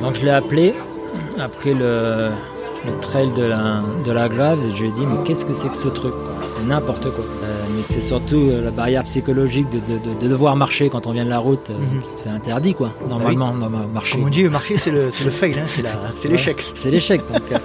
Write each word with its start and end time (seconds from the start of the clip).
Donc 0.00 0.16
je 0.16 0.24
l'ai 0.24 0.30
appelé 0.30 0.74
après 1.38 1.74
le, 1.74 2.30
le 2.86 2.98
trail 3.00 3.30
de 3.32 3.42
la, 3.42 3.82
de 4.04 4.10
la 4.12 4.28
Grave 4.28 4.58
et 4.66 4.74
je 4.74 4.82
lui 4.82 4.88
ai 4.88 4.92
dit 4.92 5.04
mais 5.06 5.22
qu'est-ce 5.24 5.44
que 5.44 5.52
c'est 5.54 5.68
que 5.68 5.76
ce 5.76 5.88
truc 5.88 6.14
C'est 6.46 6.66
n'importe 6.66 7.04
quoi. 7.10 7.24
Euh, 7.44 7.64
mais 7.76 7.82
c'est 7.82 8.00
surtout 8.00 8.36
euh, 8.50 8.64
la 8.64 8.70
barrière 8.70 9.02
psychologique 9.04 9.68
de, 9.70 9.78
de- 9.80 9.98
de- 9.98 10.18
de 10.20 10.28
devoir 10.28 10.56
marcher 10.56 10.88
quand 10.88 11.06
on 11.06 11.12
vient 11.12 11.24
de 11.24 11.30
la 11.30 11.38
route. 11.38 11.68
euh, 11.70 11.74
Mhm. 11.78 12.02
C'est 12.14 12.30
interdit 12.30 12.74
quoi, 12.74 12.90
normalement, 13.08 13.52
dans 13.54 13.68
ma- 13.68 13.86
marcher. 13.92 14.16
Comme 14.16 14.26
on 14.26 14.30
dit, 14.30 14.44
marcher, 14.44 14.76
c'est 14.78 14.90
le, 14.90 15.10
c'est 15.10 15.24
le 15.24 15.30
fail, 15.30 15.54
hein, 15.58 15.64
c'est 16.16 16.28
l'échec. 16.28 16.64
C'est 16.74 16.90
l'échec. 16.90 17.20
Donc, 17.32 17.42
euh, 17.52 17.56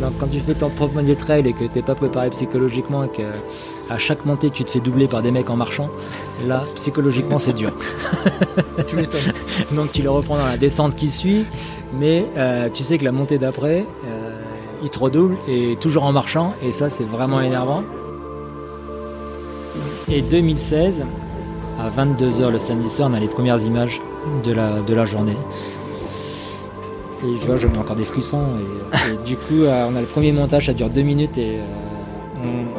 donc, 0.00 0.12
quand 0.18 0.26
tu 0.30 0.40
fais 0.40 0.54
ton 0.54 0.68
propre 0.68 0.94
premier 0.94 1.16
trail 1.16 1.46
et 1.48 1.52
que 1.52 1.64
tu 1.64 1.70
n'es 1.76 1.82
pas 1.82 1.94
préparé 1.94 2.28
psychologiquement 2.30 3.04
et 3.04 3.08
que 3.08 3.22
à 3.88 3.98
chaque 3.98 4.24
montée 4.24 4.50
tu 4.50 4.64
te 4.64 4.70
fais 4.70 4.78
doubler 4.78 5.08
par 5.08 5.20
des 5.20 5.32
mecs 5.32 5.50
en 5.50 5.56
marchant, 5.56 5.88
là 6.46 6.62
psychologiquement 6.76 7.38
c'est 7.40 7.52
dur. 7.54 7.72
tu 8.88 8.94
m'étonnes. 8.96 9.20
Donc 9.72 9.90
tu 9.92 10.02
le 10.02 10.10
reprends 10.10 10.36
dans 10.36 10.46
la 10.46 10.56
descente 10.56 10.94
qui 10.96 11.08
suit, 11.08 11.44
mais 11.98 12.24
tu 12.72 12.84
sais 12.84 12.98
que 12.98 13.04
la 13.04 13.10
montée 13.12 13.38
d'après, 13.38 13.84
il 14.82 14.90
te 14.90 14.98
redouble 14.98 15.36
et 15.48 15.76
toujours 15.80 16.04
en 16.04 16.12
marchant, 16.12 16.54
et 16.62 16.72
ça 16.72 16.90
c'est 16.90 17.04
vraiment 17.04 17.40
énervant. 17.40 17.82
Et 20.08 20.22
2016, 20.22 21.04
à 21.78 21.90
22h 21.90 22.50
le 22.50 22.58
samedi 22.58 22.90
soir, 22.90 23.08
on 23.10 23.14
a 23.14 23.20
les 23.20 23.28
premières 23.28 23.62
images 23.62 24.00
de 24.44 24.52
la, 24.52 24.80
de 24.80 24.94
la 24.94 25.04
journée. 25.04 25.36
Et 27.24 27.36
je 27.36 27.46
vois, 27.46 27.56
je 27.56 27.66
mets 27.66 27.78
encore 27.78 27.96
des 27.96 28.04
frissons. 28.04 28.44
Et, 28.58 29.12
et 29.12 29.16
du 29.26 29.36
coup, 29.36 29.62
euh, 29.62 29.88
on 29.90 29.94
a 29.94 30.00
le 30.00 30.06
premier 30.06 30.32
montage, 30.32 30.66
ça 30.66 30.72
dure 30.72 30.88
deux 30.88 31.02
minutes. 31.02 31.36
Et, 31.38 31.58
euh, 31.58 31.89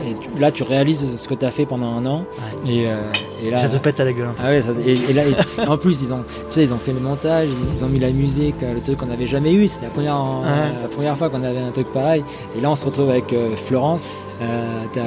et 0.05 0.15
tu- 0.19 0.39
là, 0.39 0.51
tu 0.51 0.63
réalises 0.63 1.17
ce 1.17 1.27
que 1.27 1.33
tu 1.35 1.45
as 1.45 1.51
fait 1.51 1.65
pendant 1.65 1.93
un 1.93 2.05
an. 2.05 2.25
Et, 2.65 2.87
euh, 2.87 3.01
et 3.43 3.49
là, 3.51 3.59
Ça 3.59 3.69
te 3.69 3.77
pète 3.77 3.99
à 3.99 4.05
la 4.05 4.13
gueule. 4.13 4.29
ah 4.39 4.49
ouais, 4.49 4.61
ça- 4.61 4.71
et, 4.85 4.93
et 5.09 5.13
là, 5.13 5.23
et- 5.27 5.61
en 5.67 5.77
plus, 5.77 6.01
ils 6.03 6.11
ont, 6.13 6.23
tu 6.23 6.33
sais, 6.49 6.63
ils 6.63 6.73
ont 6.73 6.77
fait 6.79 6.93
le 6.93 6.99
montage, 6.99 7.47
ils, 7.49 7.77
ils 7.77 7.85
ont 7.85 7.89
mis 7.89 7.99
la 7.99 8.11
musique, 8.11 8.55
euh, 8.63 8.73
le 8.73 8.81
truc 8.81 8.97
qu'on 8.97 9.05
n'avait 9.07 9.25
jamais 9.27 9.53
eu. 9.53 9.67
C'était 9.67 9.85
la 9.87 9.91
première, 9.91 10.15
Ouais. 10.15 10.81
la 10.83 10.87
première 10.89 11.17
fois 11.17 11.29
qu'on 11.29 11.43
avait 11.43 11.59
un 11.59 11.71
truc 11.71 11.91
pareil. 11.91 12.23
Et 12.57 12.61
là, 12.61 12.71
on 12.71 12.75
se 12.75 12.85
retrouve 12.85 13.09
avec 13.09 13.31
euh, 13.33 13.55
Florence. 13.55 14.05
Euh, 14.41 14.83
T'as 14.93 15.01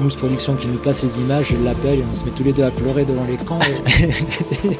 Mousse 0.00 0.14
Production 0.14 0.54
qui 0.54 0.68
nous 0.68 0.78
passe 0.78 1.02
les 1.02 1.18
images, 1.18 1.46
je 1.50 1.56
l'appelle 1.64 1.98
et 1.98 2.04
on 2.12 2.14
se 2.14 2.24
met 2.24 2.30
tous 2.30 2.44
les 2.44 2.52
deux 2.52 2.62
à 2.62 2.70
pleurer 2.70 3.04
devant 3.04 3.24
l'écran. 3.24 3.58
C'était. 4.12 4.78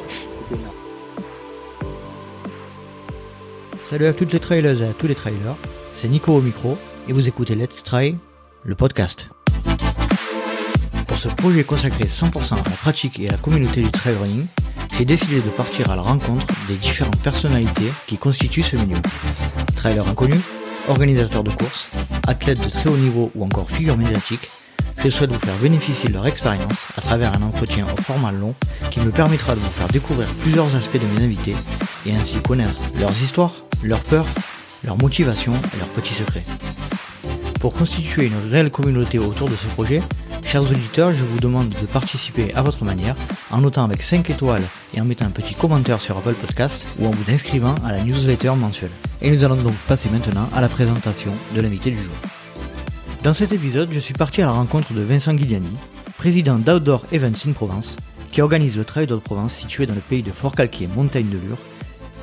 Salut 3.83 4.05
à 4.05 4.13
toutes 4.13 4.31
les 4.33 4.39
trailers 4.39 4.81
et 4.81 4.85
à 4.85 4.93
tous 4.93 5.07
les 5.07 5.15
trailers, 5.15 5.55
c'est 5.93 6.07
Nico 6.07 6.31
au 6.33 6.41
micro 6.41 6.77
et 7.07 7.13
vous 7.13 7.27
écoutez 7.27 7.55
Let's 7.55 7.83
Try, 7.83 8.15
Pour 11.07 11.17
ce 11.17 11.27
projet 11.27 11.63
consacré 11.63 12.05
100% 12.05 12.53
à 12.53 12.55
la 12.57 12.63
pratique 12.63 13.19
et 13.19 13.27
à 13.29 13.31
la 13.31 13.37
communauté 13.37 13.81
du 13.81 13.89
trail 13.89 14.15
running, 14.21 14.45
j'ai 14.97 15.05
décidé 15.05 15.41
de 15.41 15.49
partir 15.49 15.89
à 15.89 15.95
la 15.95 16.01
rencontre 16.01 16.45
des 16.67 16.75
différentes 16.75 17.19
personnalités 17.19 17.91
qui 18.07 18.17
constituent 18.17 18.63
ce 18.63 18.75
milieu. 18.75 18.97
Trailers 19.75 20.07
inconnus, 20.07 20.41
organisateurs 20.87 21.43
de 21.43 21.51
courses, 21.51 21.89
athlètes 22.27 22.63
de 22.63 22.69
très 22.69 22.89
haut 22.89 22.97
niveau 22.97 23.31
ou 23.35 23.43
encore 23.43 23.69
figures 23.69 23.97
médiatiques, 23.97 24.49
je 24.97 25.09
souhaite 25.09 25.31
vous 25.31 25.39
faire 25.39 25.55
bénéficier 25.55 26.09
de 26.09 26.13
leur 26.13 26.27
expérience 26.27 26.87
à 26.97 27.01
travers 27.01 27.33
un 27.35 27.41
entretien 27.41 27.85
au 27.85 28.01
format 28.01 28.31
long 28.31 28.53
qui 28.91 28.99
me 28.99 29.11
permettra 29.11 29.55
de 29.55 29.59
vous 29.59 29.69
faire 29.69 29.87
découvrir 29.87 30.27
plusieurs 30.41 30.75
aspects 30.75 30.99
de 30.99 31.19
mes 31.19 31.25
invités 31.25 31.55
et 32.05 32.13
ainsi 32.13 32.39
connaître 32.41 32.81
leurs 32.99 33.23
histoires, 33.23 33.53
leurs 33.81 34.03
peurs, 34.03 34.27
leurs 34.83 34.97
motivations 34.97 35.53
et 35.73 35.77
leurs 35.77 35.89
petits 35.89 36.15
secrets. 36.15 36.43
Pour 37.59 37.73
constituer 37.73 38.27
une 38.27 38.51
réelle 38.51 38.71
communauté 38.71 39.19
autour 39.19 39.49
de 39.49 39.55
ce 39.55 39.67
projet, 39.67 40.01
chers 40.45 40.63
auditeurs, 40.63 41.11
je 41.11 41.25
vous 41.25 41.39
demande 41.39 41.67
de 41.67 41.85
participer 41.87 42.53
à 42.53 42.61
votre 42.61 42.85
manière 42.85 43.17
en 43.51 43.57
notant 43.57 43.83
avec 43.83 44.01
5 44.01 44.29
étoiles 44.29 44.63
et 44.93 45.01
en 45.01 45.05
mettant 45.05 45.25
un 45.25 45.31
petit 45.31 45.55
commentaire 45.55 45.99
sur 45.99 46.17
Apple 46.17 46.35
Podcast 46.35 46.85
ou 46.99 47.07
en 47.07 47.11
vous 47.11 47.29
inscrivant 47.29 47.75
à 47.83 47.91
la 47.91 48.01
newsletter 48.01 48.53
mensuelle. 48.55 48.91
Et 49.21 49.29
nous 49.29 49.43
allons 49.43 49.57
donc 49.57 49.73
passer 49.89 50.09
maintenant 50.09 50.49
à 50.55 50.61
la 50.61 50.69
présentation 50.69 51.33
de 51.53 51.59
l'invité 51.59 51.89
du 51.89 51.97
jour. 51.97 52.15
Dans 53.23 53.33
cet 53.33 53.51
épisode, 53.51 53.89
je 53.91 53.99
suis 53.99 54.13
parti 54.13 54.41
à 54.41 54.45
la 54.45 54.51
rencontre 54.51 54.93
de 54.93 55.01
Vincent 55.01 55.33
Guiliani, 55.33 55.73
président 56.17 56.59
d'Outdoor 56.59 57.07
Events 57.11 57.45
in 57.45 57.51
Provence, 57.51 57.97
qui 58.31 58.41
organise 58.41 58.77
le 58.77 58.85
Trail 58.85 59.07
de 59.07 59.15
Provence 59.17 59.53
situé 59.53 59.85
dans 59.85 59.95
le 59.95 59.99
pays 59.99 60.23
de 60.23 60.31
Fort-Calquier, 60.31 60.87
montagne 60.87 61.27
de 61.27 61.37
Lure, 61.37 61.57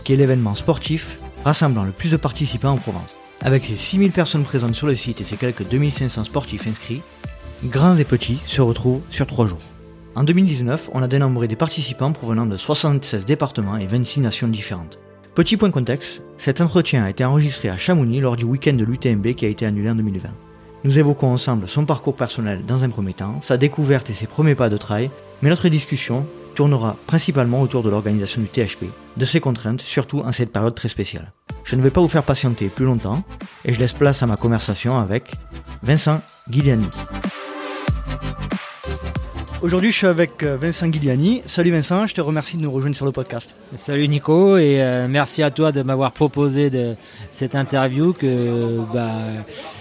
qui 0.02 0.14
est 0.14 0.16
l'événement 0.16 0.54
sportif 0.54 1.18
rassemblant 1.44 1.84
le 1.84 1.92
plus 1.92 2.10
de 2.10 2.16
participants 2.16 2.70
en 2.70 2.78
Provence. 2.78 3.16
Avec 3.42 3.64
ses 3.64 3.76
6000 3.76 4.12
personnes 4.12 4.44
présentes 4.44 4.74
sur 4.74 4.86
le 4.86 4.96
site 4.96 5.20
et 5.20 5.24
ses 5.24 5.36
quelques 5.36 5.68
2500 5.68 6.24
sportifs 6.24 6.66
inscrits, 6.66 7.02
grands 7.64 7.96
et 7.96 8.04
petits 8.04 8.40
se 8.46 8.60
retrouvent 8.60 9.02
sur 9.10 9.26
3 9.26 9.46
jours. 9.46 9.60
En 10.14 10.24
2019, 10.24 10.90
on 10.92 11.02
a 11.02 11.08
dénombré 11.08 11.46
des 11.46 11.56
participants 11.56 12.12
provenant 12.12 12.46
de 12.46 12.56
76 12.56 13.26
départements 13.26 13.76
et 13.76 13.86
26 13.86 14.20
nations 14.20 14.48
différentes. 14.48 14.98
Petit 15.34 15.58
point 15.58 15.70
contexte, 15.70 16.22
cet 16.38 16.62
entretien 16.62 17.04
a 17.04 17.10
été 17.10 17.24
enregistré 17.24 17.68
à 17.68 17.76
Chamonix 17.76 18.20
lors 18.20 18.36
du 18.36 18.44
week-end 18.44 18.72
de 18.72 18.84
l'UTMB 18.84 19.34
qui 19.34 19.44
a 19.44 19.50
été 19.50 19.66
annulé 19.66 19.90
en 19.90 19.94
2020. 19.94 20.30
Nous 20.84 20.98
évoquons 20.98 21.30
ensemble 21.30 21.68
son 21.68 21.84
parcours 21.84 22.16
personnel 22.16 22.64
dans 22.66 22.84
un 22.84 22.88
premier 22.88 23.12
temps, 23.12 23.40
sa 23.42 23.58
découverte 23.58 24.08
et 24.08 24.14
ses 24.14 24.26
premiers 24.26 24.54
pas 24.54 24.70
de 24.70 24.78
trail, 24.78 25.10
mais 25.42 25.50
notre 25.50 25.68
discussion 25.68 26.26
tournera 26.54 26.96
principalement 27.06 27.60
autour 27.60 27.82
de 27.82 27.90
l'organisation 27.90 28.40
du 28.40 28.48
THP, 28.48 28.86
de 29.16 29.24
ses 29.26 29.40
contraintes, 29.40 29.82
surtout 29.82 30.20
en 30.20 30.32
cette 30.32 30.52
période 30.52 30.74
très 30.74 30.88
spéciale. 30.88 31.32
Je 31.66 31.74
ne 31.74 31.82
vais 31.82 31.90
pas 31.90 32.00
vous 32.00 32.06
faire 32.06 32.22
patienter 32.22 32.68
plus 32.68 32.84
longtemps 32.84 33.24
et 33.64 33.74
je 33.74 33.80
laisse 33.80 33.92
place 33.92 34.22
à 34.22 34.26
ma 34.28 34.36
conversation 34.36 34.98
avec 34.98 35.32
Vincent 35.82 36.22
Guiliani. 36.48 36.86
Aujourd'hui, 39.62 39.90
je 39.90 39.96
suis 39.96 40.06
avec 40.06 40.44
euh, 40.44 40.56
Vincent 40.56 40.86
Guiliani. 40.86 41.42
Salut 41.44 41.72
Vincent, 41.72 42.06
je 42.06 42.14
te 42.14 42.20
remercie 42.20 42.56
de 42.56 42.62
nous 42.62 42.70
rejoindre 42.70 42.94
sur 42.94 43.04
le 43.04 43.10
podcast. 43.10 43.56
Salut 43.74 44.06
Nico 44.06 44.58
et 44.58 44.80
euh, 44.80 45.08
merci 45.08 45.42
à 45.42 45.50
toi 45.50 45.72
de 45.72 45.82
m'avoir 45.82 46.12
proposé 46.12 46.70
de, 46.70 46.94
cette 47.30 47.56
interview 47.56 48.12
que 48.12 48.78
bah, 48.94 49.10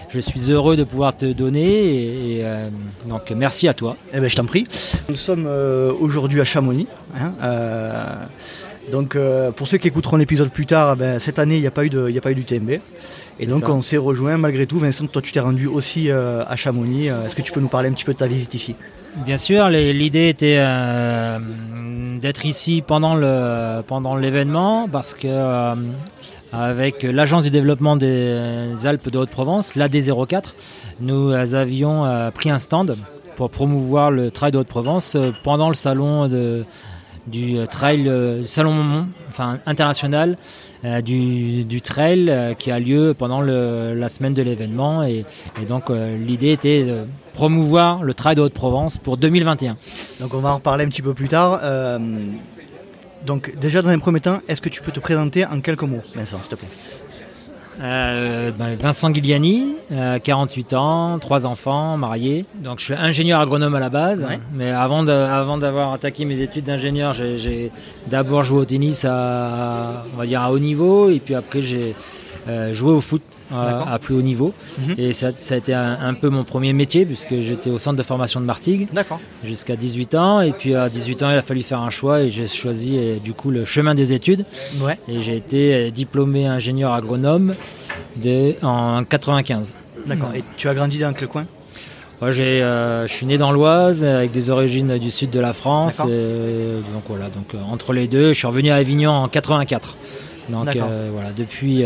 je 0.10 0.20
suis 0.20 0.50
heureux 0.50 0.78
de 0.78 0.86
pouvoir 0.86 1.16
te 1.16 1.32
donner 1.34 1.68
et, 1.68 2.38
et, 2.38 2.46
euh, 2.46 2.68
donc 3.06 3.30
merci 3.30 3.68
à 3.68 3.76
toi. 3.76 3.96
Eh 4.12 4.20
ben, 4.20 4.28
je 4.28 4.36
t'en 4.36 4.46
prie. 4.46 4.66
Nous 5.08 5.18
sommes 5.18 5.46
euh, 5.46 5.94
aujourd'hui 6.00 6.42
à 6.42 6.46
Chamonix. 6.46 6.88
hein, 7.16 7.34
donc, 8.92 9.16
euh, 9.16 9.52
pour 9.52 9.68
ceux 9.68 9.78
qui 9.78 9.88
écouteront 9.88 10.18
l'épisode 10.18 10.50
plus 10.50 10.66
tard, 10.66 10.94
eh 10.96 11.00
ben, 11.00 11.20
cette 11.20 11.40
année, 11.40 11.56
il 11.56 11.62
n'y 11.62 11.68
a 11.68 11.72
pas 11.72 11.86
eu 11.86 11.90
de, 11.90 12.10
il 12.10 12.18
a 12.18 12.22
pas 12.22 12.32
eu 12.32 12.36
d'UTMB. 12.36 12.80
Et 13.40 13.46
donc, 13.48 13.62
ça. 13.62 13.72
on 13.72 13.82
s'est 13.82 13.98
rejoint 13.98 14.38
malgré 14.38 14.66
tout. 14.66 14.80
Vincent, 14.80 15.08
toi, 15.08 15.22
tu 15.22 15.32
t'es 15.32 15.40
rendu 15.40 15.68
aussi 15.68 16.10
euh, 16.10 16.44
à 16.48 16.56
Chamonix. 16.56 17.10
Euh, 17.10 17.26
Est-ce 17.26 17.36
que 17.36 17.42
tu 17.42 17.52
peux 17.52 17.60
nous 17.60 17.68
parler 17.68 17.90
un 17.90 17.94
petit 17.94 18.06
peu 18.06 18.14
de 18.14 18.18
ta 18.18 18.28
visite 18.28 18.54
ici? 18.54 18.76
Bien 19.26 19.38
sûr, 19.38 19.70
l'idée 19.70 20.30
était 20.30 20.58
euh, 20.60 21.40
d'être 22.20 22.46
ici 22.46 22.84
pendant 22.86 23.16
le 23.16 23.82
pendant 23.88 24.18
l'événement 24.18 24.90
parce 24.90 25.14
que 25.14 25.74
avec 26.52 27.04
l'agence 27.04 27.46
du 27.46 27.50
développement 27.50 27.96
des 27.96 28.74
Alpes 28.84 29.10
de 29.10 29.18
Haute-Provence, 29.18 29.76
l'AD04, 29.78 30.54
nous 31.00 31.32
avions 31.32 32.30
pris 32.34 32.50
un 32.50 32.60
stand 32.60 32.98
pour 33.38 33.50
promouvoir 33.50 34.12
le 34.12 34.32
trail 34.32 34.52
de 34.52 34.58
Haute-Provence 34.58 35.16
pendant 35.46 35.70
le 35.70 35.76
salon 35.76 36.28
de 36.28 36.66
du 37.28 37.58
trail 37.70 38.08
euh, 38.08 38.46
salon 38.46 39.08
enfin 39.30 39.58
international 39.66 40.36
euh, 40.84 41.02
du, 41.02 41.64
du 41.64 41.82
trail 41.82 42.30
euh, 42.30 42.54
qui 42.54 42.70
a 42.72 42.80
lieu 42.80 43.16
pendant 43.18 43.42
le- 43.42 43.94
la 43.96 44.10
semaine 44.10 44.34
de 44.34 44.42
l'événement 44.44 45.04
et, 45.04 45.26
et 45.62 45.66
donc 45.66 45.90
euh, 45.90 46.18
l'idée 46.18 46.52
était 46.52 46.84
de 46.84 47.06
promouvoir 47.34 48.04
le 48.04 48.14
trail 48.14 48.36
de 48.36 48.42
Haute-Provence 48.42 48.98
pour 48.98 49.18
2021. 49.18 49.76
Donc, 50.22 50.34
on 50.34 50.40
va 50.40 50.52
en 50.52 50.56
reparler 50.56 50.86
un 50.86 50.90
petit 50.90 51.02
peu 51.02 51.14
plus 51.14 51.28
tard. 51.28 51.60
Euh, 51.64 52.00
donc, 53.26 53.58
déjà, 53.60 53.82
dans 53.82 53.90
un 53.90 54.00
premier 54.00 54.22
temps, 54.22 54.40
est-ce 54.48 54.62
que 54.62 54.70
tu 54.70 54.82
peux 54.82 54.92
te 54.94 55.00
présenter 55.02 55.46
en 55.46 55.60
quelques 55.60 55.82
mots, 55.84 56.00
Vincent, 56.16 56.38
s'il 56.42 56.50
te 56.52 56.56
plaît? 56.56 56.68
Euh, 57.82 58.52
ben, 58.58 58.76
Vincent 58.80 59.12
Guiliani, 59.12 59.74
euh, 59.92 60.18
48 60.20 60.74
ans, 60.74 61.20
trois 61.20 61.46
enfants, 61.46 61.98
marié. 61.98 62.46
Donc 62.64 62.80
je 62.80 62.86
suis 62.86 62.94
ingénieur 62.94 63.42
agronome 63.42 63.76
à 63.76 63.80
la 63.82 63.90
base, 63.90 64.24
Ouais. 64.24 64.40
mais 64.54 64.70
avant 64.72 65.04
de- 65.04 65.12
avant 65.12 65.58
d'avoir 65.58 65.92
attaqué 65.94 66.24
mes 66.24 66.40
études 66.40 66.64
d'ingénieur, 66.66 67.14
j'ai- 67.14 67.72
d'abord 68.08 68.44
joué 68.44 68.60
au 68.62 68.66
tennis 68.66 69.04
à 69.06 70.04
on 70.14 70.18
va 70.18 70.26
dire 70.26 70.42
à 70.42 70.52
haut 70.54 70.60
niveau, 70.60 71.10
et 71.10 71.20
puis 71.20 71.36
après 71.36 71.62
j'ai 71.62 71.96
euh, 72.48 72.74
joué 72.74 72.92
au 72.94 73.02
foot 73.02 73.22
euh. 73.24 73.35
À 73.54 73.98
plus 74.00 74.16
haut 74.16 74.22
niveau. 74.22 74.54
Mhm. 74.78 74.96
Et 74.98 75.14
ça, 75.14 75.32
ça 75.36 75.56
a 75.56 75.58
été 75.58 75.74
un, 75.74 75.98
un 76.02 76.14
peu 76.14 76.30
mon 76.30 76.44
premier 76.44 76.74
métier 76.74 77.06
puisque 77.06 77.40
j'étais 77.40 77.70
au 77.70 77.78
centre 77.78 77.98
de 77.98 78.04
formation 78.04 78.40
de 78.40 78.46
Martigues 78.46 78.88
jusqu'à 79.44 79.76
18 79.76 80.16
ans. 80.16 80.42
Et 80.42 80.52
puis 80.52 80.76
à 80.76 80.90
18 80.90 81.24
ans, 81.24 81.32
il 81.32 81.38
a 81.38 81.42
fallu 81.42 81.64
faire 81.64 81.82
un 81.82 81.90
choix 81.90 82.22
et 82.22 82.30
j'ai 82.30 82.48
choisi 82.48 82.98
euh, 82.98 83.18
du 83.18 83.34
coup 83.34 83.52
le 83.52 83.66
chemin 83.66 83.96
des 83.96 84.14
études. 84.14 84.46
Ouais. 84.82 84.98
Et 85.08 85.20
j'ai 85.20 85.36
été 85.36 85.74
euh, 85.74 85.92
diplômé 85.92 86.48
ingénieur 86.48 86.94
agronome 86.94 87.56
de, 88.16 88.56
en 88.64 89.04
95. 89.04 89.74
D'accord. 90.06 90.30
Et 90.36 90.44
tu 90.58 90.70
as 90.70 90.74
grandi 90.74 91.00
dans 91.00 91.14
quel 91.14 91.28
coin? 91.28 91.46
Moi, 92.22 92.32
j'ai, 92.32 92.64
euh, 92.64 93.08
je 93.08 93.14
suis 93.14 93.26
né 93.26 93.38
dans 93.38 93.52
l'Oise 93.52 94.06
avec 94.06 94.32
des 94.32 94.50
origines 94.50 94.98
du 94.98 95.12
sud 95.12 95.32
de 95.32 95.40
la 95.40 95.54
France. 95.54 96.00
Et 96.00 96.82
donc 96.94 97.04
voilà, 97.08 97.30
donc 97.30 97.54
euh, 97.54 97.58
entre 97.70 97.92
les 97.92 98.08
deux, 98.08 98.30
je 98.30 98.38
suis 98.38 98.48
revenu 98.48 98.72
à 98.72 98.76
Avignon 98.76 99.12
en 99.12 99.28
84. 99.28 99.96
Donc 100.50 100.76
euh, 100.76 101.10
voilà, 101.14 101.32
depuis, 101.36 101.84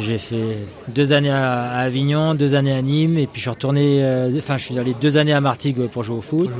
J'ai 0.00 0.18
fait 0.18 0.58
deux 0.88 1.12
années 1.12 1.30
à 1.30 1.70
Avignon, 1.78 2.34
deux 2.34 2.54
années 2.54 2.72
à 2.72 2.82
Nîmes, 2.82 3.18
et 3.18 3.26
puis 3.26 3.36
je 3.36 3.42
suis 3.42 3.50
retourné, 3.50 4.04
euh, 4.04 4.30
enfin 4.38 4.56
je 4.56 4.64
suis 4.64 4.78
allé 4.78 4.94
deux 4.94 5.18
années 5.18 5.32
à 5.32 5.40
Martigues 5.40 5.88
pour 5.88 6.02
jouer 6.02 6.16
au 6.16 6.20
foot. 6.20 6.50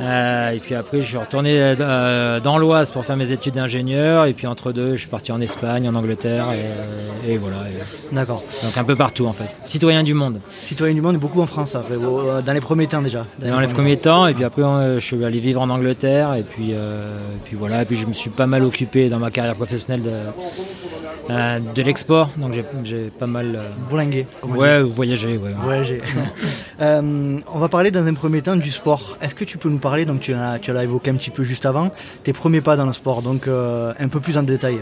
Euh, 0.00 0.50
et 0.50 0.58
puis 0.58 0.76
après 0.76 1.00
je 1.00 1.06
suis 1.06 1.16
retourné 1.16 1.50
euh, 1.58 2.38
dans 2.38 2.56
l'Oise 2.58 2.92
pour 2.92 3.04
faire 3.04 3.16
mes 3.16 3.32
études 3.32 3.54
d'ingénieur, 3.54 4.26
et 4.26 4.32
puis 4.32 4.46
entre 4.46 4.72
deux 4.72 4.94
je 4.94 5.00
suis 5.00 5.08
parti 5.08 5.32
en 5.32 5.40
Espagne, 5.40 5.88
en 5.88 5.94
Angleterre, 5.94 6.46
et, 7.26 7.36
voilà. 7.36 7.56
D'accord. 8.12 8.42
Donc 8.62 8.76
un 8.76 8.84
peu 8.84 8.96
partout 8.96 9.26
en 9.26 9.32
fait. 9.32 9.58
Citoyen 9.64 10.02
du 10.02 10.14
monde. 10.14 10.40
Citoyen 10.62 10.94
du 10.94 11.00
monde, 11.00 11.16
beaucoup 11.16 11.40
en 11.40 11.46
France, 11.46 11.76
dans 11.76 12.52
les 12.52 12.60
premiers 12.60 12.86
temps 12.86 13.02
déjà. 13.02 13.26
Dans, 13.38 13.60
les, 13.60 13.68
premiers 13.68 13.96
temps, 13.96 14.26
et 14.26 14.34
puis 14.34 14.44
après 14.44 14.62
je 14.98 15.04
suis 15.04 15.24
allé 15.24 15.40
vivre 15.40 15.60
en 15.60 15.70
Angleterre, 15.70 16.34
et 16.34 16.42
puis, 16.42 16.74
puis 17.44 17.56
voilà, 17.56 17.82
et 17.82 17.84
puis 17.84 17.96
je 17.96 18.06
me 18.06 18.12
suis 18.12 18.30
pas 18.30 18.46
mal 18.46 18.62
occupé 18.62 19.08
dans 19.08 19.18
ma 19.18 19.30
carrière 19.30 19.56
professionnelle 19.56 20.02
de, 20.02 20.10
de 21.74 21.82
l'export. 21.82 22.30
Donc 22.38 22.54
j'ai 22.84 23.10
pas 23.10 23.26
mal. 23.26 23.56
Euh... 23.56 23.68
Bourlingué. 23.88 24.26
Ouais, 24.42 24.82
voyager. 24.82 25.36
Ouais, 25.36 25.52
voyager. 25.60 26.00
euh, 26.80 27.40
on 27.52 27.58
va 27.58 27.68
parler 27.68 27.90
dans 27.90 28.06
un 28.06 28.14
premier 28.14 28.42
temps 28.42 28.56
du 28.56 28.70
sport. 28.70 29.16
Est-ce 29.20 29.34
que 29.34 29.44
tu 29.44 29.58
peux 29.58 29.68
nous 29.68 29.78
parler, 29.78 30.04
donc 30.04 30.20
tu 30.20 30.32
l'as 30.32 30.58
tu 30.58 30.70
évoqué 30.70 31.10
un 31.10 31.16
petit 31.16 31.30
peu 31.30 31.44
juste 31.44 31.66
avant, 31.66 31.90
tes 32.22 32.32
premiers 32.32 32.60
pas 32.60 32.76
dans 32.76 32.86
le 32.86 32.92
sport, 32.92 33.22
donc 33.22 33.48
euh, 33.48 33.92
un 33.98 34.08
peu 34.08 34.20
plus 34.20 34.38
en 34.38 34.42
détail. 34.42 34.78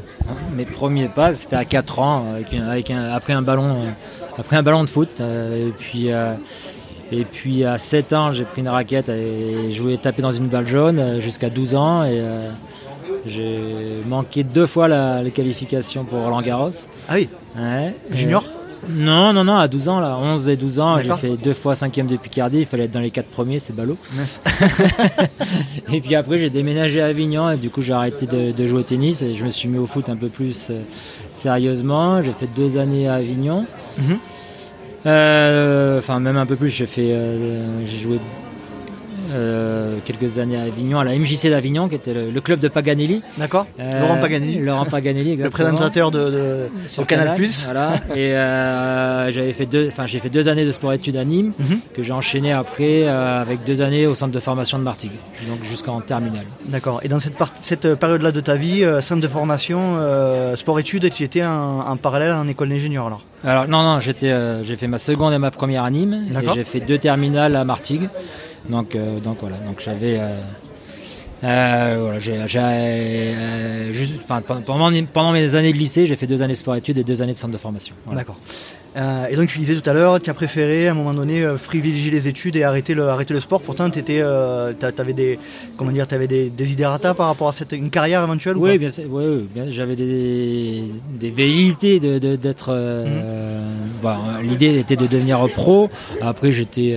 Mes 0.54 0.64
premiers 0.64 1.08
pas, 1.08 1.34
c'était 1.34 1.56
à 1.56 1.64
4 1.64 1.98
ans, 2.00 2.26
avec, 2.34 2.90
un, 2.90 3.12
après, 3.12 3.32
un 3.32 3.42
ballon, 3.42 3.68
euh, 3.68 3.90
après 4.38 4.56
un 4.56 4.62
ballon 4.62 4.84
de 4.84 4.90
foot. 4.90 5.20
Et 5.20 5.72
puis. 5.78 6.08
Et 7.12 7.24
puis 7.24 7.64
à 7.64 7.78
7 7.78 8.12
ans, 8.14 8.32
j'ai 8.32 8.42
pris 8.42 8.62
une 8.62 8.68
raquette 8.68 9.08
et 9.08 9.70
joué 9.70 9.96
taper 9.96 10.22
dans 10.22 10.32
une 10.32 10.48
balle 10.48 10.66
jaune 10.66 11.20
jusqu'à 11.20 11.50
12 11.50 11.76
ans. 11.76 12.02
Et, 12.02 12.20
j'ai 13.26 14.02
manqué 14.06 14.44
deux 14.44 14.66
fois 14.66 14.88
la, 14.88 15.22
les 15.22 15.30
qualifications 15.30 16.04
pour 16.04 16.22
Roland 16.22 16.42
Garros. 16.42 16.70
Ah 17.08 17.14
oui 17.14 17.28
Junior 18.10 18.44
Non, 18.88 19.32
non, 19.32 19.44
non, 19.44 19.56
à 19.56 19.68
12 19.68 19.88
ans, 19.88 20.00
là, 20.00 20.16
11 20.18 20.48
et 20.48 20.56
12 20.56 20.80
ans, 20.80 20.98
j'ai 20.98 21.12
fait 21.14 21.36
deux 21.36 21.52
fois 21.52 21.74
cinquième 21.74 22.06
de 22.06 22.16
Picardie, 22.16 22.60
il 22.60 22.66
fallait 22.66 22.84
être 22.84 22.92
dans 22.92 23.00
les 23.00 23.10
quatre 23.10 23.28
premiers, 23.28 23.58
c'est 23.58 23.74
ballot. 23.74 23.96
et 25.92 26.00
puis 26.00 26.14
après, 26.14 26.38
j'ai 26.38 26.50
déménagé 26.50 27.00
à 27.00 27.06
Avignon 27.06 27.50
et 27.50 27.56
du 27.56 27.70
coup, 27.70 27.82
j'ai 27.82 27.94
arrêté 27.94 28.26
de, 28.26 28.66
jouer 28.66 28.80
au 28.80 28.84
tennis 28.84 29.22
et 29.22 29.34
je 29.34 29.44
me 29.44 29.50
suis 29.50 29.68
mis 29.68 29.78
au 29.78 29.86
foot 29.86 30.08
un 30.08 30.16
peu 30.16 30.28
plus 30.28 30.68
euh, 30.70 30.80
sérieusement. 31.32 32.22
J'ai 32.22 32.32
fait 32.32 32.48
deux 32.54 32.78
années 32.78 33.08
à 33.08 33.14
Avignon. 33.14 33.66
Mhm. 33.98 34.18
Euh, 35.06 35.98
enfin, 35.98 36.18
même 36.20 36.36
un 36.36 36.46
peu 36.46 36.56
plus, 36.56 36.68
j'ai 36.68 36.86
fait, 36.86 37.12
euh, 37.12 37.84
j'ai 37.84 37.98
joué 37.98 38.20
euh, 39.30 39.98
quelques 40.04 40.38
années 40.38 40.56
à 40.56 40.62
Avignon, 40.62 40.98
à 40.98 41.04
la 41.04 41.16
MJC 41.16 41.48
d'Avignon, 41.48 41.88
qui 41.88 41.94
était 41.94 42.14
le, 42.14 42.40
club 42.40 42.60
de 42.60 42.68
Paganelli. 42.68 43.22
D'accord. 43.38 43.66
Euh, 43.80 44.00
Laurent 44.00 44.18
Paganelli. 44.18 44.58
Laurent 44.58 44.84
Paganelli, 44.84 45.36
le 45.36 45.50
présentateur 45.50 46.10
de, 46.10 46.30
de 46.30 47.04
Canal+. 47.04 47.36
Voilà. 47.64 47.94
Et 48.14 48.34
euh, 48.34 49.30
j'avais 49.32 49.52
fait 49.52 49.66
deux, 49.66 49.88
enfin 49.88 50.06
j'ai 50.06 50.18
fait 50.18 50.28
deux 50.28 50.48
années 50.48 50.64
de 50.64 50.72
sport-études 50.72 51.16
à 51.16 51.24
Nîmes, 51.24 51.52
mhm. 51.58 51.80
que 51.94 52.02
j'ai 52.02 52.12
enchaîné 52.12 52.52
après 52.52 53.06
avec 53.06 53.64
deux 53.64 53.82
années 53.82 54.06
au 54.06 54.14
centre 54.14 54.32
de 54.32 54.40
formation 54.40 54.78
de 54.78 54.84
Martigues, 54.84 55.18
donc 55.48 55.62
jusqu'en 55.64 56.00
terminale. 56.00 56.46
D'accord. 56.66 57.00
Et 57.02 57.08
dans 57.08 57.20
cette, 57.20 57.34
cette 57.60 57.94
période-là 57.94 58.32
de 58.32 58.40
ta 58.40 58.54
vie, 58.54 58.84
centre 59.00 59.20
de 59.20 59.28
formation, 59.28 59.96
sport-études, 60.54 61.10
tu 61.10 61.24
étais 61.24 61.44
en, 61.44 61.96
parallèle 61.96 62.32
en 62.32 62.46
école 62.48 62.68
d'ingénieur 62.68 63.06
alors? 63.06 63.22
Alors 63.44 63.68
non, 63.68 63.82
non, 63.82 64.00
j'ai 64.00 64.12
fait 64.76 64.86
ma 64.88 64.98
seconde 64.98 65.32
et 65.32 65.38
ma 65.38 65.50
première 65.50 65.84
à 65.84 65.90
Nîmes, 65.90 66.26
et 66.30 66.54
j'ai 66.54 66.64
fait 66.64 66.80
deux 66.80 66.98
terminales 66.98 67.56
à 67.56 67.64
Martigues. 67.64 68.08
Donc, 68.68 68.94
euh, 68.94 69.20
donc 69.20 69.38
voilà, 69.40 69.56
donc 69.58 69.80
j'avais. 69.84 70.18
Euh, 70.18 70.32
euh, 71.44 71.96
voilà, 72.00 72.18
j'ai, 72.18 73.92
juste, 73.92 74.22
pendant, 74.26 74.90
pendant, 75.06 75.32
mes 75.32 75.54
années 75.54 75.72
de 75.72 75.78
lycée, 75.78 76.06
j'ai 76.06 76.16
fait 76.16 76.26
deux 76.26 76.42
années 76.42 76.54
de 76.54 76.58
sport-études 76.58 76.98
et 76.98 77.04
deux 77.04 77.20
années 77.20 77.34
de 77.34 77.38
centre 77.38 77.52
de 77.52 77.58
formation. 77.58 77.94
D'accord. 78.10 78.38
et 79.30 79.36
donc 79.36 79.48
tu 79.48 79.58
disais 79.58 79.74
tout 79.74 79.88
à 79.88 79.92
l'heure, 79.92 80.18
tu 80.20 80.30
as 80.30 80.34
préféré 80.34 80.88
à 80.88 80.92
un 80.92 80.94
moment 80.94 81.12
donné 81.12 81.46
privilégier 81.62 82.10
les 82.10 82.26
études 82.26 82.56
et 82.56 82.64
arrêter 82.64 82.94
le, 82.94 83.08
arrêter 83.08 83.34
le 83.34 83.40
sport. 83.40 83.60
Pourtant, 83.60 83.90
tu 83.90 83.98
avais 84.00 85.12
des, 85.12 85.38
comment 85.76 85.92
dire, 85.92 86.06
avais 86.10 86.26
des, 86.26 86.48
des 86.48 86.72
idératas 86.72 87.12
par 87.12 87.26
rapport 87.26 87.48
à 87.48 87.52
cette, 87.52 87.72
une 87.72 87.90
carrière 87.90 88.24
éventuelle 88.24 88.56
Oui, 88.56 88.78
bien, 88.78 88.88
oui, 89.10 89.46
bien 89.54 89.66
j'avais 89.68 89.94
des, 89.94 90.84
des 91.20 91.30
velléités 91.30 92.00
d'être. 92.00 92.72
Mhm. 92.72 94.48
L'idée 94.48 94.78
était 94.78 94.96
de 94.96 95.06
devenir 95.06 95.46
pro. 95.50 95.90
Après, 96.22 96.50
j'étais 96.50 96.96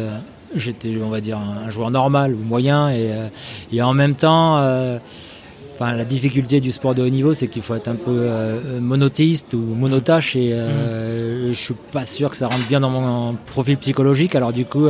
j'étais, 0.55 0.95
on 1.03 1.09
va 1.09 1.21
dire, 1.21 1.37
un, 1.37 1.69
joueur 1.69 1.91
normal 1.91 2.33
ou 2.33 2.39
moyen. 2.39 2.89
Et, 2.89 3.11
euh, 3.11 3.27
et 3.71 3.81
en 3.81 3.93
même 3.93 4.15
temps, 4.15 4.57
euh, 4.57 4.97
enfin, 5.75 5.93
la 5.93 6.05
difficulté 6.05 6.59
du 6.61 6.71
sport 6.71 6.95
de 6.95 7.03
haut 7.03 7.09
niveau, 7.09 7.33
c'est 7.33 7.47
qu'il 7.47 7.61
faut 7.61 7.75
être 7.75 7.87
un 7.87 7.95
peu 7.95 8.11
euh, 8.11 8.79
monothéiste 8.79 9.53
ou 9.53 9.59
monotache. 9.59 10.35
Et 10.35 10.53
mmh. 10.53 11.53
je 11.53 11.59
suis 11.59 11.75
pas 11.91 12.05
sûr 12.05 12.29
que 12.29 12.37
ça 12.37 12.47
rentre 12.47 12.67
bien 12.67 12.79
dans 12.79 12.89
mon 12.89 13.35
profil 13.45 13.77
psychologique. 13.77 14.35
Alors 14.35 14.53
du 14.53 14.65
coup, 14.65 14.87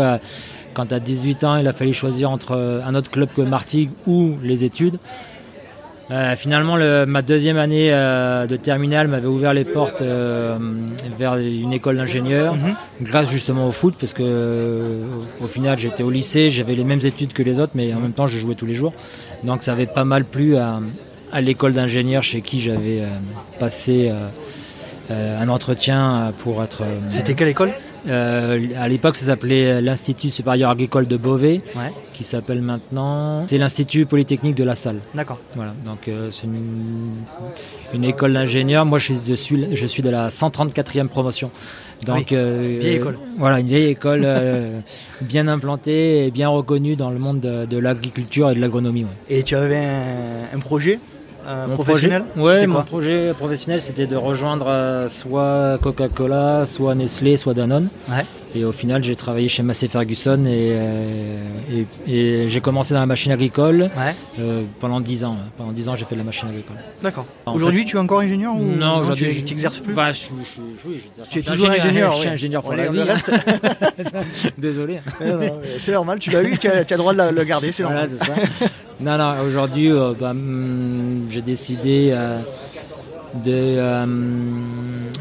quand 0.74 0.92
à 0.94 1.00
18 1.00 1.44
ans, 1.44 1.56
il 1.58 1.68
a 1.68 1.74
fallu 1.74 1.94
choisir 1.94 2.32
entre 2.32 2.82
un 2.86 2.96
autre 2.96 3.10
club 3.10 3.30
que 3.36 3.42
Martigues 3.42 3.92
ou 4.08 4.36
les 4.44 4.64
études. 4.64 4.98
Euh, 6.12 6.36
finalement, 6.36 6.78
ma 7.06 7.22
deuxième 7.22 7.58
année 7.58 7.90
euh, 7.92 8.48
de 8.48 8.56
terminale 8.56 9.08
m'avait 9.08 9.28
ouvert 9.28 9.54
les 9.54 9.64
portes 9.64 10.02
euh, 10.02 10.58
vers 11.20 11.38
une 11.38 11.72
école 11.72 11.98
d'ingénieur, 11.98 12.56
mhm. 12.56 12.76
grâce 13.02 13.30
justement 13.30 13.68
au 13.68 13.72
foot, 13.72 13.96
parce 14.00 14.14
que 14.14 15.02
au 15.40 15.48
final 15.48 15.78
j'étais 15.78 16.02
au 16.02 16.10
lycée, 16.10 16.50
j'avais 16.50 16.74
les 16.74 16.84
mêmes 16.84 17.02
études 17.04 17.34
que 17.34 17.44
les 17.44 17.60
autres, 17.60 17.74
mais 17.76 17.94
en 17.94 18.00
même 18.00 18.14
temps 18.14 18.28
je 18.28 18.40
jouais 18.40 18.56
tous 18.56 18.66
les 18.66 18.74
jours. 18.74 18.94
Donc 19.44 19.62
ça 19.62 19.74
avait 19.74 19.86
pas 19.86 20.04
mal 20.04 20.26
plu 20.26 20.58
à, 20.58 20.80
à 21.32 21.42
l'école 21.42 21.74
d'ingénieur 21.74 22.24
chez 22.24 22.42
qui 22.42 22.60
j'avais 22.60 23.04
passé 23.60 24.12
un 25.10 25.48
entretien 25.48 26.34
pour 26.40 26.64
être. 26.64 26.84
C'était 27.12 27.36
quelle 27.36 27.50
école? 27.50 27.72
Euh, 28.08 28.60
à 28.78 28.88
l'époque, 28.88 29.16
ça 29.16 29.26
s'appelait 29.26 29.82
l'Institut 29.82 30.30
supérieur 30.30 30.70
agricole 30.70 31.08
de 31.08 31.18
Beauvais, 31.18 31.62
qui 32.14 32.24
s'appelle 32.24 32.62
maintenant. 32.62 33.46
C'est 33.48 33.58
l'Institut 33.58 34.06
polytechnique 34.06 34.56
de 34.56 34.64
la 34.64 34.76
Salle. 34.76 35.00
D'accord. 35.14 35.40
Voilà, 35.56 35.74
donc 35.86 36.08
euh, 36.08 36.30
c'est 36.32 36.48
une, 37.94 38.04
école 38.04 38.34
d'ingénieur. 38.34 38.86
Moi, 38.86 39.00
je 39.00 39.14
suis, 39.14 39.20
dessus, 39.20 39.68
je 39.72 39.86
suis 39.86 40.04
de 40.04 40.10
la 40.10 40.30
134e 40.30 41.08
promotion. 41.08 41.52
Donc, 42.06 42.32
euh, 42.32 42.78
vieille 42.80 42.96
école. 42.96 43.18
Voilà, 43.38 43.60
une 43.60 43.68
vieille 43.68 43.90
école 43.90 44.26
bien 45.22 45.48
implantée 45.48 46.26
et 46.26 46.32
bien 46.32 46.50
reconnue 46.50 46.96
dans 46.96 47.10
le 47.10 47.20
monde 47.20 47.40
de, 47.40 47.78
l'agriculture 47.78 48.52
et 48.52 48.56
de 48.56 48.60
l'agronomie. 48.60 49.06
Et 49.30 49.44
tu 49.44 49.56
avais 49.56 49.86
un 50.54 50.60
projet? 50.60 51.00
Euh, 51.50 51.68
professionnel 51.74 52.24
Ouais, 52.38 52.66
mon 52.68 52.84
projet 52.84 53.34
professionnel 53.34 53.82
c'était 53.82 54.06
de 54.08 54.16
rejoindre 54.16 54.68
euh, 54.68 55.08
soit 55.10 55.78
Coca-Cola, 55.82 56.66
soit 56.66 56.96
Nestlé, 56.96 57.38
soit 57.38 57.54
Danone. 57.54 57.90
Et 58.56 58.66
au 58.66 58.72
final, 58.72 59.04
j'ai 59.04 59.16
travaillé 59.16 59.48
chez 59.48 59.62
Massey 59.62 59.88
Ferguson 59.88 60.44
et, 60.46 60.74
euh, 60.74 61.84
et, 62.08 62.48
j'ai 62.48 62.62
commencé 62.62 62.94
dans 62.94 63.00
la 63.00 63.06
machine 63.06 63.32
agricole 63.32 63.90
pendant 64.80 65.02
10 65.02 65.24
ans. 65.24 65.38
Pendant 65.58 65.72
10 65.72 65.90
ans, 65.90 65.96
j'ai 65.96 66.06
fait 66.06 66.16
de 66.16 66.20
la 66.20 66.26
machine 66.26 66.50
agricole. 66.50 66.78
D'accord. 67.04 67.26
Aujourd'hui, 67.46 67.86
tu 67.86 67.98
es 67.98 68.00
encore 68.00 68.20
ingénieur 68.20 68.56
ou 68.56 68.64
Non, 68.64 68.98
aujourd'hui, 68.98 69.44
tu 69.46 69.54
n'exerces 69.54 69.80
plus 69.80 69.94
bah, 69.94 70.12
je, 70.12 70.28
Tu 71.30 71.40
es 71.40 71.42
toujours 71.42 71.70
ingénieur. 71.70 72.12
Je 72.20 72.20
suis 72.20 72.30
ingénieur 72.30 72.64
pour 72.64 72.74
la 72.74 72.90
vie. 72.90 73.00
Désolé. 74.58 75.00
c'est 75.80 75.92
normal, 75.92 76.20
tu 76.20 76.32
l'as 76.32 76.44
eu, 76.44 76.58
tu 76.58 76.68
as, 76.68 76.80
le 76.90 76.98
droit 76.98 77.14
de 77.14 77.36
le 77.36 77.44
garder, 77.44 77.72
c'est 77.72 77.84
normal. 77.84 78.10
non, 79.00 79.18
non, 79.18 79.42
aujourd'hui, 79.42 79.92
bah, 80.20 80.34
hmm, 80.34 81.28
j'ai 81.30 81.42
décidé 81.42 82.10
euh, 82.12 82.42
de 83.34 83.52
euh, 83.78 84.06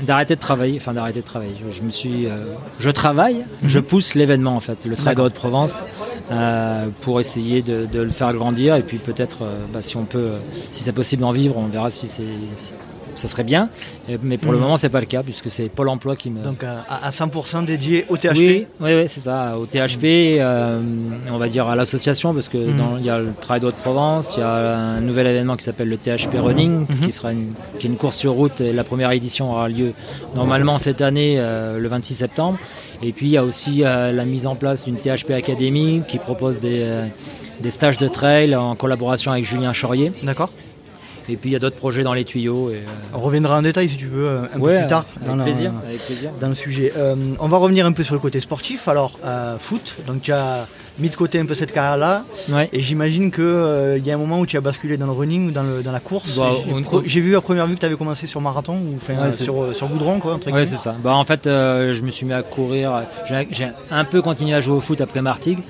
d'arrêter 0.08 0.34
de 0.34 0.40
travailler, 0.40 0.78
enfin 0.80 0.92
d'arrêter 0.92 1.20
de 1.20 1.24
travailler. 1.24 1.54
Je, 1.70 1.82
me 1.82 1.90
suis, 1.90 2.26
euh, 2.26 2.54
je 2.80 2.90
travaille, 2.90 3.44
je 3.62 3.78
mhm. 3.78 3.84
pousse 3.84 4.14
l'événement 4.14 4.56
en 4.56 4.60
fait, 4.60 4.84
le 4.84 4.96
travail 4.96 5.14
de 5.14 5.22
Haute-Provence, 5.22 5.84
pour 7.02 7.20
essayer 7.20 7.62
de, 7.62 7.86
le 7.92 8.10
faire 8.10 8.32
grandir 8.34 8.74
et 8.74 8.82
puis 8.82 8.98
peut-être, 8.98 9.46
bah, 9.72 9.80
si 9.82 9.96
on 9.96 10.04
peut, 10.04 10.32
si 10.70 10.82
c'est 10.82 10.92
possible 10.92 11.22
d'en 11.22 11.32
vivre, 11.32 11.56
on 11.56 11.66
verra 11.66 11.90
si 11.90 12.06
c'est 12.06 12.24
ça 13.18 13.28
serait 13.28 13.44
bien. 13.44 13.68
Mais 14.22 14.38
pour 14.38 14.52
le 14.52 14.58
mhm. 14.58 14.64
moment, 14.64 14.76
c'est 14.76 14.88
pas 14.88 15.00
le 15.00 15.06
cas 15.06 15.22
puisque 15.22 15.50
c'est 15.50 15.68
Pôle 15.68 15.88
Emploi 15.88 16.16
qui 16.16 16.30
me. 16.30 16.42
Donc 16.42 16.64
à, 16.64 17.10
100% 17.10 17.64
dédié 17.64 18.06
au 18.08 18.16
THP. 18.16 18.36
Oui, 18.36 18.66
oui, 18.80 19.08
c'est 19.08 19.20
ça, 19.20 19.58
au 19.58 19.66
THP. 19.66 20.04
Euh, 20.04 20.80
on 21.30 21.38
va 21.38 21.48
dire 21.48 21.66
à 21.66 21.76
l'association 21.76 22.32
parce 22.32 22.48
que 22.48 22.58
mhm. 22.58 22.98
il 23.00 23.04
y 23.04 23.10
a 23.10 23.18
le 23.18 23.32
Travail 23.40 23.60
de 23.60 23.70
provence 23.70 24.34
il 24.36 24.40
y 24.40 24.42
a 24.42 24.76
un 24.76 25.00
nouvel 25.00 25.26
événement 25.26 25.56
qui 25.56 25.64
s'appelle 25.64 25.88
le 25.88 25.96
THP 25.96 26.36
Running, 26.38 26.86
mhm. 26.88 27.06
qui 27.06 27.12
sera 27.12 27.32
une, 27.32 27.52
qui 27.78 27.86
est 27.86 27.90
une 27.90 27.96
course 27.96 28.16
sur 28.16 28.32
route. 28.32 28.60
Et 28.60 28.72
la 28.72 28.84
première 28.84 29.10
édition 29.10 29.50
aura 29.50 29.68
lieu 29.68 29.92
normalement 30.34 30.78
cette 30.78 31.00
année, 31.00 31.36
euh, 31.38 31.78
le 31.78 31.88
26 31.88 32.14
septembre. 32.14 32.58
Et 33.02 33.12
puis 33.12 33.26
il 33.26 33.32
y 33.32 33.36
a 33.36 33.44
aussi 33.44 33.84
euh, 33.84 34.12
la 34.12 34.24
mise 34.24 34.46
en 34.46 34.54
place 34.54 34.84
d'une 34.84 34.96
THP 34.96 35.32
Academy 35.32 36.02
qui 36.06 36.18
propose 36.18 36.58
des, 36.58 37.04
des 37.60 37.70
stages 37.70 37.98
de 37.98 38.08
trail 38.08 38.54
en 38.54 38.74
collaboration 38.74 39.32
avec 39.32 39.44
Julien 39.44 39.72
Chaurier. 39.72 40.12
D'accord. 40.22 40.50
Et 41.28 41.36
puis 41.36 41.50
il 41.50 41.52
y 41.52 41.56
a 41.56 41.58
d'autres 41.58 41.76
projets 41.76 42.02
dans 42.02 42.14
les 42.14 42.24
tuyaux. 42.24 42.70
Et, 42.70 42.82
On 43.12 43.20
reviendra 43.20 43.58
en 43.58 43.62
détail 43.62 43.88
si 43.88 43.96
tu 43.96 44.06
veux 44.06 44.28
un 44.28 44.58
peu 44.58 44.78
plus 44.78 44.86
tard 44.86 45.04
dans, 45.26 45.32
avec 45.34 45.44
plaisir, 45.44 45.72
avec 45.86 46.00
plaisir. 46.00 46.30
dans 46.40 46.48
le 46.48 46.54
sujet. 46.54 46.92
on 47.38 47.48
va 47.48 47.56
revenir 47.56 47.86
un 47.86 47.92
peu 47.92 48.04
sur 48.04 48.14
le 48.14 48.20
côté 48.20 48.40
sportif. 48.40 48.88
Alors, 48.88 49.18
foot, 49.60 49.96
donc 50.06 50.22
tu 50.22 50.32
as 50.32 50.66
mis 50.98 51.10
de 51.10 51.16
côté 51.16 51.38
un 51.38 51.46
peu 51.46 51.54
cette 51.54 51.72
carrière-là. 51.72 52.24
Et 52.72 52.80
j'imagine 52.80 53.30
qu'il 53.30 53.44
il 53.98 54.06
y 54.06 54.10
a 54.10 54.14
un 54.14 54.18
moment 54.18 54.40
où 54.40 54.46
tu 54.46 54.56
as 54.56 54.60
basculé 54.60 54.96
dans 54.96 55.06
le 55.06 55.12
running 55.12 55.48
ou 55.48 55.50
dans, 55.52 55.62
le, 55.62 55.82
dans 55.82 55.92
la 55.92 56.00
course. 56.00 56.36
Bah, 56.36 56.50
j'ai 57.04 57.20
vu 57.20 57.36
à 57.36 57.40
première 57.40 57.66
vue 57.66 57.74
que 57.74 57.80
tu 57.80 57.86
avais 57.86 57.96
commencé 57.96 58.26
sur 58.26 58.40
marathon 58.40 58.76
ou 58.76 59.32
sur, 59.32 59.74
sur 59.74 59.88
goudron. 59.88 60.18
Quoi, 60.18 60.38
ouais, 60.50 60.66
c'est 60.66 60.76
ça. 60.76 60.94
Bah, 61.02 61.14
en 61.14 61.24
fait, 61.24 61.42
je 61.44 62.02
me 62.02 62.10
suis 62.10 62.26
mis 62.26 62.32
à 62.32 62.42
courir. 62.42 63.02
J'ai 63.50 63.68
un 63.90 64.04
peu 64.04 64.22
continué 64.22 64.54
à 64.54 64.60
jouer 64.60 64.76
au 64.76 64.80
foot 64.80 65.00
après 65.00 65.22
Martigues. 65.22 65.60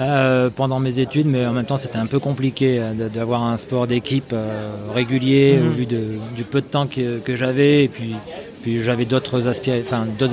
Euh, 0.00 0.50
pendant 0.54 0.80
mes 0.80 0.98
études, 0.98 1.26
mais 1.26 1.46
en 1.46 1.52
même 1.52 1.66
temps 1.66 1.76
c'était 1.76 1.98
un 1.98 2.06
peu 2.06 2.18
compliqué 2.18 2.78
euh, 2.80 3.08
d'avoir 3.08 3.44
un 3.44 3.56
sport 3.56 3.86
d'équipe 3.86 4.32
euh, 4.32 4.70
régulier 4.92 5.58
au 5.60 5.66
mhm. 5.66 5.70
vu 5.70 5.86
du 5.86 6.44
peu 6.44 6.60
de 6.60 6.66
temps 6.66 6.86
que, 6.86 7.20
j'avais 7.36 7.84
et 7.84 7.88
puis, 7.88 8.16
puis 8.62 8.82
j'avais 8.82 9.04
d'autres 9.04 9.46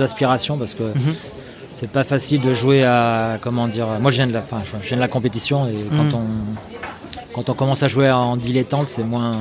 aspirations 0.01 0.57
parce 0.57 0.73
que 0.73 0.83
mhm. 0.83 1.13
c'est 1.75 1.89
pas 1.89 2.03
facile 2.03 2.41
de 2.41 2.53
jouer 2.53 2.83
à 2.83 3.37
comment 3.39 3.67
dire. 3.67 3.87
Moi 3.99 4.09
je 4.09 4.17
viens 4.17 4.27
de 4.27 4.33
la, 4.33 4.41
fin, 4.41 4.61
je 4.63 4.87
viens 4.87 4.97
de 4.97 5.01
la 5.01 5.07
compétition 5.07 5.67
et 5.67 5.75
quand 5.89 6.05
mhm. 6.05 6.15
on 6.15 7.33
quand 7.33 7.49
on 7.49 7.53
commence 7.53 7.83
à 7.83 7.87
jouer 7.87 8.09
en 8.09 8.37
dilettante 8.37 8.89
c'est 8.89 9.03
moins 9.03 9.37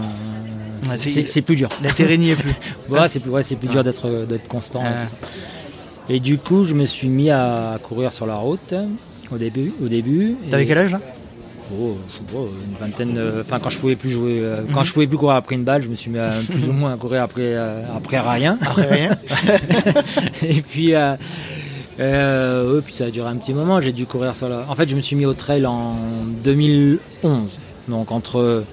c'est 0.99 1.43
plus 1.43 1.57
dur. 1.57 1.71
L'intérêt 1.83 2.19
n'y 2.19 2.31
est 2.31 2.37
plus. 2.37 2.55
ouais, 2.91 3.09
c'est 3.09 3.21
plus, 3.21 3.31
ouais, 3.31 3.43
plus 3.43 3.69
dur 3.69 3.85
d'être 3.85 4.49
constant. 4.49 4.83
Et, 6.09 6.17
et, 6.17 6.21
du 6.21 6.39
coup, 6.39 6.65
je 6.65 6.75
me 6.75 6.87
suis 6.87 7.09
mis 7.09 7.31
à 7.31 7.79
courir 7.83 8.15
sur 8.15 8.27
la 8.27 8.37
route 8.37 8.75
au 9.33 9.39
début. 9.39 9.73
Au 9.83 9.89
début 9.89 10.37
T'avais 10.51 10.67
quel 10.67 10.79
âge 10.79 10.93
là 10.93 11.01
Oh, 11.73 11.97
je 12.09 12.19
sais 12.19 12.25
pas, 12.33 12.49
une 12.69 12.77
vingtaine. 12.77 13.21
Enfin, 13.41 13.61
quand 13.61 13.71
je 13.71 13.79
pouvais 13.79 13.95
plus 13.95 14.11
jouer, 14.11 14.41
euh, 14.41 14.63
quand 14.75 14.83
je 14.83 14.93
pouvais 14.93 15.07
plus 15.07 15.19
courir 15.19 15.37
après 15.37 15.55
une 15.55 15.63
balle, 15.63 15.83
je 15.83 15.89
me 15.89 15.95
suis 15.95 16.11
mis 16.11 16.19
à, 16.19 16.31
plus 16.49 16.69
ou 16.69 16.73
moins 16.73 16.95
à 16.95 16.97
courir 16.97 17.23
après 17.23 17.55
euh, 17.55 17.83
après 17.97 18.19
rien. 18.19 18.59
Après 18.61 18.87
rien. 18.87 19.17
et 20.43 20.63
puis, 20.63 20.95
euh, 20.95 22.81
puis 22.81 22.95
ça 22.95 23.05
a 23.05 23.11
duré 23.11 23.29
un 23.29 23.37
petit 23.37 23.55
moment. 23.55 23.81
J'ai 23.81 23.93
dû 23.93 24.05
courir 24.05 24.35
sur 24.35 24.49
la. 24.49 24.65
En 24.69 24.75
fait, 24.75 24.89
je 24.89 24.97
me 24.97 25.01
suis 25.01 25.15
mis 25.15 25.27
au 25.27 25.35
trail 25.35 25.65
en 25.65 25.95
2011. 26.43 27.61
Donc 27.87 28.11
entre 28.11 28.65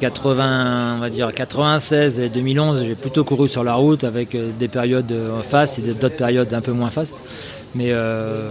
80, 0.00 0.94
on 0.96 1.00
va 1.00 1.10
dire 1.10 1.34
96 1.34 2.20
et 2.20 2.30
2011, 2.30 2.84
j'ai 2.84 2.94
plutôt 2.94 3.24
couru 3.24 3.48
sur 3.48 3.64
la 3.64 3.74
route 3.74 4.04
avec 4.04 4.34
des 4.58 4.68
périodes 4.68 5.14
fast 5.46 5.78
et 5.78 5.82
d'autres 5.82 6.16
périodes 6.16 6.52
un 6.54 6.62
peu 6.62 6.72
moins 6.72 6.90
fast. 6.90 7.16
Mais 7.74 7.88
euh, 7.90 8.50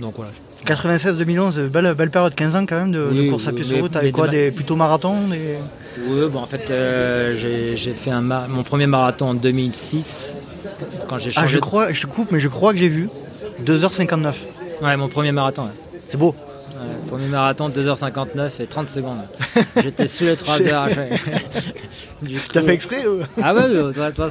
donc 0.00 0.14
voilà. 0.16 0.32
96-2011, 0.66 1.68
belle, 1.68 1.94
belle 1.94 2.10
période, 2.10 2.34
15 2.34 2.56
ans 2.56 2.66
quand 2.66 2.76
même 2.76 2.92
de, 2.92 3.30
course 3.30 3.46
à 3.46 3.52
pied 3.52 3.64
sur 3.64 3.78
route. 3.78 3.92
T'avais 3.92 4.10
quoi, 4.10 4.28
des, 4.28 4.50
plutôt 4.50 4.74
marathon 4.74 5.14
Oui, 5.30 6.28
bon, 6.30 6.40
en 6.40 6.46
fait, 6.46 6.70
euh, 6.70 7.74
j'ai 7.76 7.92
fait 7.92 8.10
un 8.10 8.20
mon 8.20 8.62
premier 8.64 8.86
marathon 8.86 9.26
en 9.28 9.34
2006. 9.34 10.34
Quand 11.08 11.18
j'ai 11.18 11.30
Ah, 11.36 11.46
je 11.46 11.58
crois, 11.58 11.92
je 11.92 12.02
te 12.02 12.06
coupe, 12.06 12.32
mais 12.32 12.40
je 12.40 12.48
crois 12.48 12.72
que 12.72 12.78
j'ai 12.78 12.88
vu 12.88 13.08
2h59. 13.64 14.34
Ouais, 14.82 14.96
mon 14.96 15.08
premier 15.08 15.32
marathon. 15.32 15.68
C'est 16.06 16.16
beau. 16.16 16.34
Premier 17.08 17.26
marathon, 17.26 17.68
2h59 17.68 18.50
et 18.60 18.66
30 18.66 18.88
secondes. 18.88 19.18
J'étais 19.82 20.08
sous 20.08 20.24
les 20.24 20.36
3 20.36 20.62
heures. 20.62 20.88
tu 22.24 22.34
T'as 22.52 22.62
fait 22.62 22.74
exprès 22.74 23.04
Ah 23.42 23.54
ouais, 23.54 23.92
toi, 23.94 24.12
toi 24.12 24.28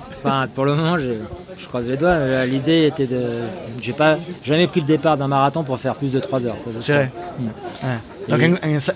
pour 0.54 0.66
le 0.66 0.76
moment, 0.76 0.98
je, 0.98 1.12
je 1.58 1.68
croise 1.68 1.90
les 1.90 1.98
doigts. 1.98 2.46
L'idée 2.46 2.88
était 2.88 3.08
de. 3.08 3.42
J'ai 3.82 3.94
pas 3.94 4.18
jamais 4.44 4.68
pris 4.68 4.82
le 4.82 4.88
départ 4.88 5.18
d'un 5.18 5.28
marathon 5.28 5.64
pour 5.64 5.80
faire 5.80 5.96
plus 5.96 6.12
de 6.12 6.20
3 6.20 6.46
heures. 6.46 6.58
c'est 6.60 6.94
vrai. 6.94 7.12
Hmm. 7.40 7.48
Donc 8.30 8.42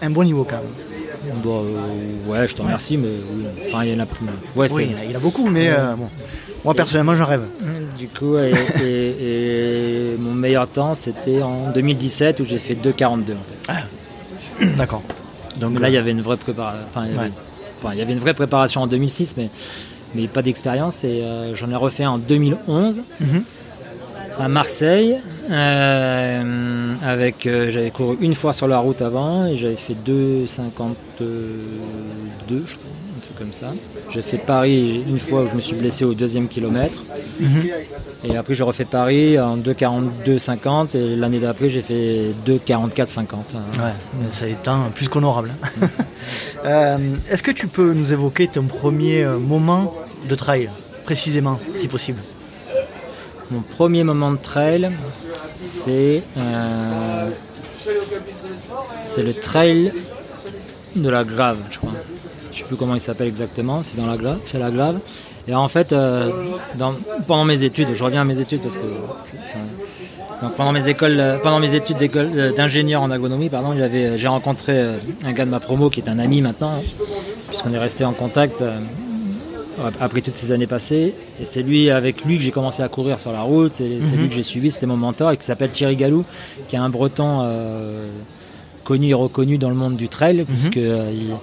un, 0.01 0.09
bon 0.09 0.23
niveau 0.23 0.43
quand 0.43 0.57
même. 0.57 0.65
Euh, 1.45 2.27
ouais, 2.27 2.47
je 2.47 2.55
te 2.55 2.61
remercie, 2.61 2.97
mais 2.97 3.09
enfin, 3.67 3.83
il 3.83 3.93
y 3.93 3.95
en 3.95 3.99
a 3.99 4.05
plus. 4.05 4.25
Ouais, 4.55 4.67
oui, 4.71 4.95
il, 5.03 5.11
y 5.11 5.13
en 5.13 5.17
a 5.17 5.21
beaucoup, 5.21 5.49
mais 5.49 5.69
euh, 5.69 5.95
bon. 5.95 6.09
Moi 6.65 6.73
personnellement, 6.73 7.15
j'en 7.15 7.25
rêve. 7.25 7.43
Du 7.97 8.07
coup, 8.07 8.37
et, 8.37 10.15
mon 10.19 10.33
meilleur 10.33 10.67
temps, 10.67 10.95
c'était 10.95 11.41
en 11.41 11.71
2017 11.71 12.39
où 12.39 12.45
j'ai 12.45 12.59
fait 12.59 12.75
2,42 12.75 13.13
en 13.13 13.17
fait. 13.17 13.33
Ah. 13.67 13.83
D'accord. 14.77 15.03
Donc 15.57 15.79
là, 15.79 15.89
il 15.89 15.93
y 15.93 15.97
avait 15.97 16.11
une 16.11 16.21
vraie 16.21 16.37
préparation. 16.37 16.85
Enfin, 16.89 17.05
il 17.93 17.97
y 17.97 18.01
avait 18.01 18.13
une 18.13 18.19
vraie 18.19 18.33
préparation 18.33 18.81
en 18.81 18.87
2006, 18.87 19.35
mais, 19.37 19.49
mais 20.15 20.27
pas 20.27 20.41
d'expérience. 20.41 21.03
Et 21.03 21.21
euh, 21.23 21.55
j'en 21.55 21.69
ai 21.69 21.75
refait 21.75 22.05
en 22.05 22.17
2011 22.17 23.01
mhm. 23.19 23.43
à 24.39 24.47
Marseille. 24.47 25.17
Euh, 25.49 26.93
avec, 27.03 27.45
euh, 27.45 27.69
j'avais 27.69 27.91
couru 27.91 28.17
une 28.21 28.35
fois 28.35 28.53
sur 28.53 28.67
la 28.67 28.79
route 28.79 29.01
avant 29.01 29.45
et 29.45 29.55
j'avais 29.55 29.75
fait 29.75 29.95
2,52, 29.95 30.45
je 31.19 32.75
crois 32.75 32.98
comme 33.39 33.53
ça. 33.53 33.73
J'ai 34.11 34.21
fait 34.21 34.37
Paris 34.37 35.03
une 35.07 35.19
fois 35.19 35.43
où 35.43 35.49
je 35.49 35.55
me 35.55 35.61
suis 35.61 35.75
blessé 35.75 36.03
au 36.03 36.13
deuxième 36.13 36.47
kilomètre. 36.47 36.99
Mhm. 37.39 37.69
Et 38.25 38.35
après, 38.35 38.53
j'ai 38.53 38.63
refait 38.63 38.85
Paris 38.85 39.39
en 39.39 39.57
2,42,50 39.57 40.95
et 40.95 41.15
l'année 41.15 41.39
d'après, 41.39 41.69
j'ai 41.69 41.81
fait 41.81 42.31
2,44,50. 42.45 43.55
Ouais, 43.55 44.29
ça 44.31 44.47
est 44.47 44.67
un 44.67 44.89
plus 44.93 45.07
qu'honorable. 45.07 45.51
Euh, 46.65 47.15
est-ce 47.31 47.41
que 47.41 47.51
tu 47.51 47.67
peux 47.67 47.93
nous 47.93 48.11
évoquer 48.11 48.49
ton 48.49 48.63
premier 48.63 49.23
euh, 49.23 49.39
moment 49.39 49.95
de 50.27 50.35
trail, 50.35 50.69
précisément, 51.05 51.57
si 51.77 51.87
possible? 51.87 52.19
Mon 53.49 53.61
premier 53.61 54.03
moment 54.03 54.31
de 54.31 54.37
trail, 54.37 54.91
c'est 55.63 56.21
euh, 56.37 57.29
c'est 59.05 59.23
le 59.23 59.33
trail 59.33 59.93
de 60.97 61.09
la 61.09 61.23
Grave, 61.23 61.59
je 61.71 61.77
crois 61.77 61.93
je 62.59 62.63
sais 62.65 62.67
plus 62.67 62.75
comment 62.75 62.95
il 62.95 62.99
s'appelle 62.99 63.29
exactement, 63.29 63.83
c'est 63.83 63.95
dans 63.95 64.05
la 64.05 64.17
glave, 64.17 64.39
c'est 64.43 64.59
la 64.59 64.69
glave. 64.69 64.99
Et 65.47 65.55
en 65.55 65.69
fait, 65.69 65.93
euh, 65.93 66.29
pendant 67.25 67.45
mes 67.45 67.63
études, 67.63 67.87
je 67.93 68.03
reviens 68.03 68.21
à 68.21 68.25
mes 68.25 68.41
études 68.41 68.59
parce 68.59 68.75
que 68.75 70.51
pendant 70.57 70.73
mes 70.73 70.89
écoles, 70.89 71.39
pendant 71.41 71.59
mes 71.59 71.73
études 71.73 71.97
euh, 72.15 72.51
d'ingénieur 72.53 73.01
en 73.01 73.11
agronomie, 73.11 73.47
pardon, 73.47 73.73
j'ai 74.15 74.27
rencontré 74.27 74.73
euh, 74.73 74.97
un 75.25 75.31
gars 75.31 75.45
de 75.45 75.49
ma 75.49 75.61
promo 75.61 75.89
qui 75.89 76.01
est 76.01 76.09
un 76.09 76.19
ami 76.19 76.41
maintenant, 76.41 76.83
puisqu'on 77.47 77.73
est 77.73 77.79
resté 77.79 78.03
en 78.03 78.11
contact 78.11 78.61
après 80.01 80.19
toutes 80.19 80.35
ces 80.35 80.51
années 80.51 80.67
passées. 80.67 81.13
Et 81.41 81.45
c'est 81.45 81.63
lui, 81.63 81.89
avec 81.89 82.25
lui, 82.25 82.37
que 82.37 82.43
j'ai 82.43 82.51
commencé 82.51 82.83
à 82.83 82.89
courir 82.89 83.21
sur 83.21 83.31
la 83.31 83.41
route. 83.41 83.73
C'est 83.73 83.87
lui 83.87 83.99
mhm. 83.99 84.27
que 84.27 84.35
j'ai 84.35 84.43
suivi, 84.43 84.69
c'était 84.69 84.85
mon 84.85 84.97
mentor, 84.97 85.31
et 85.31 85.37
qui 85.37 85.45
s'appelle 85.45 85.71
Thierry 85.71 85.95
Galou, 85.95 86.25
qui 86.67 86.75
est 86.75 86.79
un 86.79 86.89
Breton 86.89 87.47
connu 88.83 89.07
et 89.07 89.13
reconnu 89.13 89.57
dans 89.57 89.69
le 89.69 89.75
monde 89.75 89.95
du 89.95 90.09
trail, 90.09 90.39
mhm. 90.39 90.45
puisque 90.45 90.75
il 90.75 91.33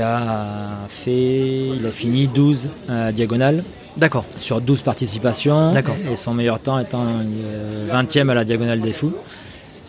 a 0.00 0.86
fait, 0.88 1.68
il 1.76 1.86
a 1.86 1.90
fini 1.90 2.28
12 2.28 2.70
euh, 2.88 3.10
diagonales. 3.12 3.64
D'accord. 3.96 4.24
Sur 4.38 4.60
12 4.60 4.82
participations. 4.82 5.72
D'accord. 5.72 5.96
Et 6.10 6.16
son 6.16 6.34
meilleur 6.34 6.60
temps 6.60 6.78
étant 6.78 7.06
20e 7.92 8.28
à 8.28 8.34
la 8.34 8.44
diagonale 8.44 8.80
des 8.80 8.92
fous. 8.92 9.12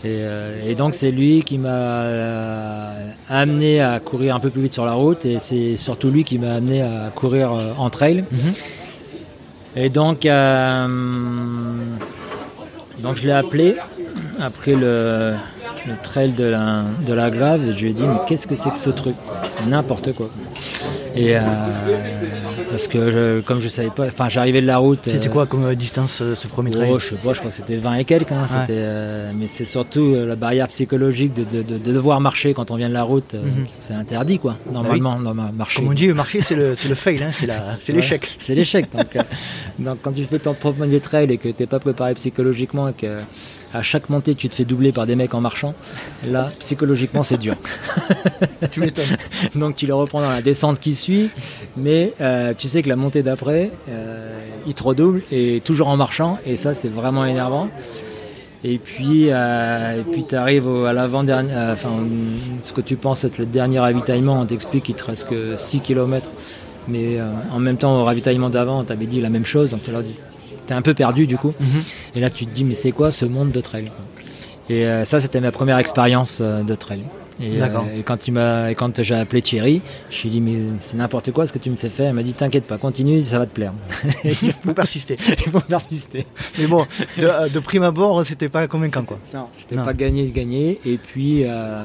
Euh, 0.04 0.68
et, 0.68 0.74
donc 0.74 0.96
c'est 0.96 1.12
lui 1.12 1.44
qui 1.44 1.60
m'a 1.60 1.70
euh, 1.70 3.12
amené 3.30 3.82
à 3.82 4.00
courir 4.00 4.36
un 4.36 4.40
peu 4.40 4.50
plus 4.50 4.64
vite 4.64 4.74
sur 4.74 4.84
la 4.84 4.94
route 4.94 5.28
et 5.28 5.38
c'est 5.38 5.76
surtout 5.76 6.10
lui 6.10 6.24
qui 6.24 6.40
m'a 6.40 6.56
amené 6.56 6.82
à 6.82 7.12
courir 7.14 7.52
en 7.78 7.92
trail. 7.92 8.24
Mhm. 8.32 8.54
Et 9.76 9.90
donc, 9.90 10.24
donc 10.24 10.32
je 13.16 13.28
l'ai 13.28 13.32
appelé 13.32 13.76
après 14.40 14.74
le, 14.74 15.36
le 15.88 15.94
trail 16.02 16.34
de 16.34 16.44
la, 16.44 16.84
de 17.06 17.14
la 17.14 17.30
Grave 17.30 17.68
et 17.68 17.74
je 17.74 17.84
lui 17.84 17.92
ai 17.92 17.94
dit 17.94 18.04
mais 18.04 18.20
qu'est-ce 18.28 18.48
que 18.48 18.56
c'est 18.56 18.72
que 18.72 18.78
ce 18.78 18.90
truc? 18.90 19.16
C'est 19.50 19.66
n'importe 19.66 20.14
quoi. 20.14 20.30
Et 21.16 21.36
euh, 21.36 21.42
parce 22.70 22.88
que 22.88 23.42
comme 23.42 23.60
je 23.60 23.68
savais 23.68 23.90
pas, 23.90 24.08
enfin 24.08 24.30
j'arrivais 24.30 24.62
de 24.62 24.68
la 24.68 24.78
route. 24.78 25.02
C'était 25.06 25.28
euh, 25.28 25.32
quoi 25.32 25.46
comme 25.46 25.66
euh, 25.66 25.76
distance 25.76 26.24
ce 26.36 26.48
premier 26.48 26.72
trail? 26.72 26.90
Oh, 26.92 27.00
Je 27.00 27.10
sais 27.10 27.16
pas, 27.16 27.34
je 27.34 27.40
crois 27.40 27.50
que 27.50 27.56
c'était 27.56 27.78
20 27.78 27.96
et 27.96 28.06
quelques. 28.06 28.32
Hein, 28.32 28.46
mais 29.36 29.48
c'est 29.48 29.66
surtout 29.66 30.16
la 30.16 30.36
barrière 30.36 30.68
psychologique 30.68 31.34
de, 31.34 31.92
devoir 31.92 32.22
marcher 32.22 32.54
quand 32.54 32.72
on 32.72 32.76
vient 32.76 32.90
de 32.90 32.94
la 32.94 33.04
route. 33.04 33.34
Mhm. 33.34 33.66
C'est 33.80 33.94
interdit 33.94 34.40
quoi, 34.40 34.56
normalement, 34.72 35.20
bah 35.20 35.52
marcher. 35.54 35.82
Comme 35.82 35.92
on 35.92 35.94
dit, 35.94 36.08
marcher 36.10 36.42
c'est 36.42 36.56
le, 36.56 36.70
le 36.70 36.96
fail, 36.96 37.22
hein, 37.24 37.30
c'est 37.80 37.94
l'échec. 37.94 38.38
c'est 38.40 38.56
l'échec. 38.56 38.88
Donc, 38.92 39.18
donc, 39.80 39.98
quand 40.02 40.12
tu 40.12 40.24
fais 40.26 40.40
ton 40.40 40.54
premier 40.54 41.00
trail 41.00 41.32
et 41.32 41.38
que 41.38 41.50
tu 41.50 41.56
n'es 41.64 41.68
pas 41.68 41.80
préparé 41.80 42.14
psychologiquement 42.14 42.90
et 42.90 42.94
que 42.94 43.22
à 43.74 43.82
chaque 43.82 44.10
montée, 44.10 44.36
tu 44.36 44.50
te 44.50 44.56
fais 44.56 44.66
doubler 44.66 44.92
par 44.92 45.06
des 45.06 45.16
mecs 45.16 45.34
en 45.34 45.42
marchant. 45.42 45.74
Là, 46.28 46.52
psychologiquement, 46.60 47.24
c'est 47.24 47.38
dur. 47.38 47.56
tu 48.72 48.80
m'étonnes. 48.80 49.06
Donc, 49.56 49.76
tu 49.76 49.88
le 49.88 49.94
reprends 49.94 50.22
dans 50.22 50.30
la 50.30 50.42
descente 50.42 50.80
qui 50.80 50.94
suit, 50.94 51.30
mais 51.78 52.14
euh, 52.22 52.54
tu 52.58 52.68
sais 52.68 52.82
que 52.82 52.90
la 52.90 52.96
montée 52.96 53.24
d'après, 53.24 53.72
euh, 53.90 54.40
il 54.68 54.74
te 54.74 54.84
redouble 54.84 55.22
et 55.32 55.62
toujours 55.64 55.88
en 55.88 55.98
marchant, 55.98 56.38
et 56.46 56.56
ça, 56.56 56.74
c'est 56.74 56.90
vraiment 56.90 57.26
énervant. 57.26 57.70
Et 58.64 58.78
puis, 58.78 59.28
euh, 59.30 60.04
puis 60.12 60.26
tu 60.28 60.36
arrives 60.36 60.70
à 60.86 60.94
l'avant-dernier, 60.94 61.52
enfin, 61.72 61.90
ce 62.64 62.74
que 62.74 62.82
tu 62.82 62.96
penses 62.96 63.24
être 63.24 63.40
le 63.40 63.48
dernier 63.48 63.80
ravitaillement, 63.80 64.40
on 64.40 64.46
t'explique 64.46 64.86
qu'il 64.86 64.96
te 64.96 65.04
reste 65.04 65.28
que 65.28 65.56
6 65.56 65.80
km. 65.80 66.30
Mais 66.88 67.20
en 67.52 67.60
même 67.60 67.78
temps, 67.78 68.02
au 68.02 68.04
ravitaillement 68.04 68.50
d'avant, 68.50 68.82
on 68.82 68.84
t'avait 68.84 69.06
dit 69.06 69.22
la 69.22 69.30
même 69.30 69.46
chose, 69.46 69.70
donc 69.70 69.84
tu 69.84 69.92
leur 69.92 70.02
dis 70.02 70.16
un 70.74 70.82
peu 70.82 70.94
perdu 70.94 71.28
du 71.28 71.38
coup. 71.38 71.54
Mhm. 71.60 71.84
Et 72.16 72.20
là, 72.20 72.30
tu 72.30 72.46
te 72.46 72.52
dis, 72.52 72.64
mais 72.64 72.74
c'est 72.74 72.92
quoi 72.92 73.12
ce 73.12 73.26
monde 73.26 73.52
de 73.52 73.62
trail 73.62 73.92
Et 74.70 74.86
euh, 74.86 75.06
ça, 75.06 75.20
c'était 75.20 75.42
ma 75.42 75.52
première 75.52 75.78
expérience 75.78 76.40
euh, 76.42 76.64
de 76.64 76.76
trail. 76.76 77.04
Et, 77.40 77.62
euh, 77.62 77.68
et 77.98 78.04
quand 78.04 78.28
il 78.28 78.32
m'a, 78.34 78.70
quand 78.76 79.02
j'ai 79.02 79.16
appelé 79.16 79.42
Thierry, 79.42 79.82
je 80.12 80.22
lui 80.22 80.28
ai 80.30 80.32
dit 80.34 80.42
mais 80.42 80.60
c'est 80.80 80.98
n'importe 80.98 81.32
quoi 81.32 81.48
ce 81.48 81.54
que 81.54 81.58
tu 81.60 81.70
me 81.72 81.76
fais 81.76 81.90
faire. 81.90 82.10
Il 82.10 82.14
m'a 82.14 82.24
dit 82.24 82.34
t'inquiète 82.34 82.66
pas, 82.66 82.78
continue, 82.78 83.22
ça 83.24 83.40
va 83.40 83.46
te 83.46 83.52
plaire. 83.54 83.74
Vous 84.64 84.74
persistez. 84.74 85.18
Il 85.46 85.52
faut 85.52 85.60
persister. 85.62 86.28
Mais 86.60 86.68
bon, 86.68 86.86
de, 87.18 87.50
de 87.54 87.60
prime 87.60 87.84
abord, 87.84 88.24
c'était 88.26 88.50
pas 88.50 88.68
convaincant 88.68 89.04
quoi. 89.04 89.18
Non, 89.34 89.48
c'était 89.54 89.76
pas 89.76 89.94
gagné 89.94 90.28
de 90.28 90.34
gagner. 90.34 90.80
Et 90.86 90.98
puis, 90.98 91.44
euh, 91.46 91.84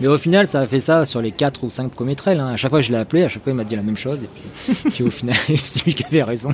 mais 0.00 0.08
au 0.08 0.18
final, 0.18 0.46
ça 0.46 0.60
a 0.60 0.66
fait 0.66 0.80
ça 0.80 1.04
sur 1.06 1.22
les 1.22 1.30
4 1.32 1.64
ou 1.64 1.70
5 1.70 1.90
premiers 1.90 2.16
trails. 2.16 2.38
hein. 2.40 2.48
À 2.48 2.56
chaque 2.56 2.70
fois, 2.70 2.80
je 2.80 2.90
l'ai 2.90 2.98
appelé, 2.98 3.22
à 3.24 3.28
chaque 3.28 3.42
fois, 3.44 3.52
il 3.52 3.56
m'a 3.56 3.64
dit 3.64 3.76
la 3.76 3.82
même 3.82 3.96
chose. 3.96 4.22
Et 4.24 4.28
puis, 4.74 4.90
puis 4.90 5.04
au 5.04 5.10
final, 5.10 5.36
c'est 5.64 5.84
lui 5.84 5.94
qui 5.94 6.04
avait 6.04 6.22
raison. 6.22 6.50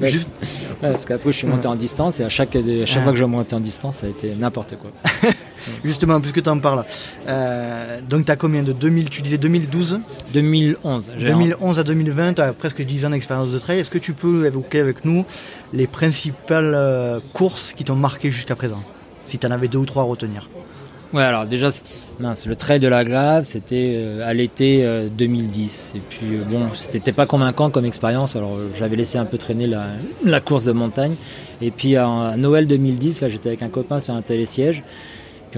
Ouais, 0.00 0.10
Juste- 0.10 0.30
ouais, 0.82 0.90
parce 0.92 1.04
qu'après, 1.04 1.32
je 1.32 1.36
suis 1.38 1.46
monté 1.46 1.66
en 1.68 1.74
distance 1.76 2.20
et 2.20 2.24
à 2.24 2.28
chaque, 2.28 2.56
à 2.56 2.60
chaque 2.86 2.98
Ah. 3.00 3.04
fois 3.04 3.12
que 3.12 3.18
je 3.18 3.24
montais 3.24 3.54
en 3.54 3.60
distance, 3.60 3.96
ça 3.98 4.06
a 4.06 4.10
été 4.10 4.34
n'importe 4.34 4.76
quoi. 4.76 4.90
Justement, 5.84 6.20
puisque 6.20 6.42
tu 6.42 6.48
en 6.48 6.58
parles. 6.58 6.84
Euh, 7.28 8.00
donc 8.08 8.24
tu 8.26 8.32
as 8.32 8.36
combien 8.36 8.62
de 8.62 8.72
2000 8.72 9.10
Tu 9.10 9.22
disais 9.22 9.38
2012 9.38 9.98
2011. 10.32 11.12
j'ai- 11.16 11.26
2011 11.26 11.78
à 11.78 11.82
2020, 11.82 12.34
tu 12.34 12.40
as 12.42 12.52
presque 12.52 12.82
10 12.82 13.04
ans 13.04 13.10
d'expérience 13.10 13.50
de 13.50 13.58
trail. 13.58 13.80
Est-ce 13.80 13.90
que 13.90 13.98
tu 13.98 14.12
peux 14.12 14.46
évoquer 14.46 14.80
avec 14.80 15.04
nous 15.04 15.24
les 15.72 15.86
principales 15.86 16.72
euh, 16.74 17.18
courses 17.32 17.72
qui 17.76 17.84
t'ont 17.84 17.96
marqué 17.96 18.30
jusqu'à 18.30 18.54
présent? 18.56 18.82
Si 19.24 19.38
tu 19.38 19.46
en 19.46 19.50
avais 19.50 19.68
deux 19.68 19.78
ou 19.78 19.84
trois 19.86 20.02
à 20.02 20.06
retenir. 20.06 20.48
Ouais, 21.12 21.22
alors 21.22 21.46
déjà, 21.46 21.68
mince, 22.18 22.46
le 22.46 22.56
trail 22.56 22.80
de 22.80 22.88
la 22.88 23.04
Grave, 23.04 23.44
c'était 23.44 23.94
euh, 23.96 24.28
à 24.28 24.34
l'été 24.34 24.84
euh, 24.84 25.08
2010. 25.08 25.92
Et 25.96 26.00
puis, 26.00 26.26
euh, 26.34 26.42
bon, 26.50 26.66
c'était 26.74 27.12
pas 27.12 27.26
convaincant 27.26 27.70
comme 27.70 27.84
expérience. 27.84 28.34
Alors, 28.34 28.58
j'avais 28.76 28.96
laissé 28.96 29.16
un 29.16 29.24
peu 29.24 29.38
traîner 29.38 29.68
la, 29.68 29.86
la 30.24 30.40
course 30.40 30.64
de 30.64 30.72
montagne. 30.72 31.14
Et 31.62 31.70
puis, 31.70 31.96
à, 31.96 32.08
à 32.08 32.36
Noël 32.36 32.66
2010, 32.66 33.20
là, 33.20 33.28
j'étais 33.28 33.50
avec 33.50 33.62
un 33.62 33.68
copain 33.68 34.00
sur 34.00 34.14
un 34.14 34.22
télésiège. 34.22 34.82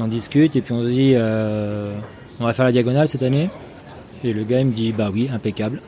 On 0.00 0.08
discute 0.08 0.56
et 0.56 0.60
puis 0.60 0.72
on 0.72 0.82
se 0.82 0.88
dit, 0.88 1.12
euh, 1.14 1.92
on 2.40 2.44
va 2.44 2.52
faire 2.52 2.64
la 2.64 2.72
diagonale 2.72 3.08
cette 3.08 3.22
année. 3.22 3.50
Et 4.24 4.32
le 4.32 4.42
gars, 4.42 4.60
il 4.60 4.66
me 4.66 4.72
dit, 4.72 4.92
bah 4.92 5.10
oui, 5.12 5.28
impeccable. 5.32 5.80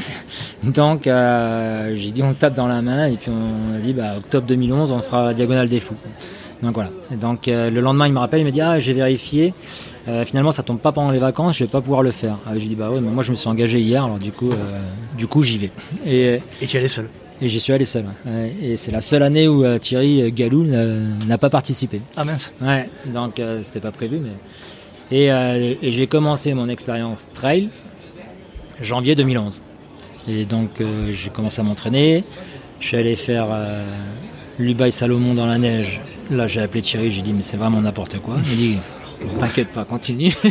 Donc, 0.62 1.06
euh, 1.06 1.94
j'ai 1.96 2.12
dit, 2.12 2.22
on 2.22 2.32
tape 2.32 2.54
dans 2.54 2.68
la 2.68 2.80
main. 2.80 3.08
Et 3.08 3.16
puis, 3.16 3.30
on 3.30 3.74
a 3.74 3.78
dit, 3.78 3.92
bah, 3.92 4.14
octobre 4.18 4.46
2011, 4.46 4.92
on 4.92 5.00
sera 5.00 5.22
à 5.22 5.26
la 5.26 5.34
diagonale 5.34 5.68
des 5.68 5.80
fous. 5.80 5.96
Donc 6.62 6.74
voilà. 6.74 6.90
Et 7.12 7.16
donc 7.16 7.48
euh, 7.48 7.68
le 7.68 7.82
lendemain, 7.82 8.06
il 8.06 8.14
me 8.14 8.18
rappelle, 8.18 8.40
il 8.40 8.46
me 8.46 8.50
dit 8.50 8.62
ah 8.62 8.78
j'ai 8.78 8.94
vérifié. 8.94 9.52
Finalement, 10.24 10.52
ça 10.52 10.62
tombe 10.62 10.78
pas 10.78 10.90
pendant 10.90 11.10
les 11.10 11.18
vacances, 11.18 11.58
je 11.58 11.64
vais 11.64 11.70
pas 11.70 11.82
pouvoir 11.82 12.02
le 12.02 12.12
faire. 12.12 12.38
J'ai 12.56 12.68
dit 12.68 12.74
bah 12.74 12.90
ouais, 12.90 13.02
mais 13.02 13.10
moi 13.10 13.22
je 13.22 13.30
me 13.30 13.36
suis 13.36 13.46
engagé 13.46 13.78
hier, 13.78 14.02
alors 14.02 14.18
du 14.18 14.32
coup, 14.32 14.50
du 15.18 15.26
coup 15.26 15.42
j'y 15.42 15.58
vais. 15.58 15.70
Et, 16.06 16.40
Et 16.62 16.66
tu 16.66 16.76
y 16.76 16.78
allais 16.78 16.88
seul. 16.88 17.10
Et 17.42 17.48
j'y 17.48 17.60
suis 17.60 17.72
allé 17.72 17.84
seul. 17.84 18.04
ouais. 18.26 18.54
Et 18.62 18.76
c'est 18.76 18.90
la 18.92 19.00
seule 19.00 19.22
année 19.22 19.46
où 19.48 19.64
euh, 19.64 19.78
Thierry 19.78 20.30
Galou 20.32 20.64
n'a 20.64 20.84
n'a 21.26 21.38
pas 21.38 21.50
participé. 21.50 22.00
Ah 22.16 22.24
mince. 22.24 22.52
Ouais. 22.60 22.88
Donc 23.06 23.38
euh, 23.40 23.60
c'était 23.62 23.80
pas 23.80 23.92
prévu, 23.92 24.18
mais 24.18 24.30
et, 25.10 25.30
euh, 25.30 25.74
et 25.82 25.92
j'ai 25.92 26.06
commencé 26.06 26.52
mon 26.54 26.68
expérience 26.68 27.28
trail 27.34 27.68
janvier 28.80 29.14
2011. 29.14 29.60
Et 30.28 30.44
donc 30.44 30.80
euh, 30.80 31.12
j'ai 31.12 31.30
commencé 31.30 31.60
à 31.60 31.64
m'entraîner. 31.64 32.24
Je 32.80 32.88
suis 32.88 32.96
allé 32.96 33.16
faire 33.16 33.46
euh, 33.50 33.86
l'Ubaï 34.58 34.90
Salomon 34.92 35.34
dans 35.34 35.46
la 35.46 35.58
neige. 35.58 36.00
Là 36.30 36.46
j'ai 36.46 36.60
appelé 36.60 36.82
Thierry, 36.82 37.10
j'ai 37.10 37.22
dit 37.22 37.32
mais 37.32 37.42
c'est 37.42 37.56
vraiment 37.56 37.80
n'importe 37.80 38.18
quoi. 38.18 38.36
Il 38.50 38.56
dit 38.56 38.78
t'inquiète 39.38 39.68
pas, 39.68 39.84
continue. 39.84 40.32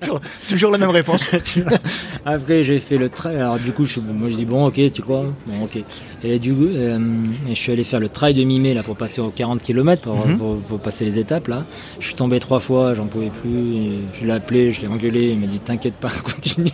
Toujours, 0.00 0.20
toujours 0.48 0.70
la 0.70 0.78
même 0.78 0.88
réponse. 0.88 1.30
Après, 2.24 2.62
j'ai 2.62 2.78
fait 2.78 2.96
le 2.96 3.10
trail. 3.10 3.36
Alors, 3.36 3.58
du 3.58 3.70
coup, 3.72 3.84
je, 3.84 3.92
suis- 3.92 4.00
moi, 4.00 4.30
j'ai 4.30 4.36
dit 4.36 4.44
bon, 4.46 4.64
ok, 4.66 4.80
tu 4.90 5.02
crois? 5.02 5.26
Bon, 5.46 5.64
ok. 5.64 5.78
Et 6.24 6.38
du 6.38 6.54
coup, 6.54 6.64
euh, 6.64 6.98
je 7.46 7.54
suis 7.54 7.70
allé 7.70 7.84
faire 7.84 8.00
le 8.00 8.08
trail 8.08 8.32
de 8.32 8.42
mi-mai 8.42 8.72
là 8.72 8.82
pour 8.82 8.96
passer 8.96 9.20
aux 9.20 9.28
40 9.28 9.62
km 9.62 10.02
pour, 10.04 10.26
Mhm. 10.26 10.38
pour, 10.38 10.56
pour 10.62 10.80
passer 10.80 11.04
les 11.04 11.18
étapes 11.18 11.48
là. 11.48 11.64
Je 11.98 12.06
suis 12.06 12.14
tombé 12.14 12.40
trois 12.40 12.60
fois, 12.60 12.94
j'en 12.94 13.04
pouvais 13.06 13.28
plus. 13.28 13.90
Je 14.18 14.24
l'ai 14.24 14.32
appelé, 14.32 14.72
je 14.72 14.80
l'ai 14.80 14.88
engueulé. 14.88 15.32
Il 15.32 15.40
m'a 15.40 15.46
dit 15.46 15.58
t'inquiète 15.60 15.94
pas, 15.96 16.08
continue. 16.24 16.70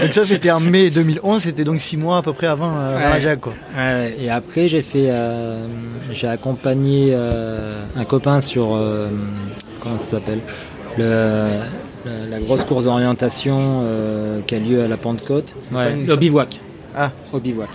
donc 0.00 0.12
ça 0.14 0.24
c'était 0.24 0.50
en 0.50 0.60
mai 0.60 0.88
2011, 0.88 1.42
c'était 1.42 1.64
donc 1.64 1.78
6 1.82 1.98
mois 1.98 2.16
à 2.18 2.22
peu 2.22 2.32
près 2.32 2.46
avant, 2.46 2.72
euh, 2.74 2.96
Ouais. 2.96 3.20
la 3.20 3.36
quoi. 3.36 3.52
Ouais, 3.76 4.16
et 4.18 4.30
après, 4.30 4.66
j'ai 4.66 4.80
fait, 4.82 5.08
euh, 5.10 5.66
j'ai 6.10 6.26
accompagné 6.26 7.14
un 7.14 8.04
copain 8.06 8.40
sur 8.40 8.70
comment 9.80 9.98
ça 9.98 10.12
s'appelle 10.18 10.40
le, 10.98 11.04
la, 12.04 12.26
la 12.28 12.38
grosse 12.40 12.64
course 12.64 12.84
d'orientation 12.84 13.58
euh, 13.84 14.40
qui 14.46 14.54
a 14.54 14.58
lieu 14.58 14.82
à 14.82 14.88
la 14.88 14.96
Pentecôte. 14.96 15.52
Ouais, 15.72 15.92
Une- 15.94 16.10
au 16.10 16.16
bivouac. 16.16 16.58
Ah. 16.96 17.12
Au 17.32 17.38
bivouac. 17.38 17.70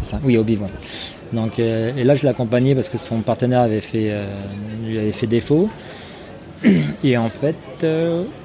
Ça, 0.00 0.18
oui, 0.24 0.36
au 0.36 0.44
bivouac. 0.44 0.70
Donc, 1.32 1.58
euh, 1.58 1.92
et 1.96 2.04
là, 2.04 2.14
je 2.14 2.22
l'ai 2.22 2.28
accompagné 2.28 2.74
parce 2.74 2.88
que 2.88 2.98
son 2.98 3.20
partenaire 3.20 3.60
avait 3.60 3.80
fait, 3.80 4.08
euh, 4.10 4.24
lui 4.86 4.98
avait 4.98 5.12
fait 5.12 5.26
défaut. 5.26 5.68
Et 7.04 7.16
en 7.18 7.28
fait, 7.28 7.56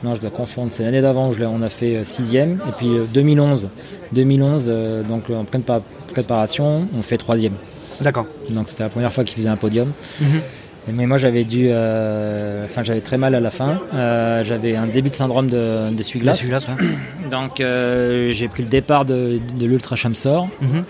non, 0.04 0.16
je 0.16 0.22
dois 0.22 0.30
confondre. 0.30 0.72
C'est 0.72 0.84
l'année 0.84 1.02
d'avant, 1.02 1.32
on 1.42 1.62
a 1.62 1.70
fait 1.70 2.04
sixième. 2.04 2.60
Et 2.68 2.72
puis 2.78 2.88
euh, 2.90 3.04
2011, 3.14 3.70
2011, 4.12 4.66
euh, 4.68 5.04
donc 5.04 5.30
en 5.30 5.46
pleine 5.46 5.62
pa- 5.64 5.82
préparation, 6.12 6.88
on 6.98 7.02
fait 7.02 7.18
troisième. 7.18 7.54
D'accord. 8.02 8.26
Donc 8.50 8.68
c'était 8.68 8.84
la 8.84 8.90
première 8.90 9.14
fois 9.14 9.24
qu'il 9.24 9.38
faisait 9.38 9.50
un 9.50 9.56
podium. 9.56 9.92
Mhm. 10.22 10.42
Mais 10.94 11.06
moi 11.06 11.18
j'avais 11.18 11.44
dû, 11.44 11.68
euh, 11.70 12.66
enfin 12.66 12.84
j'avais 12.84 13.02
très 13.02 13.18
mal 13.18 13.36
à 13.36 13.40
la 13.40 13.50
fin. 13.50 13.80
Euh, 13.94 14.44
j'avais 14.44 14.76
un 14.76 14.88
début 14.88 15.10
de 15.10 15.16
syndrome 15.16 15.48
de 15.50 15.90
d'essuie-glace. 15.92 16.42
Ça. 16.50 16.60
Donc 17.32 17.60
euh, 17.62 18.32
j'ai 18.32 18.48
pris 18.48 18.64
le 18.64 18.70
départ 18.70 19.06
de, 19.06 19.40
de 19.60 19.66
l'Ultra 19.66 19.96
Chamsor 19.96 20.48
Mhm. 20.62 20.84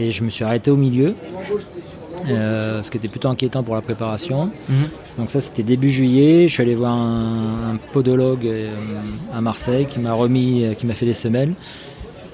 et 0.00 0.10
je 0.10 0.22
me 0.24 0.30
suis 0.30 0.44
arrêté 0.44 0.70
au 0.70 0.76
milieu. 0.76 1.14
ce 2.26 2.90
qui 2.90 2.96
était 2.96 3.08
plutôt 3.08 3.28
inquiétant 3.28 3.62
pour 3.62 3.74
la 3.74 3.80
préparation. 3.82 4.50
Mhm. 4.68 4.76
Donc 5.18 5.30
ça 5.30 5.40
c'était 5.40 5.62
début 5.62 5.90
juillet. 5.90 6.48
Je 6.48 6.52
suis 6.54 6.62
allé 6.62 6.74
voir 6.74 6.92
un, 6.94 7.72
un 7.74 7.76
podologue 7.92 8.48
à 9.34 9.40
Marseille 9.40 9.86
qui 9.86 9.98
m'a 9.98 10.12
remis, 10.12 10.64
qui 10.78 10.86
m'a 10.86 10.94
fait 10.94 11.06
des 11.06 11.14
semelles. 11.14 11.54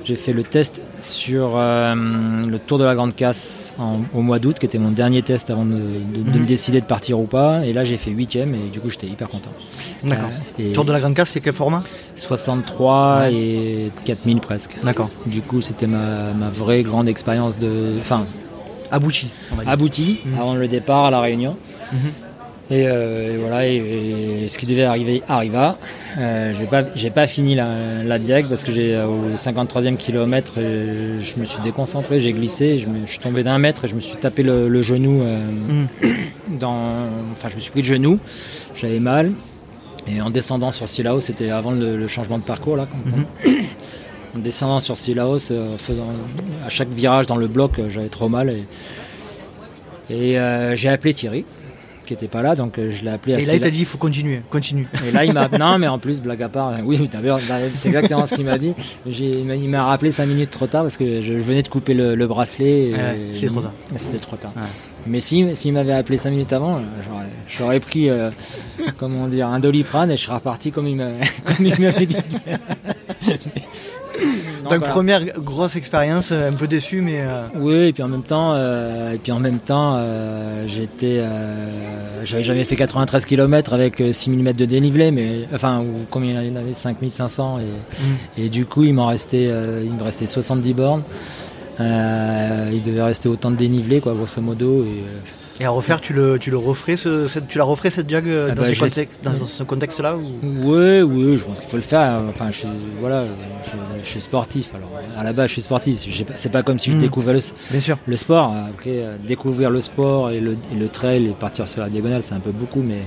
J'ai 0.05 0.17
fait 0.17 0.35
le 0.35 0.43
test 0.45 0.83
sur 1.01 1.53
euh, 1.57 1.95
le 1.95 2.59
Tour 2.59 2.77
de 2.79 2.85
la 2.85 2.95
Grande 2.95 3.17
Casse 3.17 3.73
en- 3.79 4.01
au 4.14 4.21
mois 4.21 4.38
d'août, 4.38 4.59
qui 4.59 4.67
était 4.67 4.77
mon 4.77 4.90
dernier 4.90 5.23
test 5.23 5.49
avant 5.49 5.64
de, 5.64 5.73
de- 5.73 6.23
de 6.23 6.31
Mhm. 6.31 6.40
me 6.43 6.47
décider 6.47 6.83
de 6.83 6.87
partir 6.87 7.19
ou 7.19 7.25
pas. 7.25 7.64
Et 7.64 7.73
là 7.73 7.85
j'ai 7.85 7.97
fait 7.97 8.11
huitième 8.11 8.55
et 8.55 8.69
du 8.71 8.81
coup 8.81 8.90
j'étais 8.90 9.07
hyper 9.07 9.31
content. 9.31 9.51
D'accord. 10.03 10.29
Euh, 10.61 10.73
Tour 10.75 10.85
de 10.85 10.93
la 10.93 11.01
Grande 11.01 11.14
Casse, 11.14 11.31
c'est 11.31 11.40
quel 11.40 11.55
format? 11.55 11.83
63 12.17 13.21
Ouais. 13.23 13.35
et 13.35 13.90
4000 14.05 14.40
presque. 14.40 14.77
D'accord. 14.85 15.09
Du 15.27 15.40
coup, 15.40 15.62
c'était 15.62 15.87
ma, 15.87 16.33
ma 16.35 16.51
vraie 16.51 16.83
grande 16.83 17.09
expérience 17.09 17.57
de. 17.57 17.95
Enfin, 18.01 18.27
Abouti, 18.90 19.29
aboutie 19.67 20.21
Mhm. 20.27 20.38
avant 20.38 20.55
le 20.55 20.69
départ 20.69 21.07
à 21.07 21.11
La 21.11 21.21
Réunion. 21.21 21.57
Mhm. 21.93 21.99
Et, 22.70 22.87
euh, 22.88 23.35
et 23.35 23.37
voilà, 23.37 23.66
et, 23.68 23.77
et 24.44 24.48
ce 24.48 24.59
qui 24.59 24.64
devait 24.64 24.85
arriver 24.85 25.22
arriva. 25.29 25.77
Euh, 26.18 26.53
j'ai 26.59 26.64
pas, 26.64 26.83
j'ai 26.94 27.11
pas 27.11 27.27
fini 27.27 27.55
la, 27.55 28.03
la 28.03 28.18
diag 28.18 28.46
parce 28.48 28.64
que 28.64 28.72
j'ai 28.72 28.94
euh, 28.94 29.07
au 29.07 29.35
53e 29.37 29.96
kilomètre, 29.96 30.55
euh, 30.57 31.20
je 31.20 31.38
me 31.38 31.44
suis 31.44 31.61
déconcentré, 31.62 32.20
j'ai 32.20 32.33
glissé, 32.33 32.79
je, 32.79 32.88
me, 32.88 33.05
je 33.05 33.11
suis 33.12 33.18
tombé 33.20 33.42
d'un 33.42 33.59
mètre 33.59 33.85
et 33.85 33.88
je 33.88 33.94
me 33.94 34.00
suis 34.00 34.16
tapé 34.16 34.42
le, 34.42 34.68
le 34.68 34.83
genou 34.83 35.20
euh, 35.22 35.38
Mhm. 35.50 35.88
dans, 36.59 37.07
enfin 37.33 37.48
je 37.50 37.57
me 37.57 37.61
suis 37.61 37.70
pris 37.70 37.83
le 37.83 37.87
genou, 37.87 38.18
j'avais 38.77 38.98
mal. 39.00 39.33
Et 40.07 40.20
en 40.22 40.31
descendant 40.31 40.70
sur 40.70 40.88
Silao, 40.88 41.20
c'était 41.20 41.50
avant 41.50 41.70
le, 41.72 41.96
le 41.98 42.07
changement 42.09 42.38
de 42.38 42.44
parcours 42.44 42.77
là. 42.77 42.87
quand- 42.90 43.50
En 44.37 44.38
descendant 44.38 44.81
sur 44.81 44.96
Silaos, 44.96 45.38
faisant 45.79 46.09
à 46.66 46.68
chaque 46.68 46.88
virage 46.88 47.27
dans 47.27 47.37
le 47.37 47.46
bloc, 47.46 47.72
j'avais 47.88 48.09
trop 48.09 48.29
mal 48.29 48.50
et, 48.50 48.64
et 50.11 50.37
j'ai 50.77 50.88
appelé 50.88 51.14
Thierry, 51.14 51.44
qui 52.05 52.14
était 52.14 52.29
pas 52.29 52.43
là, 52.43 52.55
donc 52.55 52.79
euh, 52.79 52.90
je 52.90 53.03
l'ai 53.05 53.11
appelé. 53.11 53.35
à 53.35 53.38
Et 53.40 53.45
là, 53.47 53.55
il 53.55 53.61
t'a 53.61 53.71
dit, 53.71 53.81
il 53.81 53.87
faut 53.87 53.99
continuer, 53.99 54.40
continue. 54.51 54.87
et 55.07 55.11
là, 55.12 55.25
il 55.25 55.33
m'a. 55.33 55.49
Non, 55.59 55.79
mais 55.79 55.88
en 55.88 55.99
plus, 55.99 56.21
blague 56.21 56.43
à 56.43 56.49
part, 56.49 56.69
euh, 56.71 56.77
oui, 56.85 57.09
t'avais- 57.09 57.31
c'est 57.75 57.88
exactement 57.88 58.27
ce 58.27 58.35
qu'il 58.35 58.45
m'a 58.45 58.59
dit. 58.59 58.75
Il 59.07 59.45
m'a- 59.69 59.85
rappelé 59.85 60.11
5 60.11 60.27
minutes 60.27 60.51
trop 60.51 60.67
tard 60.67 60.83
parce 60.83 60.97
que 60.97 61.21
je, 61.21 61.33
venais 61.35 61.62
de 61.62 61.69
couper 61.69 61.95
le, 61.95 62.14
le 62.14 62.27
bracelet. 62.27 62.93
Ouais, 62.93 63.19
c'est 63.35 63.47
trop 63.47 63.61
tard. 63.61 63.73
C'était 63.97 64.19
trop 64.19 64.37
tard. 64.37 64.53
Ouais. 64.57 64.62
Mais 65.07 65.21
si, 65.21 65.45
s'il 65.55 65.73
m'avait 65.75 65.93
appelé 65.93 66.17
5 66.17 66.31
minutes 66.31 66.53
avant, 66.53 66.77
euh, 66.77 66.81
j'aurais- 67.49 67.81
pris, 67.81 68.09
euh, 68.09 68.31
comment 68.99 69.29
dire, 69.29 69.49
un 69.49 69.59
doliprane 69.61 70.11
et 70.11 70.17
je 70.17 70.25
serais 70.25 70.37
reparti 70.37 70.73
comme 70.73 70.87
il 70.87 70.97
m'avait 71.79 72.07
dit. 72.07 72.17
Donc, 74.64 74.79
voilà. 74.79 74.92
première 74.92 75.24
grosse 75.40 75.77
expérience, 75.77 76.31
euh, 76.33 76.48
un 76.48 76.55
peu 76.55 76.66
déçu, 76.66 77.00
mais 77.00 77.20
euh, 77.20 77.46
Oui, 77.57 77.88
et 77.88 77.92
puis 77.92 78.03
en 78.03 78.09
même 78.09 78.22
temps, 78.22 78.55
euh, 78.55 79.12
et 79.12 79.18
puis 79.18 79.33
en 79.33 79.40
même 79.40 79.59
temps, 79.59 79.96
euh, 79.98 80.66
j'étais, 80.66 81.22
j'avais 82.24 82.42
jamais 82.42 82.64
fait 82.64 82.77
93 82.77 83.27
km 83.27 83.72
avec 83.72 84.00
euh, 84.00 84.12
6000 84.12 84.42
mètres 84.42 84.59
de 84.59 84.64
dénivelé, 84.64 85.11
mais 85.11 85.46
enfin, 85.55 85.81
ou 85.81 86.07
combien 86.11 86.42
il 86.42 86.48
y 86.48 86.53
en 86.53 86.57
avait 86.57 86.74
5500 86.74 87.59
et, 88.37 88.44
et 88.44 88.48
du 88.48 88.64
coup, 88.64 88.85
il 88.85 88.94
m'en 88.94 89.07
restait, 89.07 89.44
il 89.85 89.92
me 89.92 90.03
restait 90.03 90.27
70 90.27 90.74
bornes. 90.74 91.03
Il 91.79 92.83
devait 92.83 93.03
rester 93.03 93.29
autant 93.29 93.50
de 93.50 93.57
dénivelé, 93.57 94.00
quoi, 94.00 94.14
grosso 94.14 94.40
modo. 94.40 94.85
Et, 94.85 95.05
et 95.61 95.64
à 95.64 95.71
refaire, 95.71 96.01
tu 96.01 96.12
le, 96.12 96.38
tu 96.38 96.51
le 96.51 96.57
referais, 96.57 96.97
ce- 96.97 97.29
cette- 97.29 97.47
tu 97.49 97.59
la 97.59 97.64
referais 97.64 97.90
cette 97.90 98.09
jag 98.11 98.27
euh, 98.29 98.49
Ah 98.51 98.55
dans, 98.55 98.62
bah, 98.62 98.69
ce 98.69 98.75
je 98.75 98.81
contexte, 98.81 99.19
dans 99.23 99.35
ce 99.37 99.62
contexte-là 99.62 100.17
ou... 100.17 100.23
Oui, 100.43 101.01
oui, 101.03 101.37
je 101.37 101.45
pense 101.45 101.61
qu'il 101.61 101.69
faut 101.71 101.77
le 101.77 101.83
faire. 101.83 102.21
Enfin, 102.29 102.47
je 102.51 102.59
suis, 102.59 102.69
voilà, 103.01 103.25
je, 103.25 103.71
je 104.03 104.09
suis 104.09 104.21
sportif. 104.21 104.71
Alors, 104.75 104.90
à 105.17 105.23
la 105.25 105.33
base, 105.33 105.49
je 105.49 105.53
suis 105.53 105.62
sportif. 105.62 106.01
C'est 106.35 106.51
pas 106.53 106.62
comme 106.62 106.79
si 106.79 106.90
je 106.90 106.97
Mm. 106.97 107.01
découvrais 107.01 107.35
le, 107.35 107.40
Bien 107.71 107.81
sûr. 107.81 107.99
le 108.07 108.17
sport. 108.17 108.53
Après, 108.71 108.90
euh, 109.05 109.17
découvrir 109.27 109.71
le 109.71 109.81
sport 109.81 110.31
et 110.31 110.40
le, 110.40 110.57
et 110.73 110.77
le 110.79 110.88
trail 110.88 111.27
et 111.27 111.31
partir 111.31 111.69
sur 111.69 111.81
la 111.83 111.88
diagonale, 111.88 112.23
c'est 112.23 112.35
un 112.35 112.40
peu 112.40 112.53
beaucoup, 112.53 112.83
mais 112.83 113.03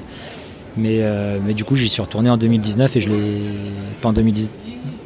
Mais, 0.79 0.99
euh, 1.01 1.39
mais 1.43 1.53
du 1.55 1.63
coup, 1.63 1.75
j'y 1.75 1.89
suis 1.89 2.01
retourné 2.03 2.29
en 2.29 2.37
2019 2.37 2.95
et 2.95 3.01
je 3.01 3.09
l'ai. 3.09 3.41
Pas 3.99 4.09
en 4.09 4.13
2010. 4.13 4.51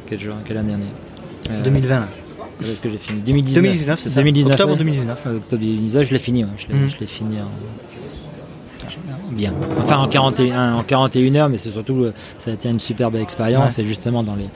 Quelle, 0.06 0.18
quelle 0.44 0.56
année 0.58 0.74
on 0.76 1.54
est? 1.54 1.62
2020. 1.62 2.08
Est-ce 2.70 2.80
que 2.80 2.88
j'ai 2.88 2.98
fini 2.98 3.20
2019. 3.20 3.62
2019, 3.62 4.00
c'est 4.00 4.10
ça 4.10 4.20
2019, 4.20 4.52
Octobre 4.52 4.76
2019. 4.76 5.18
Octobre 5.26 5.62
2019, 5.62 6.06
je 6.06 6.12
l'ai 6.12 6.18
fini. 6.18 6.44
Ouais. 6.44 6.50
Je 6.58 7.00
l'ai 7.00 7.06
fini 7.06 7.38
en 7.40 7.50
bien. 9.32 9.52
Enfin 9.78 9.98
en 9.98 10.08
41, 10.08 10.74
en 10.74 10.82
41 10.82 11.34
heures, 11.36 11.48
mais 11.48 11.58
c'est 11.58 11.70
surtout, 11.70 12.06
ça 12.38 12.50
a 12.50 12.54
été 12.54 12.68
une 12.68 12.80
superbe 12.80 13.16
expérience 13.16 13.78
et 13.78 13.84
justement 13.84 14.22
dans 14.22 14.34
les, 14.34 14.48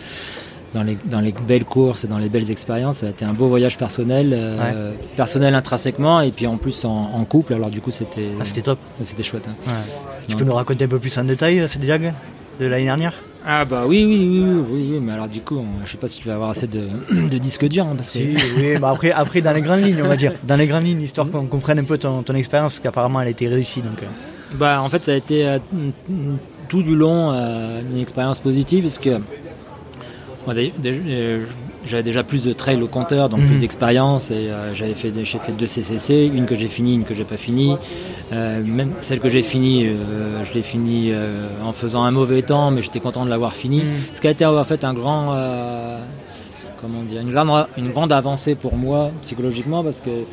dans 0.74 0.82
les, 0.82 0.98
dans 1.06 1.20
les 1.20 1.32
belles 1.32 1.64
courses 1.64 2.04
et 2.04 2.08
dans 2.08 2.18
les 2.18 2.28
belles 2.28 2.50
expériences, 2.50 2.98
ça 2.98 3.06
a 3.06 3.10
été 3.10 3.24
un 3.24 3.32
beau 3.32 3.46
voyage 3.46 3.78
personnel, 3.78 4.32
euh, 4.32 4.92
personnel 5.16 5.54
intrinsèquement 5.54 6.20
et 6.20 6.30
puis 6.30 6.46
en 6.46 6.58
plus 6.58 6.84
en, 6.84 7.24
couple. 7.24 7.54
Alors 7.54 7.70
du 7.70 7.80
coup 7.80 7.90
c'était, 7.90 8.30
ah, 8.40 8.44
c'était 8.44 8.62
top, 8.62 8.78
c'était 9.02 9.22
chouette. 9.22 9.48
Hein. 9.48 9.72
Tu 10.28 10.36
peux 10.36 10.44
nous 10.44 10.54
raconter 10.54 10.84
un 10.84 10.88
peu 10.88 10.98
plus 10.98 11.16
en 11.18 11.24
détail 11.24 11.60
euh, 11.60 11.68
cette 11.68 11.80
diag 11.80 12.12
de 12.60 12.66
l'année 12.66 12.84
dernière? 12.84 13.14
Ah 13.46 13.64
bah 13.64 13.84
oui, 13.86 14.04
oui, 14.04 14.18
oui, 14.18 14.64
oui, 14.70 14.88
oui, 14.92 15.00
mais 15.00 15.12
alors 15.12 15.28
du 15.28 15.40
coup, 15.40 15.64
je 15.84 15.90
sais 15.90 15.98
pas 15.98 16.08
si 16.08 16.18
tu 16.18 16.26
vas 16.26 16.34
avoir 16.34 16.50
assez 16.50 16.66
de, 16.66 16.88
de 17.10 17.38
disques 17.38 17.66
durs. 17.66 17.86
Hein, 17.86 17.94
parce 17.96 18.10
que... 18.10 18.18
oui, 18.18 18.78
bah 18.80 18.90
après, 18.90 19.12
après 19.12 19.40
dans 19.40 19.52
les 19.52 19.62
grandes 19.62 19.82
lignes, 19.82 20.02
on 20.02 20.08
va 20.08 20.16
dire. 20.16 20.34
Dans 20.42 20.56
les 20.56 20.66
grandes 20.66 20.84
lignes, 20.84 21.02
histoire 21.02 21.30
qu'on 21.30 21.46
comprenne 21.46 21.78
un 21.78 21.84
peu 21.84 21.96
ton, 21.96 22.22
ton 22.22 22.34
expérience, 22.34 22.74
parce 22.74 22.82
qu'apparemment 22.82 23.20
elle 23.20 23.28
a 23.28 23.30
été 23.30 23.46
réussie. 23.48 23.82
Donc, 23.82 24.02
euh. 24.02 24.06
Bah, 24.58 24.80
en 24.82 24.88
fait, 24.88 25.04
ça 25.04 25.12
a 25.12 25.16
été 25.16 25.46
euh, 25.46 25.58
tout 26.68 26.82
du 26.82 26.94
long 26.94 27.32
euh, 27.32 27.80
une 27.82 27.98
expérience 27.98 28.40
positive 28.40 28.84
parce 28.84 28.98
que 28.98 29.20
euh, 30.48 31.44
j'avais 31.86 32.02
déjà 32.02 32.22
plus 32.22 32.44
de 32.44 32.52
trail 32.52 32.82
au 32.82 32.88
compteur, 32.88 33.28
donc 33.28 33.40
plus 33.40 33.54
mhm. 33.54 33.60
d'expérience 33.60 34.30
et 34.30 34.50
j'avais 34.74 34.94
fait, 34.94 35.12
j'ai 35.14 35.38
fait 35.38 35.52
deux 35.52 35.66
CCC, 35.66 36.30
une 36.34 36.46
que 36.46 36.54
j'ai 36.54 36.68
fini, 36.68 36.94
une 36.94 37.04
que 37.04 37.14
j'ai 37.14 37.24
pas 37.24 37.36
fini. 37.36 37.76
même 38.30 38.92
celle 39.00 39.20
que 39.20 39.28
j'ai 39.28 39.42
fini, 39.42 39.86
je 40.44 40.54
l'ai 40.54 40.62
fini 40.62 41.12
en 41.64 41.72
faisant 41.72 42.04
un 42.04 42.10
mauvais 42.10 42.42
temps, 42.42 42.70
mais 42.70 42.82
j'étais 42.82 43.00
content 43.00 43.24
de 43.24 43.30
l'avoir 43.30 43.54
fini. 43.54 43.84
Mhm. 43.84 43.92
Ce 44.12 44.20
qui 44.20 44.26
a 44.26 44.30
été 44.30 44.44
en 44.44 44.64
fait 44.64 44.84
un 44.84 44.94
grand, 44.94 45.34
comment 46.80 47.02
dire, 47.02 47.20
une 47.20 47.30
grande, 47.30 47.66
une 47.76 47.90
grande 47.90 48.12
avancée 48.12 48.54
pour 48.54 48.76
moi 48.76 49.10
psychologiquement 49.22 49.82
parce 49.82 50.00
que 50.00 50.24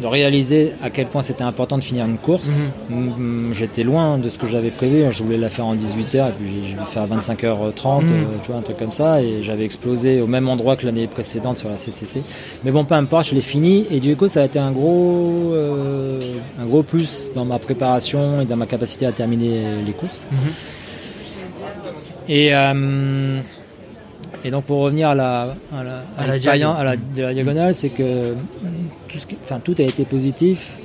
de 0.00 0.06
réaliser 0.06 0.72
à 0.82 0.90
quel 0.90 1.06
point 1.06 1.22
c'était 1.22 1.44
important 1.44 1.78
de 1.78 1.84
finir 1.84 2.04
une 2.04 2.18
course. 2.18 2.66
Mhm. 2.90 3.52
J'étais 3.52 3.82
loin 3.82 4.18
de 4.18 4.28
ce 4.28 4.38
que 4.38 4.46
j'avais 4.46 4.70
prévu. 4.70 5.10
Je 5.10 5.22
voulais 5.22 5.38
la 5.38 5.50
faire 5.50 5.66
en 5.66 5.74
18 5.74 6.14
h 6.14 6.28
et 6.28 6.32
puis 6.32 6.68
je 6.70 6.76
vais 6.76 6.84
faire 6.84 7.06
25h30, 7.06 8.02
mhm. 8.02 8.10
euh, 8.10 8.24
tu 8.42 8.50
vois, 8.50 8.58
un 8.58 8.62
truc 8.62 8.76
comme 8.76 8.92
ça. 8.92 9.22
Et 9.22 9.42
j'avais 9.42 9.64
explosé 9.64 10.20
au 10.20 10.26
même 10.26 10.48
endroit 10.48 10.76
que 10.76 10.86
l'année 10.86 11.06
précédente 11.06 11.58
sur 11.58 11.68
la 11.68 11.76
CCC. 11.76 12.22
Mais 12.64 12.70
bon, 12.70 12.84
peu 12.84 12.94
importe, 12.94 13.28
je 13.28 13.34
l'ai 13.34 13.40
fini. 13.40 13.86
Et 13.90 14.00
du 14.00 14.16
coup, 14.16 14.28
ça 14.28 14.42
a 14.42 14.44
été 14.44 14.58
un 14.58 14.72
gros, 14.72 15.52
euh, 15.52 16.20
un 16.60 16.66
gros 16.66 16.82
plus 16.82 17.32
dans 17.34 17.44
ma 17.44 17.58
préparation 17.58 18.40
et 18.40 18.44
dans 18.44 18.56
ma 18.56 18.66
capacité 18.66 19.06
à 19.06 19.12
terminer 19.12 19.82
les 19.84 19.92
courses. 19.92 20.26
Mhm. 20.30 20.38
Et 22.28 22.54
euh, 22.54 23.40
et 24.44 24.50
donc 24.50 24.64
pour 24.64 24.80
revenir 24.80 25.08
à 25.08 25.14
la, 25.14 25.54
à 25.72 26.26
de 26.26 27.22
la 27.22 27.32
diagonale, 27.34 27.74
c'est 27.74 27.88
que 27.88 28.34
tout, 29.08 29.18
ce 29.18 29.26
enfin, 29.42 29.60
tout 29.62 29.74
a 29.78 29.82
été 29.82 30.04
positif 30.04 30.78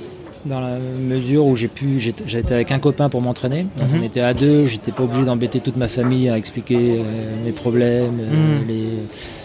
dans 0.46 0.60
la 0.60 0.78
mesure 0.78 1.44
où 1.46 1.54
j'ai 1.54 1.68
pu, 1.68 1.98
j'étais 1.98 2.54
avec 2.54 2.72
un 2.72 2.78
copain 2.78 3.08
pour 3.08 3.20
m'entraîner. 3.20 3.64
Mhm. 3.64 4.00
On 4.00 4.02
était 4.02 4.20
à 4.20 4.32
deux, 4.32 4.66
j'étais 4.66 4.92
pas 4.92 5.02
obligé 5.02 5.24
d'embêter 5.24 5.60
toute 5.60 5.76
ma 5.76 5.88
famille 5.88 6.28
à 6.28 6.38
expliquer 6.38 7.00
euh, 7.00 7.44
mes 7.44 7.52
problèmes, 7.52 8.18
euh, 8.20 8.58
les, 8.66 8.86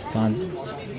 enfin, 0.10 0.32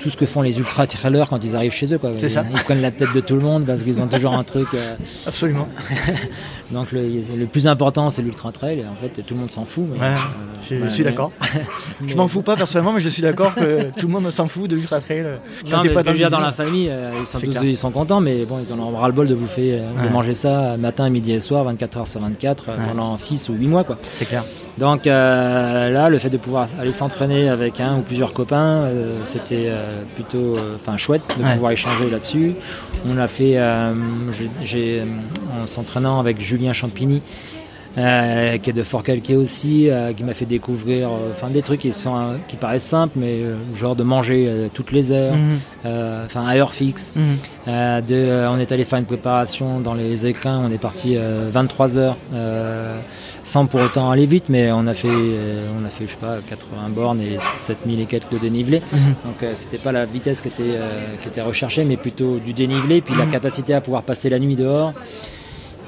tout 0.07 0.11
ce 0.11 0.15
que 0.15 0.25
font 0.25 0.41
les 0.41 0.57
ultra 0.57 0.87
trailers 0.87 1.27
quand 1.27 1.43
ils 1.43 1.53
arrivent 1.53 1.73
chez 1.73 1.93
eux. 1.93 1.97
Quoi. 1.97 2.11
C'est 2.17 2.29
ça. 2.29 2.45
Ils 2.49 2.61
prennent 2.61 2.81
la 2.81 2.91
tête 2.91 3.11
de 3.13 3.19
tout 3.19 3.35
le 3.35 3.41
monde 3.41 3.65
parce 3.65 3.83
qu'ils 3.83 4.01
ont 4.01 4.07
toujours 4.07 4.35
un 4.35 4.45
truc. 4.45 4.69
Euh, 4.73 4.95
Absolument. 5.25 5.67
Donc 6.71 6.93
le, 6.93 7.09
le, 7.37 7.45
plus 7.45 7.67
important 7.67 8.09
c'est 8.09 8.21
l'ultra 8.21 8.53
trail 8.53 8.79
et 8.79 8.85
en 8.85 8.95
fait 8.95 9.21
tout 9.21 9.33
le 9.33 9.41
monde 9.41 9.51
s'en 9.51 9.65
fout. 9.65 9.83
ouais, 9.91 9.97
euh, 10.71 10.85
je, 10.85 10.87
suis 10.87 11.03
d'accord. 11.03 11.31
je 12.07 12.15
m'en 12.15 12.29
fous 12.29 12.41
pas 12.41 12.55
personnellement 12.55 12.93
mais 12.93 13.01
je 13.01 13.09
suis 13.09 13.21
d'accord 13.21 13.53
que 13.53 13.83
tout 13.99 14.07
le 14.07 14.13
monde 14.13 14.31
s'en 14.31 14.47
fout 14.47 14.69
de 14.69 14.77
l'ultra 14.77 15.01
trail. 15.01 15.23
Euh, 15.25 15.37
quand 15.69 15.83
non, 15.83 15.93
pas 15.93 16.03
dans, 16.03 16.29
dans 16.29 16.39
la 16.39 16.53
famille 16.53 16.89
ils 17.19 17.27
sont 17.27 17.39
tous 17.39 17.53
ils 17.63 17.75
sont 17.75 17.91
contents 17.91 18.21
mais 18.21 18.45
bon 18.45 18.59
ils 18.65 18.71
en 18.73 18.79
ont 18.79 18.95
ras 18.95 19.07
le 19.07 19.13
bol 19.13 19.27
de 19.27 19.35
bouffer 19.35 19.77
de 19.77 20.09
manger 20.09 20.33
ça 20.33 20.77
matin 20.77 21.09
midi 21.09 21.33
et 21.33 21.41
soir 21.41 21.65
24 21.65 21.97
heures 21.97 22.07
sur 22.07 22.21
24 22.21 22.63
pendant 22.87 23.17
6 23.17 23.49
ou 23.49 23.55
8 23.55 23.67
mois 23.67 23.83
quoi. 23.83 23.97
C'est 24.17 24.25
clair. 24.25 24.45
Donc 24.77 25.05
là 25.05 26.09
le 26.09 26.17
fait 26.19 26.29
de 26.29 26.37
pouvoir 26.37 26.67
aller 26.79 26.91
s'entraîner 26.91 27.49
avec 27.49 27.79
un 27.79 27.97
ou 27.97 28.01
plusieurs 28.01 28.33
copains 28.33 28.89
c'était 29.25 29.65
euh, 29.67 30.03
plutôt 30.15 30.57
euh, 30.57 30.75
enfin 30.75 30.97
chouette 30.97 31.21
de 31.37 31.53
pouvoir 31.53 31.71
échanger 31.71 32.09
là-dessus. 32.09 32.53
On 33.07 33.17
a 33.17 33.27
fait, 33.27 33.57
euh, 33.57 33.93
j'ai 34.63 35.03
en 35.59 35.67
s'entraînant 35.67 36.19
avec 36.19 36.39
Julien 36.39 36.73
Champigny. 36.73 37.21
Qui 37.97 38.69
est 38.69 38.73
de 38.73 38.83
Fort 38.83 39.03
Calquier 39.03 39.35
aussi, 39.35 39.89
qui 40.15 40.23
m'a 40.23 40.33
fait 40.33 40.45
découvrir 40.45 41.09
enfin 41.31 41.49
des 41.49 41.61
trucs 41.61 41.81
qui 41.81 41.93
sont 41.93 42.37
qui 42.47 42.55
paraissent 42.55 42.83
simples, 42.83 43.17
mais 43.17 43.41
genre 43.75 43.95
de 43.95 44.03
manger 44.03 44.69
toutes 44.73 44.91
les 44.91 45.11
heures, 45.11 45.35
mhm. 45.35 45.57
enfin 45.83 46.45
à 46.45 46.55
heure 46.55 46.73
fixe. 46.73 47.13
Mhm. 47.15 48.01
de, 48.05 48.47
on 48.49 48.59
est 48.59 48.71
allé 48.71 48.83
faire 48.83 48.99
une 48.99 49.05
préparation 49.05 49.79
dans 49.79 49.93
les 49.93 50.27
écrins, 50.27 50.61
on 50.63 50.71
est 50.71 50.77
parti 50.77 51.17
23 51.17 51.97
heures 51.97 52.17
sans 53.47 53.65
pour 53.65 53.79
autant 53.79 54.11
aller 54.11 54.25
vite, 54.25 54.45
mais 54.49 54.71
on 54.71 54.85
a 54.87 54.93
fait, 54.93 55.07
euh, 55.09 55.65
on 55.79 55.85
a 55.85 55.89
fait 55.89 56.05
je 56.05 56.11
sais 56.11 56.17
pas, 56.17 56.39
80 56.47 56.89
bornes 56.89 57.21
et 57.21 57.37
7000 57.39 58.01
et 58.01 58.05
quelques 58.05 58.29
de 58.29 58.37
dénivelé. 58.37 58.81
Mhm. 58.91 59.15
Donc 59.25 59.41
euh, 59.41 59.53
c'était 59.55 59.77
pas 59.77 59.93
la 59.93 60.05
vitesse 60.05 60.41
qui 60.41 60.49
était, 60.49 60.63
euh, 60.63 61.15
qui 61.21 61.29
était 61.29 61.41
recherchée, 61.41 61.85
mais 61.85 61.95
plutôt 61.95 62.39
du 62.39 62.53
dénivelé, 62.53 63.01
puis 63.01 63.15
la 63.15 63.25
mhm. 63.25 63.31
capacité 63.31 63.73
à 63.73 63.79
pouvoir 63.79 64.03
passer 64.03 64.29
la 64.29 64.39
nuit 64.39 64.57
dehors. 64.57 64.93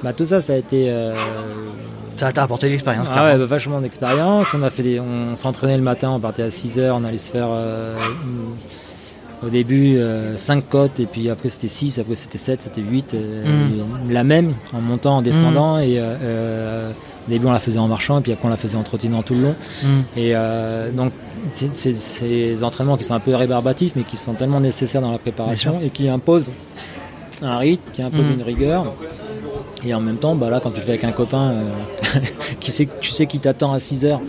Bah, 0.04 0.14
tout 0.14 0.26
ça, 0.26 0.40
ça 0.40 0.54
a 0.54 0.56
été. 0.56 0.90
Ça 2.20 2.32
t'a 2.34 2.44
apporté 2.44 2.70
l'expérience. 2.70 3.08
Ah 3.14 3.26
ouais, 3.26 3.38
bah, 3.38 3.46
vachement 3.46 3.80
d'expérience. 3.80 4.54
On 4.54 4.62
a 4.62 4.70
fait 4.70 5.00
on 5.00 5.36
s'entraînait 5.36 5.78
le 5.78 5.84
matin, 5.84 6.12
on 6.12 6.20
partait 6.20 6.44
à 6.44 6.52
6 6.52 6.80
heures, 6.80 6.98
on 7.00 7.04
allait 7.06 7.18
se 7.18 7.32
faire 7.32 7.50
au 9.46 9.50
début 9.50 10.00
5 10.36 10.58
euh, 10.58 10.62
côtes 10.70 11.00
et 11.00 11.06
puis 11.06 11.30
après 11.30 11.50
c'était 11.50 11.68
6, 11.68 12.00
après 12.00 12.16
c'était 12.16 12.38
7, 12.38 12.64
c'était 12.64 12.82
8, 12.82 13.14
euh, 13.14 13.46
mm. 13.46 14.12
la 14.12 14.24
même 14.24 14.54
en 14.74 14.82
montant, 14.82 15.18
en 15.18 15.22
descendant 15.22 15.78
mm. 15.78 15.82
et 15.82 15.96
euh, 15.98 16.92
au 17.28 17.30
début 17.30 17.48
on 17.48 17.52
la 17.52 17.60
faisait 17.60 17.80
en 17.80 17.88
marchant 17.88 18.20
et 18.20 18.22
puis 18.22 18.32
après 18.32 18.48
on 18.48 18.52
la 18.52 18.58
faisait 18.58 18.78
en 18.78 18.84
trottinant 18.84 19.24
tout 19.24 19.36
le 19.36 19.42
long. 19.42 19.56
Mm. 19.84 19.88
Et 20.18 20.34
donc 20.94 21.14
c'est 21.50 21.74
ces 21.74 22.64
entraînements 22.64 22.98
qui 22.98 23.04
sont 23.04 23.16
un 23.16 23.20
peu 23.20 23.36
rébarbatifs 23.36 23.94
mais 23.96 24.04
qui 24.04 24.18
sont 24.18 24.34
tellement 24.34 24.60
nécessaires 24.60 25.02
dans 25.02 25.12
la 25.12 25.20
préparation 25.20 25.80
et 25.82 25.90
qui 25.90 26.10
imposent 26.10 26.52
un 27.42 27.58
rythme, 27.58 27.84
qui 27.94 28.02
imposent 28.02 28.30
une 28.30 28.44
rigueur. 28.44 28.96
Et 29.86 29.94
en 29.94 30.02
même 30.02 30.18
temps, 30.18 30.36
bah 30.36 30.50
là, 30.50 30.60
quand 30.62 30.72
tu 30.72 30.82
fais 30.82 30.90
avec 30.90 31.06
un 31.06 31.14
copain 31.14 31.54
qui 32.60 32.72
sait, 32.72 32.88
tu 33.02 33.12
sais 33.12 33.26
qui 33.26 33.40
t'attend 33.40 33.74
à 33.74 33.80
6 33.80 34.06
heures, 34.06 34.22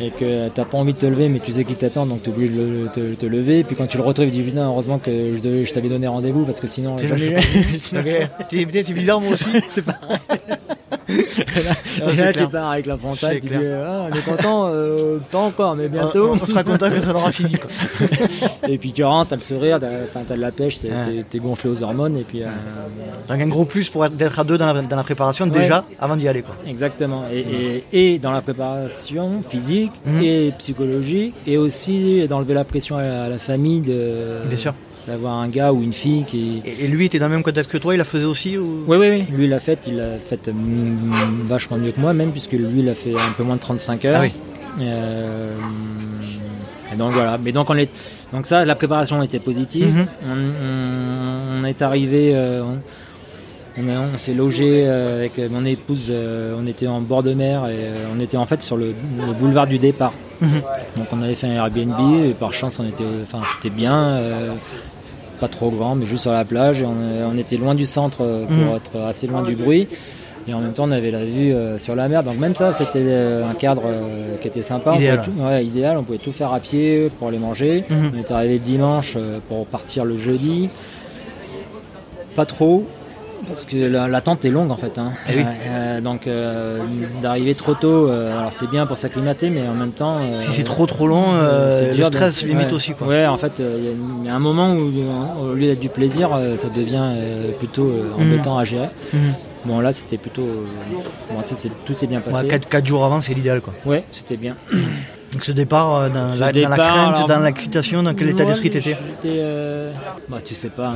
et 0.00 0.10
que 0.10 0.48
t'as 0.48 0.64
pas 0.64 0.78
envie 0.78 0.92
de 0.92 0.98
te 0.98 1.06
lever 1.06 1.28
mais 1.28 1.38
tu 1.38 1.52
sais 1.52 1.64
qu'il 1.64 1.76
t'attend 1.76 2.06
donc 2.06 2.22
tu 2.22 2.30
es 2.30 2.32
obligé 2.32 2.52
de 2.52 2.88
te, 2.92 3.14
te, 3.14 3.26
lever. 3.26 3.64
Puis 3.64 3.76
quand 3.76 3.86
tu 3.86 3.96
le 3.96 4.02
retrouves 4.02 4.26
tu 4.26 4.32
dis 4.32 4.42
putain 4.42 4.66
heureusement 4.66 4.98
que 4.98 5.10
je, 5.10 5.64
je 5.64 5.72
t'avais 5.72 5.88
donné 5.88 6.06
rendez-vous 6.06 6.44
parce 6.44 6.60
que 6.60 6.66
sinon 6.66 6.96
c'est 7.78 8.90
évident 8.90 9.20
moi 9.20 9.32
aussi. 9.32 9.46
C'est 9.68 9.84
pas 9.84 9.98
et 11.16 12.16
là, 12.16 12.32
tu 12.32 12.46
pars 12.48 12.70
avec 12.70 12.86
la 12.86 12.96
frontale, 12.96 13.40
tu 13.40 13.48
dis 13.48 13.54
ah, 13.54 14.08
on 14.10 14.14
est 14.14 14.22
content, 14.22 14.70
euh, 14.72 15.18
pas 15.30 15.38
encore, 15.38 15.76
mais 15.76 15.88
bientôt. 15.88 16.30
On, 16.32 16.46
sera 16.46 16.64
content 16.64 16.88
quand 16.90 17.02
ça 17.02 17.14
aura 17.14 17.32
fini. 17.32 17.54
Quoi. 17.54 17.70
et 18.68 18.78
puis 18.78 18.92
tu 18.92 19.04
rentres, 19.04 19.30
t'as 19.30 19.36
le 19.36 19.42
sourire, 19.42 19.80
t'as 19.80 20.20
as 20.20 20.36
de 20.36 20.40
la 20.40 20.50
pêche, 20.50 20.78
t'es 20.80 21.38
gonflé 21.38 21.70
aux 21.70 21.82
hormones. 21.82 22.16
Et 22.16 22.24
puis, 22.24 22.42
euh, 22.42 22.46
Donc 23.28 23.40
un 23.40 23.48
gros 23.48 23.64
plus 23.64 23.88
pour 23.88 24.04
être 24.04 24.38
à 24.38 24.44
deux 24.44 24.58
dans 24.58 24.72
la, 24.72 25.02
préparation 25.02 25.46
déjà 25.46 25.84
avant 25.98 26.16
d'y 26.16 26.28
aller. 26.28 26.42
Quoi. 26.42 26.56
Exactement. 26.66 27.24
Et, 27.32 27.84
et, 27.92 28.18
dans 28.18 28.32
la 28.32 28.40
préparation 28.40 29.42
physique 29.42 29.92
mhm. 30.04 30.22
et 30.22 30.52
psychologique, 30.58 31.34
et 31.46 31.56
aussi 31.58 32.26
d'enlever 32.28 32.54
la 32.54 32.64
pression 32.64 32.96
à 32.96 33.28
la, 33.28 33.38
famille 33.38 33.80
de. 33.80 34.40
Bien 34.48 34.58
sûr 34.58 34.74
d'avoir 35.06 35.36
un 35.36 35.48
gars 35.48 35.72
ou 35.72 35.82
une 35.82 35.92
fille 35.92 36.24
qui. 36.24 36.62
Et, 36.64 36.88
lui 36.88 37.06
était 37.06 37.18
dans 37.18 37.28
le 37.28 37.34
même 37.34 37.42
contexte 37.42 37.70
que 37.70 37.78
toi, 37.78 37.94
il 37.94 37.98
la 37.98 38.04
faisait 38.04 38.24
aussi 38.24 38.58
ou... 38.58 38.84
Oui, 38.86 38.96
oui, 38.96 39.08
oui. 39.10 39.24
Lui, 39.30 39.44
il 39.44 39.50
l'a 39.50 39.60
fait, 39.60 39.80
il 39.86 39.96
l'a 39.96 40.18
fait 40.18 40.50
vachement 41.44 41.78
mieux 41.78 41.92
que 41.92 42.00
moi, 42.00 42.12
même, 42.12 42.32
puisque 42.32 42.52
lui, 42.52 42.80
il 42.80 42.88
a 42.88 42.94
fait 42.94 43.14
un 43.14 43.32
peu 43.36 43.42
moins 43.42 43.56
de 43.56 43.60
35 43.60 44.04
heures. 44.04 44.20
Ah 44.22 44.24
oui. 44.24 44.32
Euh, 44.80 45.54
et 46.92 46.96
donc 46.96 47.12
voilà. 47.12 47.38
Mais 47.38 47.52
donc, 47.52 47.70
on 47.70 47.76
est... 47.76 47.90
donc 48.32 48.46
ça, 48.46 48.64
la 48.64 48.74
préparation 48.74 49.22
était 49.22 49.38
positive. 49.38 49.86
Mhm. 49.86 50.06
on, 51.60 51.64
est 51.64 51.82
arrivé. 51.82 52.32
Euh, 52.34 52.62
on, 53.78 54.18
s'est 54.18 54.34
logé 54.34 54.84
euh, 54.86 55.18
avec 55.18 55.38
mon 55.50 55.64
épouse, 55.64 56.12
on 56.58 56.66
était 56.66 56.86
en 56.86 57.00
bord 57.00 57.22
de 57.22 57.34
mer 57.34 57.68
et 57.68 57.90
on 58.14 58.18
était 58.20 58.38
en 58.38 58.46
fait 58.46 58.62
sur 58.62 58.76
le, 58.76 58.94
boulevard 59.38 59.66
du 59.66 59.78
départ. 59.78 60.14
Mhm. 60.40 60.62
Donc 60.96 61.06
on 61.12 61.22
avait 61.22 61.34
fait 61.34 61.46
un 61.46 61.52
Airbnb 61.52 62.24
et 62.24 62.34
par 62.34 62.52
chance 62.52 62.78
on 62.78 62.86
était, 62.86 63.04
enfin 63.22 63.40
c'était 63.54 63.74
bien 63.74 64.18
pas 65.36 65.48
trop 65.48 65.70
grand, 65.70 65.94
mais 65.94 66.06
juste 66.06 66.22
sur 66.22 66.32
la 66.32 66.44
plage. 66.44 66.82
Et 66.82 66.86
on, 66.86 67.36
était 67.36 67.56
loin 67.56 67.74
du 67.74 67.86
centre 67.86 68.18
euh, 68.22 68.46
pour 68.46 68.56
mhm. 68.56 68.76
être 68.76 69.00
assez 69.00 69.26
loin 69.26 69.42
du 69.42 69.54
bruit. 69.54 69.88
Et 70.48 70.54
en 70.54 70.60
même 70.60 70.72
temps, 70.72 70.84
on 70.84 70.92
avait 70.92 71.10
la 71.10 71.24
vue 71.24 71.52
euh, 71.52 71.76
sur 71.78 71.94
la 71.96 72.08
mer. 72.08 72.22
Donc 72.22 72.38
même 72.38 72.54
ça, 72.54 72.72
c'était 72.72 73.00
euh, 73.02 73.48
un 73.48 73.54
cadre 73.54 73.82
qui 74.40 74.48
était 74.48 74.62
sympa. 74.62 74.94
Idéal. 74.94 75.24
On 75.38 75.56
idéal. 75.56 75.98
On 75.98 76.02
pouvait 76.02 76.18
tout 76.18 76.32
faire 76.32 76.52
à 76.52 76.60
pied 76.60 77.10
pour 77.18 77.28
aller 77.28 77.38
manger. 77.38 77.84
Mhm. 77.88 78.12
On 78.14 78.18
est 78.18 78.30
arrivé 78.30 78.58
dimanche 78.58 79.16
pour 79.48 79.66
partir 79.66 80.04
le 80.04 80.16
jeudi. 80.16 80.68
Pas 82.34 82.46
trop. 82.46 82.86
Parce 83.46 83.64
que 83.64 83.76
la- 83.76 84.08
l'attente 84.08 84.44
est 84.44 84.50
longue 84.50 84.70
en 84.70 84.76
fait. 84.76 84.98
hein. 84.98 85.12
Eh 85.28 85.36
oui. 85.38 85.44
Euh, 85.68 86.00
donc 86.00 86.26
euh, 86.26 86.84
d'arriver 87.22 87.54
trop 87.54 87.74
tôt, 87.74 88.08
euh, 88.08 88.38
alors 88.38 88.52
c'est 88.52 88.68
bien 88.70 88.86
pour 88.86 88.96
s'acclimater, 88.96 89.50
mais 89.50 89.66
en 89.68 89.74
même 89.74 89.92
temps. 89.92 90.18
Si 90.40 90.52
c'est 90.52 90.64
trop 90.64 90.86
trop 90.86 91.06
long, 91.06 91.24
c'est 91.78 91.94
le 91.96 92.04
stress 92.04 92.42
limite 92.44 92.68
ouais. 92.68 92.72
aussi. 92.74 92.92
Quoi. 92.92 93.06
Ouais, 93.06 93.26
en 93.26 93.36
fait, 93.36 93.52
il 93.58 94.26
y 94.26 94.28
a 94.28 94.34
un 94.34 94.38
moment 94.38 94.72
où, 94.74 94.90
au 95.40 95.54
lieu 95.54 95.66
d'être 95.68 95.80
du 95.80 95.88
plaisir, 95.88 96.30
ça 96.56 96.68
devient 96.68 97.04
plutôt 97.58 97.84
Mhm. 98.18 98.22
embêtant 98.22 98.58
à 98.58 98.64
gérer. 98.64 98.88
Mhm. 99.12 99.20
Bon, 99.64 99.80
là, 99.80 99.92
c'était 99.92 100.16
plutôt. 100.18 100.46
bon, 101.30 101.42
ça, 101.42 101.54
tout 101.84 101.96
s'est 101.96 102.06
bien 102.06 102.20
Ouais, 102.24 102.32
passé. 102.32 102.46
quatre, 102.48 102.68
quatre 102.68 102.86
jours 102.86 103.04
avant, 103.04 103.20
c'est 103.20 103.34
l'idéal. 103.34 103.60
quoi. 103.60 103.74
Ouais, 103.84 104.04
c'était 104.12 104.36
bien. 104.36 104.54
Donc 105.32 105.44
ce 105.44 105.52
départ, 105.52 105.94
euh, 105.96 106.08
dans, 106.08 106.30
Ce 106.30 106.40
la, 106.40 106.46
dans 106.46 106.46
la 106.46 106.52
départ, 106.52 106.76
crainte, 106.76 107.16
alors- 107.16 107.28
dans 107.28 107.40
l'excitation, 107.40 108.02
dans 108.02 108.14
quel 108.14 108.30
état 108.30 108.44
Ouais, 108.44 108.50
d'esprit 108.50 108.70
t'étais 108.70 108.96
euh, 109.26 109.92
Bah, 110.28 110.38
tu 110.44 110.54
sais 110.54 110.68
pas. 110.70 110.94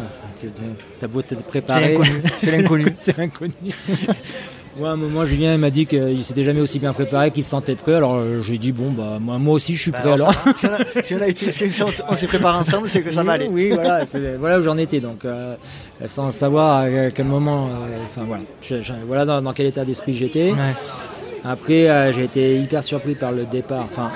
T'as 0.99 1.07
beau 1.09 1.21
te 1.23 1.35
préparer. 1.35 1.99
C'est 2.39 2.57
l'inconnu. 2.57 2.87
c'est 2.99 3.17
l'inconnu. 3.19 3.53
Moi, 4.79 4.89
à 4.89 4.93
un 4.93 4.97
moment, 4.97 5.25
Julien 5.25 5.59
m'a 5.59 5.71
dit 5.71 5.85
qu'il 5.85 6.23
s'était 6.23 6.45
jamais 6.45 6.61
aussi 6.61 6.79
bien 6.79 6.93
préparé, 6.93 7.33
qu'il 7.33 7.43
se 7.43 7.51
sentait 7.51 7.75
prêt. 7.75 7.97
Alors, 7.97 8.15
euh, 8.15 8.41
j'ai 8.43 8.57
dit, 8.57 8.71
bon, 8.71 8.93
bah, 8.93 9.19
moi, 9.21 9.37
moi 9.39 9.55
aussi, 9.55 9.75
je 9.75 9.83
suis 9.83 9.91
Bah, 9.91 9.99
prêt. 9.99 10.13
alors, 10.13 10.31
alors. 10.47 10.57
ça 10.57 10.69
va. 10.69 11.03
si, 11.03 11.15
on 11.17 11.21
a, 11.21 11.27
été- 11.27 11.51
si 11.51 11.83
on, 11.83 12.15
s'est 12.15 12.27
préparé 12.29 12.57
ensemble, 12.59 12.89
c'est 12.89 13.03
que 13.03 13.11
ça 13.11 13.25
va 13.25 13.33
aller. 13.33 13.49
Oui, 13.51 13.71
voilà, 13.75 14.05
voilà 14.39 14.61
où 14.61 14.63
j'en 14.63 14.79
étais. 14.79 15.01
Donc, 15.01 15.25
euh, 15.25 15.57
sans 16.07 16.31
savoir 16.31 16.79
à 16.85 17.11
quel 17.11 17.27
moment, 17.27 17.67
euh, 17.67 17.97
enfin 18.07 18.25
voilà, 18.27 18.45
Je- 18.63 18.81
je- 18.81 18.93
voilà 19.07 19.25
dans, 19.27 19.43
dans 19.43 19.53
quel 19.53 19.67
état 19.67 19.85
d'esprit 19.85 20.15
j'étais. 20.15 20.53
Ouais. 20.53 20.75
Après, 21.45 21.89
euh, 21.89 22.13
j'ai 22.13 22.25
été 22.25 22.59
hyper 22.61 22.83
surpris 22.85 23.15
par 23.15 23.33
le 23.33 23.45
départ. 23.47 23.85
Enfin, 23.91 24.11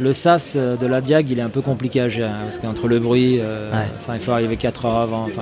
le 0.00 0.12
sas 0.12 0.54
euh, 0.56 0.76
de 0.76 0.86
la 0.86 1.00
Diag, 1.00 1.30
il 1.30 1.38
est 1.38 1.42
un 1.42 1.48
peu 1.48 1.60
compliqué 1.60 2.00
à 2.00 2.08
gérer 2.08 2.28
hein, 2.30 2.38
parce 2.44 2.58
qu'entre 2.58 2.86
le 2.88 2.98
bruit, 3.00 3.38
euh, 3.40 3.70
Ouais. 3.72 3.86
il 4.14 4.20
faut 4.20 4.30
arriver 4.32 4.56
4 4.56 4.84
heures 4.86 4.96
avant. 4.98 5.26
Ouais. 5.26 5.32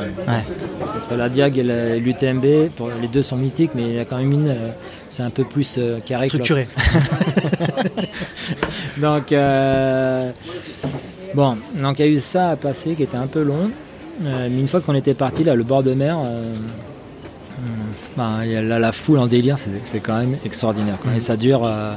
entre 0.96 1.14
la 1.16 1.28
Diag 1.28 1.58
et 1.58 1.98
l'UTMB, 2.00 2.44
les 3.00 3.08
deux 3.12 3.22
sont 3.22 3.36
mythiques, 3.36 3.72
mais 3.74 3.82
il 3.82 3.94
y 3.94 3.98
a 3.98 4.04
quand 4.04 4.16
même 4.18 4.32
une, 4.32 4.48
euh, 4.48 4.70
c'est 5.08 5.22
un 5.22 5.30
peu 5.30 5.44
plus 5.44 5.76
euh, 5.78 6.00
carré. 6.00 6.26
Structuré. 6.28 6.66
Donc, 8.98 9.34
bon, 11.34 11.56
donc 11.82 11.98
il 11.98 12.06
y 12.06 12.08
a 12.08 12.10
eu 12.12 12.18
ça 12.18 12.48
à 12.50 12.56
passer 12.56 12.94
qui 12.94 13.02
était 13.02 13.16
un 13.16 13.26
peu 13.26 13.42
long. 13.42 13.70
Mais 14.20 14.48
une 14.48 14.68
fois 14.68 14.80
qu'on 14.80 14.94
était 14.94 15.12
parti, 15.12 15.44
là, 15.44 15.54
le 15.54 15.62
bord 15.64 15.82
de 15.82 15.92
mer, 15.92 16.18
ben, 18.16 18.40
il 18.44 18.52
y 18.52 18.56
a 18.56 18.62
là, 18.62 18.78
la 18.78 18.92
foule 18.92 19.18
en 19.18 19.26
délire, 19.26 19.56
c'est 19.84 20.00
quand 20.00 20.18
même 20.18 20.36
extraordinaire. 20.44 20.98
quoi. 21.02 21.12
Et 21.14 21.20
ça 21.20 21.36
dure 21.36 21.62
euh, 21.64 21.94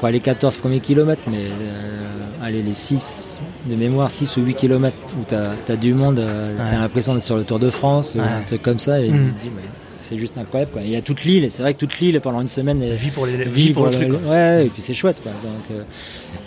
pas 0.00 0.10
les 0.10 0.20
14 0.20 0.56
premiers 0.58 0.80
kilomètres, 0.80 1.22
mais 1.30 1.44
euh, 1.44 2.02
allez, 2.42 2.62
les 2.62 2.74
6 2.74 3.40
de 3.66 3.74
mémoire, 3.76 4.10
6 4.10 4.36
ou 4.36 4.42
8 4.42 4.54
kilomètres 4.54 4.96
où 5.20 5.24
tu 5.26 5.34
as, 5.34 5.76
du 5.76 5.94
monde, 5.94 6.18
euh, 6.18 6.50
Ouais. 6.58 6.68
tu 6.70 6.76
as 6.76 6.78
l'impression 6.80 7.14
d'être 7.14 7.22
sur 7.24 7.36
le 7.36 7.44
Tour 7.44 7.58
de 7.58 7.70
France, 7.70 8.14
ou 8.16 8.20
un 8.20 8.42
truc 8.42 8.60
comme 8.62 8.78
ça, 8.78 9.00
et 9.00 9.08
Mhm. 9.10 9.28
tu 9.28 9.32
te 9.34 9.42
dis, 9.44 9.50
mais 9.54 9.62
c'est 10.02 10.18
juste 10.18 10.36
incroyable. 10.36 10.72
Quoi. 10.72 10.82
Il 10.82 10.90
y 10.90 10.96
a 10.96 11.00
toute 11.00 11.24
l'île, 11.24 11.44
et 11.44 11.48
c'est 11.48 11.62
vrai 11.62 11.72
que 11.72 11.78
toute 11.78 11.98
l'île 12.00 12.20
pendant 12.20 12.42
une 12.42 12.48
semaine 12.48 12.82
est, 12.82 12.92
Vie 12.94 13.10
pour 13.10 13.24
les 13.24 13.36
vivre 13.46 13.74
pour 13.74 13.86
le 13.86 13.92
le- 13.92 13.96
truc. 13.96 14.08
le- 14.10 14.18
quoi. 14.18 14.30
ouais, 14.32 14.66
et 14.66 14.68
puis 14.68 14.82
c'est 14.82 14.92
chouette 14.92 15.16
quoi. 15.22 15.32
Donc, 15.32 15.78
euh, 15.78 15.82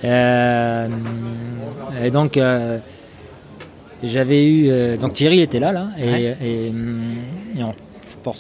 euh, 0.03 0.87
et 2.05 2.11
donc 2.11 2.37
euh, 2.37 2.77
j'avais 4.03 4.45
eu 4.47 4.97
donc 4.97 5.13
Thierry 5.13 5.41
était 5.41 5.59
là 5.59 5.71
là 5.71 5.87
et, 5.99 6.05
Ouais. 6.05 6.37
et, 6.43 6.69
hum, 6.69 6.99
et 7.57 7.63
on- 7.63 7.73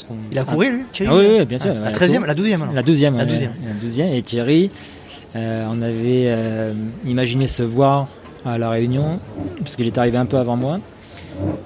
qu'on 0.03 0.15
Il 0.31 0.37
a 0.39 0.43
couru 0.43 0.69
lui 0.71 0.83
Thierry 0.91 1.11
Ah 1.13 1.17
oui, 1.17 1.35
oui, 1.39 1.45
bien 1.45 1.57
sûr. 1.57 1.71
Ah, 1.71 1.79
La 1.79 1.89
il 1.91 1.95
a 1.95 1.97
13e, 1.97 2.15
couru. 2.17 2.27
la 2.27 2.33
12e 2.35 2.61
alors. 2.61 2.73
la 2.73 2.83
douzième 2.83 3.17
La 3.17 3.23
ouais, 3.23 3.29
douzième. 3.29 3.51
la 3.65 3.73
douzième 3.73 4.13
et 4.13 4.21
Thierry 4.21 4.69
euh, 5.35 5.65
on 5.69 5.81
avait 5.81 6.23
euh, 6.27 6.73
imaginé 7.05 7.47
se 7.47 7.61
voir 7.63 8.07
à 8.45 8.57
la 8.57 8.69
Réunion 8.69 9.19
parce 9.59 9.75
qu'il 9.75 9.85
est 9.85 9.97
arrivé 9.97 10.17
un 10.17 10.25
peu 10.25 10.37
avant 10.37 10.55
moi. 10.55 10.79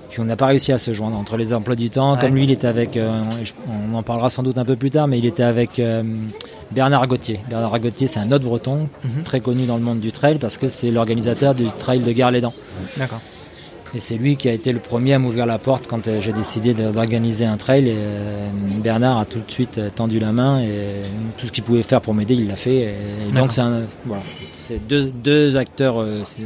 Puis 0.10 0.20
on 0.20 0.26
n'a 0.26 0.36
pas 0.36 0.48
réussi 0.48 0.74
à 0.74 0.78
se 0.78 0.92
joindre 0.92 1.18
entre 1.18 1.38
les 1.38 1.54
emplois 1.54 1.76
du 1.76 1.90
temps. 1.90 2.14
Ouais. 2.16 2.20
Comme 2.20 2.36
lui, 2.36 2.44
il 2.44 2.52
était 2.52 2.68
avec, 2.68 2.98
euh, 2.98 3.22
on 3.92 3.96
en 3.96 4.04
parlera 4.04 4.30
sans 4.30 4.44
doute 4.44 4.58
un 4.58 4.66
peu 4.66 4.76
plus 4.76 4.90
tard, 4.90 5.08
mais 5.08 5.18
il 5.20 5.26
était 5.26 5.44
avec 5.44 5.80
Bernard 6.72 7.08
Gauthier. 7.08 7.40
Bernard 7.50 7.80
Gauthier, 7.80 8.08
c'est 8.08 8.20
un 8.20 8.32
autre 8.32 8.44
breton, 8.44 8.90
Mhm. 9.06 9.24
très 9.24 9.40
connu 9.40 9.66
dans 9.66 9.78
le 9.78 9.84
monde 9.84 10.00
du 10.02 10.12
trail 10.12 10.38
parce 10.40 10.58
que 10.58 10.68
c'est 10.68 10.92
l'organisateur 10.92 11.56
du 11.56 11.66
trail 11.78 12.00
de 12.00 12.12
Gare-les-Dents. 12.12 12.54
D'accord. 12.98 13.22
Et 13.94 14.00
c'est 14.00 14.16
lui 14.16 14.38
qui 14.38 14.48
a 14.48 14.54
été 14.54 14.72
le 14.72 14.80
premier 14.80 15.14
à 15.16 15.20
m'ouvrir 15.20 15.46
la 15.46 15.60
porte 15.60 15.86
quand 15.88 16.08
euh, 16.08 16.20
j'ai 16.22 16.32
décidé 16.32 16.74
d'organiser 16.74 17.46
un 17.46 17.58
trail. 17.58 17.90
Et 17.90 17.94
euh, 17.96 18.48
Bernard 18.82 19.20
a 19.20 19.26
tout 19.26 19.40
de 19.40 19.52
suite 19.52 19.78
euh, 19.80 19.90
tendu 19.94 20.18
la 20.20 20.32
main 20.32 20.62
et 20.62 21.02
tout 21.38 21.48
ce 21.48 21.52
qu'il 21.52 21.64
pouvait 21.64 21.84
faire 21.84 22.00
pour 22.00 22.14
m'aider, 22.14 22.36
il 22.36 22.48
l'a 22.48 22.56
fait. 22.56 22.96
Et, 23.30 23.32
donc 23.36 23.52
c'est 23.52 23.62
voilà, 24.06 24.24
deux, 24.88 25.12
deux 25.12 25.58
acteurs. 25.58 26.00
euh, 26.00 26.22
c'est- 26.24 26.42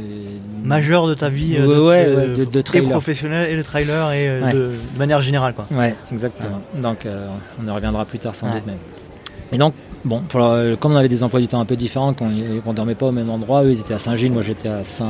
Majeur 0.64 1.06
de 1.06 1.14
ta 1.14 1.28
vie 1.28 1.52
Ouais, 1.54 1.60
de, 1.60 1.66
ouais, 1.66 2.06
de- 2.06 2.14
ouais, 2.16 2.26
de- 2.28 2.44
de 2.44 2.62
et 2.74 2.82
professionnel 2.82 3.48
et 3.50 3.54
le 3.54 3.62
trailer 3.62 4.12
et 4.12 4.52
de, 4.52 4.72
manière 4.98 5.22
générale 5.22 5.54
quoi. 5.54 5.66
Ouais, 5.72 5.94
exactement. 6.12 6.60
Donc 6.82 7.06
euh, 7.06 7.28
on 7.62 7.66
y 7.66 7.70
reviendra 7.70 8.04
plus 8.06 8.18
tard 8.18 8.34
sans 8.34 8.50
doute 8.50 8.66
même. 8.66 8.78
Et 9.52 9.58
donc, 9.58 9.74
bon, 10.04 10.20
pour 10.20 10.40
comme 10.80 10.92
on 10.92 10.96
avait 10.96 11.08
des 11.08 11.22
emplois 11.22 11.40
du 11.40 11.48
temps 11.48 11.60
un 11.60 11.64
peu 11.64 11.76
différents, 11.76 12.12
qu'on 12.14 12.28
ne 12.28 12.72
dormait 12.72 12.94
pas 12.94 13.06
au 13.06 13.12
même 13.12 13.30
endroit, 13.30 13.64
eux 13.64 13.70
ils 13.70 13.80
étaient 13.80 13.94
à 13.94 13.98
Saint-Gilles, 13.98 14.32
moi 14.32 14.42
j'étais 14.42 14.68
à 14.68 14.84
Saint... 14.84 15.06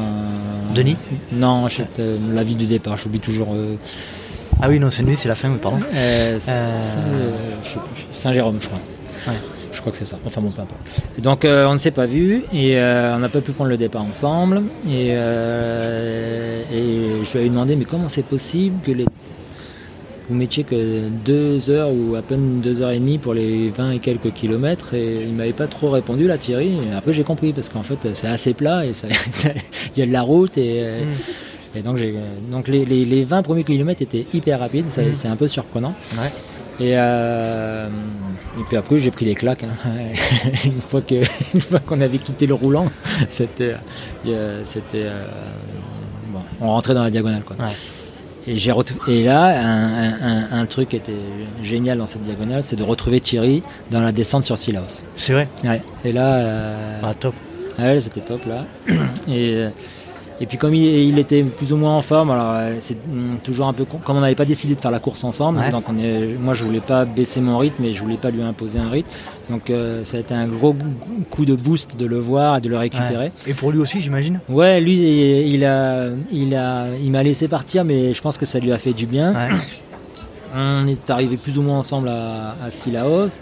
Denis? 0.74 0.96
Non, 1.32 1.68
j'étais 1.68 2.02
euh, 2.02 2.18
la 2.32 2.42
ville 2.42 2.56
du 2.58 2.66
départ, 2.66 2.96
j'oublie 2.96 3.20
toujours... 3.20 3.48
euh, 3.54 3.76
Ah 4.60 4.68
oui 4.68 4.78
non 4.78 4.90
c'est 4.90 5.02
lui 5.02 5.16
c'est 5.16 5.28
la 5.28 5.34
fin 5.34 5.48
mais 5.48 5.58
pardon. 5.58 5.78
Euh, 5.94 6.38
Euh. 6.48 6.80
Saint-Jérôme, 8.14 8.58
je 8.60 8.66
crois. 8.68 8.80
Ouais. 9.28 9.34
Je 9.72 9.80
crois 9.80 9.92
que 9.92 9.98
c'est 9.98 10.06
ça. 10.06 10.16
Enfin 10.24 10.40
bon, 10.40 10.50
peu 10.50 10.62
importe. 10.62 10.80
Et 11.18 11.20
donc 11.20 11.40
on 11.44 11.72
ne 11.74 11.78
s'est 11.78 11.90
pas 11.90 12.06
vu 12.06 12.44
et 12.52 12.78
on 12.78 13.18
n'a 13.18 13.28
pas 13.28 13.42
pu 13.42 13.52
prendre 13.52 13.68
le 13.70 13.76
départ 13.76 14.02
ensemble. 14.04 14.62
Et, 14.88 15.08
et 15.08 15.14
je 17.22 17.38
lui 17.38 17.46
ai 17.46 17.48
demandé 17.50 17.76
mais 17.76 17.84
comment 17.84 18.08
c'est 18.08 18.24
possible 18.24 18.76
que 18.84 18.92
les 18.92 19.04
vous 20.28 20.34
mettiez 20.34 20.64
que 20.64 21.08
deux 21.08 21.70
heures 21.70 21.90
ou 21.92 22.16
à 22.16 22.22
peine 22.22 22.60
deux 22.60 22.82
heures 22.82 22.90
et 22.90 22.98
demie 22.98 23.18
pour 23.18 23.32
les 23.34 23.70
20 23.70 23.92
et 23.92 23.98
quelques 24.00 24.32
kilomètres 24.32 24.94
et 24.94 25.22
il 25.24 25.32
m'avait 25.34 25.52
pas 25.52 25.68
trop 25.68 25.90
répondu 25.90 26.26
là 26.26 26.36
Thierry 26.38 26.72
et 26.90 26.94
après 26.96 27.12
j'ai 27.12 27.22
compris 27.24 27.52
parce 27.52 27.68
qu'en 27.68 27.82
fait 27.84 28.14
c'est 28.14 28.26
assez 28.26 28.52
plat 28.54 28.84
et 28.84 28.90
il 29.96 29.98
y 29.98 30.02
a 30.02 30.06
de 30.06 30.12
la 30.12 30.22
route 30.22 30.58
et, 30.58 30.80
euh, 30.82 31.04
Mm. 31.04 31.78
et 31.78 31.82
donc, 31.82 31.96
j'ai, 31.98 32.14
donc 32.50 32.68
les, 32.68 32.84
les, 32.86 33.04
les 33.04 33.22
20 33.24 33.42
premiers 33.42 33.62
kilomètres 33.64 34.00
étaient 34.02 34.26
hyper 34.32 34.60
rapides, 34.60 34.86
c'est 34.88 35.28
un 35.28 35.36
peu 35.36 35.46
surprenant. 35.46 35.94
Ouais. 36.16 36.32
Et, 36.78 36.92
euh, 36.96 37.88
et 38.58 38.62
puis 38.68 38.76
après 38.76 38.98
j'ai 38.98 39.10
pris 39.10 39.24
les 39.26 39.34
claques. 39.34 39.64
hein. 39.64 39.68
une, 40.64 40.80
fois 40.80 41.00
que, 41.02 41.14
une 41.54 41.60
fois 41.60 41.78
qu'on 41.80 42.00
avait 42.00 42.18
quitté 42.18 42.46
le 42.46 42.54
roulant, 42.54 42.90
c'était, 43.28 43.74
euh, 44.26 44.62
c'était, 44.64 45.04
euh, 45.04 45.18
bon, 46.32 46.40
on 46.60 46.68
rentrait 46.68 46.94
dans 46.94 47.02
la 47.04 47.10
diagonale. 47.10 47.42
Quoi. 47.44 47.56
Ouais. 47.56 47.72
Et, 48.48 48.56
et 49.08 49.22
là, 49.24 49.44
un, 49.60 50.04
un- 50.04 50.18
un- 50.52 50.60
un 50.62 50.66
truc 50.66 50.90
qui 50.90 50.96
était 50.96 51.12
génial 51.62 51.98
dans 51.98 52.06
cette 52.06 52.22
diagonale, 52.22 52.62
c'est 52.62 52.76
de 52.76 52.82
retrouver 52.84 53.20
Thierry 53.20 53.62
dans 53.90 54.00
la 54.02 54.12
descente 54.12 54.44
sur 54.44 54.56
Silaos. 54.56 55.02
C'est 55.16 55.32
vrai? 55.32 55.48
Ouais. 55.64 55.82
Et 56.04 56.12
là, 56.12 56.36
euh, 56.36 57.00
Ah 57.02 57.14
top. 57.14 57.34
Ouais, 57.78 58.00
c'était 58.00 58.20
top 58.20 58.46
là. 58.46 58.64
Et, 59.28 59.54
euh, 59.56 59.68
et 60.40 60.46
puis 60.46 60.58
comme 60.58 60.74
il, 60.74 60.84
il 60.84 61.18
était 61.18 61.42
plus 61.42 61.72
ou 61.72 61.76
moins 61.76 61.96
en 61.96 62.02
forme, 62.02 62.30
alors 62.30 62.52
euh, 62.56 62.76
c'est 62.80 62.96
toujours 63.42 63.66
un 63.68 63.72
peu 63.72 63.84
comme 63.84 64.16
on 64.16 64.20
n'avait 64.20 64.34
pas 64.34 64.44
décidé 64.44 64.74
de 64.74 64.80
faire 64.80 64.90
la 64.90 64.98
course 64.98 65.24
ensemble, 65.24 65.58
Ouais. 65.58 65.70
donc 65.70 65.84
on 65.88 65.98
est, 65.98 66.36
moi 66.40 66.54
je 66.54 66.62
voulais 66.64 66.80
pas 66.80 67.04
baisser 67.04 67.40
mon 67.40 67.58
rythme 67.58 67.84
et 67.84 67.92
je 67.92 68.00
voulais 68.02 68.16
pas 68.18 68.30
lui 68.30 68.42
imposer 68.42 68.78
un 68.78 68.90
rythme. 68.90 69.08
Donc 69.48 69.70
euh, 69.70 70.02
ça 70.04 70.16
a 70.16 70.20
été 70.20 70.34
un 70.34 70.48
gros 70.48 70.74
coup 71.30 71.44
de 71.44 71.54
boost 71.54 71.96
de 71.96 72.04
le 72.06 72.18
voir 72.18 72.58
et 72.58 72.60
de 72.60 72.68
le 72.68 72.76
récupérer. 72.76 73.26
Ouais. 73.26 73.32
Et 73.46 73.54
pour 73.54 73.70
lui 73.72 73.78
aussi 73.80 74.00
j'imagine? 74.00 74.40
Ouais, 74.48 74.80
lui 74.80 74.98
il, 75.48 75.64
a, 75.64 76.08
il 76.32 76.54
a, 76.54 76.86
il 77.02 77.10
m'a 77.10 77.22
laissé 77.22 77.48
partir, 77.48 77.84
mais 77.84 78.12
je 78.12 78.20
pense 78.20 78.36
que 78.38 78.46
ça 78.46 78.58
lui 78.58 78.72
a 78.72 78.78
fait 78.78 78.92
du 78.92 79.06
bien. 79.06 79.32
Ouais. 79.32 79.48
On 80.54 80.86
est 80.86 81.10
arrivé 81.10 81.36
plus 81.36 81.58
ou 81.58 81.62
moins 81.62 81.78
ensemble 81.78 82.08
à, 82.08 82.56
à 82.64 82.70
Sillaos. 82.70 83.38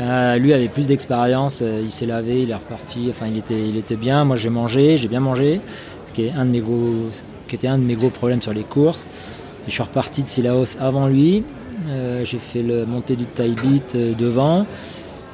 Euh, 0.00 0.36
lui 0.38 0.54
avait 0.54 0.68
plus 0.68 0.86
d'expérience, 0.88 1.60
euh, 1.62 1.82
il 1.84 1.90
s'est 1.90 2.06
lavé, 2.06 2.42
il 2.42 2.50
est 2.50 2.54
reparti, 2.54 3.08
enfin 3.10 3.26
il 3.30 3.36
était, 3.36 3.68
il 3.68 3.76
était 3.76 3.96
bien. 3.96 4.24
Moi 4.24 4.36
j'ai 4.36 4.48
mangé, 4.48 4.96
j'ai 4.96 5.06
bien 5.08 5.20
mangé, 5.20 5.60
qui, 6.12 6.24
est 6.26 6.32
un 6.32 6.44
de 6.44 6.50
mes 6.50 6.60
gros, 6.60 7.10
qui 7.48 7.56
était 7.56 7.68
un 7.68 7.78
de 7.78 7.84
mes 7.84 7.94
gros 7.94 8.10
problèmes 8.10 8.42
sur 8.42 8.52
les 8.52 8.62
courses. 8.64 9.06
Et 9.66 9.68
je 9.68 9.72
suis 9.72 9.82
reparti 9.82 10.22
de 10.22 10.28
Sillaos 10.28 10.76
avant 10.80 11.06
lui. 11.06 11.44
Euh, 11.88 12.24
j'ai 12.24 12.38
fait 12.38 12.62
le 12.62 12.84
montée 12.86 13.16
du 13.16 13.26
taille 13.26 13.54
beat 13.62 13.94
euh, 13.94 14.14
devant. 14.14 14.66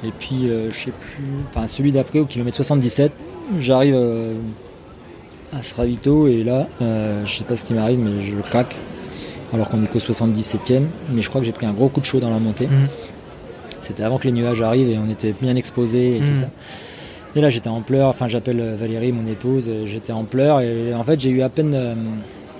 Et 0.04 0.12
puis 0.16 0.48
euh, 0.48 0.70
je 0.70 0.76
sais 0.76 0.92
plus, 0.92 1.24
enfin 1.48 1.66
celui 1.66 1.90
d'après 1.90 2.20
au 2.20 2.24
kilomètre 2.24 2.56
77, 2.56 3.10
j'arrive 3.58 3.94
euh, 3.96 4.34
à 5.52 5.62
Sravito 5.62 6.28
et 6.28 6.44
là, 6.44 6.66
euh, 6.82 7.24
je 7.24 7.34
sais 7.38 7.44
pas 7.44 7.56
ce 7.56 7.64
qui 7.64 7.74
m'arrive, 7.74 7.98
mais 7.98 8.22
je 8.22 8.36
craque 8.40 8.76
alors 9.52 9.68
qu'on 9.68 9.82
est 9.82 9.88
qu'au 9.88 9.98
77e. 9.98 10.82
Mais 11.10 11.22
je 11.22 11.28
crois 11.28 11.40
que 11.40 11.46
j'ai 11.46 11.52
pris 11.52 11.66
un 11.66 11.72
gros 11.72 11.88
coup 11.88 12.00
de 12.00 12.04
chaud 12.04 12.20
dans 12.20 12.30
la 12.30 12.38
montée. 12.38 12.68
Mhm. 12.68 12.86
C'était 13.80 14.02
avant 14.04 14.18
que 14.18 14.24
les 14.24 14.32
nuages 14.32 14.60
arrivent 14.62 14.88
et 14.90 14.98
on 14.98 15.08
était 15.10 15.32
bien 15.40 15.56
exposés 15.56 16.16
et 16.16 16.20
Mhm. 16.20 16.26
tout 16.28 16.40
ça. 16.42 16.48
Et 17.36 17.40
là 17.40 17.50
j'étais 17.50 17.68
en 17.68 17.82
pleurs, 17.82 18.08
enfin 18.08 18.26
j'appelle 18.26 18.60
euh, 18.60 18.74
Valérie, 18.74 19.12
mon 19.12 19.26
épouse, 19.26 19.70
j'étais 19.84 20.12
en 20.12 20.24
pleurs 20.24 20.60
et 20.60 20.94
en 20.94 21.04
fait 21.04 21.20
j'ai 21.20 21.30
eu 21.30 21.42
à 21.42 21.48
peine, 21.48 21.74
euh, 21.74 21.94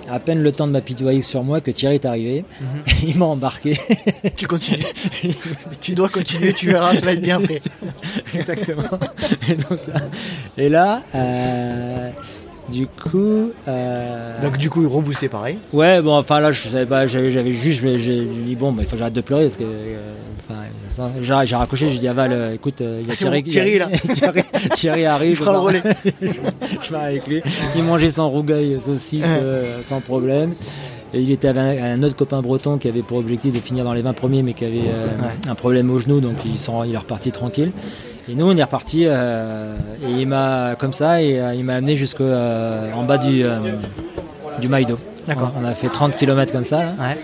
à 0.09 0.19
peine 0.19 0.41
le 0.41 0.51
temps 0.51 0.67
de 0.67 0.71
m'apitoyer 0.71 1.21
sur 1.21 1.43
moi 1.43 1.59
que 1.61 1.71
Thierry 1.71 1.95
est 1.95 2.05
arrivé. 2.05 2.45
Mhm. 2.61 2.67
Il 3.09 3.17
m'a 3.17 3.25
embarqué. 3.25 3.77
tu 4.37 4.47
continues. 4.47 4.85
tu 5.81 5.93
dois 5.93 6.09
continuer, 6.09 6.53
tu 6.53 6.67
verras, 6.67 6.93
ça 6.95 7.01
va 7.01 7.13
être 7.13 7.21
bien 7.21 7.37
après. 7.37 7.61
Exactement. 8.33 8.83
et, 9.49 9.55
donc 9.55 9.79
là, 9.87 10.01
et 10.57 10.69
là, 10.69 11.03
euh, 11.15 12.09
Du 12.71 12.87
coup. 12.87 13.51
euh, 13.67 14.41
Donc 14.41 14.57
du 14.57 14.69
coup, 14.69 14.87
reboussé 14.89 15.27
pareil. 15.29 15.57
Ouais, 15.73 16.01
bon, 16.01 16.15
enfin 16.17 16.39
là, 16.39 16.51
je 16.51 16.67
savais 16.67 16.85
pas, 16.85 17.07
j'avais, 17.07 17.51
juste, 17.53 17.81
j'ai 17.97 18.23
dit 18.25 18.55
bon, 18.55 18.71
bah, 18.71 18.81
il 18.83 18.85
faut 18.85 18.91
que 18.91 18.97
j'arrête 18.97 19.13
de 19.13 19.21
pleurer 19.21 19.43
parce 19.45 19.57
que, 19.57 19.63
euh, 19.63 20.13
j'ai, 21.21 21.55
raccroché, 21.55 21.89
j'ai 21.89 21.99
dit 21.99 22.07
à 22.07 22.13
Val, 22.13 22.31
euh, 22.33 22.53
écoute, 22.53 22.81
euh, 22.81 22.99
il 23.01 23.07
y 23.07 23.09
a 23.09 23.13
Ah, 23.13 23.15
c'est 23.15 23.25
Thierry, 23.25 23.41
bon, 23.43 23.49
Thierry, 23.49 23.69
il 23.71 23.77
y 23.77 23.81
a- 23.81 23.85
là. 23.87 23.97
Thierry, 24.15 24.41
Thierry 24.75 25.05
arrive, 25.05 25.29
Il 25.31 25.35
fera 25.35 25.51
le 25.53 25.57
je 25.57 25.63
relais. 25.63 25.81
je 26.81 26.89
pars 26.91 27.03
avec 27.03 27.27
lui. 27.27 27.41
Il 27.75 27.83
mangeait 27.83 28.11
son 28.11 28.29
rougail 28.29 28.77
saucisse 28.79 29.23
euh, 29.27 29.81
sans 29.83 30.01
problème. 30.01 30.53
Et 31.13 31.21
il 31.21 31.31
était 31.31 31.47
avec 31.47 31.79
un, 31.79 31.93
un 31.93 32.03
autre 32.03 32.15
copain 32.15 32.39
breton 32.41 32.77
qui 32.77 32.87
avait 32.87 33.01
pour 33.01 33.17
objectif 33.17 33.53
de 33.53 33.59
finir 33.59 33.83
dans 33.83 33.93
les 33.93 34.01
20 34.03 34.13
premiers, 34.13 34.43
mais 34.43 34.53
qui 34.53 34.65
avait 34.65 34.77
Ouais. 34.79 35.49
un 35.49 35.55
problème 35.55 35.89
au 35.89 35.97
genou, 35.99 36.19
donc 36.19 36.35
sont, 36.57 36.83
il 36.83 36.93
est 36.93 36.97
reparti 36.97 37.31
tranquille. 37.31 37.71
Et 38.29 38.35
nous, 38.35 38.45
on 38.49 38.55
est 38.55 38.63
reparti, 38.63 39.05
euh, 39.07 39.75
et 40.07 40.11
il 40.21 40.27
m'a, 40.27 40.75
comme 40.77 40.93
ça, 40.93 41.21
et 41.21 41.39
euh, 41.39 41.55
il 41.55 41.63
m'a 41.65 41.75
amené 41.75 41.95
jusqu'en 41.95 43.03
bas 43.07 43.17
du, 43.17 43.43
euh, 43.43 43.57
du 44.61 44.67
Maïdo. 44.67 44.97
D'accord. 45.27 45.51
On 45.59 45.65
a 45.65 45.73
fait 45.73 45.89
30 45.89 46.15
km 46.15 46.51
comme 46.51 46.63
ça. 46.65 46.77
là. 46.77 46.93
Ouais. 46.99 47.17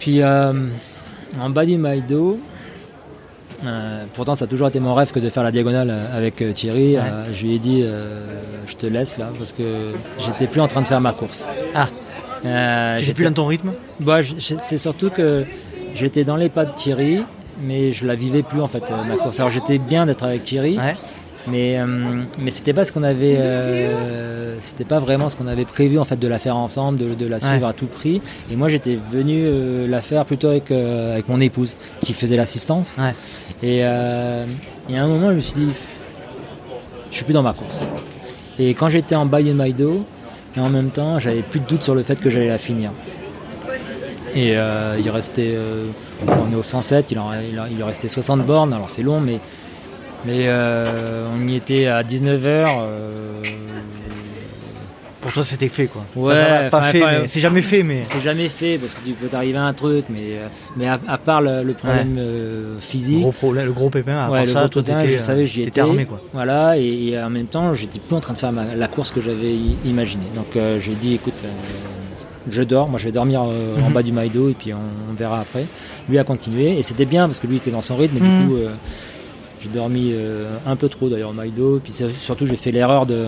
Puis 0.00 0.22
euh, 0.22 0.52
en 1.40 1.50
bas 1.50 1.64
du 1.66 1.76
Maïdo, 1.76 2.38
euh, 3.64 4.04
pourtant 4.14 4.34
ça 4.34 4.44
a 4.44 4.48
toujours 4.48 4.68
été 4.68 4.78
mon 4.80 4.94
rêve 4.94 5.10
que 5.12 5.18
de 5.20 5.28
faire 5.30 5.42
la 5.42 5.50
diagonale 5.50 5.88
euh, 5.90 6.16
avec 6.16 6.40
euh, 6.42 6.52
Thierry. 6.52 6.94
Ouais. 6.96 7.02
Euh, 7.02 7.32
je 7.32 7.42
lui 7.46 7.54
ai 7.54 7.58
dit, 7.58 7.80
euh, 7.82 8.20
je 8.66 8.76
te 8.76 8.86
laisse 8.86 9.18
là, 9.18 9.28
parce 9.38 9.52
que 9.52 9.92
j'étais 10.24 10.46
plus 10.46 10.60
en 10.60 10.68
train 10.68 10.82
de 10.82 10.88
faire 10.88 11.00
ma 11.00 11.12
course. 11.12 11.48
Ah, 11.74 11.88
Euh, 12.44 12.96
j'étais 12.98 13.14
plus 13.14 13.24
dans 13.24 13.32
ton 13.32 13.46
rythme? 13.46 13.72
Bah, 14.00 14.18
c'est 14.38 14.78
surtout 14.78 15.10
que 15.10 15.44
j'étais 15.94 16.22
dans 16.24 16.36
les 16.36 16.48
pas 16.50 16.64
de 16.66 16.72
Thierry, 16.72 17.22
mais 17.62 17.92
je 17.92 18.06
la 18.06 18.14
vivais 18.14 18.42
plus 18.42 18.60
en 18.60 18.66
fait 18.68 18.84
euh, 18.90 19.04
ma 19.08 19.16
course. 19.16 19.38
Alors 19.40 19.50
j'étais 19.50 19.78
bien 19.78 20.06
d'être 20.06 20.24
avec 20.24 20.44
Thierry, 20.44 20.76
Ouais. 20.78 20.94
mais 21.48 21.78
euh, 21.78 21.86
mais 22.40 22.50
c'était 22.50 22.72
pas 22.72 22.84
ce 22.84 22.92
qu'on 22.92 23.02
avait, 23.02 23.36
euh, 23.38 24.56
c'était 24.60 24.84
pas 24.84 24.98
vraiment 24.98 25.28
ce 25.28 25.36
qu'on 25.36 25.46
avait 25.46 25.64
prévu 25.64 25.98
en 25.98 26.04
fait 26.04 26.16
de 26.18 26.28
la 26.28 26.38
faire 26.38 26.56
ensemble, 26.56 26.98
de, 26.98 27.14
de 27.14 27.26
la 27.26 27.40
suivre 27.40 27.62
Ouais. 27.62 27.68
à 27.68 27.72
tout 27.72 27.86
prix. 27.86 28.20
Et 28.50 28.56
moi 28.56 28.68
j'étais 28.68 28.98
venu 29.10 29.44
euh, 29.46 29.86
la 29.88 30.00
faire 30.02 30.24
plutôt 30.24 30.48
avec 30.48 30.70
avec 30.70 31.28
mon 31.28 31.40
épouse 31.40 31.76
qui 32.00 32.12
faisait 32.12 32.36
l'assistance. 32.36 32.96
Ouais. 32.98 33.14
Et, 33.62 33.78
et 33.78 33.84
à 33.84 34.44
un 35.02 35.08
moment 35.08 35.30
je 35.30 35.36
me 35.36 35.40
suis 35.40 35.60
dit, 35.66 35.72
je 37.10 37.16
suis 37.16 37.24
plus 37.24 37.34
dans 37.34 37.42
ma 37.42 37.52
course. 37.52 37.86
Et 38.58 38.74
quand 38.74 38.88
j'étais 38.88 39.14
en 39.14 39.26
Bayern 39.26 39.56
Maïdo, 39.56 40.00
et 40.56 40.60
en 40.60 40.68
même 40.70 40.90
temps 40.90 41.18
j'avais 41.18 41.42
plus 41.42 41.60
de 41.60 41.66
doute 41.66 41.82
sur 41.82 41.94
le 41.94 42.02
fait 42.02 42.18
que 42.20 42.30
j'allais 42.30 42.48
la 42.48 42.58
finir. 42.58 42.90
Et 44.36 44.56
euh, 44.56 44.96
il 45.02 45.08
restait, 45.10 45.54
euh, 45.56 45.86
on 46.28 46.52
est 46.52 46.56
au 46.56 46.62
107, 46.62 47.10
il 47.10 47.18
en, 47.18 47.32
il, 47.32 47.58
il 47.74 47.82
restait 47.82 48.08
60 48.08 48.44
bornes, 48.44 48.72
alors 48.74 48.90
c'est 48.90 49.02
long, 49.02 49.18
mais, 49.18 49.40
mais 50.26 50.42
euh, 50.46 51.24
on 51.34 51.48
y 51.48 51.56
était 51.56 51.86
à 51.86 52.02
19h. 52.02 52.66
Pour 55.22 55.32
toi, 55.32 55.42
c'était 55.42 55.68
fait 55.70 55.86
quoi. 55.86 56.04
Ouais, 56.14 56.68
Pas, 56.70 56.82
fait, 56.82 57.00
mais 57.00 57.26
c'est 57.26 57.40
jamais 57.40 57.62
fait, 57.62 57.82
mais. 57.82 58.02
c'est 58.04 58.20
jamais 58.20 58.48
fait 58.48 58.78
parce 58.78 58.94
que 58.94 59.00
tu 59.04 59.12
peux 59.14 59.26
t'arriver 59.26 59.58
à 59.58 59.64
un 59.64 59.72
truc, 59.72 60.04
mais, 60.08 60.36
mais 60.76 60.86
à, 60.86 61.00
à 61.08 61.18
part 61.18 61.40
le, 61.40 61.62
le 61.62 61.72
problème 61.72 62.20
physique, 62.78 63.20
Gros 63.22 63.32
problème, 63.32 63.64
le 63.66 63.72
gros 63.72 63.88
pépin. 63.90 64.16
À 64.18 64.30
Ouais, 64.30 64.38
part 64.38 64.46
le 64.46 64.52
ça, 64.52 64.58
gros 64.60 64.68
toi, 64.68 64.82
t'étais, 64.82 65.08
je 65.08 65.18
savais, 65.18 65.46
j'y 65.46 65.62
étais. 65.62 65.80
armé 65.80 66.04
quoi. 66.04 66.20
Voilà, 66.32 66.78
et, 66.78 67.08
et 67.08 67.18
en 67.20 67.30
même 67.30 67.46
temps, 67.46 67.72
j'étais 67.74 67.98
plus 67.98 68.14
en 68.14 68.20
train 68.20 68.34
de 68.34 68.38
faire 68.38 68.52
ma- 68.52 68.74
la 68.76 68.86
course 68.88 69.10
que 69.10 69.20
j'avais 69.20 69.54
imaginée. 69.84 70.26
Donc 70.36 70.56
j'ai 70.78 70.94
dit, 70.94 71.14
écoute, 71.14 71.42
je 72.50 72.62
dors, 72.62 72.88
moi 72.88 72.98
je 72.98 73.04
vais 73.06 73.12
dormir 73.12 73.42
euh, 73.42 73.76
en 73.80 73.88
Mhm. 73.88 73.92
bas 73.92 74.02
du 74.02 74.12
Maïdo 74.12 74.48
et 74.50 74.54
puis 74.54 74.72
on, 74.72 74.78
on 75.10 75.14
verra 75.14 75.40
après. 75.40 75.66
Lui 76.08 76.18
a 76.18 76.24
continué 76.24 76.78
et 76.78 76.82
c'était 76.82 77.04
bien 77.04 77.26
parce 77.26 77.40
que 77.40 77.46
lui 77.46 77.56
était 77.56 77.70
dans 77.70 77.80
son 77.80 77.96
rythme 77.96 78.16
et 78.18 78.20
Mhm. 78.20 78.26
du 78.42 78.46
coup 78.48 78.56
euh, 78.56 78.72
j'ai 79.60 79.68
dormi 79.70 80.10
euh, 80.12 80.56
un 80.66 80.76
peu 80.76 80.88
trop 80.88 81.08
d'ailleurs 81.08 81.30
au 81.30 81.34
Maïdo. 81.34 81.80
Puis 81.82 81.92
surtout 82.18 82.46
j'ai 82.46 82.56
fait 82.56 82.70
l'erreur 82.70 83.06
de 83.06 83.26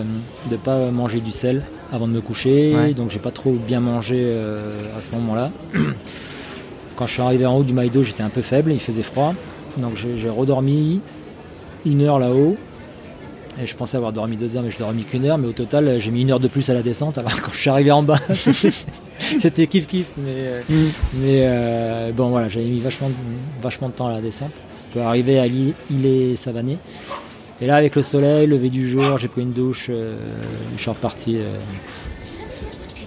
ne 0.49 0.55
pas 0.57 0.89
manger 0.91 1.19
du 1.19 1.31
sel 1.31 1.63
avant 1.91 2.07
de 2.07 2.13
me 2.13 2.21
coucher, 2.21 2.73
Ouais. 2.75 2.93
donc 2.93 3.09
j'ai 3.09 3.19
pas 3.19 3.31
trop 3.31 3.51
bien 3.51 3.79
mangé 3.79 4.23
à 4.97 5.01
ce 5.01 5.11
moment-là. 5.11 5.49
Quand 6.95 7.07
je 7.07 7.13
suis 7.13 7.21
arrivé 7.21 7.45
en 7.45 7.55
haut 7.57 7.63
du 7.63 7.73
Maïdo, 7.73 8.03
j'étais 8.03 8.23
un 8.23 8.29
peu 8.29 8.41
faible, 8.41 8.71
il 8.73 8.79
faisait 8.79 9.03
froid, 9.03 9.33
donc 9.77 9.93
j'ai 9.95 10.29
redormi 10.29 10.99
une 11.85 12.01
heure 12.03 12.19
là-haut. 12.19 12.55
Et 13.61 13.65
je 13.65 13.75
pensais 13.75 13.97
avoir 13.97 14.13
dormi 14.13 14.37
deux 14.37 14.55
heures, 14.55 14.63
mais 14.63 14.69
je 14.71 14.75
n'ai 14.77 14.85
dormi 14.85 15.03
qu'une 15.03 15.25
heure. 15.25 15.37
Mais 15.37 15.47
au 15.47 15.51
total, 15.53 15.97
j'ai 15.99 16.11
mis 16.11 16.21
une 16.21 16.31
heure 16.31 16.39
de 16.39 16.47
plus 16.47 16.69
à 16.69 16.73
la 16.73 16.81
descente. 16.81 17.17
Alors 17.17 17.41
quand 17.41 17.51
je 17.51 17.57
suis 17.57 17.69
arrivé 17.69 17.91
en 17.91 18.03
bas, 18.03 18.19
c'était 19.39 19.67
kiff 19.67 19.87
kiff. 19.87 20.07
Mais, 20.17 20.23
euh, 20.35 20.61
mais 21.13 21.41
euh, 21.43 22.11
bon, 22.11 22.29
voilà, 22.29 22.47
j'avais 22.49 22.65
mis 22.67 22.79
vachement, 22.79 23.09
de- 23.09 23.13
vachement 23.61 23.89
de 23.89 23.93
temps 23.93 24.07
à 24.07 24.13
la 24.13 24.21
descente 24.21 24.51
pour 24.91 25.01
arriver 25.03 25.39
à 25.39 25.47
l'île 25.47 25.73
et 26.05 26.35
Savané. 26.35 26.77
Et 27.61 27.67
là, 27.67 27.75
avec 27.75 27.95
le 27.95 28.01
soleil, 28.01 28.47
lever 28.47 28.69
du 28.69 28.87
jour, 28.87 29.17
j'ai 29.17 29.27
pris 29.27 29.41
une 29.41 29.51
douche. 29.53 29.87
euh, 29.89 30.15
je 30.77 30.81
suis 30.81 30.89
reparti. 30.89 31.35
euh, 31.37 31.59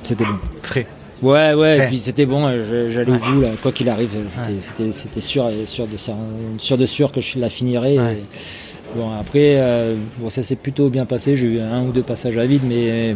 c'était 0.05 0.25
bon. 0.25 0.35
Frais. 0.63 0.87
Ouais, 1.23 1.55
ouais, 1.55 1.79
et 1.79 1.87
puis 1.87 1.99
c'était 1.99 2.27
bon, 2.27 2.49
j'allais 2.89 3.13
Ouais. 3.13 3.17
au 3.17 3.33
bout, 3.35 3.41
là, 3.43 3.51
quoi 3.63 3.71
qu'il 3.71 3.89
arrive, 3.89 4.11
c'était 4.59 4.83
Ouais. 4.85 5.21
sûr, 5.21 5.49
et 5.51 5.67
sûr, 5.67 5.87
de, 5.87 5.97
sûr, 5.97 6.15
sûr 6.59 6.77
de 6.77 6.85
sûr 6.87 7.13
que 7.13 7.21
je 7.21 7.39
la 7.39 7.49
finirais. 7.49 7.97
Ouais. 7.97 8.15
et- 8.15 8.99
bon, 8.99 9.09
après, 9.19 9.55
euh, 9.57 9.95
bon, 10.19 10.31
ça 10.31 10.43
s'est 10.43 10.57
plutôt 10.57 10.89
bien 10.91 11.07
passé, 11.07 11.37
j'ai 11.37 11.47
eu 11.47 11.61
un 11.61 11.85
ou 11.85 11.93
deux 11.93 12.03
passages 12.03 12.37
à 12.39 12.45
vide, 12.45 12.63
mais, 12.69 13.15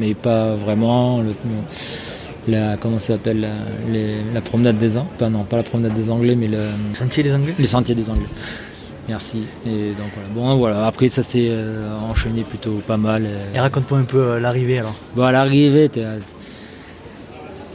mais 0.00 0.14
pas 0.14 0.54
vraiment. 0.54 1.20
Le, 1.20 1.34
la, 2.48 2.76
comment 2.76 2.98
ça 2.98 3.14
s'appelle 3.14 3.40
la, 3.40 3.52
les- 3.90 4.22
la 4.32 4.40
promenade 4.40 4.76
des 4.78 4.96
Anglais, 4.96 5.10
pas, 5.18 5.28
non, 5.30 5.44
pas 5.44 5.56
la 5.56 5.62
promenade 5.62 5.94
des 5.94 6.10
Anglais, 6.10 6.36
mais 6.36 6.48
le, 6.48 6.60
Sentier 6.92 7.22
des 7.22 7.32
Anglais? 7.34 7.54
les 7.58 7.66
sentiers 7.66 7.94
des 7.94 8.08
Anglais. 8.08 8.26
Merci. 9.08 9.42
Et 9.66 9.90
donc 9.90 10.08
voilà. 10.14 10.28
Bon, 10.34 10.56
voilà. 10.56 10.86
Après, 10.86 11.08
ça 11.10 11.22
s'est 11.22 11.48
euh, 11.50 11.90
enchaîné 12.08 12.42
plutôt 12.42 12.80
pas 12.86 12.96
mal. 12.96 13.24
euh. 13.26 13.54
Et 13.54 13.60
raconte-moi 13.60 13.98
un 14.00 14.04
peu 14.04 14.18
euh, 14.18 14.40
l'arrivée 14.40 14.78
alors. 14.78 14.94
Bon, 15.14 15.22
à 15.24 15.32
l'arrivée, 15.32 15.88
t'es, 15.90 16.04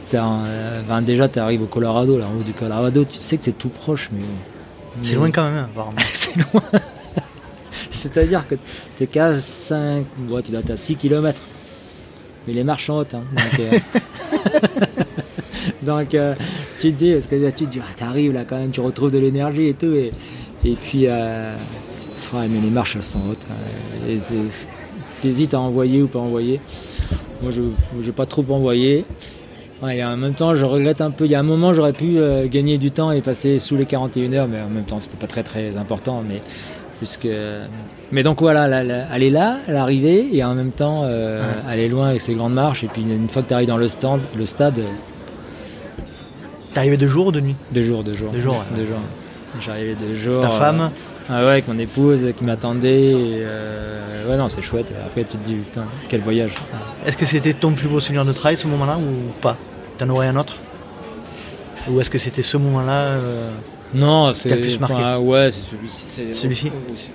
t'es 0.08 0.18
en- 0.18 0.40
euh, 0.44 0.80
ben, 0.88 1.02
déjà, 1.02 1.28
tu 1.28 1.38
arrives 1.38 1.62
au 1.62 1.66
Colorado, 1.66 2.18
là, 2.18 2.26
en 2.26 2.38
haut 2.38 2.42
du 2.42 2.52
Colorado, 2.52 3.04
tu 3.04 3.18
sais 3.18 3.36
que 3.38 3.44
c'est 3.44 3.56
tout 3.58 3.68
proche, 3.68 4.08
mais. 4.12 4.20
C'est 5.04 5.12
mais- 5.12 5.18
loin 5.18 5.30
quand 5.30 5.44
même, 5.44 5.56
hein, 5.58 5.68
apparemment. 5.72 5.96
c'est 6.12 6.36
loin. 6.36 6.62
C'est-à-dire 7.90 8.46
que 8.48 8.54
t'es 8.98 9.06
qu'à 9.06 9.40
5, 9.40 10.04
ouais, 10.30 10.42
tu 10.42 10.50
dois 10.50 10.60
être 10.60 10.70
à 10.70 10.76
6 10.76 10.96
km. 10.96 11.38
Mais 12.48 12.54
les 12.54 12.64
marches 12.64 12.86
sont 12.86 12.94
hautes. 12.94 13.14
hein. 13.14 13.22
Donc, 13.36 13.82
donc, 15.82 16.14
euh, 16.14 16.34
tu 16.80 16.92
te 16.92 16.98
dis, 16.98 17.12
parce 17.14 17.26
que 17.26 17.50
tu 17.50 17.64
te 17.66 17.70
dis, 17.70 17.80
ah, 17.82 17.92
t'arrives 17.96 18.32
là 18.32 18.44
quand 18.48 18.56
même, 18.56 18.70
tu 18.70 18.80
retrouves 18.80 19.10
de 19.12 19.18
l'énergie 19.18 19.68
et 19.68 19.74
tout. 19.74 19.92
Et, 19.92 20.12
et 20.64 20.74
puis, 20.74 21.04
euh, 21.06 21.54
les 22.34 22.70
marches 22.70 22.96
elles 22.96 23.02
sont 23.02 23.20
hautes. 23.30 23.46
euh, 23.50 24.12
et 24.14 24.18
c'est- 24.26 24.68
T'hésites 25.22 25.52
à 25.52 25.60
envoyer 25.60 26.00
ou 26.00 26.06
pas 26.08 26.18
envoyer. 26.18 26.60
Moi, 27.42 27.52
je 27.52 27.60
n'ai 27.60 28.12
pas 28.12 28.24
trop 28.24 28.42
envoyé. 28.48 29.04
Et 29.90 30.02
en 30.04 30.16
même 30.16 30.32
temps, 30.34 30.54
je 30.54 30.64
regrette 30.64 31.02
un 31.02 31.10
peu. 31.10 31.26
Il 31.26 31.30
y 31.30 31.34
a 31.34 31.40
un 31.40 31.42
moment, 31.42 31.74
j'aurais 31.74 31.92
pu 31.92 32.16
euh, 32.18 32.46
gagner 32.48 32.78
du 32.78 32.90
temps 32.90 33.12
et 33.12 33.20
passer 33.20 33.58
sous 33.58 33.76
les 33.76 33.84
41 33.84 34.32
heures, 34.32 34.48
mais 34.48 34.60
en 34.60 34.68
même 34.70 34.84
temps, 34.84 34.98
c'était 35.00 35.16
pas 35.18 35.26
très 35.26 35.42
très 35.42 35.76
important. 35.76 36.22
Mais 36.26 36.40
puisque, 37.00 37.28
mais 38.12 38.22
donc 38.22 38.40
voilà, 38.40 38.68
la- 38.68 38.84
la- 38.84 39.06
elle 39.14 39.22
est 39.22 39.30
là, 39.30 39.56
l'arrivée, 39.68 40.28
et 40.36 40.44
en 40.44 40.54
même 40.54 40.70
temps, 40.72 41.02
euh, 41.04 41.40
Ouais. 41.40 41.54
elle 41.72 41.80
est 41.80 41.88
loin 41.88 42.08
avec 42.10 42.20
ses 42.20 42.34
grandes 42.34 42.52
marches. 42.54 42.84
Et 42.84 42.88
puis 42.88 43.02
une 43.02 43.28
fois 43.28 43.40
que 43.42 43.48
tu 43.48 43.54
arrives 43.54 43.68
dans 43.68 43.78
le 43.78 43.88
stand, 43.88 44.20
le 44.36 44.44
stade, 44.44 44.78
euh, 44.80 44.86
T'es 46.72 46.78
arrivé 46.78 46.96
de 46.96 47.08
jour 47.08 47.26
ou 47.26 47.32
de 47.32 47.40
nuit? 47.40 47.56
Deux 47.72 47.82
jours, 47.82 48.04
deux 48.04 48.12
jours, 48.12 48.30
Deux 48.30 48.38
jours, 48.40 48.54
ouais. 48.70 48.76
deux 48.78 48.86
jours. 48.86 49.00
J'arrivais 49.60 49.96
deux 49.96 50.14
jours. 50.14 50.42
Ta 50.42 50.52
euh, 50.52 50.58
femme 50.58 50.90
ah 51.28 51.40
ouais, 51.44 51.50
avec 51.50 51.66
mon 51.68 51.76
épouse 51.78 52.20
qui 52.38 52.44
m'attendait. 52.44 53.12
euh, 53.14 54.28
ouais, 54.28 54.36
non, 54.36 54.48
c'est 54.48 54.62
chouette. 54.62 54.92
Après, 55.04 55.24
tu 55.24 55.36
te 55.36 55.44
dis, 55.44 55.54
putain, 55.54 55.84
quel 56.08 56.20
voyage. 56.20 56.54
Est-ce 57.06 57.16
que 57.16 57.26
c'était 57.26 57.54
ton 57.54 57.72
plus 57.72 57.88
beau 57.88 57.98
souvenir 57.98 58.24
de 58.24 58.32
trail 58.32 58.56
ce 58.56 58.68
moment-là 58.68 58.98
ou 58.98 59.32
pas? 59.40 59.56
T'en 59.98 60.08
aurais 60.10 60.28
un 60.28 60.36
autre? 60.36 60.56
Ou 61.90 62.00
est-ce 62.00 62.10
que 62.10 62.18
c'était 62.18 62.42
ce 62.42 62.56
moment-là 62.56 63.02
euh, 63.04 63.50
Non, 63.94 64.32
c'est. 64.34 64.52
Enfin, 64.82 65.18
ouais, 65.18 65.50
c'est 65.50 66.32
celui-ci. 66.34 66.70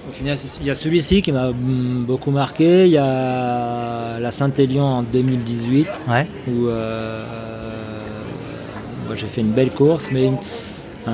au, 0.10 0.12
final, 0.12 0.38
il 0.62 0.68
y 0.68 0.70
a 0.70 0.76
celui-ci 0.76 1.22
qui 1.22 1.32
m'a 1.32 1.52
beaucoup 1.52 2.32
marqué. 2.32 2.86
Il 2.86 2.92
y 2.92 2.98
a 2.98 4.20
la 4.20 4.32
Saint-Élion 4.32 4.84
en 4.84 5.04
2018 5.04 5.88
Ouais. 6.10 6.28
où 6.48 6.68
euh, 6.68 7.24
j'ai 9.14 9.28
fait 9.28 9.42
une 9.42 9.52
belle 9.54 9.72
course, 9.72 10.10
mais 10.12 10.32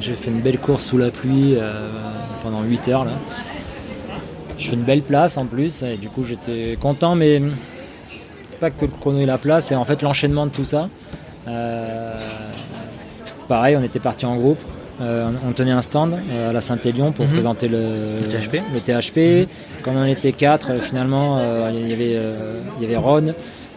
j'ai 0.00 0.12
fait 0.14 0.30
une 0.30 0.40
belle 0.40 0.58
course 0.58 0.84
sous 0.84 0.98
la 0.98 1.10
pluie 1.10 1.54
euh, 1.56 1.88
pendant 2.42 2.62
8 2.62 2.88
heures 2.88 3.04
là. 3.04 3.12
Je 4.58 4.68
fais 4.68 4.76
une 4.76 4.82
belle 4.82 5.02
place 5.02 5.38
en 5.38 5.46
plus 5.46 5.82
et 5.82 5.96
du 5.96 6.10
coup 6.10 6.22
j'étais 6.24 6.76
content, 6.78 7.14
mais 7.14 7.40
c'est 8.48 8.60
pas 8.60 8.70
que 8.70 8.84
le 8.84 8.90
chrono 8.90 9.20
et 9.20 9.26
la 9.26 9.38
place, 9.38 9.66
c'est 9.68 9.74
en 9.74 9.86
fait 9.86 10.02
l'enchaînement 10.02 10.44
de 10.44 10.50
tout 10.50 10.66
ça. 10.66 10.90
Euh, 11.48 12.20
pareil, 13.50 13.76
on 13.76 13.82
était 13.82 13.98
parti 13.98 14.24
en 14.26 14.36
groupe. 14.36 14.60
Euh, 15.02 15.28
on 15.48 15.52
tenait 15.52 15.72
un 15.72 15.82
stand 15.82 16.12
euh, 16.14 16.50
à 16.50 16.52
la 16.52 16.60
Saint-Élion 16.60 17.10
pour 17.12 17.24
Mhm. 17.26 17.32
présenter 17.32 17.68
le, 17.68 18.20
Le 18.22 18.28
THP. 18.28 18.62
le 18.74 18.80
THP. 18.80 19.48
Comme 19.82 19.96
on 19.96 20.04
était 20.04 20.32
quatre, 20.32 20.70
euh, 20.70 20.80
finalement, 20.80 21.40
il 21.72 21.88
y 21.88 21.92
avait, 21.92 22.16
il 22.78 22.82
y 22.82 22.86
avait 22.86 22.96
Ron, 22.96 23.32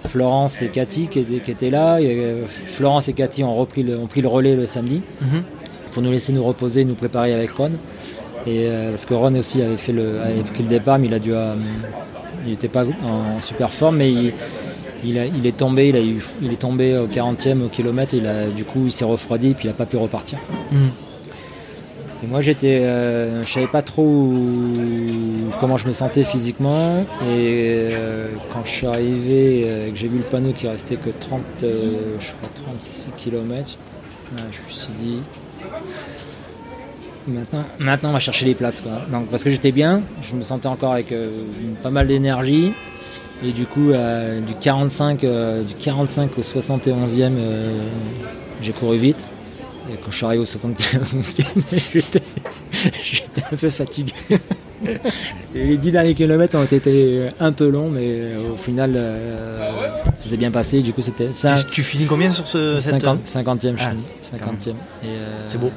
Florence 0.08 0.62
et 0.62 0.68
Cathy 0.68 1.08
qui, 1.08 1.20
étaient- 1.20 1.40
qui 1.40 1.52
étaient 1.52 1.70
là. 1.70 2.00
Et, 2.02 2.44
Florence 2.68 3.08
et 3.08 3.14
Cathy 3.14 3.44
ont, 3.44 3.56
repris 3.56 3.84
le, 3.84 3.98
ont 3.98 4.08
pris 4.08 4.22
le 4.22 4.28
relais 4.28 4.56
le 4.56 4.66
samedi 4.68 5.02
Mhm. 5.22 5.42
pour 5.94 6.02
nous 6.04 6.12
laisser 6.12 6.34
nous 6.34 6.44
reposer 6.44 6.82
et 6.82 6.86
nous 6.86 6.96
préparer 6.96 7.34
avec 7.34 7.52
Ron. 7.52 7.72
Et, 8.46 8.68
parce 8.92 9.06
que 9.06 9.14
Ron 9.14 9.34
aussi 9.36 9.62
avait, 9.62 9.78
fait 9.78 9.94
le, 9.94 10.20
avait 10.22 10.44
pris 10.44 10.64
le 10.64 10.70
départ, 10.70 11.00
mais 11.00 11.08
il 11.08 11.14
a 11.14 11.20
dû, 11.20 11.32
il 12.46 12.50
n'était 12.52 12.68
pas 12.68 12.84
en 12.84 13.40
super 13.42 13.70
forme, 13.72 13.96
mais 13.98 14.12
il, 14.12 14.34
il, 15.06 15.18
a- 15.20 15.26
il 15.26 15.46
est 15.46 15.58
tombé, 15.58 15.90
il, 15.90 15.96
a 15.96 16.02
eu, 16.02 16.24
il 16.42 16.52
est 16.54 16.58
tombé 16.62 16.98
au 16.98 17.08
40e 17.08 17.62
au 17.62 17.68
kilomètre, 17.70 18.14
il 18.14 18.26
a, 18.28 18.48
du 18.50 18.64
coup 18.66 18.84
il 18.86 18.92
s'est 18.92 19.06
refroidi, 19.06 19.54
puis 19.54 19.66
il 19.66 19.68
n'a 19.68 19.74
pas 19.74 19.86
pu 19.86 19.98
repartir. 19.98 20.40
Mhm. 20.72 20.90
Et 22.24 22.28
moi 22.28 22.40
j'étais, 22.42 22.80
euh, 22.84 23.44
je 23.44 23.52
savais 23.52 23.68
pas 23.68 23.82
trop 23.82 24.04
où- 24.06 25.52
comment 25.60 25.76
je 25.78 25.88
me 25.88 25.94
sentais 25.94 26.24
physiquement, 26.24 27.02
et 27.22 27.90
euh, 27.92 28.28
quand 28.54 28.64
je 28.66 28.72
suis 28.72 28.88
arrivé, 28.88 29.64
euh, 29.66 29.90
que 29.92 29.96
j'ai 29.98 30.08
vu 30.08 30.20
le 30.20 30.24
panneau 30.24 30.54
qui 30.54 30.68
restait 30.68 30.96
que 30.96 31.10
30, 31.10 31.42
euh, 31.64 32.16
je 32.20 32.28
crois 32.28 32.50
36 32.66 33.10
km, 33.18 33.78
je 34.38 34.60
me 34.62 34.70
suis 34.70 34.94
dit, 34.94 35.18
Maintenant, 37.26 37.64
maintenant, 37.80 38.10
on 38.10 38.14
va 38.14 38.20
chercher 38.20 38.46
les 38.46 38.54
places. 38.54 38.82
Quoi. 38.82 39.02
Donc, 39.10 39.28
parce 39.28 39.46
que 39.46 39.50
j'étais 39.50 39.72
bien, 39.72 40.02
je 40.22 40.36
me 40.36 40.42
sentais 40.42 40.68
encore 40.68 40.92
avec 40.92 41.14
pas 41.82 41.90
mal 41.90 42.08
d'énergie. 42.08 42.74
Et 43.44 43.52
du 43.52 43.66
coup, 43.66 43.92
euh, 43.92 44.40
du, 44.42 44.54
45, 44.56 45.24
euh, 45.24 45.64
du 45.64 45.74
45 45.76 46.38
au 46.38 46.42
71e, 46.42 47.34
euh, 47.38 47.70
j'ai 48.62 48.72
couru 48.72 48.98
vite. 48.98 49.24
Et 49.92 49.96
quand 49.98 50.12
je 50.12 50.16
suis 50.18 50.26
arrivé 50.26 50.42
au 50.42 50.46
71e, 50.46 51.42
j'étais 51.94 52.22
j'étais 53.04 53.44
un 53.52 53.56
peu 53.58 53.70
fatigué. 53.70 54.14
Et 55.56 55.68
les 55.68 55.78
10 55.78 55.92
derniers 55.92 56.14
kilomètres 56.16 56.58
ont 56.58 56.64
été 56.64 57.30
un 57.40 57.52
peu 57.54 57.70
longs, 57.70 57.90
mais 57.90 58.32
au 58.52 58.58
final, 58.58 58.96
euh, 58.98 59.70
ça 60.18 60.30
s'est 60.30 60.36
bien 60.38 60.52
passé. 60.52 60.82
Du 60.82 60.92
coup, 60.94 61.02
c'était 61.02 61.32
ça. 61.34 61.64
Tu, 61.64 61.84
finis 61.84 62.06
combien 62.06 62.32
sur 62.32 62.48
ce 62.48 62.80
cette- 62.82 63.02
50, 63.02 63.26
50e, 63.26 63.78
je 63.78 63.84
Ah, 63.86 63.92
finis. 63.92 64.04
50e. 64.24 64.72
Et, 64.72 64.76
euh, 65.06 65.46
C'est 65.48 65.58
beau. 65.60 65.70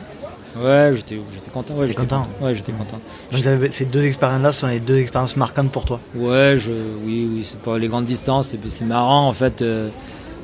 Ouais, 0.59 0.93
j'étais 0.95 1.21
j'étais 1.35 1.51
content. 1.51 1.75
Ouais, 1.75 1.87
j'étais 1.87 2.01
content. 2.01 2.23
content. 2.23 2.45
Ouais, 2.47 2.55
j'étais 2.55 2.73
content. 2.73 2.99
Donc, 3.33 3.43
ces 3.73 3.85
deux 3.85 4.05
expériences-là 4.05 4.53
sont 4.53 4.67
les 4.69 4.81
deux 4.81 4.97
expériences 4.99 5.37
marquantes 5.37 5.71
pour 5.71 5.85
toi. 5.85 6.01
Ouais, 6.15 6.57
je, 6.59 6.73
oui, 7.05 7.29
oui, 7.33 7.45
c'est 7.45 7.59
pour 7.61 7.77
les 7.77 7.89
grandes 7.89 8.07
distances. 8.07 8.55
C'est 8.69 8.85
marrant 8.85 9.29
en 9.29 9.33
fait. 9.33 9.63
euh, 9.63 9.91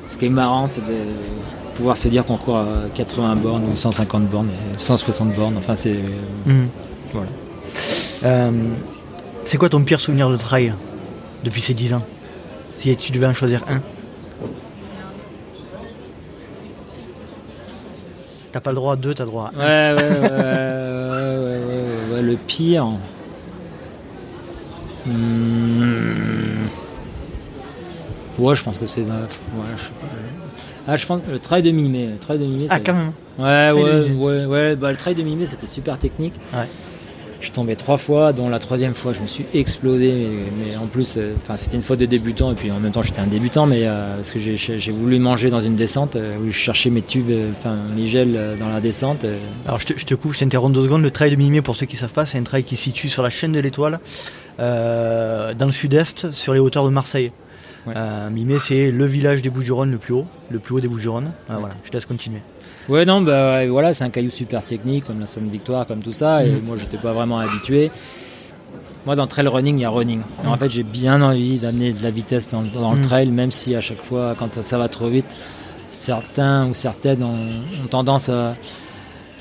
ce 0.09 0.19
qui 0.19 0.27
est 0.27 0.31
marrant, 0.31 0.67
c'est 0.67 0.81
de 0.85 0.95
pouvoir 1.77 1.97
se 1.97 2.09
dire 2.09 2.25
qu'on 2.27 2.37
court 2.37 2.57
à 2.59 2.67
80 2.95 3.37
bornes 3.37 3.65
ou 3.73 3.77
150 3.77 4.25
bornes, 4.29 4.49
et 4.49 4.79
160 4.79 5.35
bornes. 5.35 5.55
Enfin, 5.57 5.75
c'est 5.75 5.97
Mhm. 6.45 6.67
voilà. 7.13 7.29
Euh, 8.25 8.51
c'est 9.45 9.57
quoi 9.59 9.69
ton 9.69 9.83
pire 9.83 10.01
souvenir 10.01 10.29
de 10.29 10.37
trail 10.37 10.75
depuis 11.45 11.63
ces 11.63 11.75
10 11.75 11.95
ans? 11.95 12.03
Si 12.77 12.95
tu 12.97 13.13
devais 13.13 13.27
en 13.27 13.35
choisir 13.35 13.63
un 13.69 13.81
T'as 18.53 18.61
pas 18.61 18.71
le 18.71 18.77
droit 18.77 18.93
à 18.93 18.97
deux, 18.97 19.15
t'as 19.15 19.25
le 19.25 19.31
droit 19.31 19.51
à 19.57 19.59
un. 19.59 19.95
Ouais, 19.95 20.01
ouais, 20.03 20.11
ouais, 20.11 20.21
ouais, 20.21 20.29
ouais, 20.29 21.39
ouais, 21.39 21.61
ouais, 21.65 22.15
ouais, 22.15 22.23
le 22.23 22.37
pire. 22.37 22.87
Hmm. 25.07 26.67
Ouais, 28.39 28.55
je 28.55 28.63
pense 28.63 28.79
que 28.79 28.87
c'est. 28.87 29.05
Ah, 30.87 30.97
je 30.97 31.07
pense 31.07 31.21
le 31.31 31.39
trail 31.39 31.63
de 31.63 31.71
mi-mai. 31.71 32.09
Le 32.13 32.19
trail 32.19 32.39
de 32.39 32.45
mi-mai. 32.45 32.67
Ah, 32.71 32.81
quand 32.81 32.93
même 32.93 33.13
Ouais, 33.39 33.71
ouais, 33.71 34.11
ouais, 34.13 34.45
ouais. 34.45 34.77
Bah, 34.77 34.91
le 34.91 34.97
trail 34.97 35.15
de 35.15 35.23
mi-mai, 35.23 35.47
c'était 35.47 35.67
super 35.67 35.99
technique. 35.99 36.35
Ouais. 36.53 36.69
Je 37.43 37.47
suis 37.47 37.53
tombé 37.55 37.75
trois 37.75 37.97
fois, 37.97 38.33
dont 38.33 38.49
la 38.49 38.61
troisième 38.61 38.95
fois, 38.95 39.13
je 39.13 39.21
me 39.21 39.27
suis 39.27 39.45
explosé. 39.53 40.13
Mais, 40.13 40.65
mais 40.71 40.77
en 40.77 40.87
plus, 40.87 41.17
euh, 41.17 41.35
enfin, 41.43 41.57
c'était 41.57 41.75
une 41.75 41.83
faute 41.83 41.99
de 41.99 42.07
débutant. 42.07 42.53
Et 42.53 42.55
puis 42.55 42.71
en 42.71 42.79
même 42.79 42.93
temps, 42.93 43.03
j'étais 43.03 43.19
un 43.19 43.27
débutant, 43.27 43.67
mais 43.67 43.81
euh, 43.83 44.15
parce 44.15 44.31
que 44.31 44.39
j'ai- 44.39 44.93
voulu 44.93 45.19
manger 45.19 45.51
dans 45.51 45.59
une 45.59 45.75
descente 45.75 46.15
euh, 46.15 46.37
où 46.39 46.47
je 46.47 46.57
cherchais 46.57 46.89
mes 46.89 47.03
tubes, 47.03 47.33
enfin 47.51 47.77
mes 47.97 48.07
gels 48.07 48.39
dans 48.61 48.69
la 48.69 48.81
descente. 48.81 49.27
Alors 49.67 49.81
je 49.81 49.87
te, 49.87 49.99
je 49.99 50.05
te 50.07 50.15
coupe, 50.15 50.35
je 50.35 50.39
t'interromps 50.39 50.73
deux 50.73 50.85
secondes. 50.85 51.03
Le 51.03 51.11
trail 51.11 51.33
de 51.33 51.37
Mimé, 51.37 51.63
pour 51.63 51.75
ceux 51.75 51.87
qui 51.87 51.97
ne 51.97 52.01
savent 52.01 52.13
pas, 52.13 52.27
c'est 52.27 52.39
un 52.39 52.45
trail 52.45 52.63
qui 52.63 52.77
se 52.77 52.85
situe 52.85 53.09
sur 53.09 53.25
la 53.25 53.31
chaîne 53.31 53.51
de 53.51 53.59
l'Étoile, 53.61 53.99
dans 54.59 55.67
le 55.67 55.73
sud-est, 55.73 56.31
sur 56.31 56.55
les 56.55 56.61
hauteurs 56.61 56.85
de 56.85 56.91
Marseille. 56.91 57.33
Ouais. 57.89 57.95
Mimé, 58.31 58.61
c'est 58.61 58.93
le 58.93 59.05
village 59.07 59.43
des 59.43 59.51
Bouches-du-Rhône 59.51 59.91
le 59.91 59.99
plus 59.99 60.15
haut, 60.15 60.27
le 60.49 60.61
plus 60.61 60.77
haut 60.77 60.81
des 60.81 60.87
Bouches-du-Rhône. 60.87 61.33
Voilà, 61.49 61.75
je 61.85 61.91
te 61.91 61.97
laisse 61.97 62.07
continuer. 62.07 62.39
Ouais, 62.89 63.05
non, 63.05 63.21
bah 63.23 63.67
voilà, 63.69 63.95
c'est 63.95 64.05
un 64.05 64.11
caillou 64.11 64.31
super 64.31 64.65
technique, 64.65 65.05
comme 65.05 65.21
la 65.21 65.27
Sainte-Victoire, 65.27 65.87
comme 65.87 66.03
tout 66.03 66.13
ça, 66.13 66.45
et 66.45 66.51
Mhm. 66.51 66.61
moi, 66.63 66.77
j'étais 66.77 66.99
pas 66.99 67.13
vraiment 67.13 67.39
habitué. 67.39 67.91
Moi, 69.07 69.15
dans 69.17 69.27
trail 69.27 69.47
running, 69.49 69.79
il 69.79 69.83
y 69.83 69.85
a 69.85 69.91
running. 69.91 70.21
Et 70.45 70.47
en 70.47 70.57
fait, 70.57 70.69
j'ai 70.69 70.83
bien 70.83 71.21
envie 71.23 71.59
d'amener 71.59 71.93
de 71.93 72.03
la 72.03 72.11
vitesse 72.11 72.49
dans, 72.51 72.63
dans 72.63 72.93
le 72.93 72.99
Mhm. 72.99 73.05
trail, 73.05 73.31
même 73.31 73.51
si 73.53 73.75
à 73.75 73.81
chaque 73.81 74.03
fois, 74.03 74.35
quand 74.39 74.63
ça 74.63 74.79
va 74.79 74.89
trop 74.89 75.09
vite, 75.09 75.27
certains 75.91 76.67
ou 76.69 76.75
certaines 76.75 77.23
ont, 77.23 77.35
ont 77.85 77.87
tendance 77.89 78.29
à, 78.29 78.55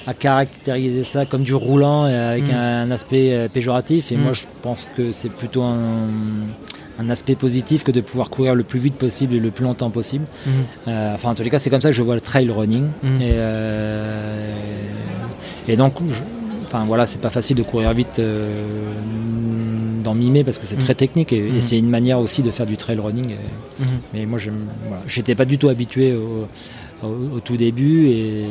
à 0.07 0.13
caractériser 0.15 1.03
ça 1.03 1.25
comme 1.25 1.43
du 1.43 1.53
roulant 1.53 2.07
et 2.07 2.15
avec 2.15 2.49
Mhm. 2.49 2.55
un, 2.55 2.91
aspect 2.91 3.33
euh, 3.33 3.47
péjoratif. 3.49 4.11
Et 4.11 4.17
Mhm. 4.17 4.23
moi, 4.23 4.33
je 4.33 4.43
pense 4.63 4.89
que 4.95 5.11
c'est 5.11 5.29
plutôt 5.29 5.61
un, 5.63 6.07
un 7.01 7.09
aspect 7.09 7.35
positif 7.35 7.83
que 7.83 7.91
de 7.91 8.01
pouvoir 8.01 8.29
courir 8.29 8.53
le 8.55 8.63
plus 8.63 8.79
vite 8.79 8.95
possible 8.95 9.33
et 9.35 9.39
le 9.39 9.51
plus 9.51 9.65
longtemps 9.65 9.89
possible. 9.89 10.25
Euh, 10.87 11.13
enfin, 11.15 11.29
en 11.31 11.35
tous 11.35 11.43
les 11.43 11.49
cas, 11.49 11.57
c'est 11.59 11.69
comme 11.69 11.81
ça 11.81 11.89
que 11.89 11.95
je 11.95 12.03
vois 12.03 12.15
le 12.15 12.21
trail 12.21 12.49
running. 12.49 12.85
Mhm. 13.03 13.21
Et, 13.21 13.31
euh, 13.33 14.53
et 15.67 15.75
donc, 15.75 15.93
je- 16.09 16.21
enfin 16.65 16.85
voilà, 16.85 17.05
c'est 17.05 17.19
pas 17.21 17.29
facile 17.29 17.57
de 17.57 17.63
courir 17.63 17.91
vite 17.93 18.19
euh, 18.19 18.93
dans 20.03 20.13
mi-mai 20.15 20.43
parce 20.43 20.57
que 20.59 20.65
c'est 20.65 20.75
Mhm. 20.77 20.83
très 20.83 20.95
technique 20.95 21.31
et, 21.33 21.37
et 21.37 21.51
Mhm. 21.51 21.61
c'est 21.61 21.77
une 21.77 21.89
manière 21.89 22.19
aussi 22.19 22.41
de 22.43 22.51
faire 22.51 22.65
du 22.65 22.77
trail 22.77 22.97
running. 22.99 23.31
Et- 23.31 23.83
Mhm. 23.83 23.87
mais 24.13 24.25
moi, 24.25 24.39
voilà, 24.87 25.03
j'étais 25.07 25.35
pas 25.35 25.45
du 25.45 25.57
tout 25.57 25.69
habitué 25.69 26.13
au, 26.15 26.47
au- 27.05 27.35
au 27.35 27.39
tout 27.39 27.57
début 27.57 28.07
et, 28.07 28.45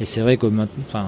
et 0.00 0.06
c'est 0.06 0.20
vrai 0.22 0.36
que 0.36 0.46
maintenant- 0.46 0.82
enfin, 0.88 1.04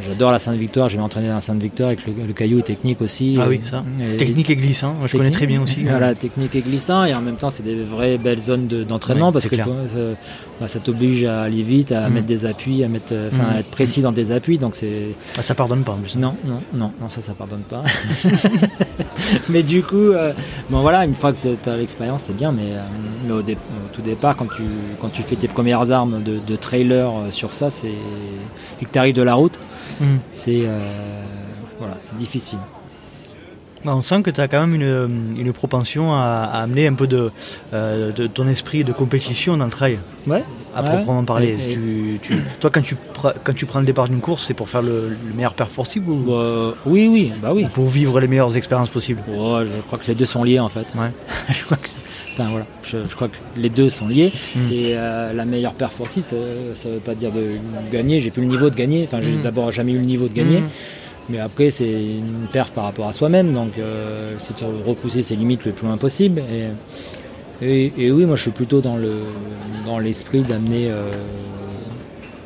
j'adore 0.00 0.32
la 0.32 0.38
Sainte-Victoire, 0.38 0.88
je 0.88 0.96
vais 0.96 1.00
m'entraîner 1.02 1.28
dans 1.28 1.34
la 1.36 1.40
Sainte-Victoire 1.40 1.88
avec 1.88 2.06
le, 2.06 2.12
le 2.26 2.32
caillou 2.32 2.60
technique 2.62 3.00
aussi. 3.00 3.36
Ah 3.40 3.46
oui, 3.48 3.60
ça. 3.62 3.84
et- 4.00 4.16
Technique 4.16 4.50
et 4.50 4.56
glissant, 4.56 4.94
moi, 4.94 5.06
je 5.06 5.16
connais 5.16 5.30
très 5.30 5.46
bien 5.46 5.62
aussi. 5.62 5.82
Voilà, 5.84 6.14
technique 6.14 6.54
et 6.54 6.60
glissant, 6.60 7.04
et 7.04 7.14
en 7.14 7.20
même 7.22 7.36
temps, 7.36 7.50
c'est 7.50 7.62
des 7.62 7.76
vraies 7.82 8.18
belles 8.18 8.38
zones 8.38 8.66
de- 8.66 8.82
d'entraînement 8.84 9.30
parce 9.32 9.48
que 9.48 9.56
ça, 9.56 9.64
bah, 10.60 10.68
ça 10.68 10.78
t'oblige 10.80 11.24
à 11.24 11.42
aller 11.42 11.62
vite, 11.62 11.92
à 11.92 12.08
Mhm. 12.08 12.14
mettre 12.14 12.26
des 12.26 12.44
appuis, 12.46 12.84
à 12.84 12.88
mettre, 12.88 13.12
euh, 13.12 13.28
enfin, 13.32 13.42
Mhm. 13.50 13.56
à 13.56 13.60
être 13.60 13.70
précis 13.70 14.00
dans 14.02 14.12
des 14.12 14.32
appuis. 14.32 14.58
Donc 14.58 14.74
c'est 14.76 15.14
Ah, 15.38 15.42
ça 15.42 15.54
pardonne 15.54 15.82
pas 15.84 15.92
en 15.92 15.98
plus. 15.98 16.16
non, 16.16 16.34
non, 16.44 16.60
non, 16.72 16.92
non, 17.00 17.08
ça, 17.08 17.20
ça 17.20 17.32
pardonne 17.34 17.62
pas. 17.62 17.82
mais 19.48 19.62
du 19.62 19.82
coup, 19.82 19.96
euh, 19.96 20.32
bon 20.70 20.80
voilà, 20.80 21.04
une 21.04 21.14
fois 21.14 21.32
que 21.32 21.54
tu 21.62 21.68
as 21.68 21.76
l'expérience, 21.76 22.22
c'est 22.24 22.36
bien, 22.36 22.52
mais, 22.52 22.72
euh, 22.72 22.80
mais 23.26 23.32
au, 23.32 23.42
dé- 23.42 23.54
au 23.54 23.94
tout 23.94 24.02
départ, 24.02 24.36
quand 24.36 24.46
tu, 24.54 24.62
quand 25.00 25.08
tu 25.08 25.22
fais 25.22 25.36
tes 25.36 25.48
premières 25.48 25.90
armes 25.90 26.22
de, 26.22 26.38
de 26.38 26.56
trailer 26.56 27.08
euh, 27.10 27.30
sur 27.30 27.52
ça, 27.52 27.70
c'est 27.70 27.88
et 28.80 28.84
que 28.84 28.90
tu 28.90 28.98
arrives 28.98 29.14
de 29.14 29.22
la 29.22 29.34
route, 29.34 29.58
Mhm. 30.00 30.18
c'est 30.34 30.62
euh, 30.64 30.78
voilà, 31.78 31.96
c'est 32.02 32.16
difficile. 32.16 32.58
On 33.84 34.00
sent 34.00 34.22
que 34.22 34.30
tu 34.30 34.40
as 34.40 34.46
quand 34.46 34.60
même 34.64 34.74
une, 34.80 35.36
une 35.36 35.52
propension 35.52 36.14
à, 36.14 36.48
à 36.52 36.62
amener 36.62 36.86
un 36.86 36.94
peu 36.94 37.08
de, 37.08 37.32
euh, 37.74 38.12
de 38.12 38.28
ton 38.28 38.46
esprit 38.46 38.84
de 38.84 38.92
compétition 38.92 39.56
dans 39.56 39.64
le 39.64 39.72
trail, 39.72 39.98
Ouais. 40.26 40.44
À 40.74 40.82
Ouais. 40.82 40.88
proprement 40.90 41.24
parler. 41.24 41.48
Et- 41.48 41.72
et- 41.72 41.74
Tu- 41.74 42.18
tu- 42.22 42.36
toi, 42.60 42.70
quand 42.70 42.82
tu, 42.82 42.96
quand 43.44 43.54
tu 43.54 43.66
prends 43.66 43.80
le 43.80 43.86
départ 43.86 44.08
d'une 44.08 44.20
course, 44.20 44.44
c'est 44.46 44.54
pour 44.54 44.68
faire 44.68 44.82
le, 44.82 45.10
le 45.10 45.34
meilleur 45.34 45.54
perf 45.54 45.74
possible 45.74 46.10
ou? 46.10 46.16
Bah, 46.30 46.74
oui, 46.86 47.08
oui, 47.08 47.32
bah 47.42 47.52
oui. 47.54 47.64
ou 47.64 47.68
pour 47.68 47.88
vivre 47.88 48.20
les 48.20 48.28
meilleures 48.28 48.56
expériences 48.56 48.88
possibles? 48.90 49.20
Je 49.28 49.80
crois 49.86 49.98
que 49.98 50.06
les 50.08 50.14
deux 50.14 50.24
sont 50.26 50.44
liés 50.44 50.58
en 50.60 50.68
fait. 50.68 50.86
Ouais. 50.96 51.10
je, 51.50 51.64
crois 51.64 51.76
que, 51.76 51.88
c'est- 51.88 51.98
enfin, 52.32 52.46
voilà, 52.50 52.66
je, 52.82 52.98
je 53.08 53.14
crois 53.14 53.28
que 53.28 53.36
les 53.56 53.68
deux 53.70 53.88
sont 53.88 54.08
liés. 54.08 54.32
Mm. 54.56 54.60
Et 54.72 54.92
euh, 54.96 55.32
la 55.32 55.44
meilleure 55.44 55.74
perf 55.74 56.00
aussi, 56.00 56.20
ça 56.22 56.36
ne 56.36 56.94
veut 56.94 57.00
pas 57.00 57.14
dire 57.14 57.32
de 57.32 57.56
gagner. 57.90 58.20
J'ai 58.20 58.30
plus 58.30 58.42
le 58.42 58.48
niveau 58.48 58.70
de 58.70 58.76
gagner. 58.76 59.04
Enfin, 59.04 59.20
j'ai 59.20 59.32
Mm. 59.32 59.42
d'abord 59.42 59.70
jamais 59.72 59.92
eu 59.92 59.98
le 59.98 60.04
niveau 60.04 60.28
de 60.28 60.34
gagner. 60.34 60.60
Mhm. 60.60 60.68
Mais 61.28 61.38
après, 61.38 61.70
c'est 61.70 61.88
une 61.88 62.48
perf 62.50 62.72
par 62.72 62.82
rapport 62.84 63.06
à 63.06 63.12
soi-même. 63.12 63.52
Donc, 63.52 63.78
euh, 63.78 64.34
c'est 64.38 64.60
de 64.60 64.66
repousser 64.84 65.22
ses 65.22 65.36
limites 65.36 65.64
le 65.64 65.70
plus 65.72 65.86
loin 65.86 65.96
possible. 65.96 66.40
Et, 66.40 66.64
et, 67.62 67.92
et 67.96 68.10
oui, 68.12 68.24
moi, 68.26 68.36
je 68.36 68.42
suis 68.42 68.50
plutôt 68.50 68.80
dans 68.80 68.96
le 68.96 69.20
dans 69.86 69.98
l'esprit 69.98 70.42
d'amener. 70.42 70.88
euh, 70.90 71.10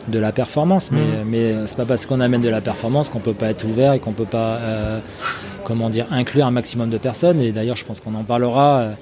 de 0.08 0.20
la 0.20 0.30
performance, 0.30 0.92
mais, 0.92 1.00
Mhm. 1.00 1.28
mais 1.28 1.54
c'est 1.66 1.76
pas 1.76 1.84
parce 1.84 2.06
qu'on 2.06 2.20
amène 2.20 2.40
de 2.40 2.48
la 2.48 2.60
performance 2.60 3.08
qu'on 3.08 3.18
peut 3.18 3.34
pas 3.34 3.48
être 3.50 3.64
ouvert 3.66 3.92
et 3.92 3.98
qu'on 3.98 4.12
peut 4.12 4.24
pas, 4.24 4.54
euh, 4.62 5.00
comment 5.64 5.90
dire, 5.90 6.06
inclure 6.12 6.46
un 6.46 6.52
maximum 6.52 6.90
de 6.90 6.96
personnes. 6.98 7.40
Et 7.40 7.50
d'ailleurs, 7.50 7.74
je 7.74 7.84
pense 7.84 8.00
qu'on 8.00 8.14
en 8.14 8.22
parlera. 8.22 8.78
euh, 8.78 8.92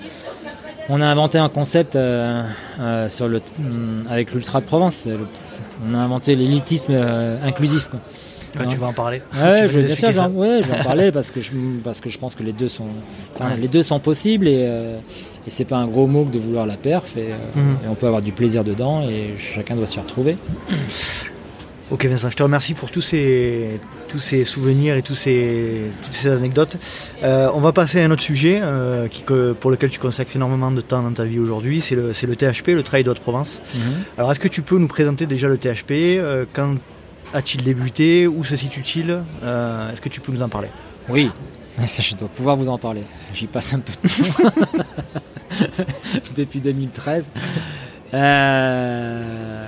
on 0.89 1.03
a 1.03 1.07
inventé 1.07 1.37
un 1.37 1.51
concept 1.51 1.95
euh, 1.95 2.43
euh, 2.81 3.09
sur 3.11 3.29
le, 3.29 3.43
hum, 3.59 4.05
avec 4.09 4.33
l'Ultra 4.33 4.63
de 4.63 4.65
Provence. 4.65 5.05
Le- 5.07 5.27
on 5.87 5.95
a 5.95 5.99
inventé 5.99 6.35
l'élitisme 6.37 6.93
euh, 6.95 7.37
inclusif. 7.45 7.91
quoi. 7.91 8.01
Tu 8.71 8.77
vas 8.77 8.87
en 8.87 8.93
parler 8.93 9.21
Ouais, 9.35 9.67
je, 9.67 9.81
bien 9.81 9.95
sûr, 9.97 10.13
j'en 10.13 10.31
ouais, 10.31 10.61
parler 10.85 11.11
parce 11.13 11.31
que 11.31 11.41
je, 11.41 11.51
parce 11.83 12.01
que 12.01 12.09
je 12.11 12.19
pense 12.19 12.35
que 12.35 12.43
les 12.43 12.53
deux 12.53 12.69
sont, 12.69 12.85
Ouais. 13.41 13.47
les 13.61 13.69
deux 13.69 13.83
sont 13.83 13.99
possibles 14.01 14.47
et, 14.49 14.65
euh, 14.69 14.99
et 15.47 15.51
c'est 15.51 15.65
pas 15.65 15.77
un 15.79 15.87
gros 15.87 16.07
mot 16.07 16.25
que 16.25 16.33
de 16.35 16.39
vouloir 16.39 16.67
la 16.67 16.77
perf 16.77 17.17
et, 17.17 17.21
euh, 17.33 17.35
Mhm. 17.61 17.77
et 17.85 17.89
on 17.89 17.95
peut 17.95 18.07
avoir 18.07 18.23
du 18.23 18.33
plaisir 18.33 18.63
dedans 18.65 19.03
et 19.09 19.35
chacun 19.39 19.75
doit 19.77 19.87
s'y 19.87 19.99
retrouver. 20.01 20.37
Ok 21.91 22.07
Vincent, 22.07 22.31
je 22.31 22.37
te 22.37 22.43
remercie 22.43 22.73
pour 22.75 22.91
tous 22.91 23.03
ces, 23.03 23.79
tous 24.09 24.19
ces 24.19 24.45
souvenirs 24.45 24.97
et 24.97 25.03
tous 25.03 25.15
ces, 25.15 25.91
toutes 26.03 26.15
ces 26.15 26.29
anecdotes. 26.31 26.77
Euh, 27.23 27.51
on 27.55 27.61
va 27.61 27.73
passer 27.73 28.01
à 28.01 28.05
un 28.07 28.11
autre 28.11 28.23
sujet 28.23 28.59
euh, 28.63 29.07
qui, 29.07 29.23
que- 29.23 29.53
pour 29.53 29.71
lequel 29.71 29.91
tu 29.91 29.99
consacres 30.01 30.35
énormément 30.35 30.71
de 30.73 30.81
temps 30.81 31.03
dans 31.03 31.13
ta 31.13 31.25
vie 31.25 31.39
aujourd'hui, 31.39 31.83
c'est 31.83 31.95
le, 31.95 32.09
le 32.09 32.37
THP, 32.37 32.69
le 32.69 32.83
Trail 32.83 33.05
de 33.05 33.11
Haute-Provence. 33.11 33.61
Alors 34.17 34.33
est-ce 34.33 34.41
que 34.41 34.49
tu 34.49 34.63
peux 34.63 34.79
nous 34.79 34.89
présenter 34.89 35.27
déjà 35.27 35.47
le 35.47 35.59
THP 35.59 35.91
euh, 36.19 36.47
Quand 36.55 36.77
a-t-il 37.35 37.63
débuté 37.65 38.27
Où 38.27 38.43
se 38.45 38.57
situe-t-il 38.57 39.23
Euh, 39.43 39.93
Est-ce 39.93 40.01
que 40.01 40.09
tu 40.09 40.21
peux 40.21 40.33
nous 40.33 40.43
en 40.43 40.49
parler? 40.49 40.69
Oui. 41.09 41.31
Ça, 41.87 42.03
je 42.03 42.15
dois 42.15 42.29
pouvoir 42.29 42.55
vous 42.57 42.69
en 42.69 42.79
parler. 42.79 43.03
J'y 43.35 43.47
passe 43.49 43.75
un 43.75 43.81
peu 43.81 43.93
de 43.93 44.09
temps 44.09 44.51
depuis 46.37 46.61
2013. 46.61 47.31
Euh, 48.15 49.67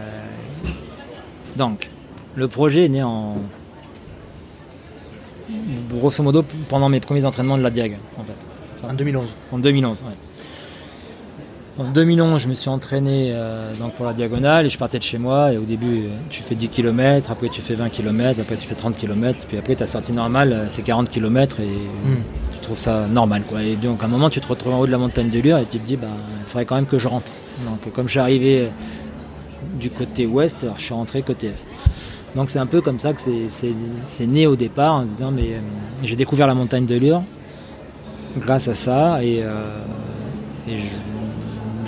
Donc, 1.56 1.90
le 2.36 2.48
projet 2.48 2.84
est 2.84 2.88
né 2.88 3.02
en. 3.02 3.36
Grosso 5.90 6.22
modo, 6.22 6.44
pendant 6.68 6.88
mes 6.88 7.00
premiers 7.00 7.24
entraînements 7.24 7.56
de 7.58 7.62
la 7.62 7.70
Diag, 7.70 7.96
en 8.18 8.24
fait. 8.24 8.86
En 8.88 8.94
2011. 8.94 9.28
En 9.52 9.58
2011, 9.58 10.02
ouais. 10.02 10.08
En 11.78 11.84
2011, 11.90 12.40
je 12.40 12.48
me 12.48 12.54
suis 12.54 12.70
entraîné 12.70 13.32
euh, 13.34 13.76
donc 13.76 13.94
pour 13.96 14.06
la 14.06 14.14
diagonale 14.14 14.64
et 14.64 14.68
je 14.70 14.78
partais 14.78 14.98
de 14.98 15.02
chez 15.02 15.18
moi. 15.18 15.52
Et 15.52 15.58
au 15.58 15.64
début, 15.64 16.04
euh, 16.04 16.08
tu 16.30 16.42
fais 16.42 16.54
10 16.54 16.68
km, 16.70 17.30
après 17.30 17.50
tu 17.50 17.60
fais 17.60 17.74
20 17.74 17.90
km, 17.90 18.40
après 18.40 18.56
tu 18.56 18.66
fais 18.66 18.74
30 18.74 18.96
km, 18.96 19.38
puis 19.46 19.58
après 19.58 19.74
ta 19.74 19.86
sortie 19.86 20.12
normale, 20.12 20.52
euh, 20.54 20.66
c'est 20.70 20.80
40 20.82 21.10
km 21.10 21.60
et 21.60 21.66
Hmm. 21.66 22.22
tu 22.52 22.58
trouves 22.62 22.78
ça 22.78 23.06
normal. 23.06 23.42
Quoi. 23.46 23.62
Et 23.62 23.76
donc 23.76 24.02
à 24.02 24.06
un 24.06 24.08
moment, 24.08 24.30
tu 24.30 24.40
te 24.40 24.48
retrouves 24.48 24.72
en 24.72 24.80
haut 24.80 24.86
de 24.86 24.90
la 24.90 24.96
montagne 24.96 25.28
de 25.28 25.38
Lure 25.38 25.58
et 25.58 25.66
tu 25.70 25.78
te 25.78 25.86
dis, 25.86 25.96
bah, 25.96 26.06
il 26.40 26.46
faudrait 26.50 26.64
quand 26.64 26.76
même 26.76 26.86
que 26.86 26.98
je 26.98 27.08
rentre. 27.08 27.30
Donc 27.66 27.92
comme 27.92 28.06
je 28.06 28.12
suis 28.12 28.20
arrivé 28.20 28.68
du 29.78 29.90
côté 29.90 30.24
ouest, 30.26 30.62
alors 30.62 30.78
je 30.78 30.82
suis 30.84 30.94
rentré 30.94 31.20
côté 31.20 31.48
est. 31.48 31.66
Donc 32.34 32.48
c'est 32.48 32.58
un 32.58 32.66
peu 32.66 32.80
comme 32.80 32.98
ça 32.98 33.12
que 33.12 33.20
c'est- 33.20 34.26
né 34.26 34.46
au 34.46 34.56
départ 34.56 34.94
en 34.94 35.02
se 35.06 35.12
disant, 35.12 35.30
mais 35.30 35.52
euh, 35.54 35.60
j'ai 36.02 36.16
découvert 36.16 36.46
la 36.46 36.54
montagne 36.54 36.86
de 36.86 36.94
Lure 36.94 37.22
grâce 38.38 38.66
à 38.68 38.74
ça 38.74 39.22
et, 39.22 39.42
euh, 39.42 39.62
et 40.68 40.78
je- 40.78 40.96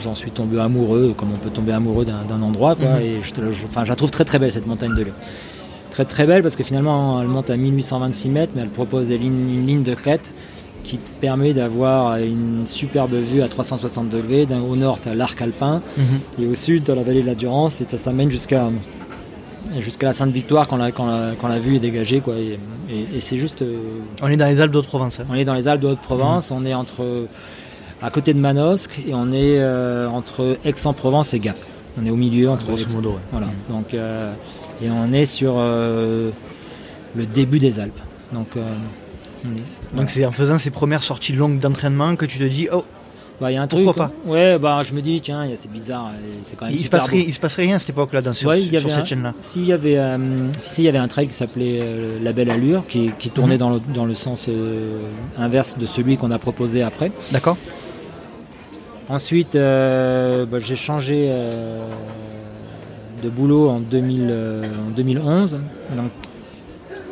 j'en 0.03 0.15
suis 0.15 0.31
tombé 0.31 0.59
amoureux, 0.61 1.15
comme 1.17 1.31
on 1.33 1.37
peut 1.39 1.51
tomber 1.51 1.73
amoureux 1.73 2.05
d'un 2.05 2.43
endroit. 2.43 2.75
Quoi, 2.75 2.95
Mhm. 2.97 3.01
Et 3.01 3.21
je, 3.23 3.33
enfin, 3.67 3.85
je 3.85 3.89
la 3.91 3.97
trouve 3.97 4.11
très 4.11 4.25
très 4.25 4.39
belle 4.39 4.53
cette 4.53 4.67
montagne 4.67 4.95
de 4.95 5.03
Lure. 5.03 5.15
Très 5.91 6.05
très 6.05 6.27
belle 6.27 6.43
parce 6.43 6.55
que 6.57 6.63
finalement 6.63 7.21
elle 7.21 7.27
monte 7.29 7.51
à 7.51 7.57
1826 7.57 8.29
mètres, 8.29 8.53
mais 8.55 8.63
elle 8.63 8.69
propose 8.69 9.09
des 9.09 9.19
lignes- 9.19 9.51
une 9.53 9.67
ligne 9.67 9.83
de 9.83 9.95
crête 9.95 10.29
qui 10.85 10.99
permet 11.21 11.53
d'avoir 11.53 12.17
une 12.19 12.63
superbe 12.67 13.13
vue 13.15 13.43
à 13.43 13.49
360 13.49 14.09
degrés. 14.09 14.47
Au 14.71 14.77
nord, 14.77 15.01
tu 15.01 15.09
as 15.09 15.15
l'arc 15.15 15.41
alpin 15.43 15.83
Mhm. 15.97 16.45
et 16.45 16.47
au 16.47 16.55
sud, 16.55 16.85
tu 16.85 16.91
as 16.91 16.95
la 16.95 17.03
vallée 17.03 17.23
de 17.23 17.27
la 17.27 17.35
Durance 17.35 17.81
et 17.81 17.85
ça 17.89 17.97
s'amène 17.97 18.31
jusqu'à 18.31 18.71
jusqu'à 19.81 20.07
la 20.07 20.13
Sainte-Victoire 20.15 20.67
quand 20.67 20.77
la, 20.77 20.93
quand, 20.93 21.05
la, 21.07 21.33
quand 21.39 21.49
la 21.49 21.59
vue 21.59 21.77
est 21.77 21.81
dégagée. 21.81 22.21
Quoi, 22.21 22.35
et 22.37 22.59
et- 22.91 23.17
et 23.17 23.21
c'est 23.21 23.37
juste. 23.37 23.61
euh, 23.61 23.77
On 24.23 24.29
est 24.29 24.37
dans 24.37 24.47
les 24.47 24.61
Alpes 24.63 24.73
d'Haute-Provence. 24.73 25.21
hein. 25.21 25.25
on 25.31 25.35
est 25.35 25.45
dans 25.45 25.53
les 25.55 25.69
Alpes 25.69 25.83
de 25.83 25.89
Haute-Provence, 25.89 26.51
on 26.51 26.65
est 26.65 26.73
entre 26.75 27.05
à 28.03 28.11
côté 28.11 28.33
de 28.35 28.39
Manosque 28.41 29.01
et 29.07 29.15
on 29.15 29.33
est 29.33 29.59
euh, 29.59 30.09
entre 30.09 30.57
Aix-en-Provence 30.65 31.35
et 31.35 31.41
Gap. 31.41 31.57
On 32.01 32.07
est 32.07 32.11
au 32.11 32.17
milieu 32.17 32.49
entre 32.51 32.67
Grosso 32.67 32.85
Aix- 32.87 32.95
modo, 32.95 33.11
ouais. 33.11 33.17
Voilà. 33.33 33.47
Mhm. 33.47 33.53
Donc 33.77 33.95
euh, 33.95 34.33
et 34.83 34.91
on 34.91 35.13
est 35.13 35.25
sur 35.27 35.55
euh, 35.57 36.31
le 37.17 37.27
début 37.27 37.59
des 37.59 37.81
Alpes. 37.81 38.01
Donc 38.33 38.49
Donc 39.95 40.11
c'est 40.11 40.25
en 40.27 40.33
faisant 40.33 40.59
ces 40.59 40.71
premières 40.71 41.03
sorties 41.03 41.33
longues 41.33 41.59
d'entraînement 41.59 42.15
que 42.17 42.27
tu 42.27 42.39
te 42.39 42.45
dis, 42.45 42.69
oh, 42.73 42.85
Bah, 43.41 43.51
il 43.51 43.55
y 43.55 43.57
a 43.57 43.63
un 43.63 43.67
Pourquoi 43.69 43.93
truc. 43.95 44.11
Ouais, 44.27 44.59
bah 44.59 44.83
je 44.85 44.93
me 44.95 45.01
dis 45.01 45.21
tiens, 45.21 45.47
c'est 45.57 45.71
bizarre, 45.71 46.11
et 46.15 46.39
c'est 46.43 46.57
quand 46.57 46.67
même 46.67 46.75
il 46.75 46.79
se, 46.79 46.85
super 46.85 46.99
passe 47.01 47.09
beau. 47.11 47.17
rien, 47.17 47.25
il 47.29 47.33
se 47.35 47.39
passerait 47.41 47.63
rien 47.63 47.77
à 47.77 47.79
cette 47.79 47.91
époque-là 47.91 48.21
dans, 48.21 48.33
sur, 48.33 48.49
Ouais, 48.51 48.61
il 48.61 48.67
y 48.67 48.71
sur 48.71 48.79
avait 48.81 48.91
cette 48.91 49.03
un- 49.03 49.05
chaîne-là. 49.05 49.35
S'il 49.41 49.65
y 49.65 49.73
avait, 49.73 49.97
si, 50.59 50.83
y 50.83 50.89
avait 50.89 50.99
un 50.99 51.07
trail 51.09 51.29
qui 51.29 51.35
s'appelait 51.35 51.81
La 52.23 52.33
Belle 52.33 52.51
Allure, 52.51 52.83
qui, 52.89 53.11
qui 53.19 53.31
tournait 53.31 53.55
Mhm. 53.55 53.59
dans, 53.61 53.71
le, 53.71 53.81
dans 53.95 54.05
le 54.07 54.15
sens 54.15 54.49
inverse 55.39 55.79
de 55.79 55.87
celui 55.87 56.17
qu'on 56.17 56.31
a 56.33 56.39
proposé 56.41 56.83
après. 56.83 57.13
D'accord 57.33 57.57
Ensuite, 59.09 59.55
euh, 59.57 60.45
bah, 60.47 60.59
j'ai 60.59 60.77
changé 60.77 61.27
euh, 61.29 61.87
de 63.23 63.29
boulot 63.31 63.69
en, 63.71 63.81
2000, 63.81 64.27
euh, 64.31 64.63
en 64.87 64.91
2011. 64.91 65.59
Donc, 65.97 66.11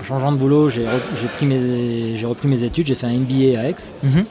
en 0.00 0.04
changeant 0.04 0.32
de 0.32 0.36
boulot, 0.36 0.68
j'ai 0.68 0.84
re- 0.84 2.26
repris 2.26 2.48
mes 2.48 2.62
études. 2.62 2.86
J'ai 2.86 2.94
fait 2.94 3.06
un 3.06 3.14
MBA 3.18 3.58
à 3.58 3.68
Aix, 3.68 3.76
Mhm. 4.02 4.24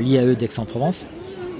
l'IAE 0.00 0.34
d'Aix-en-Provence. 0.36 1.06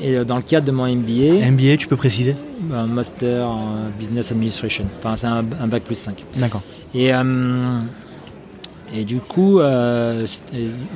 Et 0.02 0.16
dans 0.24 0.36
le 0.36 0.42
cadre 0.42 0.66
de 0.66 0.72
mon 0.72 0.86
MBA, 0.86 1.48
MBA, 1.50 1.76
tu 1.78 1.86
peux 1.86 1.96
préciser? 1.96 2.36
un 2.74 2.86
master 2.86 3.46
en 3.48 3.90
business 3.98 4.32
administration. 4.32 4.84
Enfin, 4.98 5.16
c'est 5.16 5.26
un, 5.26 5.44
un 5.60 5.66
bac 5.68 5.82
plus 5.84 5.94
5. 5.94 6.24
D'accord. 6.36 6.62
Et, 6.94 7.10
et 8.92 9.04
du 9.04 9.18
coup, 9.20 9.60
euh, 9.60 10.26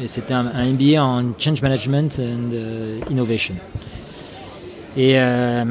c'était- 0.07 0.35
un, 0.35 0.47
un 0.47 0.65
MBA 0.73 1.03
en 1.03 1.23
Change 1.39 1.63
Management 1.63 2.19
and 2.21 2.53
euh, 2.53 2.99
Innovation. 3.11 3.55
Et, 4.97 5.13
euh, 5.19 5.65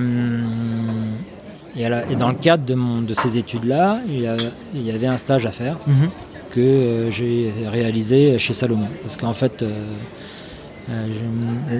et, 1.76 1.86
à 1.86 1.90
la- 1.90 2.10
et 2.10 2.16
dans 2.16 2.30
le 2.30 2.36
cadre 2.36 2.64
de, 2.66 2.76
mon, 2.76 3.02
de 3.02 3.14
ces 3.14 3.38
études-là, 3.38 4.00
il, 4.08 4.20
y 4.22 4.28
a- 4.28 4.38
il 4.74 4.84
y 4.84 4.92
avait 4.92 5.08
un 5.08 5.18
stage 5.18 5.46
à 5.46 5.52
faire 5.52 5.78
Mhm. 5.86 6.10
que 6.52 6.60
euh, 6.62 7.12
j'ai 7.12 7.54
réalisé 7.70 8.40
chez 8.40 8.54
Salomon. 8.54 8.88
Parce 9.04 9.18
qu'en 9.18 9.34
fait, 9.34 9.64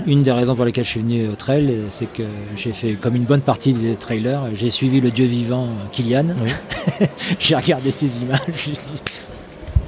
une 0.06 0.22
des 0.24 0.32
raisons 0.34 0.56
pour 0.56 0.66
lesquelles 0.66 0.84
je 0.84 0.90
suis 0.90 1.00
venu 1.00 1.30
au 1.30 1.36
trail, 1.36 1.74
c'est 1.90 2.12
que 2.12 2.24
j'ai 2.58 2.74
fait 2.74 2.94
comme 2.96 3.16
une 3.16 3.24
bonne 3.24 3.40
partie 3.42 3.72
des 3.74 3.96
trailers, 3.96 4.42
j'ai 4.54 4.70
suivi 4.70 5.00
le 5.00 5.12
dieu 5.12 5.26
vivant 5.26 5.68
Kylian. 5.94 6.26
Oui. 6.44 7.06
j'ai 7.40 7.56
regardé 7.56 7.92
ses 7.92 8.18
images, 8.20 8.40
dit, 8.66 8.74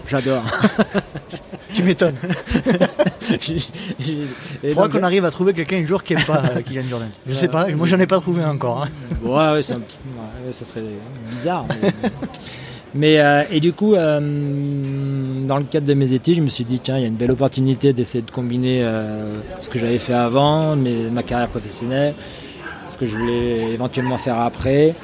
j'adore. 0.10 0.44
Tu 1.76 1.84
m'étonnes. 1.84 2.16
Faudra 4.64 4.84
donc, 4.88 4.92
qu'on 4.92 5.04
arrive 5.04 5.24
à 5.26 5.32
trouver 5.32 5.54
quelqu'un 5.54 5.78
un 5.78 5.86
jour 5.86 6.04
qui 6.04 6.14
aime 6.14 6.24
pas 6.24 6.42
euh, 6.56 6.62
Kylian 6.62 6.82
Jordan. 6.90 7.10
Je 7.28 7.34
sais 7.34 7.48
pas, 7.48 7.68
moi 7.70 7.86
j'en 7.86 8.00
ai 8.00 8.08
pas 8.08 8.20
trouvé 8.20 8.44
encore. 8.44 8.84
hein. 8.84 8.88
Ouais, 9.24 9.52
ouais, 9.54 9.62
c'est 9.62 9.74
un- 9.74 9.78
ouais, 9.78 10.52
ça 10.52 10.66
serait 10.66 10.82
bizarre. 11.30 11.66
Mais, 11.70 11.90
mais, 12.96 13.20
euh, 13.20 13.44
et 13.52 13.60
du 13.60 13.72
coup, 13.74 13.94
euh, 13.94 14.20
dans 15.48 15.58
le 15.58 15.64
cadre 15.66 15.86
de 15.86 15.94
mes 15.94 16.12
études, 16.14 16.36
je 16.38 16.42
me 16.42 16.50
suis 16.50 16.66
dit 16.66 16.80
tiens, 16.80 16.98
il 16.98 17.02
y 17.02 17.06
a 17.06 17.08
une 17.08 17.16
belle 17.16 17.32
opportunité 17.32 17.94
d'essayer 17.94 18.24
de 18.24 18.32
combiner 18.32 18.82
euh, 18.84 19.34
ce 19.60 19.70
que 19.70 19.78
j'avais 19.78 20.00
fait 20.00 20.14
avant, 20.16 20.76
mes- 20.76 21.10
ma 21.12 21.22
carrière 21.24 21.50
professionnelle, 21.50 22.16
ce 22.88 22.98
que 22.98 23.06
je 23.06 23.16
voulais 23.16 23.72
éventuellement 23.74 24.18
faire 24.18 24.40
après. 24.40 24.96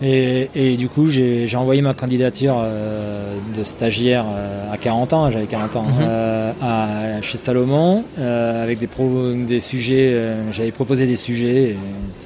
Et, 0.00 0.48
et 0.54 0.76
du 0.76 0.88
coup, 0.88 1.08
j'ai 1.08 1.48
envoyé 1.56 1.82
ma 1.82 1.92
candidature 1.92 2.56
euh, 2.60 3.36
de 3.56 3.62
stagiaire 3.64 4.24
euh, 4.32 4.72
à 4.72 4.76
40 4.76 5.12
ans, 5.12 5.30
j'avais 5.30 5.46
40 5.46 5.74
ans, 5.76 5.82
Mhm. 5.82 5.92
euh, 6.02 6.52
à, 6.60 7.20
chez 7.22 7.36
Salomon, 7.36 8.04
euh, 8.18 8.62
avec 8.62 8.78
des, 8.78 8.86
pro- 8.86 9.32
des 9.34 9.58
sujets, 9.60 10.12
euh, 10.12 10.52
j'avais 10.52 10.70
proposé 10.70 11.06
des 11.06 11.16
sujets. 11.16 11.70
et, 11.70 11.76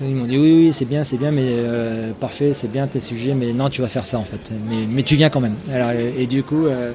ils 0.02 0.14
m'ont 0.14 0.26
dit 0.26 0.36
oui, 0.36 0.52
oui, 0.66 0.72
c'est 0.72 0.84
bien, 0.84 1.02
c'est 1.02 1.16
bien, 1.16 1.30
mais 1.30 1.46
euh, 1.46 2.12
parfait, 2.18 2.52
c'est 2.52 2.70
bien 2.70 2.86
tes 2.86 3.00
sujets, 3.00 3.34
mais 3.34 3.52
non, 3.54 3.70
tu 3.70 3.80
vas 3.80 3.88
faire 3.88 4.04
ça 4.04 4.18
en 4.18 4.24
fait. 4.24 4.52
Mais, 4.68 4.84
mais 4.90 5.02
tu 5.02 5.14
viens 5.14 5.30
quand 5.30 5.40
même. 5.40 5.54
Alors, 5.72 5.92
et, 5.92 6.22
et 6.22 6.26
du 6.26 6.42
coup, 6.42 6.66
euh, 6.66 6.92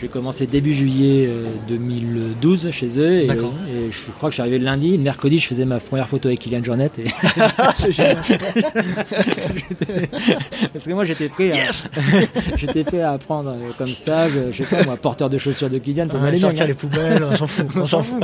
j'ai 0.00 0.08
commencé 0.08 0.46
début 0.46 0.72
juillet 0.72 1.26
euh, 1.28 1.44
2012 1.68 2.70
chez 2.70 2.98
eux, 2.98 3.12
et, 3.22 3.26
et 3.26 3.90
je 3.90 4.10
crois 4.12 4.28
que 4.28 4.32
je 4.32 4.34
suis 4.34 4.42
arrivé 4.42 4.58
le 4.58 4.64
lundi. 4.64 4.96
Le 4.96 5.02
mercredi, 5.02 5.38
je 5.38 5.46
faisais 5.46 5.64
ma 5.64 5.78
première 5.80 6.08
photo 6.08 6.28
avec 6.28 6.40
Kylian 6.40 6.62
Jornet. 6.62 6.90
Et... 6.98 7.04
Parce 10.72 10.84
que 10.86 10.92
moi 10.92 11.04
j'étais 11.04 11.28
prêt, 11.28 11.52
à... 11.52 11.70
j'étais 12.56 12.84
prêt 12.84 13.02
à 13.02 13.16
prendre 13.18 13.50
euh, 13.50 13.70
comme 13.76 13.88
stage, 13.94 14.32
euh, 14.36 14.50
je 14.52 14.62
sais 14.62 14.76
pas 14.76 14.84
moi, 14.84 14.96
porteur 14.96 15.30
de 15.30 15.38
chaussures 15.38 15.70
de 15.70 15.78
Kylian, 15.78 16.08
ça 16.08 16.16
Ouais, 16.16 16.22
m'allait 16.22 16.38
bien. 16.38 16.48
sortir 16.48 16.64
hein. 16.64 16.68
les 16.68 16.74
poubelles, 16.74 17.22
on 17.24 17.36
s'en 17.36 17.46
fout. 17.46 17.66
On 17.76 17.86
s'en 17.86 18.02
fout. 18.02 18.22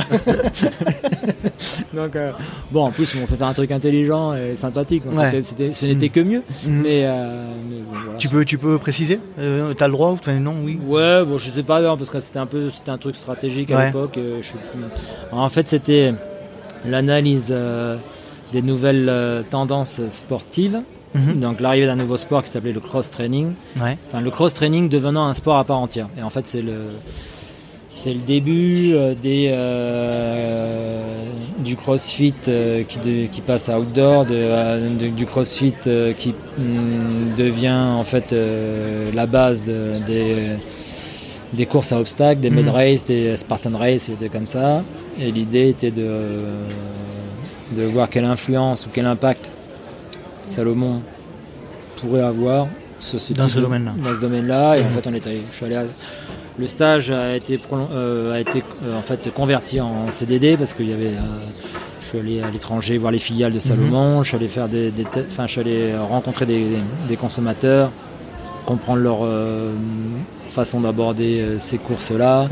Donc 1.93 2.15
euh, 2.15 2.31
bon, 2.71 2.83
en 2.85 2.91
plus, 2.91 3.15
on 3.21 3.25
fait 3.27 3.35
faire 3.35 3.47
un 3.47 3.53
truc 3.53 3.71
intelligent 3.71 4.33
et 4.33 4.55
sympathique. 4.55 5.03
donc 5.05 5.15
Ouais. 5.17 5.41
ce 5.41 5.85
n'était 5.85 6.09
que 6.09 6.19
mieux. 6.19 6.43
Mhm. 6.65 6.81
Mais, 6.81 7.05
euh, 7.05 7.45
mais 7.69 7.77
bon, 7.77 7.91
voilà. 8.03 8.17
Tu 8.17 8.27
peux, 8.29 8.45
tu 8.45 8.57
peux 8.57 8.77
préciser 8.77 9.19
euh, 9.39 9.73
T'as 9.73 9.87
le 9.87 9.93
droit 9.93 10.11
ou 10.11 10.31
non 10.39 10.55
Oui. 10.63 10.77
Ouais, 10.85 11.23
bon, 11.25 11.37
je 11.37 11.49
sais 11.49 11.63
pas, 11.63 11.81
non, 11.81 11.97
parce 11.97 12.09
que 12.09 12.19
c'était 12.19 12.39
un 12.39 12.45
peu, 12.45 12.69
c'était 12.69 12.91
un 12.91 12.97
truc 12.97 13.15
stratégique 13.15 13.71
à 13.71 13.77
Ouais. 13.77 13.85
l'époque. 13.87 14.17
euh. 14.17 14.41
En 15.31 15.49
fait, 15.49 15.67
c'était 15.67 16.13
l'analyse 16.85 17.47
euh, 17.51 17.97
des 18.51 18.61
nouvelles 18.61 19.07
euh, 19.09 19.41
tendances 19.49 20.01
sportives. 20.09 20.81
Mhm. 21.13 21.39
Donc 21.39 21.61
l'arrivée 21.61 21.85
d'un 21.85 21.95
nouveau 21.95 22.17
sport 22.17 22.43
qui 22.43 22.49
s'appelait 22.49 22.73
le 22.73 22.81
cross 22.81 23.09
training. 23.09 23.53
Ouais. 23.81 23.97
Enfin, 24.07 24.19
le 24.21 24.29
cross 24.31 24.53
training 24.53 24.89
devenant 24.89 25.25
un 25.25 25.33
sport 25.33 25.57
à 25.57 25.63
part 25.63 25.79
entière. 25.79 26.09
Et 26.17 26.23
en 26.23 26.29
fait, 26.29 26.45
c'est 26.45 26.61
le 26.61 26.73
c'est 27.95 28.13
le 28.13 28.19
début 28.19 28.91
euh, 28.93 29.15
des 29.15 29.49
euh, 29.53 31.01
du 31.59 31.75
CrossFit 31.75 32.33
euh, 32.47 32.83
qui, 32.83 32.99
de- 32.99 33.27
qui 33.27 33.41
passe 33.41 33.69
à 33.69 33.79
outdoor, 33.79 34.25
de, 34.25 34.97
de- 34.97 35.07
du 35.07 35.25
CrossFit 35.25 35.73
qui 36.17 36.33
hum, 36.57 37.33
devient 37.37 37.71
en 37.73 38.03
fait 38.03 38.33
euh, 38.33 39.11
la 39.13 39.25
base 39.25 39.63
de- 39.63 39.99
des 40.05 40.49
des 41.53 41.65
courses 41.65 41.93
à 41.93 41.99
obstacles, 41.99 42.41
des 42.41 42.49
mid 42.49 42.65
Mhm. 42.65 42.71
race, 42.71 43.05
des 43.05 43.37
Spartan 43.37 43.77
race, 43.77 44.03
c'était 44.03 44.27
comme 44.29 44.47
ça. 44.47 44.83
Et 45.17 45.31
l'idée 45.31 45.69
était 45.69 45.91
de 45.91 46.09
de 47.75 47.83
voir 47.83 48.09
quelle 48.09 48.25
influence 48.25 48.85
ou 48.85 48.89
quel 48.93 49.05
impact 49.05 49.51
Salomon 50.45 51.01
pourrait 51.97 52.21
avoir 52.23 52.67
ce 52.99 53.15
Dans 53.33 53.47
ce 53.47 53.59
domaine-là. 53.59 53.93
Dans 54.03 54.13
ce 54.13 54.19
domaine-là. 54.19 54.77
Et 54.77 54.81
en 54.83 54.89
fait, 54.89 55.07
on 55.09 55.13
est 55.13 55.25
allé. 55.25 55.41
Je 55.49 55.55
suis 55.55 55.65
allé 55.65 55.75
à- 55.75 55.85
le 56.57 56.67
stage 56.67 57.11
a 57.11 57.35
été, 57.35 57.59
euh, 57.91 58.33
a 58.33 58.39
été 58.39 58.63
euh, 58.83 58.97
en 58.97 59.01
fait 59.01 59.29
converti 59.33 59.79
en 59.81 60.09
CDD 60.11 60.57
parce 60.57 60.73
qu'il 60.73 60.89
y 60.89 60.93
avait. 60.93 61.07
euh, 61.07 61.19
je 62.01 62.07
suis 62.09 62.19
allé 62.19 62.41
à 62.41 62.51
l'étranger 62.51 62.97
voir 62.99 63.11
les 63.11 63.17
filiales 63.19 63.51
de 63.53 63.59
Salomon. 63.59 64.21
Je 64.21 64.27
suis 64.29 64.37
allé 64.37 64.47
faire 64.47 64.67
des, 64.69 64.91
des 64.91 65.05
tests- 65.05 65.31
enfin, 65.31 65.47
je 65.47 65.51
suis 65.53 65.61
allé 65.61 65.95
rencontrer 65.97 66.45
des, 66.45 66.63
des 67.09 67.15
consommateurs 67.17 67.91
comprendre 68.67 68.99
leur 69.01 69.19
euh, 69.23 69.71
façon 70.49 70.81
d'aborder 70.81 71.39
euh, 71.41 71.59
ces 71.59 71.77
courses-là. 71.79 72.43
Mhm. 72.43 72.49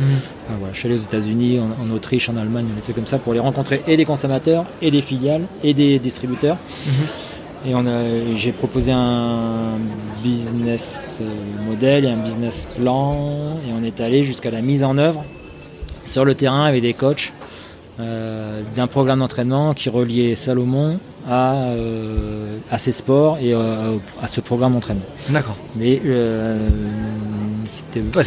Enfin, 0.47 0.55
voilà, 0.59 0.73
je 0.73 0.79
suis 0.79 0.87
allé 0.87 0.95
aux 0.95 1.03
États-Unis, 1.03 1.59
en, 1.59 1.69
en 1.83 1.95
Autriche, 1.95 2.29
en 2.29 2.35
Allemagne, 2.35 2.65
on 2.75 2.79
était 2.79 2.93
comme 2.93 3.07
ça 3.07 3.17
pour 3.19 3.33
les 3.33 3.39
rencontrer 3.39 3.81
et 3.87 3.95
des 3.95 4.05
consommateurs, 4.05 4.65
et 4.81 4.89
des 4.91 5.01
filiales, 5.01 5.43
et 5.63 5.73
des 5.73 5.99
distributeurs. 5.99 6.57
Mhm. 6.87 6.93
Et 7.65 7.73
j'ai 8.35 8.51
proposé 8.51 8.91
un 8.91 9.77
business 10.21 11.21
modèle 11.65 12.03
et 12.05 12.09
un 12.11 12.17
business 12.17 12.67
plan, 12.77 13.57
et 13.65 13.71
on 13.73 13.83
est 13.83 14.01
allé 14.01 14.23
jusqu'à 14.23 14.51
la 14.51 14.61
mise 14.61 14.83
en 14.83 14.97
œuvre 14.97 15.23
sur 16.05 16.25
le 16.25 16.35
terrain 16.35 16.65
avec 16.65 16.81
des 16.81 16.93
coachs 16.93 17.31
euh, 17.99 18.63
d'un 18.75 18.87
programme 18.87 19.19
d'entraînement 19.19 19.73
qui 19.73 19.87
reliait 19.89 20.35
Salomon 20.35 20.99
à, 21.29 21.53
euh, 21.67 22.57
à 22.69 22.77
ses 22.77 22.91
sports 22.91 23.37
et 23.39 23.53
euh, 23.53 23.95
à 24.21 24.27
ce 24.27 24.41
programme 24.41 24.73
d'entraînement. 24.73 25.05
D'accord. 25.29 25.55
Mais 25.77 26.01
c'était 27.69 28.01
Ouais, 28.15 28.23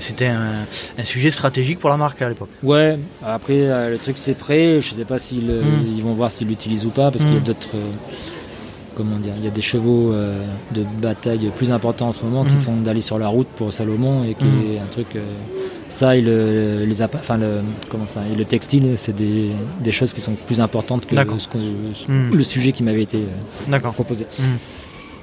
c'était 0.00 0.26
un- 0.26 0.66
un, 0.98 1.04
sujet 1.04 1.30
stratégique 1.30 1.78
pour 1.78 1.88
la 1.88 1.96
marque 1.96 2.20
à 2.20 2.28
l'époque. 2.28 2.50
Ouais, 2.62 2.98
après 3.24 3.90
le 3.90 3.96
truc 3.96 4.18
c'est 4.18 4.36
prêt, 4.36 4.80
je 4.82 4.92
sais 4.92 5.06
pas 5.06 5.18
s'ils 5.18 5.48
euh, 5.50 5.62
Mm. 5.62 5.84
ils 5.96 6.02
vont 6.02 6.12
voir 6.12 6.30
s'ils 6.30 6.46
l'utilisent 6.48 6.84
ou 6.84 6.90
pas, 6.90 7.10
parce 7.10 7.24
qu'il 7.24 7.34
y 7.34 7.38
a 7.38 7.40
Mm. 7.40 7.44
d'autres. 7.44 7.76
Comment 8.96 9.18
dire, 9.18 9.34
il 9.36 9.44
y 9.44 9.48
a 9.48 9.50
des 9.50 9.60
chevaux 9.72 10.12
euh, 10.12 10.42
de 10.74 10.84
bataille 11.02 11.50
plus 11.54 11.70
importants 11.70 12.08
en 12.08 12.12
ce 12.12 12.22
moment 12.24 12.44
qui 12.44 12.54
Mm. 12.54 12.66
sont 12.66 12.76
d'aller 12.78 13.00
sur 13.02 13.18
la 13.18 13.28
route 13.28 13.46
pour 13.56 13.72
Salomon 13.72 14.24
et 14.24 14.34
qui 14.34 14.44
Mm. 14.46 14.74
est 14.74 14.78
un 14.80 14.86
truc. 14.90 15.08
euh, 15.16 15.20
ça 15.88 16.16
et 16.16 16.20
le, 16.20 16.84
les 16.84 17.00
enfin 17.02 17.36
le 17.38 17.50
comment 17.88 18.06
ça 18.08 18.20
et 18.30 18.34
le 18.34 18.44
textile, 18.44 18.94
c'est 18.96 19.14
des, 19.14 19.50
des 19.80 19.92
choses 19.92 20.12
qui 20.12 20.20
sont 20.20 20.34
plus 20.48 20.60
importantes 20.60 21.06
que 21.06 21.14
ce 21.14 21.48
ce- 21.94 22.10
Mm. 22.10 22.30
le 22.34 22.44
sujet 22.44 22.72
qui 22.72 22.82
m'avait 22.82 23.02
été 23.02 23.18
euh, 23.70 23.78
proposé. 23.92 24.26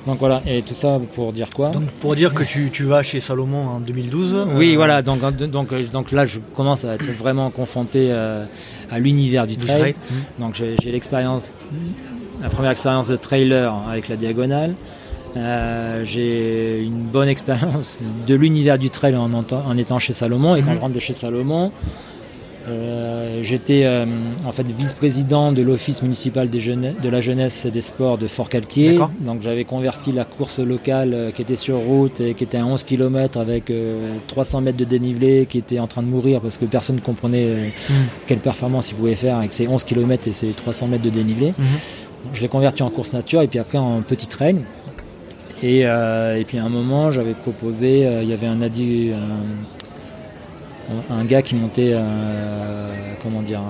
Donc 0.08 0.20
voilà, 0.20 0.42
et 0.46 0.62
tout 0.62 0.74
ça 0.74 1.00
pour 1.16 1.32
dire 1.32 1.48
quoi? 1.56 1.70
Donc 1.70 1.86
pour 2.02 2.14
dire 2.16 2.34
que 2.34 2.44
tu, 2.44 2.70
tu 2.72 2.84
vas 2.84 3.04
chez 3.04 3.22
Salomon 3.22 3.64
en 3.76 3.80
2012. 3.80 4.36
Oui, 4.58 4.74
euh, 4.74 4.76
voilà, 4.76 5.02
donc, 5.02 5.20
donc, 5.50 5.70
donc 5.92 6.12
là 6.12 6.26
je 6.26 6.40
commence 6.56 6.84
à 6.84 6.96
être 6.96 7.10
vraiment 7.14 7.50
confronté 7.52 8.12
à 8.12 9.00
l'univers 9.00 9.48
du 9.48 9.56
du 9.56 9.66
trail. 9.66 9.80
trail. 9.80 9.96
Donc 10.40 10.56
j'ai 10.56 10.92
l'expérience, 10.92 11.52
la 12.42 12.50
première 12.50 12.72
expérience 12.72 13.08
de 13.08 13.16
trailer 13.16 13.74
avec 13.90 14.08
la 14.10 14.16
diagonale. 14.16 14.76
Euh, 15.36 16.04
j'ai 16.06 16.84
une 16.84 17.02
bonne 17.04 17.28
expérience 17.28 18.02
de 18.28 18.36
l'univers 18.36 18.78
du 18.78 18.90
trail 18.90 19.16
en, 19.16 19.78
étant 19.78 20.00
chez 20.00 20.14
Salomon. 20.14 20.56
Et 20.56 20.62
quand 20.62 20.70
Mhm. 20.72 20.76
je 20.76 20.80
rentre 20.82 20.94
de 20.96 21.00
chez 21.00 21.14
Salomon, 21.14 21.72
euh, 22.70 23.40
j'étais 23.42 23.82
euh, 23.84 24.06
en 24.46 24.52
fait 24.54 24.66
vice-président 24.72 25.52
de 25.52 25.62
l'office 25.62 26.02
municipal 26.02 26.50
des 26.50 26.60
de 26.60 27.10
la 27.10 27.20
jeunesse 27.20 27.66
et 27.66 27.72
des 27.72 27.82
sports 27.82 28.18
de 28.18 28.28
Fort-Calquier. 28.28 29.00
Donc 29.20 29.42
j'avais 29.42 29.66
converti 29.66 30.12
la 30.14 30.24
course 30.24 30.60
locale 30.60 31.32
qui 31.36 31.42
était 31.42 31.58
sur 31.58 31.78
route 31.78 32.22
et 32.22 32.36
qui 32.36 32.44
était 32.46 32.60
à 32.60 32.66
11 32.66 32.84
km 32.84 33.38
avec 33.40 33.70
euh, 33.70 34.16
300 34.28 34.62
mètres 34.62 34.78
de 34.78 34.86
dénivelé, 34.86 35.46
qui 35.50 35.58
était 35.58 35.80
en 35.80 35.88
train 35.88 36.04
de 36.04 36.08
mourir 36.08 36.40
parce 36.42 36.58
que 36.58 36.66
personne 36.66 36.96
ne 36.98 37.02
comprenait 37.02 37.74
Mm. 37.90 37.94
quelle 38.28 38.40
performance 38.40 38.92
il 38.92 38.96
pouvait 38.96 39.16
faire 39.16 39.38
avec 39.38 39.52
ses 39.52 39.68
11 39.68 39.84
km 39.84 40.28
et 40.28 40.32
ses 40.34 40.48
300 40.50 40.88
mètres 40.88 41.04
de 41.04 41.10
dénivelé. 41.10 41.48
Mhm. 41.58 41.66
Je 42.32 42.42
l'ai 42.42 42.48
converti 42.48 42.84
en 42.84 42.90
course 42.90 43.14
nature 43.14 43.42
et 43.42 43.48
puis 43.48 43.60
après 43.60 43.78
en 43.78 44.02
petit 44.02 44.28
trail. 44.28 44.64
Et, 45.62 45.86
euh, 45.86 46.38
et 46.40 46.46
puis 46.46 46.58
à 46.58 46.66
un 46.66 46.70
moment, 46.70 47.12
j'avais 47.12 47.34
proposé, 47.34 48.06
euh, 48.06 48.24
il 48.24 48.30
y 48.30 48.34
avait 48.34 48.48
un, 48.48 48.60
un 51.10 51.26
gars 51.26 51.42
qui 51.42 51.56
montait 51.56 51.92
euh, 51.94 53.14
comment 53.22 53.42
dire, 53.42 53.62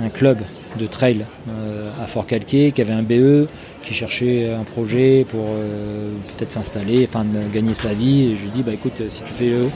un, 0.00 0.08
club 0.08 0.38
de 0.78 0.86
trail 0.86 1.26
euh, 1.48 1.90
à 2.02 2.06
Fort-Calquier, 2.06 2.72
qui 2.72 2.80
avait 2.80 2.92
un 2.92 3.02
BE, 3.02 3.46
qui 3.82 3.94
cherchait 3.94 4.52
un 4.52 4.64
projet 4.64 5.26
pour 5.28 5.44
euh, 5.48 6.10
peut-être 6.36 6.52
s'installer, 6.52 7.06
enfin 7.08 7.26
gagner 7.52 7.74
sa 7.74 7.94
vie. 7.94 8.32
Et 8.32 8.36
je 8.36 8.44
lui 8.44 8.50
dis, 8.50 8.62
bah 8.62 8.72
écoute, 8.72 9.02
si 9.08 9.22
tu 9.22 9.32
fais 9.32 9.48
le, 9.48 9.70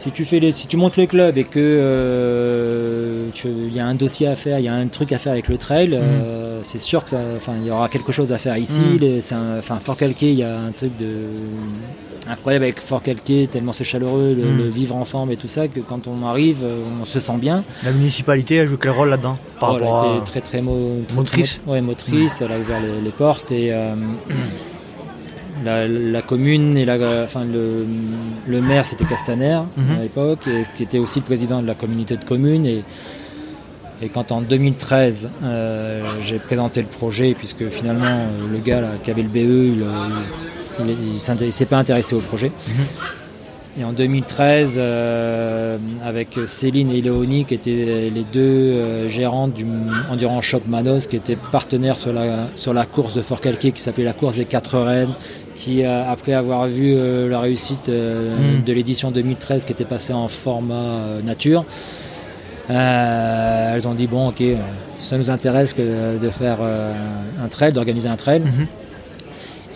si 0.00 0.12
tu 0.12 0.24
fais 0.24 0.38
les, 0.38 0.52
si 0.52 0.66
tu 0.68 0.76
montes 0.76 0.96
le 0.96 1.06
club 1.06 1.38
et 1.38 1.44
que 1.44 1.58
euh, 1.58 3.28
tu- 3.32 3.48
il 3.48 3.74
y 3.74 3.80
a 3.80 3.86
un 3.86 3.94
dossier 3.94 4.26
à 4.28 4.36
faire, 4.36 4.58
il 4.58 4.64
y 4.64 4.68
a 4.68 4.74
un 4.74 4.86
truc 4.86 5.12
à 5.12 5.18
faire 5.18 5.32
avec 5.32 5.48
le 5.48 5.58
trail, 5.58 5.90
euh, 5.94 6.60
c'est 6.62 6.78
sûr 6.78 7.02
que 7.04 7.10
ça, 7.10 7.20
enfin 7.36 7.54
il 7.60 7.66
y 7.66 7.70
aura 7.70 7.88
quelque 7.88 8.12
chose 8.12 8.32
à 8.32 8.38
faire 8.38 8.56
ici. 8.56 8.80
Un- 9.32 9.58
enfin 9.58 9.78
Fort 9.82 9.96
Calquier, 9.96 10.30
il 10.30 10.38
y 10.38 10.42
a 10.44 10.56
un 10.58 10.70
truc 10.70 10.96
de 10.98 11.08
incroyable 12.30 12.64
avec 12.66 12.80
Fort 12.80 13.02
Calquier, 13.02 13.48
tellement 13.48 13.72
c'est 13.72 13.84
chaleureux, 13.84 14.34
le, 14.34 14.56
le 14.64 14.68
vivre 14.68 14.94
ensemble 14.94 15.32
et 15.32 15.36
tout 15.36 15.48
ça 15.48 15.66
que 15.66 15.80
quand 15.80 16.06
on 16.06 16.26
arrive, 16.26 16.58
on 17.00 17.04
se 17.04 17.18
sent 17.20 17.38
bien. 17.38 17.64
La 17.84 17.90
municipalité 17.92 18.56
elle 18.56 18.68
joue 18.68 18.76
quel 18.76 18.90
rôle 18.92 19.08
là-dedans 19.08 19.36
par 19.58 19.72
Oh, 19.74 19.76
elle 19.80 19.84
a 19.86 20.12
été 20.14 20.18
à... 20.18 20.24
très 20.24 20.40
très, 20.40 20.60
mo- 20.62 21.02
très, 21.08 21.16
Motrice. 21.16 21.60
très 21.64 21.72
ouais, 21.72 21.80
motrice, 21.80 22.40
elle 22.40 22.52
a 22.52 22.58
ouvert 22.58 22.80
les, 22.80 23.00
les 23.00 23.10
portes 23.10 23.50
et 23.50 23.72
euh, 23.72 23.94
la, 25.64 25.86
la 25.88 26.22
commune 26.22 26.76
et 26.76 26.84
la, 26.84 27.24
enfin, 27.24 27.44
le, 27.44 27.86
le 28.46 28.60
maire 28.60 28.84
c'était 28.86 29.04
Castaner 29.04 29.60
Mhm. 29.76 29.96
à 29.98 30.02
l'époque, 30.02 30.46
et 30.46 30.62
qui 30.76 30.82
était 30.82 30.98
aussi 30.98 31.18
le 31.20 31.24
président 31.24 31.62
de 31.62 31.66
la 31.66 31.74
communauté 31.74 32.16
de 32.16 32.24
communes. 32.24 32.66
Et, 32.66 32.82
et 34.00 34.08
quand 34.08 34.30
en 34.30 34.40
2013 34.42 35.28
euh, 35.42 36.02
j'ai 36.22 36.38
présenté 36.38 36.80
le 36.82 36.86
projet, 36.88 37.34
puisque 37.36 37.68
finalement 37.68 38.04
euh, 38.04 38.28
le 38.52 38.58
gars 38.58 38.80
là, 38.80 38.90
qui 39.02 39.10
avait 39.10 39.22
le 39.22 39.28
BE, 39.28 39.84
il, 40.80 40.94
il 41.42 41.52
s'est 41.52 41.66
pas 41.66 41.78
intéressé 41.78 42.14
au 42.14 42.20
projet. 42.20 42.52
Et 43.80 43.84
en 43.84 43.92
2013, 43.92 44.74
euh, 44.76 45.78
avec 46.04 46.38
Céline 46.46 46.90
et 46.90 47.00
Léonie, 47.00 47.44
qui 47.44 47.54
étaient 47.54 48.10
les 48.12 48.24
deux 48.24 49.06
gérantes 49.08 49.54
du 49.54 49.64
Endurance 50.10 50.44
Shop 50.44 50.62
Manos, 50.66 51.06
qui 51.06 51.14
étaient 51.16 51.36
partenaires 51.36 51.96
sur 51.96 52.12
la, 52.12 52.48
sur 52.56 52.74
la 52.74 52.86
course 52.86 53.14
de 53.14 53.22
Fort 53.22 53.40
Calquier, 53.40 53.70
qui 53.72 53.80
s'appelait 53.80 54.04
la 54.04 54.14
course 54.14 54.34
des 54.34 54.46
quatre 54.46 54.78
rennes, 54.80 55.14
qui, 55.58 55.84
euh, 55.84 56.04
après 56.10 56.32
avoir 56.32 56.66
vu 56.68 56.94
euh, 56.96 57.28
la 57.28 57.40
réussite 57.40 57.88
euh, 57.88 58.36
Mm. 58.60 58.64
de 58.64 58.72
l'édition 58.72 59.10
2013, 59.10 59.64
qui 59.64 59.72
était 59.72 59.84
passée 59.84 60.12
en 60.12 60.28
format 60.28 60.74
euh, 60.74 61.22
nature, 61.22 61.64
elles 62.68 63.88
ont 63.88 63.94
dit, 63.94 64.06
bon, 64.06 64.28
ok, 64.28 64.42
ça 65.00 65.18
nous 65.18 65.30
intéresse 65.30 65.72
que 65.72 66.18
de 66.18 66.30
faire 66.30 66.58
un 66.60 67.48
trail, 67.48 67.72
d'organiser 67.72 68.10
un 68.10 68.16
trail. 68.16 68.40
Mhm. 68.40 68.66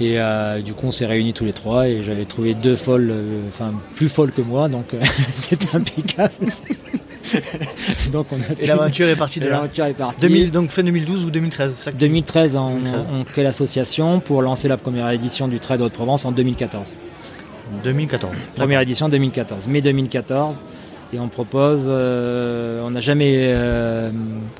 Et 0.00 0.18
du 0.62 0.74
coup, 0.74 0.88
on 0.88 0.90
s'est 0.90 1.06
réunis 1.06 1.32
tous 1.32 1.46
les 1.46 1.54
trois 1.54 1.88
et 1.88 2.02
j'avais 2.02 2.26
trouvé 2.26 2.52
deux 2.52 2.76
folles, 2.76 3.14
enfin 3.48 3.72
plus 3.96 4.10
folles 4.10 4.32
que 4.32 4.42
moi, 4.42 4.68
donc 4.68 4.94
c'était 5.34 5.74
impeccable. 5.74 6.34
donc 8.12 8.26
on 8.32 8.36
a 8.36 8.60
Et 8.60 8.66
l'aventure 8.66 9.06
est 9.08 9.16
partie 9.16 9.40
de 9.40 9.46
là. 9.46 9.52
l'aventure 9.60 9.84
est 9.86 9.94
partie. 9.94 10.20
2000, 10.26 10.50
donc 10.50 10.70
fin 10.70 10.82
2012 10.82 11.24
ou 11.24 11.30
2013 11.30 11.74
c'est 11.74 11.84
ça 11.84 11.92
que- 11.92 11.96
2013, 11.96 12.56
on, 12.56 12.76
2013. 12.76 13.00
on 13.12 13.24
crée 13.24 13.42
l'association 13.42 14.20
pour 14.20 14.42
lancer 14.42 14.68
la 14.68 14.76
première 14.76 15.08
édition 15.10 15.48
du 15.48 15.58
Trade 15.60 15.80
Haute-Provence 15.82 16.24
en 16.24 16.32
2014. 16.32 16.96
2014. 17.84 18.32
Première 18.54 18.80
édition 18.80 19.08
2014, 19.08 19.66
mai 19.68 19.80
2014. 19.80 20.62
Et 21.14 21.18
on 21.18 21.28
propose, 21.28 21.84
euh, 21.88 22.82
on 22.86 22.90
n'a 22.90 23.00
jamais, 23.00 23.34
euh, 23.36 24.10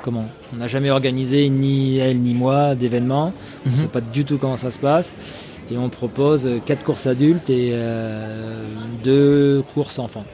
comment, 0.03 0.27
on 0.53 0.57
n'a 0.59 0.69
jamais 0.69 0.91
organisé 0.91 1.49
ni 1.49 1.97
elle 1.97 2.19
ni 2.21 2.35
moi 2.35 2.75
d'événements. 2.75 3.33
On 3.65 3.71
ne 3.71 3.75
Mhm. 3.75 3.81
sait 3.81 3.87
pas 3.89 4.03
du 4.03 4.27
tout 4.27 4.37
comment 4.37 4.59
ça 4.59 4.71
se 4.71 4.79
passe. 4.79 5.15
Et 5.71 5.79
on 5.79 5.89
propose 5.89 6.47
euh, 6.47 6.59
quatre 6.65 6.85
courses 6.85 7.07
adultes 7.07 7.49
et 7.49 7.71
euh, 7.73 8.65
deux 9.03 9.63
courses 9.73 9.99
enfants. 9.99 10.25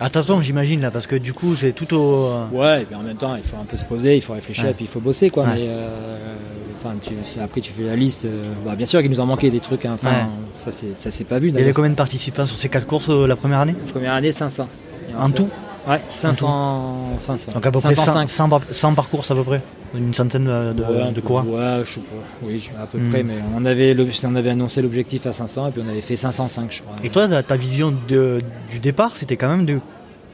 Attention, 0.00 0.40
j'imagine 0.42 0.80
là, 0.80 0.90
parce 0.90 1.06
que 1.06 1.16
du 1.16 1.32
coup, 1.32 1.56
c'est 1.56 1.72
tout 1.72 1.92
au. 1.94 2.30
Ouais, 2.52 2.84
puis 2.84 2.94
en 2.94 3.02
même 3.02 3.16
temps, 3.16 3.34
il 3.34 3.42
faut 3.42 3.56
un 3.60 3.64
peu 3.64 3.76
se 3.76 3.84
poser, 3.84 4.16
il 4.16 4.20
faut 4.22 4.32
réfléchir, 4.32 4.64
Ouais. 4.64 4.70
et 4.70 4.74
puis 4.74 4.84
il 4.84 4.88
faut 4.90 5.00
bosser, 5.00 5.30
quoi. 5.30 5.44
Ouais. 5.44 5.50
Mais 5.54 5.66
euh, 5.68 6.34
enfin, 6.80 6.94
après, 7.42 7.60
tu 7.60 7.72
fais 7.72 7.82
la 7.82 7.96
liste. 7.96 8.24
euh, 8.24 8.44
bah, 8.64 8.76
bien 8.76 8.86
sûr 8.86 9.00
qu'il 9.02 9.10
nous 9.10 9.18
en 9.20 9.26
manquait 9.26 9.50
des 9.50 9.60
trucs. 9.60 9.84
hein. 9.86 9.92
Enfin, 9.94 10.28
Ouais. 10.66 10.72
ça, 10.94 11.10
s'est 11.10 11.24
pas 11.24 11.38
vu. 11.38 11.48
Il 11.48 11.54
y 11.56 11.60
avait 11.62 11.72
combien 11.72 11.90
de 11.90 11.94
participants 11.96 12.46
sur 12.46 12.56
ces 12.56 12.68
quatre 12.68 12.86
courses 12.86 13.08
euh, 13.10 13.26
la 13.26 13.34
première 13.36 13.58
année? 13.60 13.74
Première 13.92 14.12
année, 14.14 14.30
500. 14.30 14.68
Et 15.10 15.14
En 15.16 15.26
fait- 15.28 15.32
tout? 15.34 15.48
Ouais, 15.88 16.00
500. 16.12 17.16
500. 17.18 17.52
Donc 17.52 17.66
à 17.66 17.72
peu 17.72 17.80
près 17.80 17.94
100, 17.94 18.02
505. 18.04 18.30
100 18.30 18.48
par- 18.50 18.60
100 18.70 18.94
par 18.94 19.08
course 19.08 19.30
à 19.30 19.34
peu 19.34 19.42
près 19.42 19.62
Une 19.94 20.12
centaine 20.12 20.44
de, 20.44 20.82
Ouais, 20.82 21.12
de 21.12 21.20
coureurs 21.20 21.48
Ouais, 21.48 21.82
je 21.84 21.92
sais 21.94 22.00
pas. 22.00 22.16
Oui, 22.46 22.70
à 22.80 22.86
peu 22.86 22.98
Hmm. 22.98 23.08
près, 23.08 23.22
mais 23.22 23.34
on 23.56 23.64
avait, 23.64 23.96
on 24.24 24.34
avait 24.36 24.50
annoncé 24.50 24.82
l'objectif 24.82 25.26
à 25.26 25.32
500 25.32 25.68
et 25.68 25.70
puis 25.70 25.82
on 25.84 25.88
avait 25.88 26.02
fait 26.02 26.16
505, 26.16 26.70
je 26.70 26.82
crois. 26.82 26.94
Et 27.02 27.08
toi, 27.08 27.26
ta, 27.42 27.56
vision 27.56 27.94
de- 28.08 28.40
du 28.70 28.78
départ, 28.80 29.16
c'était 29.16 29.36
quand 29.36 29.48
même 29.48 29.64
de 29.64 29.78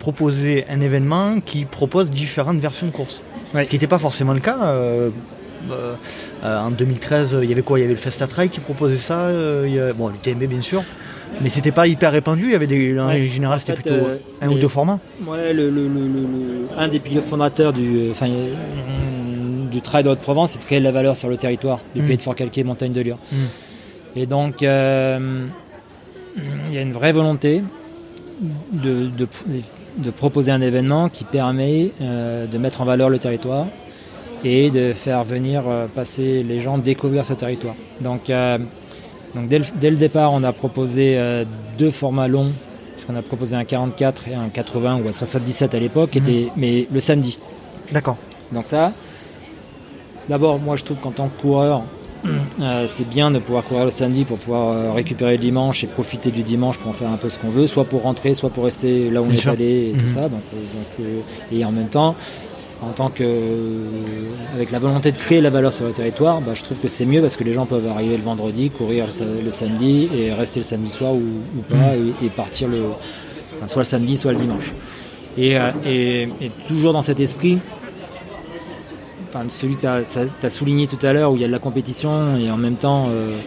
proposer 0.00 0.64
un 0.68 0.80
événement 0.80 1.40
qui 1.40 1.64
propose 1.66 2.10
différentes 2.10 2.58
versions 2.58 2.86
de 2.86 2.92
course. 2.92 3.22
Ouais. 3.54 3.64
Ce 3.64 3.70
qui 3.70 3.76
n'était 3.76 3.86
pas 3.86 3.98
forcément 4.00 4.32
le 4.34 4.40
cas. 4.40 4.58
euh, 4.64 5.10
euh, 5.70 5.94
euh, 6.44 6.58
en 6.60 6.70
2013, 6.70 7.36
il 7.42 7.48
y 7.48 7.52
avait 7.52 7.62
quoi? 7.62 7.78
Il 7.78 7.82
y 7.82 7.84
avait 7.84 7.94
le 7.94 7.98
Festa 8.00 8.26
Trail 8.26 8.48
qui 8.50 8.60
proposait 8.60 8.96
ça. 8.96 9.30
y 9.66 9.78
bon, 9.96 10.08
l'UTMB 10.08 10.44
bien 10.48 10.60
sûr. 10.60 10.82
Mais 11.40 11.48
c'était 11.48 11.72
pas 11.72 11.86
hyper 11.86 12.12
répandu. 12.12 12.44
Il 12.44 12.52
y 12.52 12.54
avait 12.54 12.66
des, 12.66 12.98
en 13.00 13.08
Ouais. 13.08 13.26
général, 13.26 13.58
c'était 13.58 13.72
plutôt 13.72 13.90
euh, 13.94 14.18
un 14.40 14.48
ou 14.50 14.58
deux 14.58 14.68
formats. 14.68 15.00
Ouais, 15.26 15.52
le, 15.52 15.70
le- 15.70 15.88
le- 15.88 16.68
un 16.76 16.86
des 16.88 17.00
pilotes 17.00 17.24
fondateurs 17.24 17.72
du, 17.72 18.10
enfin, 18.10 18.26
du 19.74 19.80
Trail 19.82 20.04
de 20.04 20.08
Haute-Provence, 20.10 20.52
c'est 20.52 20.58
de 20.60 20.64
créer 20.64 20.78
de 20.78 20.84
la 20.84 20.92
valeur 20.92 21.16
sur 21.16 21.28
le 21.28 21.36
territoire 21.36 21.80
du 21.94 22.02
Mm. 22.02 22.06
pays 22.06 22.16
de 22.16 22.22
Fort-Calquier, 22.22 22.64
Montagne 22.64 22.92
de 22.92 23.00
Lure. 23.00 23.18
Mm. 23.32 23.36
Et 24.16 24.26
donc, 24.26 24.62
euh, 24.62 25.46
il 26.68 26.74
y 26.74 26.78
a 26.78 26.82
une 26.82 26.92
vraie 26.92 27.12
volonté 27.12 27.62
de, 28.72 29.08
de- 29.08 29.28
de 29.98 30.10
proposer 30.10 30.50
un 30.50 30.60
événement 30.60 31.08
qui 31.08 31.24
permet 31.24 31.90
euh, 32.00 32.46
de 32.46 32.58
mettre 32.58 32.80
en 32.80 32.84
valeur 32.84 33.08
le 33.08 33.18
territoire 33.18 33.66
et 34.44 34.70
de 34.70 34.92
faire 34.92 35.22
venir 35.24 35.62
euh, 35.68 35.86
passer 35.86 36.42
les 36.42 36.60
gens 36.60 36.78
découvrir 36.78 37.24
ce 37.24 37.34
territoire. 37.34 37.74
Donc, 38.00 38.30
Donc 39.34 39.48
dès 39.48 39.58
le, 39.58 39.64
dès 39.80 39.90
le 39.90 39.96
départ, 39.96 40.32
on 40.32 40.42
a 40.44 40.52
proposé 40.52 41.18
deux 41.76 41.90
formats 41.90 42.28
longs, 42.28 42.52
parce 42.92 43.04
qu'on 43.04 43.16
a 43.16 43.22
proposé 43.22 43.56
un 43.56 43.64
44 43.64 44.28
et 44.28 44.34
un 44.34 44.48
80 44.48 45.00
ou 45.04 45.08
un 45.08 45.12
77 45.12 45.74
à 45.74 45.80
l'époque, 45.80 46.14
était- 46.16 46.48
mais 46.56 46.86
le 46.92 47.00
samedi. 47.00 47.38
D'accord. 47.92 48.16
Donc 48.52 48.66
ça, 48.68 48.92
d'abord, 50.28 50.58
moi 50.58 50.76
je 50.76 50.84
trouve 50.84 50.98
qu'en 50.98 51.10
tant 51.10 51.28
que 51.28 51.40
coureur, 51.40 51.82
euh, 52.60 52.84
c'est 52.86 53.08
bien 53.08 53.30
de 53.30 53.38
pouvoir 53.38 53.64
courir 53.64 53.84
le 53.84 53.90
samedi 53.90 54.24
pour 54.24 54.38
pouvoir 54.38 54.68
euh, 54.68 54.92
récupérer 54.92 55.32
le 55.32 55.38
dimanche 55.38 55.84
et 55.84 55.86
profiter 55.86 56.30
du 56.30 56.42
dimanche 56.42 56.78
pour 56.78 56.90
en 56.90 56.94
faire 56.94 57.10
un 57.10 57.16
peu 57.18 57.28
ce 57.28 57.38
qu'on 57.38 57.50
veut, 57.50 57.66
soit 57.66 57.84
pour 57.84 58.02
rentrer, 58.02 58.34
soit 58.34 58.50
pour 58.50 58.64
rester 58.64 59.10
là 59.10 59.20
où 59.22 59.26
on 59.26 59.30
est 59.30 59.46
allé 59.46 59.90
et 59.90 59.94
Mhm. 59.94 60.02
tout 60.02 60.08
ça. 60.08 60.28
Donc, 60.28 60.40
euh, 60.54 60.56
donc, 61.06 61.14
et 61.52 61.64
en 61.64 61.72
même 61.72 61.88
temps, 61.88 62.14
en 62.82 62.92
tant 62.92 63.08
que, 63.08 63.24
avec 64.54 64.70
la 64.70 64.78
volonté 64.78 65.12
de 65.12 65.16
créer 65.16 65.40
la 65.40 65.50
valeur 65.50 65.72
sur 65.72 65.86
le 65.86 65.92
territoire, 65.92 66.40
bah, 66.40 66.52
je 66.54 66.62
trouve 66.62 66.78
que 66.78 66.88
c'est 66.88 67.06
mieux 67.06 67.20
parce 67.20 67.36
que 67.36 67.44
les 67.44 67.52
gens 67.52 67.66
peuvent 67.66 67.86
arriver 67.86 68.16
le 68.16 68.22
vendredi, 68.22 68.70
courir 68.70 69.06
le, 69.06 69.10
sa- 69.10 69.24
le 69.24 69.50
samedi 69.50 70.08
et 70.14 70.32
rester 70.32 70.60
le 70.60 70.64
samedi 70.64 70.90
soir 70.90 71.12
ou, 71.14 71.18
ou 71.58 71.62
pas 71.68 71.94
et, 71.96 72.26
et 72.26 72.30
partir 72.30 72.68
le, 72.68 72.82
enfin, 73.54 73.68
soit 73.68 73.82
le 73.82 73.86
samedi, 73.86 74.16
soit 74.16 74.32
le 74.32 74.38
dimanche. 74.38 74.72
Et, 75.38 75.56
et- 75.86 76.22
et 76.40 76.50
toujours 76.68 76.92
dans 76.92 77.02
cet 77.02 77.20
esprit, 77.20 77.58
enfin, 79.34 79.46
celui 79.48 79.76
que 79.76 79.80
tu 79.80 79.86
as, 80.46 80.50
souligné 80.50 80.86
tout 80.86 81.04
à 81.04 81.12
l'heure 81.12 81.32
où 81.32 81.36
il 81.36 81.42
y 81.42 81.44
a 81.44 81.48
de 81.48 81.52
la 81.52 81.58
compétition 81.58 82.36
et 82.36 82.50
en 82.50 82.56
même 82.56 82.76
temps 82.76 83.06
euh, 83.08 83.38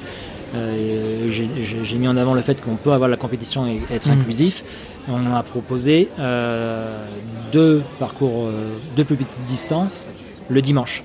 euh, 0.55 1.29
j'ai- 1.29 1.97
mis 1.97 2.07
en 2.07 2.17
avant 2.17 2.33
le 2.33 2.41
fait 2.41 2.61
qu'on 2.61 2.75
peut 2.75 2.91
avoir 2.91 3.07
de 3.09 3.13
la 3.13 3.17
compétition 3.17 3.65
et 3.67 3.81
être 3.93 4.07
Mhm. 4.09 4.19
inclusif. 4.21 4.63
On 5.09 5.33
a 5.33 5.41
proposé 5.43 6.09
euh, 6.19 7.05
deux 7.51 7.81
parcours, 7.99 8.49
deux 8.95 9.03
plus 9.05 9.15
petites 9.15 9.45
distances 9.47 10.05
le 10.49 10.61
dimanche. 10.61 11.03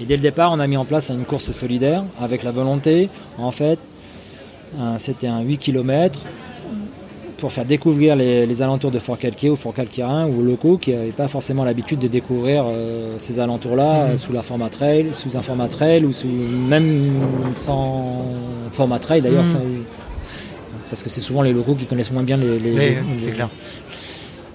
Et 0.00 0.04
dès 0.04 0.16
le 0.16 0.22
départ, 0.22 0.52
on 0.52 0.60
a 0.60 0.66
mis 0.66 0.76
en 0.76 0.84
place 0.84 1.10
une 1.10 1.24
course 1.24 1.50
solidaire 1.52 2.04
avec 2.20 2.42
la 2.42 2.50
volonté, 2.52 3.08
en 3.38 3.50
fait, 3.50 3.78
c'était 4.98 5.26
un 5.26 5.40
8 5.40 5.58
km 5.58 6.20
pour 7.36 7.52
faire 7.52 7.64
découvrir 7.66 8.16
les, 8.16 8.46
les 8.46 8.62
alentours 8.62 8.90
de 8.90 8.98
Fort 8.98 9.18
Calquier 9.18 9.50
ou 9.50 9.56
Fort 9.56 9.74
Calquirin 9.74 10.26
ou 10.26 10.40
aux 10.40 10.42
locaux 10.42 10.78
qui 10.78 10.92
n'avaient 10.92 11.10
pas 11.10 11.28
forcément 11.28 11.64
l'habitude 11.64 11.98
de 11.98 12.08
découvrir 12.08 12.64
euh, 12.66 13.14
ces 13.18 13.38
alentours-là 13.38 14.06
Mhm. 14.06 14.10
euh, 14.12 14.16
sous 14.16 14.32
la 14.32 14.42
format 14.42 14.70
trail, 14.70 15.08
sous 15.12 15.36
un 15.36 15.42
format 15.42 15.68
trail 15.68 16.04
ou 16.04 16.12
sous 16.12 16.28
même 16.28 17.12
sans 17.56 18.24
format 18.72 18.98
trail 18.98 19.20
d'ailleurs. 19.20 19.44
Mhm. 19.44 19.84
Parce 20.88 21.02
que 21.02 21.08
c'est 21.08 21.20
souvent 21.20 21.42
les 21.42 21.52
locaux 21.52 21.74
qui 21.74 21.84
connaissent 21.86 22.12
moins 22.12 22.22
bien 22.22 22.36
les, 22.36 22.98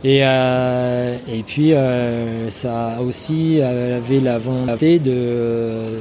et, 0.03 0.21
euh, 0.23 1.15
et 1.31 1.43
puis, 1.43 1.73
euh, 1.73 2.49
ça 2.49 2.93
a 2.95 3.01
aussi 3.01 3.61
avait 3.61 4.19
la 4.19 4.39
volonté 4.39 4.97
de, 4.97 5.11
euh, 5.13 5.99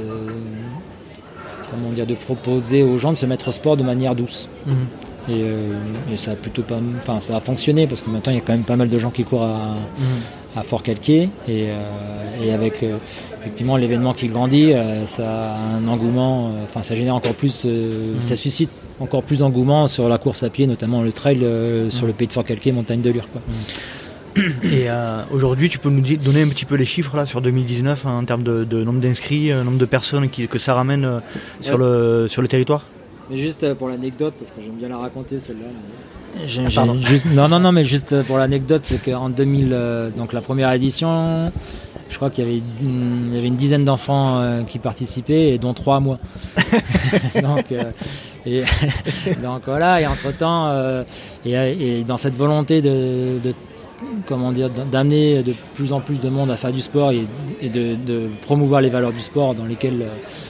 comment 1.70 1.90
dire, 1.90 2.06
de 2.06 2.14
proposer 2.14 2.82
aux 2.82 2.96
gens 2.96 3.12
de 3.12 3.18
se 3.18 3.26
mettre 3.26 3.48
au 3.48 3.52
sport 3.52 3.76
de 3.76 3.82
manière 3.82 4.14
douce. 4.14 4.48
Mhm. 4.66 4.74
Et, 5.28 5.42
euh, 5.42 5.74
et 6.12 6.16
ça 6.16 6.32
a 6.32 6.34
plutôt 6.34 6.62
pas, 6.62 6.78
enfin, 7.02 7.20
ça 7.20 7.36
a 7.36 7.40
fonctionné 7.40 7.86
parce 7.86 8.02
que 8.02 8.10
maintenant 8.10 8.32
il 8.32 8.36
y 8.36 8.38
a 8.38 8.42
quand 8.42 8.52
même 8.54 8.64
pas 8.64 8.76
mal 8.76 8.88
de 8.88 8.98
gens 8.98 9.10
qui 9.10 9.22
courent 9.24 9.44
à, 9.44 9.76
à 10.56 10.62
Fort 10.62 10.82
Calquier 10.82 11.28
et, 11.46 11.66
euh, 11.68 12.44
et 12.44 12.52
avec 12.52 12.82
euh, 12.82 12.96
effectivement 13.40 13.76
l'événement 13.76 14.14
qui 14.14 14.26
grandit, 14.28 14.72
ça 15.06 15.52
a 15.54 15.58
un 15.76 15.86
engouement, 15.88 16.52
enfin 16.64 16.82
ça 16.82 16.94
génère 16.94 17.14
encore 17.14 17.34
plus, 17.34 17.64
Mhm. 17.66 18.22
ça 18.22 18.34
suscite 18.34 18.70
encore 18.98 19.22
plus 19.22 19.38
d'engouement 19.40 19.86
sur 19.88 20.08
la 20.08 20.18
course 20.18 20.42
à 20.42 20.50
pied, 20.50 20.66
notamment 20.66 21.02
le 21.02 21.12
trail 21.12 21.44
sur 21.90 22.06
le 22.06 22.12
pays 22.12 22.26
de 22.28 22.32
Fort 22.32 22.44
Calquier, 22.44 22.72
montagne 22.72 23.00
de 23.02 23.10
Lure. 23.10 23.28
Quoi. 23.30 23.40
Et 24.64 24.88
euh, 24.88 25.22
aujourd'hui, 25.32 25.68
tu 25.68 25.78
peux 25.78 25.90
nous 25.90 26.02
donner 26.16 26.42
un 26.42 26.48
petit 26.48 26.64
peu 26.64 26.76
les 26.76 26.84
chiffres 26.84 27.16
là 27.16 27.26
sur 27.26 27.40
2019 27.40 28.06
hein, 28.06 28.18
en 28.18 28.24
termes 28.24 28.42
de, 28.44 28.64
de 28.64 28.84
nombre 28.84 29.00
d'inscrits, 29.00 29.50
euh, 29.52 29.64
nombre 29.64 29.78
de 29.78 29.84
personnes 29.84 30.28
qui- 30.30 30.46
que 30.48 30.58
ça 30.58 30.74
ramène 30.74 31.04
euh, 31.04 31.18
sur, 31.60 31.76
le, 31.78 32.26
sur 32.28 32.40
le 32.40 32.48
territoire? 32.48 32.84
Mais 33.30 33.36
juste 33.36 33.62
euh, 33.64 33.74
pour 33.74 33.88
l'anecdote, 33.88 34.34
parce 34.38 34.50
que 34.50 34.60
j'aime 34.60 34.74
bien 34.76 34.88
la 34.88 34.98
raconter 34.98 35.38
celle-là. 35.38 35.66
mais- 35.68 36.40
Ah, 36.42 36.46
j'ai 36.46 36.62
pardon. 36.74 36.96
juste- 37.00 37.26
non, 37.34 37.48
non, 37.48 37.58
non, 37.60 37.72
mais 37.72 37.84
juste 37.84 38.12
euh, 38.12 38.22
pour 38.22 38.38
l'anecdote, 38.38 38.82
c'est 38.84 39.02
qu'en 39.02 39.28
2000, 39.30 39.70
euh, 39.72 40.10
donc 40.10 40.32
la 40.32 40.40
première 40.40 40.70
édition, 40.72 41.50
je 42.08 42.16
crois 42.16 42.30
qu'il 42.30 42.44
y 42.44 42.48
avait, 42.48 42.60
une- 42.82 43.28
il 43.30 43.34
y 43.34 43.38
avait 43.38 43.48
une 43.48 43.56
dizaine 43.56 43.84
d'enfants 43.84 44.38
euh, 44.40 44.62
qui 44.64 44.78
participaient, 44.78 45.50
et 45.54 45.58
dont 45.58 45.74
trois 45.74 46.00
moi. 46.00 46.18
donc, 47.42 47.72
euh, 47.72 47.84
et, 48.46 48.62
donc 49.42 49.62
voilà, 49.66 50.00
et 50.00 50.06
entre 50.06 50.32
temps, 50.36 50.72
et, 51.44 51.52
et 51.52 52.04
dans 52.04 52.16
cette 52.16 52.34
volonté 52.34 52.80
de, 52.82 53.38
de 53.42 53.52
comment 54.26 54.52
dire, 54.52 54.70
d'amener 54.70 55.42
de 55.42 55.54
plus 55.74 55.92
en 55.92 56.00
plus 56.00 56.20
de 56.20 56.28
monde 56.28 56.50
à 56.50 56.56
faire 56.56 56.72
du 56.72 56.80
sport 56.80 57.12
et, 57.12 57.26
et 57.60 57.68
de, 57.68 57.94
de 57.94 58.28
promouvoir 58.42 58.80
les 58.80 58.88
valeurs 58.88 59.12
du 59.12 59.20
sport 59.20 59.54
dans 59.54 59.64
lesquelles 59.64 60.02
euh, 60.02 60.08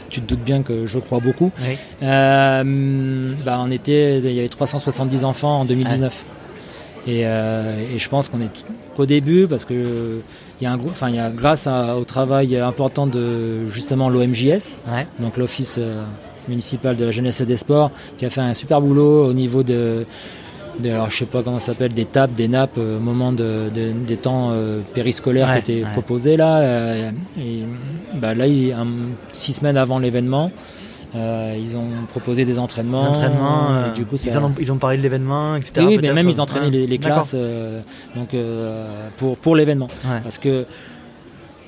tu 0.08 0.20
te 0.20 0.26
doutes 0.34 0.44
bien 0.44 0.62
que 0.62 0.86
je 0.86 0.98
crois 0.98 1.18
beaucoup. 1.20 1.50
Oui. 1.60 1.76
Euh, 2.02 3.34
bah, 3.44 3.58
on 3.60 3.70
était, 3.70 4.18
il 4.18 4.32
y 4.32 4.38
avait 4.38 4.48
370 4.48 5.24
enfants 5.24 5.60
en 5.60 5.64
2019. 5.64 6.24
Et, 7.06 7.22
euh, 7.24 7.80
et 7.94 7.98
je 7.98 8.08
pense 8.08 8.28
qu'on 8.28 8.40
est 8.42 8.50
qu'au 8.94 9.06
début 9.06 9.46
parce 9.48 9.64
que 9.64 10.20
il 10.60 10.64
y 10.64 10.66
a 10.66 10.72
un 10.72 10.78
enfin 10.78 11.08
il 11.08 11.14
y 11.14 11.18
a 11.18 11.30
grâce 11.30 11.66
à- 11.66 11.96
au 11.96 12.04
travail 12.04 12.54
important 12.58 13.06
de 13.06 13.66
justement 13.68 14.10
l'OMJS, 14.10 14.78
Ouais. 14.86 15.06
donc 15.18 15.38
l'office 15.38 15.80
municipal 16.46 16.96
de 16.96 17.06
la 17.06 17.10
jeunesse 17.10 17.40
et 17.40 17.46
des 17.46 17.56
sports, 17.56 17.90
qui 18.18 18.26
a 18.26 18.30
fait 18.30 18.42
un 18.42 18.52
super 18.52 18.82
boulot 18.82 19.24
au 19.26 19.32
niveau 19.32 19.62
de, 19.62 20.04
de 20.78 20.90
alors 20.90 21.10
je 21.10 21.16
sais 21.18 21.26
pas 21.26 21.42
comment 21.42 21.58
ça 21.58 21.66
s'appelle, 21.66 21.92
des 21.92 22.04
tables, 22.06 22.34
des 22.34 22.48
nappes 22.48 22.78
euh, 22.78 22.96
au 22.98 23.00
moment 23.00 23.32
de, 23.32 23.70
de- 23.74 23.92
des 23.92 24.16
temps 24.16 24.50
euh, 24.52 24.80
périscolaires 24.94 25.48
Ouais, 25.48 25.62
qui 25.62 25.72
étaient 25.72 25.84
ouais. 25.84 25.92
proposés 25.92 26.36
là. 26.36 26.58
euh, 26.60 27.10
et 27.38 27.64
bah, 28.14 28.34
là, 28.34 28.46
il- 28.46 28.72
un- 28.72 28.86
six 29.32 29.52
semaines 29.54 29.76
avant 29.76 29.98
l'événement. 29.98 30.50
euh, 31.16 31.56
ils 31.60 31.76
ont 31.76 31.88
proposé 32.08 32.44
des 32.44 32.58
entraînements. 32.58 33.12
Euh, 33.20 33.92
du 33.92 34.04
coup, 34.04 34.16
ça... 34.16 34.30
ils, 34.30 34.38
en 34.38 34.44
ont, 34.44 34.54
ils 34.60 34.70
ont 34.70 34.76
parlé 34.78 34.96
de 34.96 35.02
l'événement, 35.02 35.56
etc. 35.56 35.72
Et 35.80 35.84
oui, 35.86 35.98
mais 36.00 36.12
même 36.12 36.28
ils 36.28 36.40
entraînaient 36.40 36.66
ouais. 36.74 36.86
les, 36.86 36.98
classes 36.98 37.32
euh, 37.36 37.80
donc, 38.14 38.28
pour, 39.16 39.36
pour 39.36 39.56
l'événement. 39.56 39.88
Ouais. 40.04 40.20
Parce 40.22 40.38
que 40.38 40.66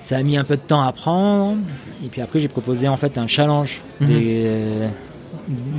ça 0.00 0.16
a 0.16 0.22
mis 0.22 0.36
un 0.36 0.44
peu 0.44 0.56
de 0.56 0.62
temps 0.62 0.82
à 0.82 0.92
prendre. 0.92 1.56
Et 2.04 2.08
puis 2.08 2.20
après, 2.20 2.38
j'ai 2.40 2.48
proposé 2.48 2.86
en 2.88 2.96
fait 2.96 3.18
un 3.18 3.26
challenge 3.26 3.82
Mhm. 4.00 4.06
des, 4.06 4.46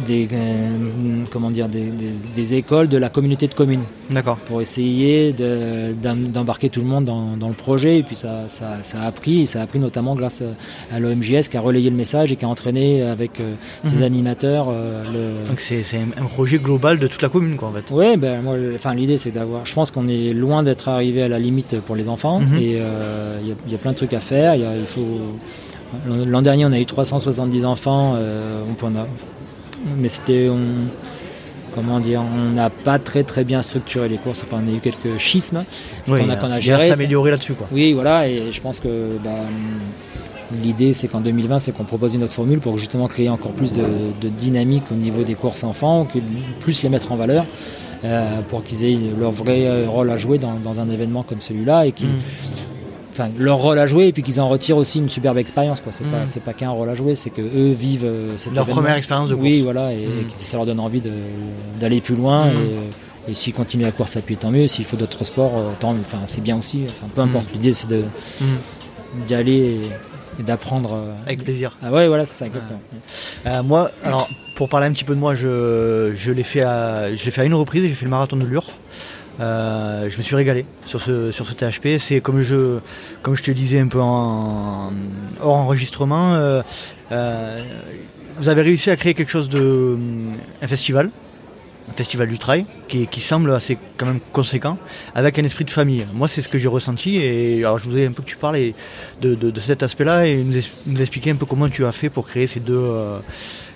des, 0.08 0.28
euh, 0.34 1.24
comment 1.32 1.52
dire, 1.52 1.70
des, 1.70 1.90
des- 1.92 2.12
des 2.36 2.54
écoles 2.56 2.88
de 2.90 2.98
la 2.98 3.10
communauté 3.10 3.48
de 3.48 3.54
communes 3.54 3.84
D'accord. 4.10 4.38
pour 4.46 4.62
essayer 4.62 5.32
de- 5.34 5.94
d'em- 5.94 6.30
d'embarquer 6.32 6.70
tout 6.70 6.82
le 6.82 6.88
monde 6.88 7.06
dans, 7.06 7.38
dans 7.38 7.48
le 7.50 7.54
projet. 7.54 8.00
Et 8.00 8.04
puis 8.04 8.16
ça, 8.16 8.46
ça, 8.50 8.82
ça 8.82 9.02
a 9.02 9.12
pris, 9.12 9.42
et 9.42 9.46
ça 9.46 9.62
a 9.62 9.68
pris 9.68 9.80
notamment 9.80 10.16
grâce 10.16 10.42
à, 10.42 10.96
à 10.96 11.00
l'OMJS 11.00 11.50
qui 11.50 11.58
a 11.58 11.62
relayé 11.62 11.90
le 11.90 11.96
message 11.96 12.32
et 12.32 12.36
qui 12.36 12.46
a 12.46 12.48
entraîné 12.50 13.02
avec 13.04 13.40
euh, 13.40 13.56
ses 13.84 13.98
Mhm. 13.98 14.04
animateurs 14.04 14.68
euh, 14.70 15.04
le, 15.06 15.48
Donc 15.50 15.60
c'est 15.60 15.84
un 16.18 16.26
projet 16.26 16.58
global 16.58 17.00
de 17.00 17.08
toute 17.08 17.22
la 17.22 17.30
commune, 17.30 17.56
quoi, 17.56 17.70
en 17.70 17.74
fait. 17.74 17.92
Ouais, 17.92 18.18
ben 18.18 18.42
moi, 18.42 18.56
enfin 18.76 18.94
l'idée 18.94 19.18
c'est 19.18 19.32
d'avoir. 19.32 19.66
Je 19.66 19.74
pense 19.74 19.92
qu'on 19.92 20.08
est 20.08 20.34
loin 20.34 20.64
d'être 20.64 20.90
arrivé 20.90 21.22
à 21.24 21.28
la 21.28 21.40
limite 21.40 21.80
pour 21.82 21.96
les 21.96 22.10
enfants 22.10 22.40
Mhm. 22.40 22.58
et 22.58 22.78
euh, 22.80 23.40
il 23.42 23.48
y, 23.50 23.52
a- 23.52 23.56
il 23.68 23.72
y 23.72 23.76
a 23.76 23.78
plein 23.78 23.92
de 23.92 23.98
trucs 23.98 24.14
à 24.14 24.20
faire. 24.20 24.56
Il 24.56 24.86
faut. 24.86 25.02
L'an 26.26 26.42
dernier, 26.42 26.66
on 26.66 26.72
a 26.72 26.80
eu 26.80 26.86
370 26.88 27.66
enfants. 27.66 28.14
euh, 28.16 28.64
on 28.68 28.74
peut 28.74 28.88
en 28.88 28.96
mais 29.98 30.10
c'était 30.10 30.50
on- 30.50 30.90
comment 31.74 32.00
dire, 32.00 32.22
on 32.24 32.52
n'a 32.52 32.70
pas 32.70 33.00
très 33.00 33.24
très 33.24 33.44
bien 33.44 33.62
structuré 33.64 34.08
les 34.08 34.18
courses. 34.18 34.44
Enfin, 34.48 34.64
on 34.64 34.72
a 34.72 34.76
eu 34.76 34.80
quelques 34.80 35.18
schismes. 35.18 35.64
Oui, 36.08 36.20
qu'on 36.22 36.30
a- 36.30 36.36
qu'on 36.36 36.52
a 36.52 36.60
géré, 36.60 36.88
s'améliorer 36.90 37.32
là-dessus, 37.32 37.54
quoi. 37.54 37.68
Oui, 37.72 37.94
voilà, 37.94 38.28
et 38.28 38.52
je 38.52 38.62
pense 38.62 38.80
que 38.80 39.18
bah, 39.24 39.32
l'idée 40.62 40.94
c'est 40.94 41.08
qu'en 41.08 41.22
2020, 41.22 41.60
c'est 41.60 41.72
qu'on 41.72 41.84
propose 41.84 42.14
une 42.14 42.24
autre 42.24 42.34
formule 42.36 42.60
pour 42.60 42.78
justement 42.78 43.08
créer 43.08 43.30
encore 43.30 43.52
plus 43.54 43.74
de, 43.74 43.84
de 44.22 44.30
dynamique 44.30 44.84
au 44.92 44.96
niveau 44.96 45.24
des 45.24 45.34
courses 45.36 45.64
enfants, 45.64 46.06
que 46.06 46.20
plus 46.60 46.84
les 46.84 46.90
mettre 46.90 47.12
en 47.12 47.16
valeur, 47.16 47.46
euh, 48.04 48.42
pour 48.50 48.64
qu'ils 48.64 48.84
aient 48.84 48.98
leur 49.20 49.32
vrai 49.32 49.86
rôle 49.88 50.12
à 50.12 50.18
jouer 50.18 50.38
dans, 50.38 50.54
dans 50.64 50.80
un 50.80 50.90
événement 50.90 51.24
comme 51.24 51.42
celui-là 51.42 51.88
et 51.88 51.92
qu'ils, 51.92 52.08
Mhm. 52.10 52.14
Enfin, 53.14 53.30
leur 53.38 53.58
rôle 53.58 53.80
à 53.80 53.88
jouer 53.88 54.08
et 54.08 54.12
puis 54.14 54.24
qu'ils 54.24 54.42
en 54.42 54.50
retirent 54.50 54.78
aussi 54.78 55.00
une 55.00 55.08
superbe 55.10 55.38
expérience. 55.38 55.80
Quoi. 55.82 55.92
C'est 55.92 56.04
Mhm. 56.04 56.12
pas, 56.12 56.28
c'est 56.28 56.40
pas 56.42 56.54
qu'un 56.54 56.72
rôle 56.72 56.90
à 56.90 56.96
jouer, 56.96 57.16
c'est 57.16 57.30
que 57.30 57.42
eux 57.42 57.72
vivent 57.72 58.04
euh, 58.06 58.36
cet 58.38 58.54
Leur 58.56 58.64
événement. 58.64 58.82
première 58.82 58.98
expérience 58.98 59.30
de 59.30 59.36
course. 59.36 59.48
Oui, 59.48 59.62
voilà, 59.62 59.94
et, 59.94 60.04
et 60.04 60.24
que 60.28 60.32
ça 60.34 60.58
leur 60.58 60.66
donne 60.66 60.80
envie 60.80 61.02
d'aller 61.80 62.02
plus 62.02 62.16
loin. 62.16 62.48
Mhm. 62.48 62.52
Et, 63.28 63.32
et 63.32 63.34
s'ils 63.34 63.54
continuent 63.54 63.84
la 63.86 63.92
course 63.92 64.18
à 64.18 64.22
pied, 64.22 64.36
tant 64.36 64.52
mieux. 64.52 64.68
S'il 64.68 64.84
faut 64.84 64.98
d'autres 64.98 65.24
sports, 65.24 65.54
euh, 65.58 65.70
tant, 65.80 65.96
enfin, 66.02 66.20
c'est 66.26 66.42
bien 66.42 66.58
aussi. 66.58 66.84
Enfin, 66.90 67.08
peu 67.16 67.22
importe. 67.22 67.48
L'idée, 67.54 67.72
c'est 67.72 67.88
de 67.88 68.04
d'y 69.28 69.36
aller 69.36 69.52
et, 69.54 69.82
et 70.40 70.44
d'apprendre. 70.44 70.94
euh, 70.96 71.14
Avec 71.26 71.44
plaisir. 71.44 71.78
Ah 71.84 71.92
ouais, 71.92 72.08
voilà, 72.08 72.26
c'est 72.26 72.34
ça, 72.36 72.48
exactement. 72.48 72.82
Euh, 73.46 73.64
moi, 73.64 73.92
alors, 74.04 74.28
pour 74.56 74.68
parler 74.70 74.88
un 74.88 74.92
petit 74.92 75.04
peu 75.04 75.14
de 75.16 75.20
moi, 75.20 75.36
je, 75.36 76.12
je 76.16 76.32
l'ai 76.32 76.44
fait, 76.44 76.62
à, 76.62 77.16
je 77.16 77.24
l'ai 77.26 77.32
fait 77.32 77.42
à 77.42 77.46
une 77.46 77.54
reprise, 77.54 77.84
j'ai 77.84 77.94
fait 77.94 78.06
le 78.06 78.12
marathon 78.12 78.36
de 78.36 78.44
Lure. 78.46 78.66
Euh, 79.40 80.10
je 80.10 80.18
me 80.18 80.24
suis 80.24 80.36
régalé 80.36 80.66
sur 80.86 81.02
ce, 81.02 81.32
sur 81.32 81.48
ce 81.48 81.54
THP. 81.54 81.98
C'est 82.00 82.22
comme 82.22 82.42
je, 82.42 82.80
comme 83.22 83.36
je 83.36 83.44
te 83.44 83.52
disais 83.52 83.80
un 83.80 83.88
peu 83.88 84.00
en, 84.00 84.92
hors 85.42 85.56
enregistrement, 85.58 86.36
euh, 86.36 86.62
euh, 87.12 87.64
vous 88.38 88.50
avez 88.50 88.62
réussi 88.62 88.90
à 88.92 88.96
créer 88.96 89.14
quelque 89.14 89.30
chose 89.32 89.50
de, 89.50 89.98
un 90.62 90.68
festival, 90.68 91.10
un 91.90 91.94
festival 91.94 92.28
du 92.30 92.38
trail, 92.38 92.66
qui, 92.88 93.08
qui 93.08 93.22
semble 93.22 93.52
assez 93.52 93.78
quand 93.98 94.06
même 94.06 94.20
conséquent, 94.32 94.78
avec 95.16 95.40
un 95.40 95.44
esprit 95.44 95.66
de 95.66 95.72
famille. 95.72 96.06
Moi, 96.14 96.28
c'est 96.28 96.42
ce 96.42 96.50
que 96.50 96.58
j'ai 96.60 96.68
ressenti. 96.68 97.18
Et 97.18 97.58
alors, 97.66 97.80
je 97.80 97.86
voudrais 97.86 98.06
un 98.06 98.12
peu 98.12 98.22
que 98.22 98.30
tu 98.30 98.38
parles 98.38 98.60
de, 99.22 99.34
de- 99.36 99.60
cet 99.60 99.82
aspect-là 99.82 100.28
et 100.28 100.44
nous, 100.44 100.60
nous 100.86 101.02
expliquer 101.02 101.32
un 101.32 101.36
peu 101.36 101.46
comment 101.48 101.70
tu 101.70 101.86
as 101.86 101.92
fait 101.92 102.10
pour 102.10 102.28
créer 102.28 102.46
ces 102.48 102.60
deux, 102.60 102.86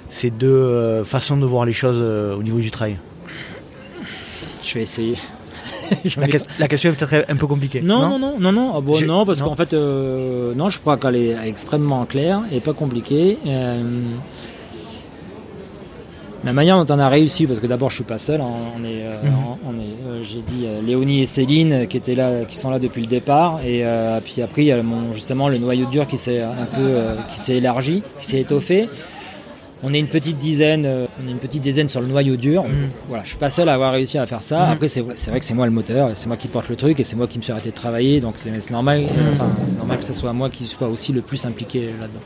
ces 0.10 0.30
deux 0.30 1.03
façons 1.03 1.38
de 1.38 1.45
voir 1.45 1.66
les 1.66 1.74
choses 1.74 1.99
au 1.99 2.43
niveau 2.43 2.60
du 2.60 2.70
trail 2.72 2.97
Je 4.64 4.74
vais 4.76 4.84
essayer. 4.84 5.16
La, 6.60 6.68
question 6.68 6.90
est 6.92 6.94
peut-être 6.94 7.30
un 7.30 7.36
peu 7.36 7.48
compliquée. 7.48 7.82
Non, 7.82 8.02
non, 8.10 8.20
non, 8.20 8.36
non, 8.40 8.52
non, 8.52 8.74
Ah 8.76 8.82
bon, 8.82 8.96
Je- 8.96 9.06
non, 9.06 9.26
parce 9.26 9.42
qu'en 9.42 9.56
fait, 9.56 9.74
euh, 9.74 10.54
non, 10.56 10.70
je 10.70 10.80
crois 10.80 10.98
qu'elle 10.98 11.16
est 11.16 11.36
extrêmement 11.46 12.06
claire 12.06 12.42
et 12.52 12.60
pas 12.60 12.74
compliquée. 12.74 13.38
Euh, 13.46 13.80
la 16.44 16.54
manière 16.54 16.84
dont 16.84 16.96
on 16.96 17.00
a 17.00 17.10
réussi, 17.10 17.48
parce 17.48 17.60
que 17.60 17.68
d'abord 17.68 17.90
je 17.90 17.96
suis 17.96 18.04
pas 18.04 18.20
seul, 18.20 18.40
hein, 18.42 18.46
on 18.78 18.84
est, 18.84 19.02
euh, 19.04 19.22
Mhm. 19.24 19.32
on 19.68 19.74
est, 19.80 20.08
euh, 20.08 20.22
j'ai 20.24 20.42
dit 20.42 20.66
euh, 20.66 20.82
Léonie 20.82 21.22
et 21.22 21.26
Céline 21.26 21.88
qui 21.88 21.98
étaient 21.98 22.16
là, 22.16 22.46
qui 22.46 22.56
sont 22.56 22.70
là 22.70 22.80
depuis 22.80 23.02
le 23.02 23.08
départ, 23.08 23.60
et 23.66 23.84
puis 24.24 24.42
après 24.42 24.62
il 24.62 24.68
y 24.68 24.72
a 24.72 24.82
mon, 24.84 25.14
justement 25.14 25.50
le 25.50 25.58
noyau 25.58 25.88
dur 25.88 26.06
qui 26.08 26.18
s'est 26.18 26.42
un 26.42 26.66
peu, 26.74 27.00
qui 27.30 27.40
s'est 27.40 27.56
élargi, 27.58 28.04
qui 28.20 28.26
s'est 28.26 28.40
étoffé. 28.40 28.88
On 29.84 29.94
est 29.94 30.00
une 30.00 30.08
petite 30.08 30.40
dizaine, 30.40 30.86
euh, 30.88 31.06
on 31.24 31.28
est 31.28 31.32
une 31.32 31.38
petite 31.38 31.62
dizaine 31.62 31.88
sur 31.88 32.02
le 32.02 32.08
noyau 32.08 32.36
dur. 32.36 32.64
Mhm. 32.64 32.90
Voilà, 33.08 33.24
je 33.24 33.30
suis 33.30 33.38
pas 33.38 33.52
seul 33.52 33.70
à 33.70 33.74
avoir 33.76 33.94
réussi 33.94 34.18
à 34.18 34.26
faire 34.26 34.42
ça. 34.42 34.66
Mhm. 34.66 34.72
Après, 34.72 34.88
c'est 34.88 35.02
vrai, 35.02 35.40
que 35.40 35.46
c'est 35.46 35.54
moi 35.54 35.66
le 35.68 35.72
moteur, 35.72 36.12
c'est 36.16 36.26
moi 36.28 36.36
qui 36.36 36.48
porte 36.48 36.68
le 36.70 36.76
truc 36.76 37.00
et 37.00 37.04
c'est 37.04 37.16
moi 37.16 37.28
qui 37.28 37.38
me 37.38 37.44
suis 37.44 37.52
arrêté 37.52 37.70
de 37.70 37.76
travailler, 37.76 38.20
donc 38.20 38.34
c'est 38.38 38.72
normal, 38.72 39.04
enfin, 39.34 39.50
c'est 39.66 39.78
normal 39.78 40.00
que 40.00 40.06
ce 40.06 40.14
soit 40.14 40.34
moi 40.34 40.50
qui 40.50 40.66
soit 40.66 40.88
aussi 40.88 41.14
le 41.14 41.22
plus 41.22 41.46
impliqué 41.46 41.92
là-dedans. 42.00 42.22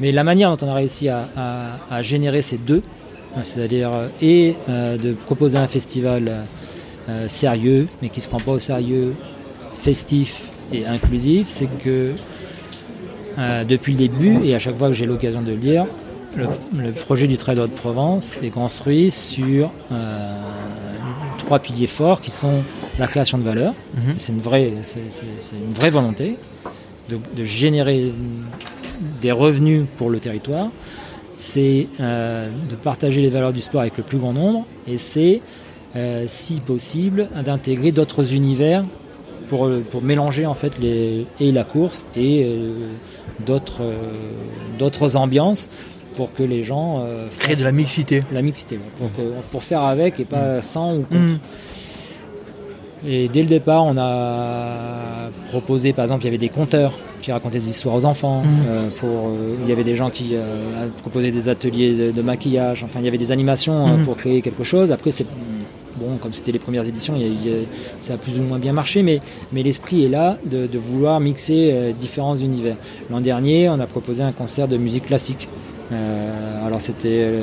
Mais 0.00 0.12
la 0.12 0.24
manière 0.24 0.54
dont 0.56 0.66
on 0.66 0.70
a 0.70 0.74
réussi 0.74 1.08
à, 1.10 1.28
à- 1.36 1.76
à 1.90 2.00
générer 2.02 2.40
ces 2.40 2.56
deux, 2.56 2.82
euh, 3.36 3.40
c'est-à-dire 3.42 3.90
euh, 3.92 4.08
et 4.22 4.54
euh, 4.70 4.96
de 4.96 5.12
proposer 5.12 5.58
un 5.58 5.68
festival 5.68 6.44
euh, 7.10 7.28
sérieux, 7.28 7.86
mais 8.00 8.08
qui 8.08 8.22
se 8.22 8.28
prend 8.28 8.40
pas 8.40 8.52
au 8.52 8.58
sérieux, 8.58 9.14
festif 9.74 10.50
et 10.72 10.86
inclusif, 10.86 11.48
c'est 11.48 11.68
que 11.84 12.12
euh, 13.38 13.64
depuis 13.64 13.92
le 13.92 13.98
début, 13.98 14.38
et 14.44 14.54
à 14.54 14.58
chaque 14.58 14.78
fois 14.78 14.88
que 14.88 14.94
j'ai 14.94 15.06
l'occasion 15.06 15.42
de 15.42 15.50
le 15.50 15.56
dire, 15.58 15.84
le, 16.36 16.46
le 16.82 16.92
projet 16.92 17.26
du 17.26 17.36
Trail 17.36 17.56
de 17.56 17.66
Provence 17.66 18.36
est 18.42 18.50
construit 18.50 19.10
sur 19.10 19.70
euh, 19.92 20.40
trois 21.38 21.58
piliers 21.58 21.86
forts 21.86 22.20
qui 22.20 22.30
sont 22.30 22.62
la 22.98 23.06
création 23.06 23.38
de 23.38 23.42
valeur, 23.42 23.74
Mhm. 23.96 24.14
c'est 24.16 24.32
une 24.32 24.40
vraie, 24.40 24.72
une 25.52 25.90
volonté 25.90 26.36
de, 27.08 27.18
de 27.36 27.44
générer 27.44 28.12
des 29.20 29.32
revenus 29.32 29.84
pour 29.96 30.10
le 30.10 30.18
territoire. 30.20 30.68
C'est 31.36 31.86
euh, 32.00 32.50
de 32.68 32.74
partager 32.74 33.20
les 33.22 33.28
valeurs 33.28 33.52
du 33.52 33.60
sport 33.60 33.80
avec 33.82 33.96
le 33.96 34.02
plus 34.02 34.18
grand 34.18 34.32
nombre 34.32 34.66
et 34.88 34.96
c'est, 34.98 35.40
euh, 35.94 36.24
si 36.26 36.54
possible, 36.60 37.28
d'intégrer 37.44 37.92
d'autres 37.92 38.34
univers 38.34 38.84
pour, 39.48 39.70
pour 39.90 40.02
mélanger 40.02 40.46
en 40.46 40.54
fait 40.54 40.78
les, 40.80 41.26
et 41.40 41.52
la 41.52 41.62
course 41.64 42.08
et 42.16 42.44
euh, 42.44 42.72
d'autres 44.78 45.16
ambiances 45.16 45.70
pour 46.18 46.32
que 46.34 46.42
les 46.42 46.62
gens 46.64 46.88
euh, 47.06 47.28
Créer 47.38 47.54
de 47.56 47.62
la 47.62 47.72
mixité. 47.72 48.20
la 48.32 48.42
mixité, 48.42 48.74
ouais, 48.76 48.90
pour, 48.98 49.08
que- 49.16 49.32
pour 49.52 49.62
faire 49.62 49.82
avec 49.84 50.18
et 50.20 50.24
pas 50.24 50.60
sans 50.62 50.96
ou 50.96 51.02
contre. 51.02 51.14
Mhm. 51.20 51.38
Et 53.06 53.28
dès 53.28 53.42
le 53.42 53.46
départ, 53.48 53.84
on 53.84 53.96
a 53.96 55.30
proposé, 55.50 55.92
par 55.92 56.02
exemple, 56.04 56.22
il 56.22 56.26
y 56.26 56.28
avait 56.28 56.38
des 56.38 56.48
conteurs 56.48 56.98
qui 57.22 57.30
racontaient 57.30 57.60
des 57.60 57.70
histoires 57.70 57.94
aux 57.94 58.04
enfants. 58.04 58.42
Euh, 58.68 58.88
pour, 58.96 59.08
euh, 59.28 59.54
il 59.62 59.68
y 59.68 59.72
avait 59.72 59.84
des 59.84 59.94
gens 59.94 60.10
qui 60.10 60.30
euh, 60.32 60.88
proposaient 61.02 61.30
des 61.30 61.48
ateliers 61.48 61.92
de, 61.94 62.10
de 62.10 62.22
maquillage. 62.22 62.82
Enfin, 62.84 62.98
il 63.00 63.04
y 63.04 63.08
avait 63.08 63.18
des 63.18 63.30
animations 63.30 63.98
pour 64.04 64.16
créer 64.16 64.42
quelque 64.42 64.64
chose. 64.64 64.90
Après, 64.90 65.12
c'est 65.12 65.26
bon, 65.96 66.16
comme 66.20 66.32
c'était 66.32 66.50
les 66.50 66.58
premières 66.58 66.86
éditions, 66.88 67.14
il 67.16 67.22
y 67.22 67.24
a- 67.24 67.28
il 67.28 67.46
y 67.46 67.54
a- 67.54 67.66
ça 68.00 68.14
a 68.14 68.16
plus 68.16 68.40
ou 68.40 68.42
moins 68.42 68.58
bien 68.58 68.72
marché, 68.72 69.02
mais, 69.02 69.20
mais 69.52 69.62
l'esprit 69.62 70.04
est 70.04 70.08
là 70.08 70.36
de, 70.44 70.66
de 70.66 70.78
vouloir 70.78 71.20
mixer 71.20 71.92
différents 71.98 72.36
univers. 72.36 72.76
L'an 73.10 73.20
dernier, 73.20 73.68
on 73.68 73.78
a 73.78 73.86
proposé 73.86 74.24
un 74.24 74.32
concert 74.32 74.66
de 74.66 74.76
musique 74.76 75.06
classique. 75.06 75.46
Euh, 75.90 76.66
alors 76.66 76.82
c'était 76.82 77.22
euh, 77.22 77.40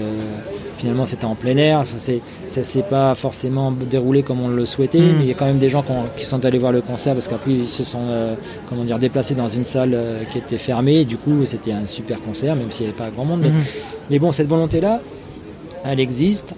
finalement 0.77 1.05
c'était 1.05 1.25
en 1.25 1.33
plein 1.33 1.57
air, 1.57 1.83
ça 1.87 2.11
ça 2.45 2.63
s'est 2.63 2.83
pas 2.83 3.15
forcément 3.15 3.71
déroulé 3.71 4.21
comme 4.21 4.39
on 4.41 4.49
le 4.49 4.67
souhaitait, 4.67 4.99
Mhm. 4.99 5.15
mais 5.17 5.23
il 5.23 5.27
y 5.27 5.31
a 5.31 5.33
quand 5.33 5.45
même 5.47 5.57
des 5.57 5.69
gens 5.69 5.81
qui, 5.81 5.91
ont- 5.91 6.05
qui 6.15 6.25
sont 6.25 6.45
allés 6.45 6.59
voir 6.59 6.71
le 6.71 6.81
concert 6.81 7.13
parce 7.13 7.27
qu'après 7.27 7.51
ils 7.51 7.67
se 7.69 7.83
sont 7.83 8.03
euh, 8.07 8.35
comment 8.69 8.83
dire 8.83 8.99
déplacés 8.99 9.33
dans 9.33 9.47
une 9.47 9.63
salle 9.63 9.97
qui 10.31 10.37
était 10.37 10.59
fermée. 10.59 11.05
Du 11.05 11.17
coup 11.17 11.43
c'était 11.45 11.71
un 11.71 11.87
super 11.87 12.21
concert, 12.21 12.55
même 12.55 12.71
s'il 12.71 12.85
n'y 12.85 12.89
avait 12.91 12.97
pas 13.03 13.09
grand 13.09 13.25
monde. 13.25 13.39
Mais, 13.41 13.49
Mhm. 13.49 13.63
mais 14.11 14.19
bon 14.19 14.31
cette 14.31 14.47
volonté 14.47 14.79
là, 14.79 15.01
elle 15.83 15.99
existe. 15.99 16.53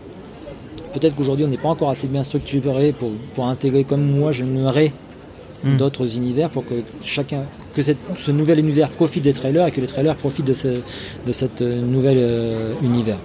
Peut-être 0.93 1.15
qu'aujourd'hui 1.15 1.45
on 1.45 1.49
n'est 1.49 1.57
pas 1.57 1.69
encore 1.69 1.89
assez 1.89 2.07
bien 2.07 2.23
structuré 2.23 2.91
pour, 2.91 3.11
pour 3.33 3.45
intégrer 3.47 3.85
comme 3.85 4.03
moi 4.03 4.33
j'aimerais 4.33 4.91
Mhm. 5.63 5.77
d'autres 5.77 6.17
univers 6.17 6.49
pour 6.49 6.65
que 6.65 6.75
chacun 7.01 7.43
que 7.77 7.83
cette- 7.83 8.05
ce 8.25 8.31
nouvel 8.39 8.57
univers 8.59 8.89
profite 8.89 9.23
des 9.29 9.33
trailers 9.41 9.65
et 9.67 9.71
que 9.75 9.79
les 9.85 9.91
trailers 9.95 10.15
profitent 10.23 10.47
de 10.53 10.57
ce 10.63 10.67
de 11.27 11.31
cette 11.31 11.61
euh, 11.61 11.79
nouvel 11.95 12.17
euh, 12.19 12.73
univers. 12.89 13.19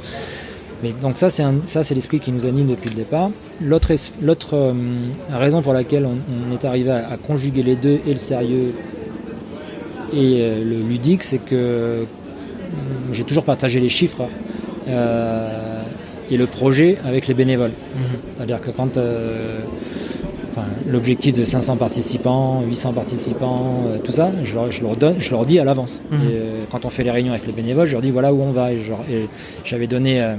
Mais 0.83 0.93
donc 1.05 1.15
ça 1.23 1.29
c'est 1.35 1.43
un- 1.51 1.63
ça 1.75 1.81
c'est 1.85 1.95
l'esprit 1.99 2.21
qui 2.25 2.31
nous 2.37 2.45
anime 2.47 2.67
depuis 2.75 2.91
le 2.91 2.97
départ. 3.05 3.31
L'autre 3.71 3.91
l'autre 4.29 4.53
euh, 4.55 4.73
raison 5.45 5.63
pour 5.67 5.73
laquelle 5.73 6.05
on, 6.13 6.17
on 6.49 6.53
est 6.57 6.65
arrivé 6.71 6.91
à, 6.91 7.01
à 7.15 7.17
conjuguer 7.29 7.63
les 7.71 7.77
deux 7.85 7.99
et 8.09 8.13
le 8.19 8.23
sérieux 8.31 8.69
et 10.13 10.31
euh, 10.43 10.63
le 10.73 10.79
ludique, 10.91 11.23
c'est 11.23 11.39
que 11.51 12.05
j'ai 13.13 13.25
toujours 13.25 13.45
partagé 13.53 13.81
les 13.81 13.89
chiffres 13.99 14.27
et 16.31 16.37
le 16.37 16.47
projet 16.47 16.99
avec 17.05 17.27
les 17.29 17.35
bénévoles. 17.35 17.71
Mhm. 17.95 18.03
C'est-à-dire 18.37 18.61
que 18.61 18.71
quand 18.71 18.93
enfin, 20.53 20.67
l'objectif 20.87 21.37
de 21.37 21.45
500 21.45 21.77
participants, 21.77 22.63
800 22.67 22.93
participants, 22.93 23.85
euh, 23.87 23.99
tout 23.99 24.13
ça, 24.13 24.31
je 24.43 24.55
leur, 24.55 24.71
je 24.71 24.83
leur 24.83 24.97
donne, 24.97 25.17
je 25.19 25.31
leur 25.31 25.47
dis 25.47 25.59
à 25.59 25.65
l'avance. 25.65 26.03
Mhm. 26.11 26.21
Euh, 26.31 26.65
quand 26.71 26.85
on 26.85 26.91
fait 26.91 27.05
les 27.05 27.11
réunions 27.11 27.33
avec 27.33 27.47
les 27.47 27.53
bénévoles, 27.53 27.87
je 27.87 27.93
leur 27.93 28.03
dis 28.03 28.11
voilà 28.11 28.33
où 28.33 28.43
on 28.43 28.53
va. 28.53 28.73
Et 28.73 28.79
j'avais 29.65 29.87
donné 29.87 30.23
euh, 30.23 30.35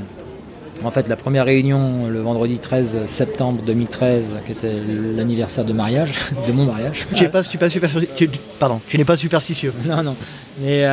en 0.84 0.91
fait 0.91 1.07
la 1.07 1.16
première 1.16 1.45
réunion 1.45 2.07
le 2.07 2.20
vendredi 2.22 2.59
13 2.59 3.05
septembre 3.07 3.61
2013, 3.66 4.34
qui 4.45 4.51
était 4.51 4.74
l'anniversaire 5.16 5.66
de 5.66 5.74
mariage, 5.74 6.11
de 6.47 6.51
mon 6.51 6.66
mariage. 6.66 7.07
Tu 7.16 7.24
n'es 7.24 7.30
pas, 7.30 7.43
tu 7.43 7.57
es 7.57 7.59
pas 7.59 7.70
super, 7.70 7.89
tu- 8.16 8.30
pardon, 8.59 8.80
tu 8.88 8.97
n'es 8.97 9.05
pas 9.05 9.16
superstitieux. 9.18 9.74
Non, 9.88 10.03
non. 10.03 10.16
Mais 10.61 10.86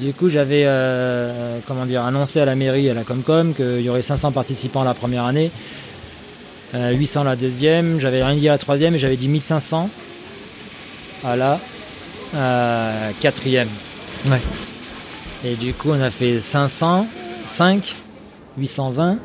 du 0.00 0.12
coup, 0.14 0.28
j'avais 0.28 0.66
comment 1.66 1.84
dire 1.86 2.04
annoncé 2.04 2.40
à 2.40 2.44
la 2.44 2.54
mairie, 2.54 2.88
à 2.88 2.94
la 2.94 3.02
Comcom, 3.02 3.52
qu'il 3.54 3.80
y 3.82 3.88
aurait 3.88 4.02
500 4.02 4.32
participants 4.32 4.84
la 4.84 4.94
première 4.94 5.24
année, 5.24 5.50
euh, 6.74 6.90
800 6.92 7.24
la 7.24 7.36
deuxième. 7.36 7.98
J'avais 8.00 8.22
rien 8.24 8.36
dit 8.36 8.48
à 8.48 8.52
la 8.52 8.58
troisième 8.58 8.94
et 8.94 8.98
j'avais 8.98 9.16
dit 9.16 9.28
1500 9.28 9.88
à 11.24 11.36
la 11.36 11.58
euh, 12.34 13.10
quatrième. 13.20 13.68
Ouais. 14.26 14.40
Et 15.44 15.54
du 15.54 15.72
coup, 15.74 15.90
on 15.90 16.00
a 16.00 16.10
fait 16.10 16.38
500, 16.40 17.06
5, 17.46 17.96
820. 18.58 19.16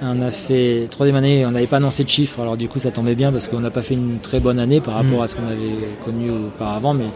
On 0.00 0.20
a 0.20 0.30
fait 0.30 0.86
troisième 0.88 1.16
année, 1.16 1.44
on 1.44 1.50
n'avait 1.50 1.66
pas 1.66 1.78
annoncé 1.78 2.04
de 2.04 2.08
chiffres, 2.08 2.40
alors 2.40 2.56
du 2.56 2.68
coup 2.68 2.78
ça 2.78 2.92
tombait 2.92 3.16
bien 3.16 3.32
parce 3.32 3.48
qu'on 3.48 3.58
n'a 3.58 3.70
pas 3.70 3.82
fait 3.82 3.94
une 3.94 4.20
très 4.20 4.38
bonne 4.38 4.60
année 4.60 4.80
par 4.80 4.94
rapport 4.94 5.18
Mhm. 5.18 5.22
à 5.22 5.26
ce 5.28 5.34
qu'on 5.34 5.46
avait 5.46 5.88
connu 6.04 6.30
auparavant. 6.30 6.94
Mais 6.94 7.06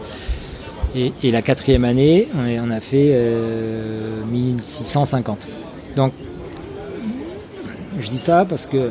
et, 0.93 1.13
et 1.23 1.31
la 1.31 1.41
quatrième 1.41 1.85
année, 1.85 2.27
on, 2.35 2.69
a 2.71 2.79
fait 2.81 3.11
euh, 3.13 4.21
1650. 4.25 5.47
Donc, 5.95 6.11
je 7.97 8.09
dis 8.09 8.17
ça 8.17 8.43
parce 8.47 8.65
que 8.67 8.77
euh, 8.77 8.89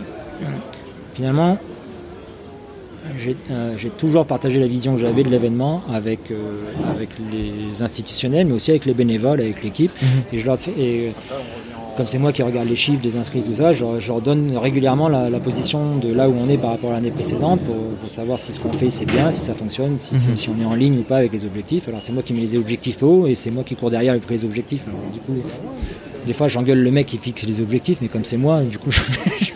finalement, 1.12 1.58
j'ai 3.18 3.36
euh, 3.50 3.74
j'ai 3.76 3.90
toujours 3.90 4.26
partagé 4.26 4.58
la 4.60 4.66
vision 4.66 4.94
que 4.94 5.00
j'avais 5.00 5.22
de 5.22 5.28
l'événement 5.28 5.82
avec, 5.92 6.30
euh, 6.30 6.62
avec 6.90 7.10
les 7.32 7.82
institutionnels, 7.82 8.46
mais 8.46 8.54
aussi 8.54 8.70
avec 8.70 8.84
les 8.84 8.94
bénévoles, 8.94 9.40
avec 9.40 9.62
l'équipe. 9.62 9.92
Et 10.32 10.38
je 10.38 10.46
leur 10.46 10.56
et, 10.76 11.08
euh, 11.08 11.12
comme 12.02 12.08
c'est 12.08 12.18
moi 12.18 12.32
qui 12.32 12.42
regarde 12.42 12.68
les 12.68 12.74
chiffres 12.74 13.00
des 13.00 13.14
inscrits, 13.14 13.42
tout 13.42 13.54
ça, 13.54 13.72
je, 13.72 13.84
leur- 13.84 14.00
je 14.00 14.12
donne 14.24 14.56
régulièrement 14.56 15.08
la, 15.08 15.30
la 15.30 15.38
position 15.38 15.98
de 15.98 16.12
là 16.12 16.28
où 16.28 16.34
on 16.36 16.48
est 16.48 16.58
par 16.58 16.70
rapport 16.70 16.90
à 16.90 16.94
l'année 16.94 17.12
précédente 17.12 17.60
pour, 17.60 17.76
pour 17.76 18.10
savoir 18.10 18.40
si 18.40 18.50
ce 18.52 18.58
qu'on 18.58 18.72
fait 18.72 18.90
c'est 18.90 19.04
bien, 19.04 19.30
si 19.30 19.38
ça 19.40 19.54
fonctionne, 19.54 20.00
si, 20.00 20.14
Mhm. 20.16 20.34
si 20.36 20.48
on 20.48 20.60
est 20.60 20.64
en 20.64 20.74
ligne 20.74 20.98
ou 20.98 21.02
pas 21.02 21.18
avec 21.18 21.32
les 21.32 21.44
objectifs. 21.44 21.86
Alors 21.86 22.02
c'est 22.02 22.10
moi 22.10 22.24
qui 22.24 22.32
mets 22.34 22.40
les 22.40 22.56
objectifs 22.56 23.00
hauts 23.04 23.28
et 23.28 23.36
c'est 23.36 23.52
moi 23.52 23.62
qui 23.62 23.76
cours 23.76 23.90
derrière 23.90 24.14
avec 24.14 24.28
les 24.28 24.44
objectifs. 24.44 24.82
Alors, 24.88 24.98
du 25.12 25.20
coup, 25.20 25.36
des 26.26 26.32
fois 26.32 26.48
j'engueule 26.48 26.80
le 26.82 26.90
mec 26.90 27.06
qui 27.06 27.18
fixe 27.18 27.44
les 27.44 27.60
objectifs, 27.60 27.98
mais 28.02 28.08
comme 28.08 28.24
c'est 28.24 28.36
moi, 28.36 28.62
du 28.62 28.78
coup 28.78 28.90
je, 28.90 29.00
je, 29.40 29.52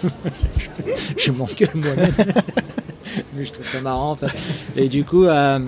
je- 0.56 0.68
je 1.16 1.32
m'engueule 1.32 1.70
moi-même. 1.74 2.12
mais 3.36 3.44
je 3.44 3.50
trouve 3.50 3.66
ça 3.66 3.80
marrant 3.80 4.12
en 4.12 4.16
fait. 4.16 4.28
Et 4.76 4.88
du 4.88 5.02
coup. 5.02 5.24
euh, 5.24 5.58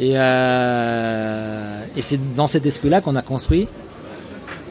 et, 0.00 0.12
euh, 0.16 1.82
et 1.94 2.00
c'est 2.00 2.20
dans 2.34 2.46
cet 2.46 2.64
esprit-là 2.64 3.00
qu'on 3.02 3.16
a 3.16 3.22
construit 3.22 3.66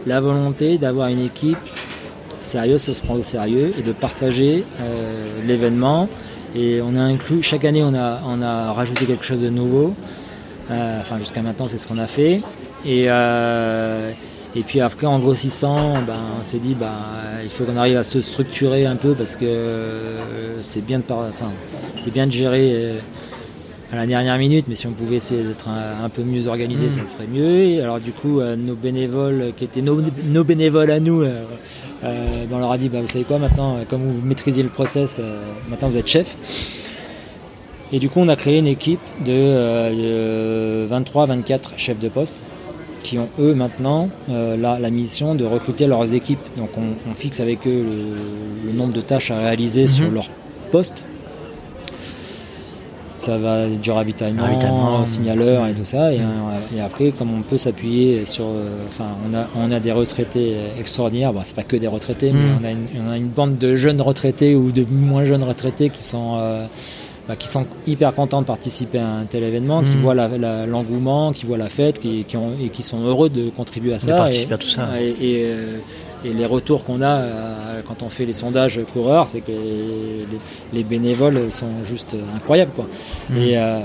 la 0.08 0.22
volonté 0.22 0.78
d'avoir 0.78 1.10
une 1.10 1.24
équipe 1.24 1.58
sérieuse, 2.40 2.82
se 2.82 3.02
prendre 3.02 3.20
au 3.20 3.24
sérieux 3.24 3.74
et 3.78 3.84
de 3.84 3.92
partager 3.92 4.64
euh, 4.80 5.16
l'événement. 5.46 6.08
Et 6.56 6.82
chaque 7.42 7.66
année, 7.66 7.84
on 7.84 7.94
a, 7.94 8.72
rajouté 8.72 9.06
quelque 9.06 9.26
chose 9.26 9.42
de 9.42 9.50
nouveau. 9.50 9.94
Euh, 10.72 11.02
enfin, 11.02 11.20
jusqu'à 11.20 11.42
maintenant, 11.42 11.68
c'est 11.68 11.78
ce 11.78 11.86
qu'on 11.86 11.98
a 11.98 12.08
fait. 12.08 12.42
Et, 12.86 13.06
euh, 13.08 14.12
et 14.56 14.62
puis 14.62 14.80
après, 14.80 15.08
en 15.08 15.20
grossissant, 15.20 16.02
ben, 16.08 16.16
on 16.40 16.44
s'est 16.44 16.60
dit, 16.60 16.74
ben, 16.74 16.96
il 17.44 17.50
faut 17.50 17.66
qu'on 17.66 17.78
arrive 17.78 17.98
à 17.98 18.04
se 18.04 18.22
structurer 18.22 18.86
un 18.86 18.96
peu 18.96 19.14
parce 19.14 19.36
que 19.36 20.16
c'est 20.62 20.84
bien 20.84 21.02
c'est 22.00 22.12
bien 22.12 22.28
de 22.28 22.32
gérer. 22.32 22.94
Euh, 23.92 23.94
à 23.94 23.96
la 23.96 24.08
dernière 24.08 24.38
minute, 24.38 24.66
mais 24.68 24.76
si 24.76 24.88
on 24.88 24.92
pouvait 24.92 25.18
essayer 25.18 25.44
d'être 25.44 25.68
un, 25.70 26.10
peu 26.10 26.24
mieux 26.24 26.48
organisé, 26.48 26.90
ça 26.92 27.06
serait 27.06 27.28
mieux. 27.28 27.64
Et 27.64 27.82
alors 27.82 28.00
du 28.00 28.12
coup, 28.12 28.42
nos 28.42 28.76
bénévoles, 28.76 29.54
qui 29.56 29.64
étaient 29.64 29.82
nos, 29.82 30.44
bénévoles 30.44 30.92
à 30.92 31.00
nous, 31.00 31.22
ben, 31.22 32.48
on 32.52 32.60
leur 32.60 32.72
a 32.72 32.78
dit, 32.78 32.90
bah, 32.90 33.00
vous 33.02 33.08
savez 33.08 33.24
quoi, 33.26 33.38
maintenant, 33.38 33.78
comme 33.90 34.02
vous 34.02 34.26
maîtrisez 34.26 34.64
le 34.64 34.70
process, 34.70 35.20
maintenant 35.70 35.90
vous 35.90 35.98
êtes 35.98 36.08
chef. 36.08 36.36
Et 37.92 38.00
du 38.00 38.10
coup, 38.10 38.20
on 38.20 38.28
a 38.28 38.36
créé 38.36 38.60
une 38.60 38.68
équipe 38.68 39.00
de 39.26 40.88
23-24 40.90 41.78
chefs 41.78 42.00
de 42.00 42.10
poste 42.10 42.42
qui 43.08 43.18
ont 43.18 43.30
eux 43.40 43.54
maintenant 43.54 44.10
euh, 44.30 44.58
la, 44.58 44.90
mission 44.90 45.34
de 45.34 45.46
recruter 45.46 45.88
leurs 45.88 46.14
équipes. 46.14 46.46
Donc 46.58 46.72
on, 46.78 47.14
fixe 47.16 47.40
avec 47.40 47.66
eux 47.66 47.86
le, 48.66 48.74
nombre 48.74 48.92
de 48.92 49.00
tâches 49.00 49.32
à 49.32 49.40
réaliser 49.40 49.88
sur 49.88 50.12
leur 50.12 50.30
poste. 50.72 51.06
Ça 53.18 53.38
va 53.38 53.68
du 53.68 53.92
ravitaillement, 53.92 55.04
signaleur 55.04 55.68
et 55.68 55.74
tout 55.74 55.86
ça. 55.86 56.14
Et, 56.14 56.20
après, 56.80 57.12
comme 57.12 57.34
on 57.34 57.42
peut 57.42 57.58
s'appuyer 57.58 58.26
sur. 58.26 58.46
Euh, 58.46 58.86
enfin, 58.86 59.08
on 59.28 59.34
a, 59.34 59.48
on 59.56 59.72
a 59.72 59.80
des 59.80 59.92
retraités 59.92 60.56
extraordinaires. 60.80 61.34
Bon, 61.34 61.42
c'est 61.44 61.56
pas 61.56 61.64
que 61.64 61.76
des 61.76 61.88
retraités, 61.88 62.32
mais 62.32 62.40
mhm. 62.40 62.60
on 62.62 62.66
a, 62.66 62.72
une, 62.72 62.88
on 63.08 63.12
a, 63.12 63.18
une, 63.18 63.28
bande 63.30 63.58
de 63.58 63.76
jeunes 63.76 64.02
retraités 64.02 64.56
ou 64.56 64.72
de 64.72 64.86
moins 64.90 65.26
jeunes 65.26 65.44
retraités 65.44 65.90
qui 65.90 66.04
sont. 66.04 66.38
Euh, 66.40 66.66
bah, 67.28 67.36
qui 67.36 67.50
sont 67.50 67.66
hyper 67.86 68.16
contents 68.16 68.40
de 68.40 68.46
participer 68.46 69.00
à 69.00 69.10
un 69.10 69.26
tel 69.26 69.44
événement, 69.44 69.82
qui 69.82 69.90
mmh. 69.90 70.00
voient 70.00 70.16
l'engouement, 70.66 71.34
qui 71.34 71.46
voient 71.46 71.58
la 71.58 71.68
fête, 71.68 72.00
qui, 72.00 72.26
ont, 72.38 72.54
et 72.64 72.70
qui 72.70 72.84
sont 72.84 73.04
heureux 73.04 73.28
de 73.30 73.50
contribuer 73.50 73.94
à 73.94 74.00
ça. 74.00 74.32
et, 74.32 74.48
à 74.50 74.58
tout 74.58 74.70
ça. 74.70 74.88
Euh, 74.94 75.80
et, 76.24 76.34
les 76.34 76.46
retours 76.46 76.84
qu'on 76.84 77.02
a 77.02 77.18
euh, 77.18 77.82
quand 77.88 78.04
on 78.04 78.10
fait 78.10 78.26
les 78.26 78.34
sondages 78.34 78.80
coureurs, 78.94 79.28
c'est 79.28 79.42
que 79.42 79.52
les, 80.74 80.84
bénévoles 80.84 81.52
sont 81.52 81.84
juste 81.84 82.16
incroyables. 82.36 82.72
Quoi. 82.76 82.86
Mmh. 83.30 83.38
Et, 83.38 83.58
euh, 83.58 83.80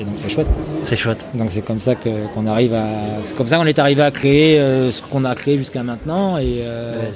et 0.00 0.04
donc 0.04 0.14
c'est 0.16 0.30
chouette. 0.30 0.46
C'est 0.86 0.96
chouette. 0.96 1.24
Donc 1.34 1.48
c'est 1.50 1.62
comme 1.62 1.80
ça 1.80 1.94
qu'on 1.94 2.46
arrive 2.46 2.74
à, 2.74 2.86
c'est 3.24 3.36
comme 3.36 3.46
ça 3.46 3.58
qu'on 3.58 3.66
est 3.66 3.78
arrivé 3.78 4.02
à 4.02 4.10
créer 4.10 4.58
euh, 4.58 4.90
ce 4.90 5.02
qu'on 5.02 5.24
a 5.24 5.34
créé 5.34 5.58
jusqu'à 5.58 5.82
maintenant. 5.82 6.38
Et 6.38 6.60
euh, 6.62 7.10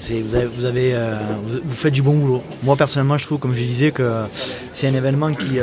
vous 0.55 0.65
avez, 0.65 0.95
euh, 0.95 1.19
vous, 1.45 1.75
faites 1.75 1.95
du 1.95 2.03
bon 2.03 2.19
boulot. 2.19 2.43
Moi 2.63 2.77
personnellement, 2.77 3.17
je 3.17 3.25
trouve, 3.25 3.39
comme 3.39 3.55
je 3.55 3.63
disais, 3.63 3.91
que 3.91 4.25
c'est 4.73 4.87
un 4.87 4.95
événement 4.95 5.33
qui, 5.33 5.59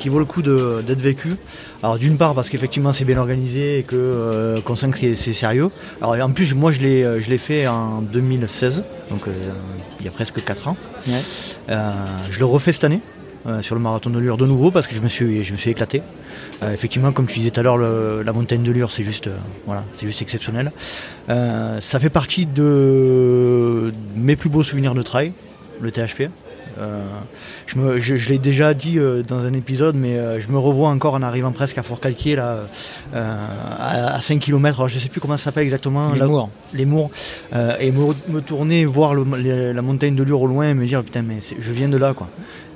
qui 0.00 0.08
vaut 0.08 0.18
le 0.18 0.24
coup 0.24 0.42
d'être 0.42 1.00
vécu. 1.00 1.36
Alors 1.82 1.98
d'une 1.98 2.16
part 2.16 2.34
parce 2.34 2.48
qu'effectivement 2.48 2.94
c'est 2.94 3.04
bien 3.04 3.18
organisé 3.18 3.80
et 3.80 3.82
que 3.82 4.58
qu'on 4.64 4.74
sent 4.74 4.90
que 4.90 5.14
c'est 5.16 5.32
sérieux. 5.34 5.68
Alors 6.00 6.14
en 6.14 6.32
plus 6.32 6.54
moi 6.54 6.72
je 6.72 6.80
l'ai 6.80 7.20
je 7.20 7.28
l'ai 7.28 7.36
fait 7.36 7.66
en 7.66 8.00
2016, 8.00 8.84
donc 9.10 9.20
il 10.00 10.06
y 10.06 10.08
a 10.08 10.10
presque 10.10 10.42
4 10.42 10.68
ans. 10.68 10.76
je 11.68 12.38
le 12.38 12.44
refais 12.46 12.72
cette 12.72 12.84
année. 12.84 13.00
sur 13.60 13.74
le 13.74 13.82
marathon 13.82 14.08
de 14.08 14.18
Lure 14.18 14.38
de 14.38 14.46
nouveau 14.46 14.70
parce 14.70 14.86
que 14.86 14.94
je 14.94 15.02
me 15.02 15.08
suis, 15.08 15.44
je 15.44 15.52
me 15.52 15.58
suis 15.58 15.70
éclaté. 15.70 16.00
Euh, 16.62 16.72
effectivement, 16.72 17.12
comme 17.12 17.26
tu 17.26 17.38
disais 17.38 17.50
tout 17.50 17.60
à 17.60 17.62
l'heure, 17.62 17.78
la 17.78 18.32
montagne 18.32 18.62
de 18.62 18.70
Lure, 18.70 18.90
c'est 18.90 19.04
juste, 19.04 19.26
euh, 19.26 19.36
voilà, 19.66 19.84
c'est 19.94 20.06
juste 20.06 20.22
exceptionnel. 20.22 20.72
Euh, 21.28 21.80
ça 21.80 21.98
fait 21.98 22.10
partie 22.10 22.46
de 22.46 23.92
mes 24.14 24.36
plus 24.36 24.48
beaux 24.48 24.62
souvenirs 24.62 24.94
de 24.94 25.02
trail, 25.02 25.32
le 25.80 25.90
THP. 25.90 26.30
je, 27.66 28.28
l'ai 28.28 28.38
déjà 28.38 28.74
dit 28.74 28.98
dans 29.28 29.38
un 29.38 29.52
épisode, 29.52 29.96
mais 29.96 30.40
je 30.40 30.48
me 30.48 30.58
revois 30.58 30.90
encore 30.90 31.14
en 31.14 31.22
arrivant 31.22 31.52
presque 31.52 31.78
à 31.78 31.82
Fort-Calquier, 31.82 32.36
là, 32.36 32.66
à, 33.14 34.20
5 34.20 34.40
km. 34.40 34.80
Alors, 34.80 34.88
je 34.88 34.96
ne 34.96 35.00
sais 35.00 35.08
plus 35.08 35.20
comment 35.20 35.36
ça 35.36 35.44
s'appelle 35.44 35.64
exactement. 35.64 36.12
Les 36.12 36.26
Mours. 36.26 36.50
Les 36.72 36.84
Mours. 36.84 37.10
et 37.80 37.90
me, 37.90 38.40
tourner, 38.40 38.84
voir 38.84 39.14
la 39.14 39.82
montagne 39.82 40.14
de 40.14 40.22
Lure 40.22 40.42
au 40.42 40.46
loin 40.46 40.70
et 40.70 40.74
me 40.74 40.86
dire, 40.86 41.02
putain, 41.02 41.22
mais 41.22 41.38
je 41.40 41.72
viens 41.72 41.88
de 41.88 41.96
là, 41.96 42.12
quoi. 42.12 42.28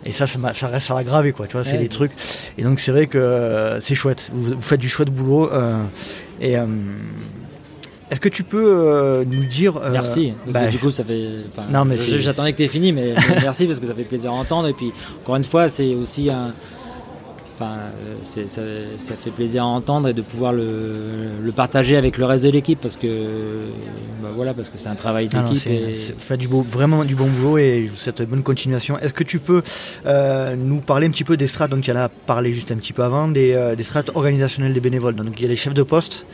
Et 0.08 0.12
ça, 0.12 0.26
ça, 0.26 0.68
reste 0.68 0.90
à 0.90 1.04
graver, 1.04 1.32
quoi. 1.32 1.46
Tu 1.46 1.52
vois, 1.52 1.64
c'est 1.64 1.76
des 1.76 1.88
trucs. 1.88 2.12
Et 2.56 2.62
donc, 2.62 2.80
c'est 2.80 2.92
vrai 2.92 3.06
que 3.06 3.18
euh, 3.18 3.78
c'est 3.80 3.94
chouette. 3.94 4.30
Vous, 4.32 4.58
faites 4.60 4.80
du 4.80 4.88
chouette 4.88 5.10
boulot. 5.10 5.52
Euh, 5.52 5.82
et 6.40 6.56
euh, 6.56 6.66
est-ce 8.10 8.20
que 8.20 8.30
tu 8.30 8.42
peux 8.42 9.22
nous 9.26 9.44
dire. 9.44 9.78
merci. 9.90 10.32
Parce 10.44 10.56
que 10.56 10.64
bah, 10.64 10.70
du 10.70 10.78
coup, 10.78 10.90
ça 10.90 11.04
fait. 11.04 11.28
Non, 11.70 11.84
mais 11.84 11.98
j'attendais 11.98 12.52
que 12.52 12.56
tu 12.56 12.64
aies 12.64 12.68
fini, 12.68 12.92
mais 12.92 13.12
merci 13.42 13.66
parce 13.66 13.80
que 13.80 13.86
ça 13.86 13.94
fait 13.94 14.04
plaisir 14.04 14.30
à 14.30 14.34
entendre. 14.34 14.68
Et 14.68 14.72
puis, 14.72 14.92
encore 15.22 15.36
une 15.36 15.44
fois, 15.44 15.68
c'est 15.68 15.94
aussi 15.94 16.30
un 16.30 16.54
Enfin, 17.60 17.78
ça, 18.22 19.14
fait 19.16 19.30
plaisir 19.32 19.64
à 19.64 19.66
entendre 19.66 20.08
et 20.08 20.14
de 20.14 20.22
pouvoir 20.22 20.52
le, 20.52 21.50
partager 21.56 21.96
avec 21.96 22.16
le 22.16 22.24
reste 22.24 22.44
de 22.44 22.50
l'équipe 22.50 22.78
parce 22.80 22.96
que 22.96 23.08
bah 24.22 24.28
voilà 24.32 24.54
parce 24.54 24.68
que 24.68 24.78
c'est 24.78 24.88
un 24.88 24.94
travail 24.94 25.26
d'équipe. 25.26 25.66
Et... 25.66 25.96
Fait 25.96 26.36
du 26.36 26.46
beau, 26.46 26.62
vraiment 26.62 27.04
du 27.04 27.16
bon 27.16 27.26
boulot 27.26 27.58
et 27.58 27.84
je 27.86 27.90
vous 27.90 27.96
souhaite 27.96 28.22
bonne 28.28 28.44
continuation. 28.44 28.96
Est-ce 28.98 29.12
que 29.12 29.24
tu 29.24 29.40
peux 29.40 29.62
euh, 30.06 30.54
nous 30.54 30.78
parler 30.78 31.08
un 31.08 31.10
petit 31.10 31.24
peu 31.24 31.36
des 31.36 31.48
strates? 31.48 31.72
Donc, 31.72 31.84
il 31.84 31.90
y 31.90 31.92
en 31.92 31.96
a 31.96 32.08
parlé 32.08 32.54
juste 32.54 32.70
un 32.70 32.76
petit 32.76 32.92
peu 32.92 33.02
avant 33.02 33.26
des, 33.26 33.54
euh, 33.54 33.74
des 33.74 33.82
strates 33.82 34.10
organisationnelles 34.14 34.72
des 34.72 34.80
bénévoles. 34.80 35.16
Donc, 35.16 35.34
il 35.38 35.42
y 35.42 35.46
a 35.46 35.48
les 35.48 35.56
chefs 35.56 35.74
de 35.74 35.82
poste. 35.82 36.26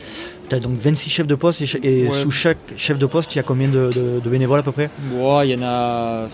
Tu 0.49 0.55
as 0.55 0.59
donc 0.59 0.77
26 0.77 1.09
chefs 1.09 1.27
de 1.27 1.35
poste 1.35 1.61
et, 1.61 2.09
sous 2.11 2.29
chaque 2.29 2.59
chef 2.77 2.99
de 2.99 3.07
poste, 3.07 3.33
il 3.33 3.37
y 3.37 3.39
a 3.39 3.43
combien 3.43 3.67
de, 3.67 4.21
bénévoles 4.23 4.59
à 4.59 4.63
peu 4.63 4.71
près? 4.71 4.91
Il 5.11 5.49
y 5.49 5.55
en 5.55 5.63
a. 5.63 6.27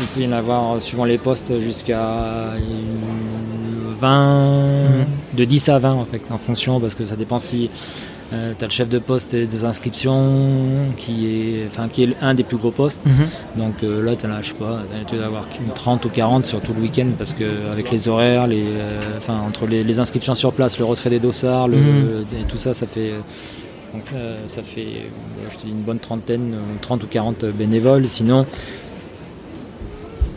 Il 0.00 0.06
peut 0.06 0.20
y 0.22 0.26
en 0.26 0.32
avoir 0.32 0.82
suivant 0.82 1.04
les 1.04 1.18
postes 1.18 1.60
jusqu'à 1.60 2.54
20, 4.02 4.82
mhm. 4.82 5.06
de 5.36 5.44
10 5.44 5.68
à 5.68 5.78
20 5.78 5.92
en 5.92 6.04
fait, 6.04 6.22
en 6.30 6.38
fonction, 6.38 6.80
parce 6.80 6.94
que 6.94 7.04
ça 7.04 7.14
dépend 7.14 7.38
si 7.38 7.70
euh, 8.32 8.52
tu 8.58 8.64
as 8.64 8.66
le 8.66 8.72
chef 8.72 8.88
de 8.88 8.98
poste 8.98 9.36
des 9.36 9.64
inscriptions 9.64 10.92
qui 10.96 11.26
est, 11.26 11.66
enfin, 11.68 11.88
qui 11.88 12.02
est 12.02 12.16
un 12.20 12.34
des 12.34 12.42
plus 12.42 12.56
gros 12.56 12.72
postes. 12.72 13.00
Mhm. 13.06 13.26
Donc 13.56 13.74
euh, 13.84 14.02
là, 14.02 14.16
tu 14.16 14.26
as, 14.26 14.42
je 14.42 14.48
sais 14.48 14.54
pas, 14.54 14.80
tu 15.06 15.16
dois 15.16 15.26
avoir 15.26 15.44
30 15.74 16.04
ou 16.04 16.08
40 16.08 16.44
sur 16.44 16.60
tout 16.60 16.72
le 16.74 16.80
week-end 16.80 17.06
parce 17.16 17.34
que 17.34 17.44
avec 17.70 17.92
les 17.92 18.08
horaires, 18.08 18.48
les, 18.48 18.64
euh, 18.64 19.18
enfin, 19.18 19.38
entre 19.46 19.66
les, 19.66 19.98
inscriptions 20.00 20.34
sur 20.34 20.52
place, 20.52 20.78
le 20.78 20.84
retrait 20.84 21.10
des 21.10 21.20
dossards, 21.20 21.68
le, 21.68 21.76
mhm. 21.76 22.26
et 22.40 22.44
tout 22.48 22.58
ça, 22.58 22.74
ça 22.74 22.86
fait. 22.86 23.12
Donc 23.92 24.04
ça, 24.46 24.62
fait, 24.62 25.10
je 25.50 25.56
te 25.58 25.66
dis, 25.66 25.70
une 25.70 25.82
bonne 25.82 25.98
trentaine, 25.98 26.54
30 26.80 27.04
ou 27.04 27.06
40 27.06 27.44
bénévoles. 27.44 28.08
Sinon, 28.08 28.46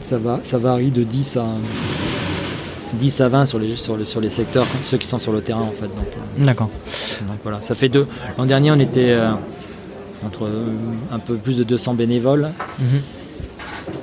ça, 0.02 0.18
va, 0.18 0.40
ça 0.44 0.58
varie 0.58 0.92
de 0.92 1.04
10 1.04 1.38
à, 1.38 1.46
10 2.96 3.22
à 3.22 3.30
20 3.30 3.46
sur 3.46 3.60
les, 3.60 3.76
sur, 3.76 4.06
sur 4.06 4.22
les 4.22 4.30
secteurs, 4.30 4.66
ceux 4.84 4.98
qui 4.98 5.08
sont 5.08 5.20
sur 5.20 5.32
le 5.32 5.42
terrain 5.42 5.62
en 5.62 5.72
fait. 5.72 5.86
Euh, 5.86 6.44
D'accord. 6.44 6.70
Donc 7.28 7.38
voilà, 7.44 7.62
ça 7.62 7.76
fait 7.76 7.90
deux. 7.90 8.06
L'an 8.38 8.46
dernier, 8.46 8.72
on 8.72 8.80
était 8.80 9.12
euh, 9.12 9.32
entre 10.26 10.46
euh, 10.46 10.74
un 11.12 11.20
peu 11.20 11.36
plus 11.36 11.58
de 11.58 11.64
200 11.64 11.94
bénévoles. 11.94 12.52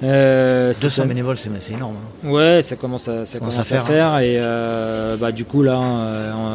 200 0.03 1.03
mhm. 1.03 1.09
bénévoles, 1.09 1.37
c'est 1.37 1.51
énorme. 1.73 1.97
Hein. 2.25 2.29
Ouais, 2.29 2.63
ça 2.63 2.77
commence 2.77 3.09
à, 3.09 3.25
ça, 3.25 3.39
commence 3.39 3.59
à, 3.59 3.65
faire, 3.65 4.19
et 4.19 4.39
bah, 5.19 5.33
du 5.33 5.45
coup 5.45 5.63
là, 5.63 5.81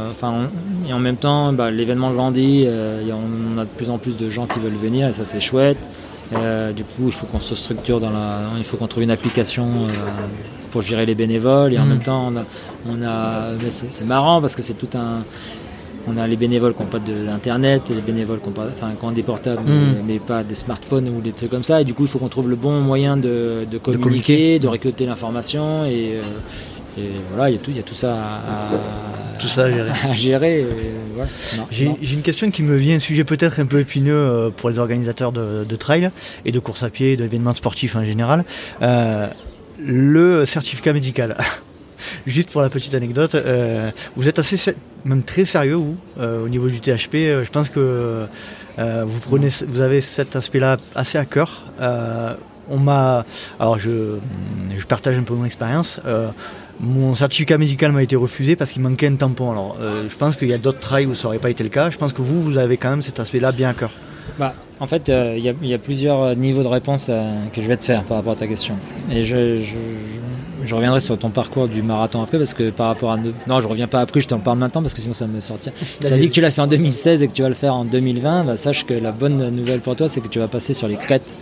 enfin, 0.09 0.49
et 0.87 0.93
en 0.93 0.99
même 0.99 1.17
temps, 1.17 1.53
bah, 1.53 1.71
l'événement 1.71 2.11
grandit, 2.11 2.67
on 2.67 3.57
a 3.57 3.63
de 3.63 3.69
plus 3.69 3.89
en 3.89 3.97
plus 3.97 4.15
de 4.17 4.29
gens 4.29 4.47
qui 4.47 4.59
veulent 4.59 4.75
venir 4.75 5.09
et 5.09 5.11
ça 5.11 5.25
c'est 5.25 5.39
chouette. 5.39 5.77
du 6.31 6.83
coup, 6.83 7.07
il 7.07 7.13
faut 7.13 7.25
qu'on 7.25 7.39
se 7.39 7.55
structure 7.55 7.99
dans 7.99 8.11
la, 8.11 8.39
il 8.57 8.63
faut 8.63 8.77
qu'on 8.77 8.87
trouve 8.87 9.03
une 9.03 9.11
application 9.11 9.67
pour 10.77 10.83
gérer 10.83 11.07
les 11.07 11.15
bénévoles 11.15 11.73
et 11.73 11.79
en 11.79 11.85
mm. 11.85 11.89
même 11.89 12.03
temps 12.03 12.31
on 12.87 13.01
a, 13.01 13.47
c'est 13.71 14.05
marrant 14.05 14.41
parce 14.41 14.55
que 14.55 14.61
c'est 14.61 14.75
tout 14.75 14.95
un 14.95 15.23
on 16.09 16.15
a 16.17 16.27
les 16.27 16.37
bénévoles 16.37 16.75
qui 16.75 16.83
n'ont 16.83 16.87
pas 16.87 16.99
d'internet, 16.99 17.89
les 17.89 17.99
bénévoles 18.01 18.39
qui 18.39 18.47
ont, 18.47 18.51
pas, 18.51 18.67
enfin, 18.71 18.91
qui 18.97 19.03
ont 19.03 19.11
des 19.11 19.23
portables 19.23 19.63
mm. 19.63 20.03
mais 20.05 20.19
pas 20.19 20.43
des 20.43 20.53
smartphones 20.53 21.09
ou 21.09 21.19
des 21.19 21.31
trucs 21.31 21.49
comme 21.49 21.63
ça 21.63 21.81
et 21.81 21.83
du 21.83 21.95
coup 21.95 22.03
il 22.03 22.09
faut 22.09 22.19
qu'on 22.19 22.27
trouve 22.27 22.47
le 22.47 22.55
bon 22.55 22.79
moyen 22.79 23.17
de, 23.17 23.65
communiquer, 23.81 24.59
de, 24.59 24.67
récolter 24.67 25.07
l'information 25.07 25.83
et, 25.85 26.19
euh, 26.99 27.01
voilà 27.31 27.49
il 27.49 27.53
y 27.53 27.55
a 27.55 27.59
tout 27.59 27.71
il 27.71 27.77
y 27.77 27.79
a 27.79 27.83
tout 27.83 27.95
ça 27.95 28.13
à, 28.13 29.37
tout 29.39 29.47
ça 29.47 29.65
à 29.65 30.13
gérer, 30.13 30.63
J'ai 31.71 32.13
une 32.13 32.21
question 32.21 32.51
qui 32.51 32.61
me 32.61 32.75
vient, 32.75 32.97
un 32.97 32.99
sujet 32.99 33.23
peut-être 33.23 33.59
un 33.59 33.65
peu 33.65 33.79
épineux 33.79 34.13
euh, 34.13 34.49
pour 34.51 34.69
les 34.69 34.77
organisateurs 34.77 35.31
de, 35.31 35.63
de 35.63 35.75
trail 35.75 36.11
et 36.45 36.51
de 36.51 36.59
course 36.59 36.83
à 36.83 36.91
pied, 36.91 37.17
d'événements 37.17 37.55
sportifs 37.55 37.95
en 37.95 38.05
général. 38.05 38.45
Euh, 38.83 39.27
le 39.79 40.45
certificat 40.45 40.93
médical. 40.93 41.37
Juste 42.27 42.51
pour 42.51 42.61
la 42.61 42.69
petite 42.69 42.93
anecdote, 42.93 43.35
euh, 43.35 43.91
vous 44.15 44.27
êtes 44.27 44.39
assez, 44.39 44.75
même 45.05 45.23
très 45.23 45.45
sérieux 45.45 45.75
vous, 45.75 45.97
euh, 46.19 46.43
au 46.43 46.49
niveau 46.49 46.69
du 46.69 46.79
THP. 46.79 47.15
Euh, 47.15 47.43
je 47.43 47.49
pense 47.49 47.69
que 47.69 48.27
vous 48.77 49.19
prenez, 49.19 49.49
vous 49.67 49.81
avez 49.81 50.01
cet 50.01 50.35
aspect-là 50.35 50.77
assez 50.93 51.17
à 51.17 51.25
cœur. 51.25 51.63
on 52.69 52.77
m'a, 52.77 53.25
alors 53.59 53.79
je, 53.79 54.17
je, 54.77 54.85
partage 54.85 55.17
un 55.17 55.23
peu 55.23 55.33
mon 55.33 55.45
expérience. 55.45 55.99
mon 56.79 57.15
certificat 57.15 57.57
médical 57.57 57.91
m'a 57.91 58.03
été 58.03 58.15
refusé 58.15 58.55
parce 58.55 58.71
qu'il 58.71 58.83
manquait 58.83 59.07
un 59.07 59.15
tampon. 59.15 59.51
Alors, 59.51 59.77
je 59.81 60.15
pense 60.15 60.35
qu'il 60.35 60.49
y 60.49 60.53
a 60.53 60.59
d'autres 60.59 60.79
trails 60.79 61.07
où 61.07 61.15
ça 61.15 61.23
n'aurait 61.23 61.39
pas 61.39 61.49
été 61.49 61.63
le 61.63 61.69
cas. 61.69 61.89
Je 61.89 61.97
pense 61.97 62.13
que 62.13 62.21
vous, 62.21 62.39
vous 62.41 62.57
avez 62.57 62.77
quand 62.77 62.91
même 62.91 63.01
cet 63.01 63.19
aspect-là 63.19 63.51
bien 63.51 63.69
à 63.69 63.73
cœur. 63.73 63.91
Bah, 64.39 64.53
en 64.79 64.85
fait, 64.85 65.09
euh, 65.09 65.35
il 65.37 65.67
y, 65.67 65.73
a 65.73 65.77
plusieurs 65.79 66.35
niveaux 66.35 66.61
de 66.61 66.67
réponse 66.67 67.07
euh, 67.09 67.33
que 67.53 67.61
je 67.61 67.67
vais 67.67 67.77
te 67.77 67.85
faire 67.85 68.03
par 68.03 68.17
rapport 68.17 68.33
à 68.33 68.35
ta 68.35 68.45
question. 68.47 68.75
Et 69.11 69.23
je, 69.23 69.63
reviendrai 70.71 70.99
sur 70.99 71.17
ton 71.17 71.29
parcours 71.29 71.67
du 71.67 71.81
marathon 71.81 72.21
après 72.21 72.37
parce 72.37 72.53
que 72.53 72.69
par 72.69 72.87
rapport 72.87 73.11
à... 73.11 73.17
Non, 73.47 73.59
je 73.61 73.67
reviens 73.67 73.87
pas 73.87 74.01
après, 74.01 74.19
je 74.19 74.27
t'en 74.27 74.39
parle 74.39 74.59
maintenant 74.59 74.81
parce 74.81 74.93
que 74.93 75.01
sinon 75.01 75.13
ça 75.15 75.25
me 75.25 75.39
sortir. 75.39 75.71
Tu 75.99 76.05
as 76.05 76.17
dit 76.17 76.27
que 76.27 76.33
tu 76.33 76.41
l'as 76.41 76.51
fait 76.51 76.61
en 76.61 76.67
2016 76.67 77.23
et 77.23 77.27
que 77.27 77.33
tu 77.33 77.41
vas 77.41 77.47
le 77.47 77.55
faire 77.55 77.73
en 77.73 77.85
2020. 77.85 78.43
Bah, 78.43 78.57
sache 78.57 78.85
que 78.85 78.93
la 78.93 79.11
bonne 79.11 79.49
nouvelle 79.49 79.79
pour 79.79 79.95
toi, 79.95 80.07
c'est 80.09 80.21
que 80.21 80.27
tu 80.27 80.37
vas 80.39 80.47
passer 80.47 80.73
sur 80.73 80.87
les 80.87 80.97
crêtes 80.97 81.35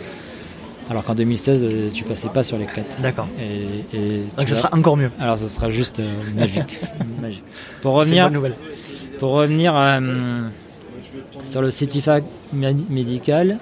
Alors 0.89 1.03
qu'en 1.03 1.15
2016, 1.15 1.63
euh, 1.65 1.89
tu 1.93 2.03
passais 2.05 2.29
pas 2.29 2.43
sur 2.43 2.57
les 2.57 2.65
crêtes. 2.65 2.97
D'accord. 3.01 3.27
Et, 3.41 4.21
Donc 4.37 4.47
ça 4.47 4.53
vas- 4.55 4.61
sera 4.61 4.77
encore 4.77 4.95
mieux. 4.95 5.11
Alors 5.19 5.37
ça 5.37 5.49
sera 5.49 5.69
juste 5.69 5.99
euh, 5.99 6.13
magique. 6.35 6.79
magique. 7.21 7.43
Pour 7.81 7.91
C'est 8.05 8.11
une 8.11 8.21
revenir, 8.21 8.23
bonne 8.25 8.33
nouvelle. 8.33 8.55
pour 9.19 9.31
revenir 9.31 9.75
euh, 9.75 10.47
sur 11.49 11.61
le 11.61 11.71
certificat 11.71 12.19
mé- 12.55 12.75
médical, 12.89 13.57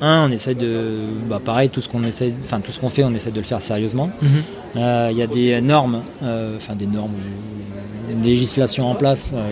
un, 0.00 0.28
on 0.28 0.32
essaie 0.32 0.54
de, 0.54 0.98
bah, 1.28 1.40
pareil, 1.44 1.68
tout 1.68 1.80
ce 1.80 1.88
qu'on 1.88 2.02
essaie, 2.04 2.32
enfin 2.44 2.60
tout 2.60 2.72
ce 2.72 2.80
qu'on 2.80 2.88
fait, 2.88 3.04
on 3.04 3.12
essaie 3.14 3.30
de 3.30 3.38
le 3.38 3.44
faire 3.44 3.60
sérieusement. 3.60 4.10
Mhm. 4.22 4.28
Euh, 4.76 5.08
Il 5.12 5.18
y 5.18 5.22
a 5.22 5.26
des 5.26 5.60
normes, 5.60 6.02
euh, 6.22 6.56
enfin 6.56 6.74
des 6.74 6.86
normes, 6.86 7.12
une 8.10 8.22
législation 8.22 8.90
en 8.90 8.94
place 8.94 9.32
euh, 9.34 9.50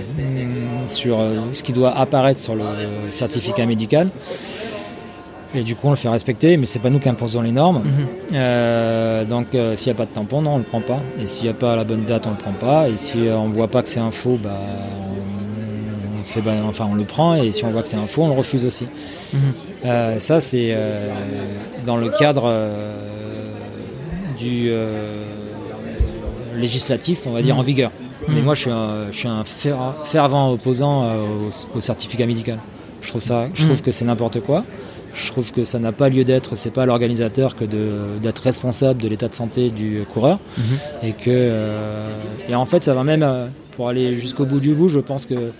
sur 0.88 1.20
euh, 1.20 1.36
ce 1.52 1.62
qui 1.62 1.72
doit 1.72 1.96
apparaître 1.96 2.40
sur 2.40 2.54
le 2.54 2.64
certificat 3.10 3.66
médical. 3.66 4.08
Et 5.54 5.62
du 5.62 5.74
coup, 5.74 5.86
on 5.86 5.90
le 5.90 5.96
fait 5.96 6.08
respecter, 6.10 6.56
mais 6.58 6.66
c'est 6.66 6.78
pas 6.78 6.90
nous 6.90 6.98
qui 6.98 7.08
imposons 7.08 7.40
les 7.40 7.52
normes. 7.52 7.82
Mhm. 7.84 8.06
Euh, 8.34 9.24
donc, 9.24 9.54
euh, 9.54 9.76
s'il 9.76 9.88
n'y 9.92 9.96
a 9.96 9.98
pas 9.98 10.04
de 10.04 10.10
tampon, 10.14 10.42
non, 10.42 10.54
on 10.54 10.58
le 10.58 10.64
prend 10.64 10.80
pas. 10.82 11.00
Et 11.20 11.26
s'il 11.26 11.44
n'y 11.44 11.50
a 11.50 11.54
pas 11.54 11.74
la 11.74 11.84
bonne 11.84 12.04
date, 12.04 12.26
on 12.26 12.30
le 12.30 12.36
prend 12.36 12.52
pas. 12.52 12.88
Et 12.88 12.96
si 12.98 13.26
euh, 13.26 13.36
on 13.38 13.48
voit 13.48 13.68
pas 13.68 13.82
que 13.82 13.88
c'est 13.88 14.00
un 14.00 14.10
faux, 14.10 14.38
bah, 14.42 14.58
on, 14.60 15.27
on 16.20 16.24
se 16.24 16.32
fait, 16.32 16.40
bah, 16.40 16.52
enfin, 16.66 16.86
on 16.90 16.94
le 16.94 17.04
prend. 17.04 17.34
Et 17.36 17.52
si 17.52 17.64
on 17.64 17.70
voit 17.70 17.82
que 17.82 17.88
c'est 17.88 17.96
un 17.96 18.06
faux, 18.06 18.22
on 18.22 18.28
le 18.28 18.34
refuse 18.34 18.64
aussi. 18.64 18.86
Mhm. 19.32 19.40
Euh, 19.86 20.18
ça, 20.18 20.40
c'est 20.40 20.70
euh, 20.72 21.12
dans 21.86 21.96
le 21.96 22.08
cadre 22.10 22.44
euh, 22.46 22.94
du 24.38 24.70
législatif, 26.56 27.26
on 27.26 27.32
va 27.32 27.42
dire, 27.42 27.56
en 27.58 27.62
vigueur. 27.62 27.90
Mais 28.28 28.42
moi, 28.42 28.54
je 28.54 28.62
suis 28.62 28.70
un, 28.70 29.10
je 29.10 29.16
suis 29.16 29.28
un 29.28 29.44
fer- 29.44 29.94
fervent 30.04 30.50
opposant 30.52 31.06
au, 31.06 31.76
au 31.76 31.80
certificat 31.80 32.26
médical. 32.26 32.58
Je 33.00 33.08
trouve 33.08 33.22
ça, 33.22 33.46
je 33.54 33.64
trouve 33.64 33.80
que 33.80 33.90
c'est 33.92 34.04
n'importe 34.04 34.40
quoi. 34.40 34.64
Je 35.14 35.30
trouve 35.32 35.50
que 35.52 35.64
ça 35.64 35.78
n'a 35.78 35.92
pas 35.92 36.08
lieu 36.08 36.24
d'être. 36.24 36.54
C'est 36.56 36.70
pas 36.72 36.84
l'organisateur 36.84 37.56
que 37.56 37.64
d'être 37.64 38.40
responsable 38.42 39.00
de 39.02 39.08
l'état 39.08 39.28
de 39.28 39.34
santé 39.34 39.70
du 39.70 40.02
coureur. 40.12 40.38
Et 41.02 41.12
que, 41.12 41.50
et 42.48 42.54
en 42.54 42.66
fait, 42.66 42.82
ça 42.84 42.92
va 42.94 43.04
même 43.04 43.26
pour 43.76 43.88
aller 43.88 44.14
jusqu'au 44.14 44.44
bout 44.44 44.60
du 44.60 44.74
bout. 44.74 44.88
Je 44.88 44.98
pense 45.00 45.24
que 45.26 45.52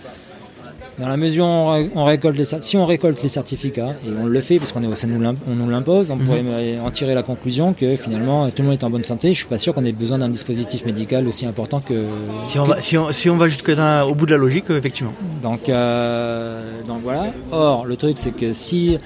dans 0.99 1.07
la 1.07 1.17
mesure 1.17 1.45
où 1.45 1.47
on, 1.47 1.71
ré- 1.71 1.89
on 1.95 2.03
récolte 2.05 2.37
les, 2.37 2.45
si 2.61 2.77
on 2.77 2.85
récolte 2.85 3.21
les 3.23 3.29
certificats, 3.29 3.91
et 4.05 4.09
on 4.21 4.25
le 4.25 4.41
fait 4.41 4.57
parce 4.59 4.71
qu'on 4.71 4.83
est, 4.83 4.95
ça 4.95 5.07
nous 5.07 5.19
l'im- 5.19 5.35
on 5.47 5.55
nous 5.55 5.69
l'impose, 5.69 6.11
on 6.11 6.17
pourrait 6.17 6.43
me- 6.43 6.81
en 6.81 6.91
tirer 6.91 7.15
la 7.15 7.23
conclusion 7.23 7.73
que 7.73 7.95
finalement 7.95 8.47
tout 8.49 8.61
le 8.61 8.69
monde 8.69 8.73
est 8.79 8.83
en 8.83 8.89
bonne 8.89 9.03
santé. 9.03 9.29
Je 9.33 9.39
suis 9.39 9.47
pas 9.47 9.57
sûr 9.57 9.73
qu'on 9.73 9.85
ait 9.85 9.91
besoin 9.91 10.17
d'un 10.17 10.29
dispositif 10.29 10.85
médical 10.85 11.27
aussi 11.27 11.45
important 11.45 11.79
que. 11.79 12.05
Si 12.45 12.59
on 12.59 12.65
va, 12.65 12.81
si 12.81 12.97
on, 12.97 13.11
si 13.11 13.29
on 13.29 13.37
va 13.37 13.47
jusque 13.47 13.73
dans- 13.73 14.07
au 14.09 14.13
bout 14.13 14.25
de 14.25 14.31
la 14.31 14.37
logique, 14.37 14.65
effectivement. 14.69 15.13
donc, 15.41 15.69
euh, 15.69 16.81
donc 16.87 16.99
voilà. 17.03 17.27
Or, 17.51 17.85
le 17.85 17.95
truc, 17.95 18.17
c'est 18.17 18.31
que 18.35 18.53
si 18.53 18.97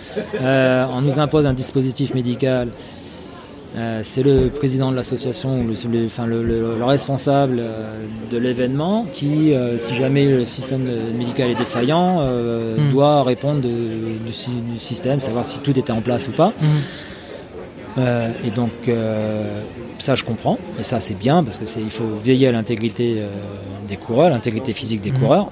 euh, 0.41 0.85
on 0.91 1.01
nous 1.01 1.19
impose 1.19 1.45
un 1.45 1.53
dispositif 1.53 2.13
médical, 2.13 2.69
euh, 3.75 4.01
c'est 4.03 4.21
le 4.23 4.49
président 4.49 4.91
de 4.91 4.95
l'association 4.95 5.59
ou 5.59 5.63
le, 5.67 5.73
le- 5.99 6.05
enfin, 6.05 6.25
le, 6.27 6.43
le- 6.43 6.75
le 6.77 6.83
responsable 6.85 7.57
euh, 7.59 8.05
de 8.29 8.37
l'événement 8.37 9.05
qui, 9.11 9.53
euh, 9.53 9.79
si 9.79 9.95
jamais 9.95 10.25
le 10.25 10.45
système 10.45 10.83
médical 11.17 11.49
est 11.49 11.55
défaillant, 11.55 12.17
euh, 12.21 12.77
Mm. 12.77 12.91
doit 12.91 13.23
répondre 13.23 13.61
de- 13.61 14.17
du, 14.25 14.31
sy- 14.31 14.61
du 14.73 14.79
système, 14.79 15.19
savoir 15.19 15.43
si 15.45 15.59
tout 15.59 15.77
était 15.77 15.91
en 15.91 16.01
place 16.01 16.27
ou 16.27 16.31
pas. 16.31 16.53
Euh, 17.97 18.31
et 18.45 18.49
donc 18.49 18.71
ça 19.99 20.15
je 20.15 20.23
comprends, 20.23 20.57
et 20.79 20.83
ça 20.83 20.99
c'est 20.99 21.13
bien 21.13 21.43
parce 21.43 21.57
que 21.59 21.65
c'est 21.65 21.79
il 21.81 21.91
faut 21.91 22.05
veiller 22.23 22.47
à 22.47 22.51
l'intégrité 22.51 23.21
des 23.87 23.97
coureurs, 23.97 24.29
l'intégrité 24.31 24.73
physique 24.73 25.01
des 25.01 25.11
coureurs. 25.11 25.51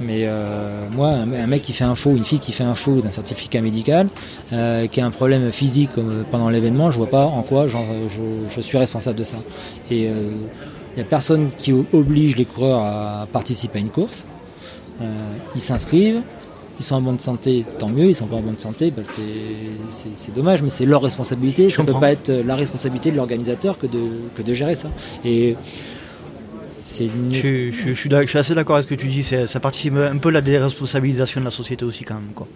Mais 0.00 0.24
euh, 0.26 0.88
moi, 0.90 1.08
un, 1.08 1.46
mec 1.46 1.62
qui 1.62 1.72
fait 1.72 1.84
un 1.84 1.94
faux, 1.94 2.10
une 2.16 2.24
fille 2.24 2.38
qui 2.40 2.52
fait 2.52 2.64
un 2.64 2.74
faux 2.74 3.00
d'un 3.00 3.10
certificat 3.10 3.60
médical, 3.60 4.08
euh, 4.52 4.86
qui 4.86 5.00
a 5.00 5.06
un 5.06 5.10
problème 5.10 5.50
physique 5.52 5.90
euh, 5.98 6.22
pendant 6.30 6.48
l'événement, 6.50 6.90
je 6.90 6.98
vois 6.98 7.08
pas 7.10 7.24
en 7.24 7.42
quoi 7.42 7.66
j'en- 7.66 7.86
je, 8.08 8.54
je 8.54 8.60
suis 8.60 8.76
responsable 8.78 9.18
de 9.18 9.24
ça. 9.24 9.36
Et 9.90 10.02
il 10.04 10.96
n'y 10.96 11.02
a 11.02 11.04
personne 11.04 11.48
qui 11.58 11.72
oblige 11.72 12.36
les 12.36 12.44
coureurs 12.44 12.82
à 12.82 13.26
participer 13.32 13.78
à 13.78 13.82
une 13.82 13.88
course. 13.90 14.26
Euh, 15.00 15.04
ils 15.54 15.60
s'inscrivent, 15.60 16.22
ils 16.78 16.84
sont 16.84 16.96
en 16.96 17.00
bonne 17.02 17.18
santé, 17.18 17.64
tant 17.78 17.88
mieux. 17.88 18.06
Ils 18.08 18.14
sont 18.14 18.26
pas 18.26 18.36
en 18.36 18.40
bonne 18.42 18.58
santé, 18.58 18.90
bah, 18.90 19.02
c'est- 19.04 20.32
dommage, 20.34 20.60
mais 20.62 20.68
c'est 20.68 20.84
leur 20.86 21.02
responsabilité. 21.02 21.70
Je 21.70 21.76
ça 21.76 21.82
peut 21.82 21.92
comprends. 21.92 22.00
pas 22.00 22.12
être 22.12 22.30
la 22.30 22.54
responsabilité 22.56 23.10
de 23.10 23.16
l'organisateur 23.16 23.78
que 23.78 23.86
de, 23.86 23.98
que 24.34 24.42
de 24.42 24.52
gérer 24.54 24.74
ça. 24.74 24.88
Et 25.24 25.56
c'est 26.96 27.06
une 27.06 27.32
Je, 27.32 27.38
suis- 27.40 27.72
je 27.72 27.76
suis- 27.80 27.94
je 27.94 28.00
suis 28.00 28.08
d'ac- 28.08 28.24
je 28.26 28.30
suis 28.30 28.38
assez 28.38 28.54
d'accord 28.54 28.76
avec 28.76 28.88
ce 28.88 28.94
que 28.94 29.00
tu 29.00 29.08
dis. 29.08 29.22
Ça 29.22 29.60
participe 29.60 29.94
un 29.96 30.18
peu 30.18 30.28
à 30.30 30.32
la 30.32 30.40
déresponsabilisation 30.40 31.40
de 31.40 31.44
la 31.46 31.50
société 31.50 31.84
aussi, 31.84 32.04
quand 32.04 32.14
même. 32.14 32.32
Quoi. 32.34 32.46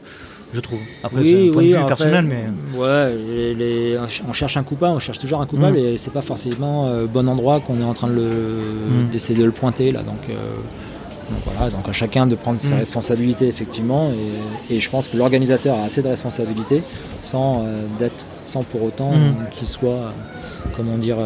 Je 0.52 0.60
trouve. 0.60 0.80
Après, 1.04 1.22
c'est 1.24 1.48
un 1.48 1.52
point 1.52 1.62
de 1.62 1.68
vue 1.68 1.86
personnel, 1.86 2.24
mais. 2.32 2.44
Ouais, 2.78 3.14
les- 3.14 3.54
les- 3.54 3.98
on 4.28 4.32
cherche 4.32 4.56
un 4.56 4.64
coupable, 4.64 4.94
on 4.96 4.98
cherche 4.98 5.18
toujours 5.20 5.40
un 5.40 5.46
coupable 5.46 5.76
Mm. 5.78 5.84
et 5.84 5.96
c'est 5.96 6.12
pas 6.12 6.22
forcément 6.22 6.88
euh, 6.88 7.06
bon 7.06 7.28
endroit 7.28 7.60
qu'on 7.60 7.80
est 7.80 7.84
en 7.84 7.94
train 7.94 8.08
de 8.08 8.14
le 8.14 8.22
Mm. 8.22 9.08
d'essayer 9.12 9.38
de 9.38 9.44
le 9.44 9.52
pointer 9.52 9.92
là. 9.92 10.02
Donc, 10.02 10.22
euh, 10.28 10.34
donc 11.30 11.38
voilà, 11.44 11.70
donc 11.70 11.88
à 11.88 11.92
chacun 11.92 12.26
de 12.26 12.34
prendre 12.34 12.58
ses 12.58 12.74
Mm. 12.74 12.78
responsabilités 12.78 13.46
effectivement 13.46 14.10
et, 14.68 14.74
et 14.74 14.80
je 14.80 14.90
pense 14.90 15.06
que 15.08 15.16
l'organisateur 15.16 15.78
a 15.78 15.84
assez 15.84 16.02
de 16.02 16.08
responsabilités 16.08 16.82
sans 17.22 17.62
euh, 17.64 17.82
d'être 18.00 18.24
sans 18.42 18.64
pour 18.64 18.82
autant 18.82 19.12
Mm. 19.12 19.34
qu'il 19.54 19.68
soit 19.68 19.90
euh, 19.92 20.10
comment 20.76 20.98
dire 20.98 21.18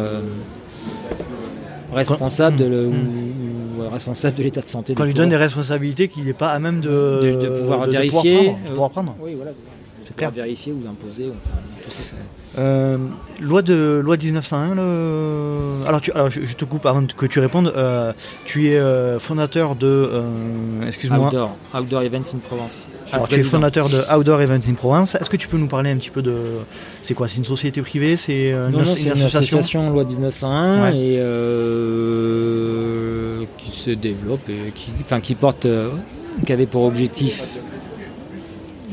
responsable 1.95 2.57
de 2.57 2.65
le, 2.65 2.87
ou, 2.87 2.91
ou 2.91 3.89
responsable 3.89 4.37
de 4.37 4.43
l'état 4.43 4.61
de 4.61 4.67
santé. 4.67 4.93
Qu'on 4.95 5.03
lui 5.03 5.13
donne 5.13 5.29
des 5.29 5.35
responsabilités 5.37 6.07
qu'il 6.07 6.25
n'est 6.25 6.33
pas 6.33 6.49
à 6.49 6.59
même 6.59 6.81
de, 6.81 6.89
de, 6.89 7.31
de 7.41 7.49
pouvoir 7.59 7.87
vérifier, 7.87 8.35
prendre, 8.35 8.57
de 8.59 8.65
euh, 8.65 8.69
pouvoir 8.69 8.89
prendre. 8.89 9.15
Oui, 9.19 9.33
voilà, 9.35 9.51
c'est 9.53 9.63
ça. 9.63 9.69
De 10.07 10.13
clair. 10.17 10.31
vérifier 10.31 10.71
ou 10.71 10.81
d'imposer. 10.83 11.29
enfin, 11.29 11.57
tout 11.83 11.91
ça, 11.91 12.01
ça- 12.03 12.15
Euh, 12.57 12.97
loi 13.41 13.61
de 13.61 14.01
loi 14.03 14.15
1901. 14.17 14.75
le- 14.75 15.85
Alors, 15.87 15.99
tu, 15.99 16.11
alors 16.13 16.29
je, 16.29 16.45
je 16.45 16.53
te 16.55 16.63
coupe 16.63 16.85
avant 16.85 17.05
que 17.05 17.25
tu 17.25 17.39
répondes. 17.39 17.73
Euh, 17.75 18.13
tu 18.45 18.69
es 18.71 18.77
euh, 18.77 19.19
fondateur 19.19 19.75
de. 19.75 19.87
euh, 19.87 20.21
Excuse-moi. 20.87 21.27
Outdoor, 21.27 21.57
Outdoor 21.73 22.01
Events 22.03 22.33
in 22.35 22.37
Provence. 22.47 22.87
Je 23.07 23.13
Alors, 23.15 23.27
tu 23.27 23.35
es 23.35 23.43
fondateur 23.43 23.89
de 23.89 24.01
Outdoor 24.15 24.41
Events 24.41 24.69
in 24.69 24.73
Provence. 24.75 25.15
Est-ce 25.15 25.29
que 25.29 25.37
tu 25.37 25.47
peux 25.47 25.57
nous 25.57 25.67
parler 25.67 25.89
un 25.91 25.97
petit 25.97 26.11
peu 26.11 26.21
de. 26.21 26.35
C'est 27.03 27.13
quoi? 27.13 27.27
C'est 27.27 27.37
une 27.37 27.45
société 27.45 27.81
privée? 27.81 28.15
C'est 28.15 28.53
euh, 28.53 28.69
Non, 28.69 28.79
une, 28.79 28.85
non, 28.85 28.91
as- 28.91 28.95
c'est 28.95 29.01
une 29.03 29.11
association? 29.23 29.89
loi 29.89 30.05
1901 30.05 30.83
Ouais. 30.83 30.97
et 30.97 31.19
euh, 32.15 33.43
qui 33.57 33.71
se 33.71 33.89
développe 33.91 34.47
et 34.49 34.71
qui, 34.73 34.91
enfin, 35.01 35.19
qui 35.19 35.35
porte, 35.35 35.65
euh, 35.65 35.89
qui 36.45 36.53
avait 36.53 36.65
pour 36.67 36.83
objectif 36.83 37.43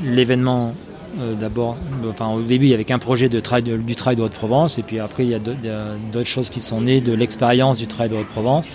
l'événement 0.04 0.74
euh, 1.20 1.34
d'abord. 1.34 1.76
Enfin, 2.08 2.28
au 2.30 2.42
début, 2.42 2.66
il 2.66 2.70
y 2.70 2.74
avait 2.74 2.84
qu'un 2.84 2.98
projet 2.98 3.28
de 3.28 3.40
trail 3.40 3.62
de- 3.62 3.76
du 3.76 3.94
trail 3.94 4.16
de 4.16 4.22
Haute-Provence 4.22 4.78
et 4.78 4.82
puis 4.82 4.98
après, 5.00 5.24
il 5.24 5.30
y 5.30 5.34
a 5.34 5.38
d'autres- 5.38 6.24
choses 6.24 6.50
qui 6.50 6.60
sont 6.60 6.80
nées 6.82 7.00
de 7.00 7.12
l'expérience 7.12 7.78
du 7.78 7.86
trail 7.86 8.08
de 8.08 8.16
Haute-Provence. 8.16 8.66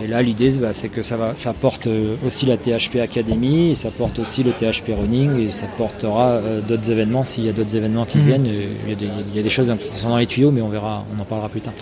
Et 0.00 0.06
là, 0.06 0.22
l'idée, 0.22 0.50
bah, 0.52 0.68
c'est 0.72 0.88
que 0.90 1.02
ça, 1.02 1.16
va, 1.16 1.34
ça 1.34 1.52
porte 1.52 1.88
euh, 1.88 2.14
aussi 2.24 2.46
la 2.46 2.56
THP 2.56 3.00
Academy, 3.00 3.70
et 3.70 3.74
ça 3.74 3.90
porte 3.90 4.20
aussi 4.20 4.44
le 4.44 4.52
THP 4.52 4.92
Running, 4.96 5.40
et 5.40 5.50
ça 5.50 5.66
portera 5.76 6.28
euh, 6.28 6.60
d'autres 6.60 6.88
événements 6.88 7.24
s'il 7.24 7.44
y 7.44 7.48
a 7.48 7.52
d'autres 7.52 7.74
événements 7.74 8.04
qui 8.04 8.18
Mhm. 8.18 8.24
viennent. 8.24 8.46
Il 8.46 8.90
y, 8.90 8.92
a 8.92 8.94
des, 8.94 9.08
il 9.30 9.36
y 9.36 9.40
a 9.40 9.42
des 9.42 9.48
choses 9.48 9.72
qui 9.90 9.98
sont 9.98 10.10
dans 10.10 10.18
les 10.18 10.26
tuyaux, 10.26 10.52
mais 10.52 10.62
on 10.62 10.68
verra, 10.68 11.04
on 11.16 11.20
en 11.20 11.24
parlera 11.24 11.48
plus 11.48 11.62
tard. 11.62 11.72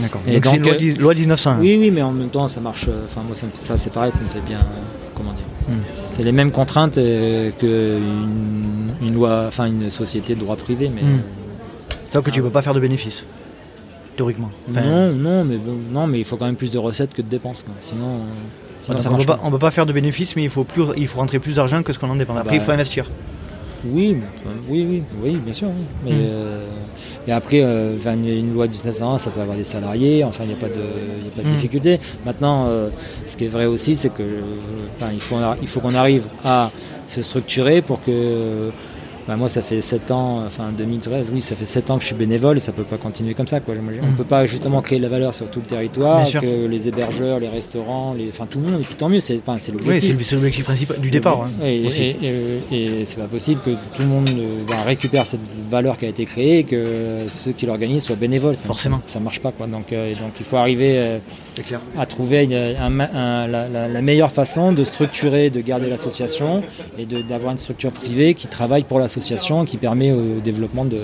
D'accord. 0.00 0.20
Donc, 0.26 0.44
c'est 0.46 0.58
loi, 0.58 0.74
euh, 0.74 0.94
loi 0.98 1.14
1901. 1.14 1.60
Oui, 1.60 1.76
oui, 1.78 1.92
mais 1.92 2.02
en 2.02 2.10
même 2.10 2.30
temps, 2.30 2.48
ça 2.48 2.60
marche. 2.60 2.88
Enfin, 3.04 3.22
moi, 3.24 3.36
ça, 3.36 3.76
c'est 3.76 3.92
pareil, 3.92 4.10
ça 4.10 4.22
me 4.24 4.30
fait 4.30 4.44
bien. 4.44 4.58
euh, 4.58 4.62
comment 5.14 5.32
dire 5.32 5.44
Mhm. 5.68 5.76
C'est 6.02 6.24
les 6.24 6.32
mêmes 6.32 6.50
contraintes 6.50 6.98
qu'une 7.60 8.63
une 9.04 9.14
loi, 9.14 9.44
enfin 9.48 9.66
une 9.66 9.90
société 9.90 10.34
de 10.34 10.40
droit 10.40 10.56
privé, 10.56 10.90
mais. 10.94 11.02
Mhm. 11.02 11.08
euh, 11.18 12.14
Donc, 12.14 12.30
tu 12.30 12.38
ne 12.40 12.44
peux 12.44 12.50
pas 12.50 12.62
faire 12.62 12.74
de 12.74 12.80
bénéfices. 12.80 13.24
Théoriquement. 14.16 14.50
Enfin, 14.70 14.82
non, 14.82 15.12
non, 15.12 15.44
mais 15.44 15.56
bon, 15.56 15.76
non, 15.90 16.06
mais 16.06 16.20
il 16.20 16.24
faut 16.24 16.36
quand 16.36 16.46
même 16.46 16.54
plus 16.56 16.70
de 16.70 16.78
recettes 16.78 17.12
que 17.12 17.22
de 17.22 17.26
dépenses. 17.28 17.64
quoi. 17.64 17.74
Sinon, 17.80 18.14
euh, 18.14 18.18
sinon 18.80 18.98
ça 18.98 19.10
on 19.10 19.16
peut 19.18 19.24
pas. 19.24 19.40
on 19.42 19.50
peut 19.50 19.58
pas 19.58 19.72
faire 19.72 19.86
de 19.86 19.92
bénéfices, 19.92 20.36
mais 20.36 20.44
il 20.44 20.50
faut, 20.50 20.62
plus, 20.62 20.84
il 20.96 21.08
faut 21.08 21.18
rentrer 21.18 21.40
plus 21.40 21.56
d'argent 21.56 21.82
que 21.82 21.92
ce 21.92 21.98
qu'on 21.98 22.10
en 22.10 22.14
dépense. 22.16 22.36
Ah 22.38 22.42
Après, 22.42 22.54
il 22.56 22.58
bah, 22.60 22.64
faut 22.64 22.70
investir. 22.72 23.10
Oui, 23.86 24.16
oui, 24.68 24.86
oui, 24.88 25.02
oui, 25.22 25.32
bien 25.44 25.52
sûr. 25.52 25.68
oui. 25.68 25.82
Mais, 26.04 26.10
Mm. 26.12 26.14
euh, 26.20 26.66
mais 27.26 27.32
après, 27.34 27.60
euh, 27.62 27.96
une, 28.14 28.54
loi 28.54 28.66
1901, 28.68 29.18
ça 29.18 29.30
peut 29.30 29.40
avoir 29.40 29.56
des 29.56 29.64
salariés, 29.64 30.22
enfin, 30.24 30.44
il 30.44 30.48
n'y 30.48 30.52
a 30.54 30.56
pas 30.56 30.68
de, 30.68 30.74
y 30.74 31.28
a 31.28 31.30
pas 31.36 31.42
de 31.42 31.48
Mm. 31.48 31.54
difficulté. 31.56 32.00
Maintenant, 32.24 32.66
euh, 32.68 32.88
ce 33.26 33.36
qui 33.36 33.44
est 33.46 33.48
vrai 33.48 33.66
aussi, 33.66 33.96
c'est 33.96 34.10
que, 34.10 34.22
euh, 34.22 34.40
enfin, 34.96 35.10
il 35.12 35.20
faut, 35.20 35.36
il 35.60 35.66
faut 35.68 35.80
qu'on 35.80 35.94
arrive 35.94 36.24
à 36.44 36.70
se 37.08 37.20
structurer 37.22 37.82
pour 37.82 38.00
que. 38.00 38.70
Bah, 39.26 39.36
moi, 39.36 39.48
ça 39.48 39.62
fait 39.62 39.80
7 39.80 40.10
ans, 40.10 40.42
enfin 40.46 40.70
2013, 40.76 41.30
oui, 41.32 41.40
ça 41.40 41.56
fait 41.56 41.66
7 41.66 41.90
ans 41.90 41.96
que 41.96 42.02
je 42.02 42.08
suis 42.08 42.14
bénévole 42.14 42.56
et 42.58 42.60
ça 42.60 42.72
peut 42.72 42.82
pas 42.84 42.96
continuer 42.98 43.34
comme 43.34 43.46
ça. 43.46 43.60
Quoi. 43.60 43.74
On 43.78 44.06
Mm. 44.06 44.14
peut 44.16 44.24
pas 44.24 44.44
justement 44.46 44.82
créer 44.82 44.98
de 44.98 45.02
la 45.04 45.08
valeur 45.08 45.32
sur 45.34 45.46
tout 45.48 45.60
le 45.60 45.66
territoire, 45.66 46.30
que 46.30 46.66
les 46.66 46.88
hébergeurs, 46.88 47.38
les 47.40 47.48
restaurants, 47.48 48.14
les, 48.14 48.28
enfin 48.28 48.46
tout 48.50 48.58
le 48.60 48.66
monde, 48.70 48.80
et 48.80 48.84
puis 48.84 48.94
tant 48.96 49.08
mieux, 49.08 49.20
c'est 49.20 49.38
enfin, 49.46 49.56
c'est 49.58 49.72
Oui, 49.72 49.78
l'objectif. 49.78 50.16
c'est 50.22 50.34
l'objectif 50.34 50.64
principal 50.64 50.98
du 51.00 51.10
départ. 51.10 51.42
hein, 51.44 51.50
Et, 51.64 51.76
et- 51.86 52.16
et- 52.70 53.00
et 53.00 53.04
c'est 53.06 53.16
pas 53.18 53.26
possible 53.26 53.60
que 53.62 53.70
tout 53.70 54.02
le 54.02 54.06
monde 54.08 54.28
euh, 54.28 54.62
bah, 54.68 54.82
récupère 54.84 55.26
cette 55.26 55.40
valeur 55.70 55.96
qui 55.96 56.04
a 56.04 56.08
été 56.08 56.26
créée 56.26 56.58
et 56.58 56.64
que 56.64 57.20
ceux 57.28 57.52
qui 57.52 57.64
l'organisent 57.66 58.04
soient 58.04 58.16
bénévoles. 58.16 58.56
Ça, 58.56 58.66
Forcément. 58.66 59.00
Ça, 59.06 59.20
marche 59.20 59.40
pas. 59.40 59.52
Quoi. 59.52 59.66
Donc, 59.66 59.92
euh, 59.92 60.12
donc 60.16 60.32
il 60.38 60.44
faut 60.44 60.56
arriver 60.56 60.98
euh, 60.98 61.18
clair. 61.66 61.80
à 61.98 62.04
trouver 62.04 62.46
un 62.78 63.00
un- 63.00 63.46
la, 63.46 63.68
la- 63.68 63.88
la 63.88 64.02
meilleure 64.02 64.32
façon 64.32 64.72
de 64.72 64.84
structurer, 64.84 65.48
de 65.48 65.60
garder 65.62 65.88
l'association 65.88 66.62
et 66.98 67.06
d'avoir 67.06 67.52
une 67.52 67.58
structure 67.58 67.90
privée 67.90 68.34
qui 68.34 68.48
travaille 68.48 68.82
pour 68.84 68.98
l'association 68.98 69.13
qui 69.66 69.76
permet 69.76 70.12
au 70.12 70.40
développement 70.40 70.84
de, 70.84 70.98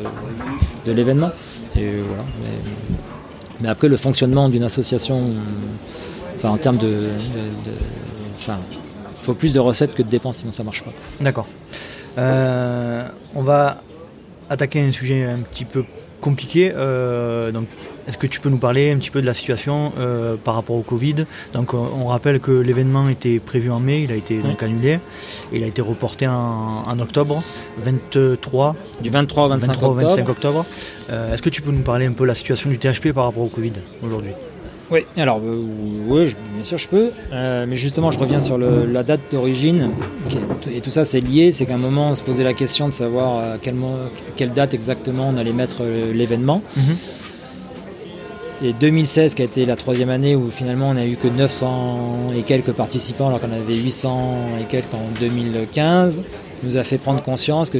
l'événement. 0.86 1.30
Voilà. 1.74 2.24
Mais, 3.60 3.68
après, 3.68 3.88
le 3.88 3.96
fonctionnement 3.96 4.48
d'une 4.48 4.62
association, 4.62 5.32
en 6.42 6.56
termes 6.56 6.78
de. 6.78 7.02
il 8.48 8.54
faut 9.22 9.34
plus 9.34 9.52
de 9.52 9.60
recettes 9.60 9.94
que 9.94 10.02
de 10.02 10.08
dépenses, 10.08 10.38
sinon 10.38 10.52
ça 10.52 10.64
marche 10.64 10.82
pas. 10.82 10.92
D'accord. 11.20 11.46
Euh, 12.18 13.06
on 13.34 13.42
va 13.42 13.82
attaquer 14.48 14.80
un 14.80 14.92
sujet 14.92 15.24
un 15.24 15.38
petit 15.38 15.64
peu 15.64 15.84
compliqué. 16.20 16.72
Euh, 16.74 17.52
donc, 17.52 17.66
est-ce 18.10 18.18
que 18.18 18.26
tu 18.26 18.40
peux 18.40 18.48
nous 18.50 18.58
parler 18.58 18.90
un 18.90 18.96
petit 18.98 19.10
peu 19.10 19.20
de 19.22 19.26
la 19.26 19.34
situation 19.34 19.92
euh, 19.98 20.36
par 20.36 20.56
rapport 20.56 20.76
au 20.76 20.82
Covid? 20.82 21.26
Donc, 21.54 21.74
on, 21.74 21.78
on 21.78 22.06
rappelle 22.08 22.40
que 22.40 22.50
l'événement 22.50 23.08
était 23.08 23.38
prévu 23.38 23.70
en 23.70 23.80
mai, 23.80 24.02
il 24.02 24.12
a 24.12 24.16
été 24.16 24.38
donc 24.40 24.62
annulé, 24.62 24.98
il 25.52 25.62
a 25.62 25.66
été 25.66 25.80
reporté 25.80 26.26
en, 26.26 26.82
en 26.86 26.98
octobre 26.98 27.42
23, 27.78 28.76
Du 29.02 29.10
23 29.10 29.44
au 29.44 29.48
25 29.48 29.66
23 29.68 29.88
au 29.88 29.92
octobre. 29.92 30.10
25 30.10 30.28
octobre. 30.28 30.66
Euh, 31.10 31.32
est-ce 31.34 31.42
que 31.42 31.50
tu 31.50 31.62
peux 31.62 31.70
nous 31.72 31.82
parler 31.82 32.06
un 32.06 32.12
peu 32.12 32.24
de 32.24 32.28
la 32.28 32.34
situation 32.34 32.68
du 32.68 32.78
THP 32.78 33.12
par 33.12 33.24
rapport 33.24 33.42
au 33.44 33.48
Covid 33.48 33.72
aujourd'hui? 34.04 34.32
Oui, 34.90 35.04
alors 35.16 35.38
euh, 35.38 35.64
oui, 36.08 36.26
je- 36.30 36.36
bien 36.54 36.64
sûr 36.64 36.76
je 36.76 36.88
peux, 36.88 37.10
Euh, 37.32 37.64
mais 37.68 37.76
justement 37.76 38.10
je 38.10 38.18
reviens 38.18 38.40
sur 38.40 38.58
le- 38.58 38.86
la 38.86 39.04
date 39.04 39.20
d'origine, 39.30 39.90
et 40.68 40.80
tout 40.80 40.90
ça 40.90 41.04
c'est 41.04 41.20
lié, 41.20 41.52
c'est 41.52 41.64
qu'à 41.64 41.74
un 41.74 41.78
moment 41.78 42.10
on 42.10 42.14
se 42.16 42.24
posait 42.24 42.42
la 42.42 42.54
question 42.54 42.88
de 42.88 42.92
savoir 42.92 43.38
à 43.52 43.56
quelle 44.36 44.52
date 44.52 44.74
exactement 44.74 45.28
on 45.32 45.36
allait 45.36 45.52
mettre 45.52 45.76
euh, 45.82 46.12
l'événement. 46.12 46.60
Et 48.62 48.74
2016 48.74 49.34
qui 49.34 49.40
a 49.40 49.46
été 49.46 49.64
la 49.64 49.76
troisième 49.76 50.10
année 50.10 50.36
où 50.36 50.50
finalement 50.50 50.90
on 50.90 50.94
n'a 50.94 51.06
eu 51.06 51.16
que 51.16 51.28
900 51.28 52.32
et 52.36 52.42
quelques 52.42 52.72
participants 52.72 53.28
alors 53.28 53.40
qu'on 53.40 53.52
avait 53.52 53.74
800 53.74 54.58
et 54.60 54.64
quelques 54.64 54.92
en 54.92 55.08
2015 55.18 56.22
nous 56.62 56.76
a 56.76 56.82
fait 56.82 56.98
prendre 56.98 57.22
conscience 57.22 57.70
que 57.70 57.78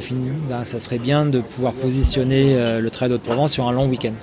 ben, 0.49 0.65
ça 0.65 0.79
serait 0.79 0.99
bien 0.99 1.27
de 1.27 1.41
pouvoir 1.41 1.75
positionner 1.75 2.55
euh, 2.55 2.81
le 2.81 2.91
Trail 2.91 3.11
d'Haute-Provence 3.11 3.53
sur 3.53 3.69
un 3.69 3.73
long 3.73 3.89
week-end. 3.89 4.15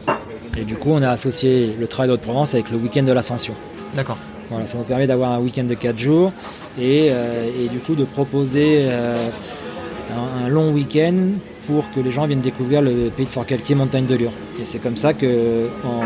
Et 0.57 0.63
du 0.63 0.73
coup 0.73 0.89
on 0.89 1.03
a 1.03 1.09
associé 1.09 1.75
le 1.79 1.87
Trail 1.87 2.07
d'Haute-Provence 2.07 2.55
avec 2.55 2.71
le 2.71 2.77
week-end 2.77 3.03
de 3.03 3.11
l'Ascension. 3.11 3.53
D'accord. 3.93 4.17
Voilà, 4.49 4.65
ça 4.65 4.79
nous 4.79 4.83
permet 4.83 5.05
d'avoir 5.05 5.33
un 5.33 5.39
week-end 5.39 5.65
de 5.65 5.75
4 5.75 5.95
jours 5.99 6.31
et, 6.79 7.09
euh, 7.11 7.49
et 7.63 7.67
du 7.67 7.77
coup 7.77 7.93
de 7.93 8.03
proposer 8.03 8.79
euh, 8.85 9.15
un, 10.17 10.45
un 10.45 10.49
long 10.49 10.71
week-end 10.71 11.15
pour 11.67 11.89
que 11.91 11.99
les 11.99 12.11
gens 12.11 12.25
viennent 12.27 12.41
découvrir 12.41 12.81
le 12.81 13.09
pays 13.15 13.25
de 13.25 13.31
Fort-Calquier, 13.31 13.75
montagne 13.75 14.05
de 14.05 14.15
Lure. 14.15 14.31
Et 14.61 14.65
c'est 14.65 14.79
comme 14.79 14.97
ça 14.97 15.13
que 15.13 15.67
en 15.83 16.01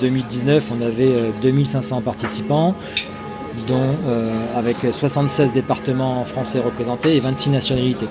2019, 0.00 0.72
on 0.78 0.84
avait 0.84 1.06
euh, 1.08 1.30
2500 1.42 2.00
participants, 2.02 2.74
dont 3.66 3.94
euh, 4.08 4.32
avec 4.56 4.76
76 4.92 5.52
départements 5.52 6.24
français 6.24 6.60
représentés 6.60 7.16
et 7.16 7.20
26 7.20 7.50
nationalités. 7.50 8.06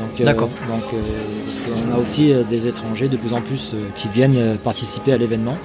Donc, 0.00 0.20
euh, 0.20 0.24
D'accord. 0.24 0.48
donc 0.68 0.82
euh, 0.94 0.96
parce 1.44 1.58
qu'on 1.60 1.94
a 1.94 1.98
aussi 2.00 2.32
euh, 2.32 2.42
des 2.42 2.66
étrangers 2.66 3.08
de 3.08 3.16
plus 3.16 3.34
en 3.34 3.40
plus 3.40 3.72
euh, 3.74 3.84
qui 3.94 4.08
viennent 4.08 4.34
euh, 4.36 4.54
participer 4.56 5.12
à 5.12 5.16
l'événement. 5.18 5.56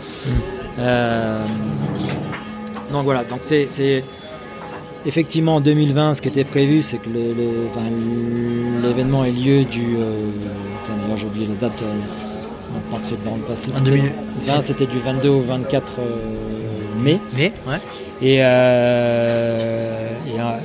Euh, 0.78 1.42
donc 2.92 3.04
voilà, 3.04 3.24
donc 3.24 3.40
c'est 3.42 3.66
c'est- 3.66 4.04
effectivement 5.08 5.56
en 5.56 5.62
2020, 5.62 6.14
ce 6.16 6.22
qui 6.22 6.28
était 6.28 6.44
prévu, 6.44 6.82
c'est 6.82 6.98
que 6.98 7.10
l'événement 8.84 9.24
ait 9.26 9.32
lieu 9.32 9.64
du. 9.66 9.96
euh, 9.98 10.30
D'ailleurs, 10.88 11.18
j'ai 11.18 11.26
oublié 11.28 11.48
la 11.48 11.56
date. 11.56 11.82
euh, 11.82 11.94
maintenant 12.74 13.00
que 13.00 13.06
c'est 13.08 13.24
dans 13.24 13.36
le 13.36 13.42
passé. 13.42 13.72
En 13.72 13.76
C'était 13.76 13.92
2000. 13.92 14.12
20, 14.44 14.62
c'était 14.62 14.86
du 14.86 15.00
22 15.00 15.30
au 15.30 15.40
24 15.42 15.94
euh, 16.00 16.04
mai. 17.04 17.20
Ouais. 17.38 17.50
Et, 18.22 18.38
euh, 18.42 20.10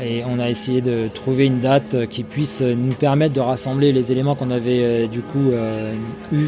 et, 0.04 0.18
et 0.18 0.24
on 0.28 0.38
a 0.38 0.48
essayé 0.50 0.80
de 0.80 1.08
trouver 1.14 1.46
une 1.46 1.60
date 1.60 2.06
qui 2.08 2.22
puisse 2.24 2.60
nous 2.62 2.92
permettre 2.94 3.34
de 3.34 3.40
rassembler 3.40 3.92
les 3.92 4.10
éléments 4.12 4.34
qu'on 4.34 4.50
avait 4.50 5.06
du 5.08 5.20
coup 5.20 5.50
eu 6.32 6.46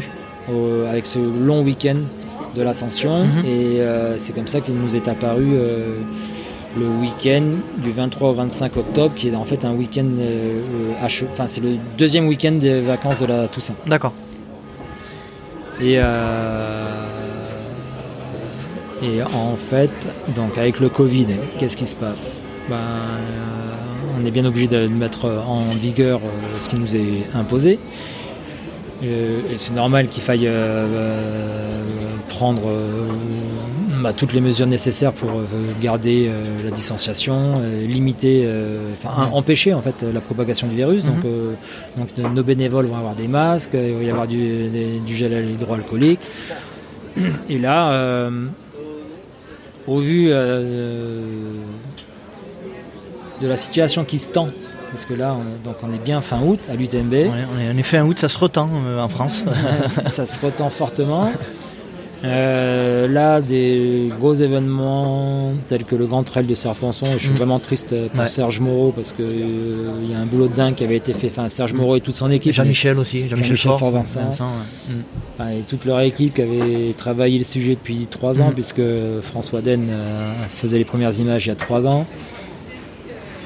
au- 0.51 0.85
avec 0.89 1.05
ce 1.05 1.19
long 1.19 1.61
week-end 1.63 1.97
de 2.55 2.61
l'ascension. 2.61 3.25
Mhm. 3.25 3.45
Et 3.47 3.79
c'est 4.17 4.33
comme 4.33 4.47
ça 4.47 4.61
qu'il 4.61 4.75
nous 4.75 4.95
est 4.95 5.07
apparu 5.07 5.45
le 6.77 6.87
week-end 6.87 7.43
du 7.77 7.91
23 7.91 8.29
au 8.29 8.33
25 8.33 8.77
octobre, 8.77 9.15
qui 9.15 9.29
est 9.29 9.35
en 9.35 9.45
fait 9.45 9.65
un 9.65 9.73
week-end, 9.73 10.05
euh, 10.19 10.61
euh, 11.01 11.25
enfin 11.31 11.47
c'est 11.47 11.61
le 11.61 11.77
deuxième 11.97 12.27
week-end 12.27 12.53
des 12.53 12.81
vacances 12.81 13.19
de 13.19 13.25
la 13.25 13.47
Toussaint. 13.47 13.75
D'accord. 13.87 14.13
Et, 15.81 15.95
euh, 15.97 17.05
et 19.01 19.23
en 19.23 19.55
fait, 19.55 19.91
donc 20.35 20.57
avec 20.57 20.79
le 20.79 20.89
Covid, 20.89 21.27
qu'est-ce 21.57 21.77
qui 21.77 21.87
se 21.87 21.95
passe? 21.95 22.41
Ben, 22.69 22.77
On 24.17 24.25
est 24.25 24.31
bien 24.31 24.45
obligé 24.45 24.67
de 24.67 24.87
mettre 24.87 25.25
en 25.47 25.69
vigueur 25.69 26.21
ce 26.59 26.69
qui 26.69 26.77
nous 26.77 26.95
est 26.95 27.25
imposé. 27.35 27.79
Et 29.03 29.57
c'est 29.57 29.73
normal 29.73 30.07
qu'il 30.07 30.23
faille 30.23 30.49
prendre 32.29 32.71
bah, 34.05 34.13
toutes 34.13 34.33
les 34.33 34.41
mesures 34.41 34.67
nécessaires 34.67 35.13
pour 35.13 35.31
euh, 35.31 35.45
garder 35.81 36.27
euh, 36.29 36.43
la 36.63 36.69
distanciation, 36.69 37.55
euh, 37.59 37.87
limiter, 37.87 38.47
enfin 38.93 39.29
empêcher 39.33 39.73
en 39.73 39.81
fait 39.81 40.03
la 40.03 40.21
propagation 40.21 40.67
du 40.67 40.75
virus. 40.75 41.03
Donc, 41.03 41.23
Mhm. 41.23 41.55
donc 41.97 42.33
nos 42.35 42.43
bénévoles 42.43 42.85
vont 42.85 42.97
avoir 42.97 43.15
des 43.15 43.27
masques, 43.27 43.71
il 43.73 43.95
va 43.95 44.03
y 44.03 44.09
avoir 44.11 44.27
du, 44.27 44.69
des- 44.69 44.99
du 44.99 45.15
gel 45.15 45.33
hydroalcoolique. 45.49 46.19
Et 47.49 47.57
là, 47.57 48.29
au 49.87 49.99
vu 49.99 50.29
de 53.41 53.47
la 53.47 53.57
situation 53.57 54.03
qui 54.05 54.19
se 54.19 54.29
tend, 54.29 54.49
parce 54.91 55.05
que 55.05 55.13
là, 55.13 55.35
on, 55.35 55.43
donc 55.67 55.75
on 55.83 55.93
est 55.93 55.97
bien 56.03 56.21
fin 56.21 56.41
août 56.41 56.69
à 56.71 56.75
l'UTMB. 56.75 57.13
On 57.13 57.35
est, 57.35 57.69
on 57.73 57.97
un 57.99 58.05
août, 58.05 58.19
ça 58.19 58.29
se 58.29 58.37
retend 58.37 58.69
euh, 58.85 58.99
en 59.01 59.09
France. 59.09 59.43
ça 60.11 60.25
se 60.25 60.39
retend 60.45 60.69
fortement. 60.69 61.31
Euh, 62.23 63.07
là, 63.07 63.39
des 63.41 64.09
gros 64.17 64.33
événements 64.33 65.51
tels 65.67 65.83
que 65.83 65.95
le 65.95 66.05
Grand 66.07 66.23
Trail 66.23 66.45
de 66.45 66.55
Serpenson, 66.55 67.05
et 67.07 67.13
je 67.13 67.17
suis 67.19 67.29
Mm. 67.29 67.35
vraiment 67.35 67.59
triste 67.59 67.93
pour 68.11 68.21
Ouais. 68.21 68.27
Serge 68.27 68.59
Moreau 68.61 68.91
parce 68.95 69.11
qu'il 69.11 69.25
il 70.01 70.11
y 70.11 70.15
a 70.15 70.19
un 70.19 70.25
boulot 70.25 70.47
de 70.47 70.55
dingue 70.55 70.75
qui 70.75 70.83
avait 70.83 70.95
été 70.95 71.13
fait. 71.13 71.27
Enfin, 71.27 71.49
Serge 71.49 71.73
Moreau 71.73 71.97
et 71.97 72.01
toute 72.01 72.15
son 72.15 72.31
équipe, 72.31 72.53
Jean-Michel 72.53 72.97
aussi, 72.97 73.27
Jean-Michel 73.29 73.57
Fort, 73.57 73.79
Fort-Vincent. 73.79 74.21
ouais. 74.21 74.93
Mm. 74.95 75.01
enfin, 75.37 75.49
et 75.51 75.61
toute 75.67 75.85
leur 75.85 75.99
équipe 75.99 76.33
qui 76.33 76.41
avait 76.41 76.93
travaillé 76.97 77.37
le 77.37 77.43
sujet 77.43 77.75
depuis 77.75 78.07
trois 78.09 78.41
ans, 78.41 78.49
Mm. 78.49 78.53
puisque 78.53 78.81
François 79.21 79.61
Den 79.61 79.87
euh, 79.89 80.31
faisait 80.49 80.77
les 80.79 80.85
premières 80.85 81.17
images 81.19 81.45
il 81.45 81.49
y 81.49 81.51
a 81.51 81.55
trois 81.55 81.85
ans. 81.85 82.05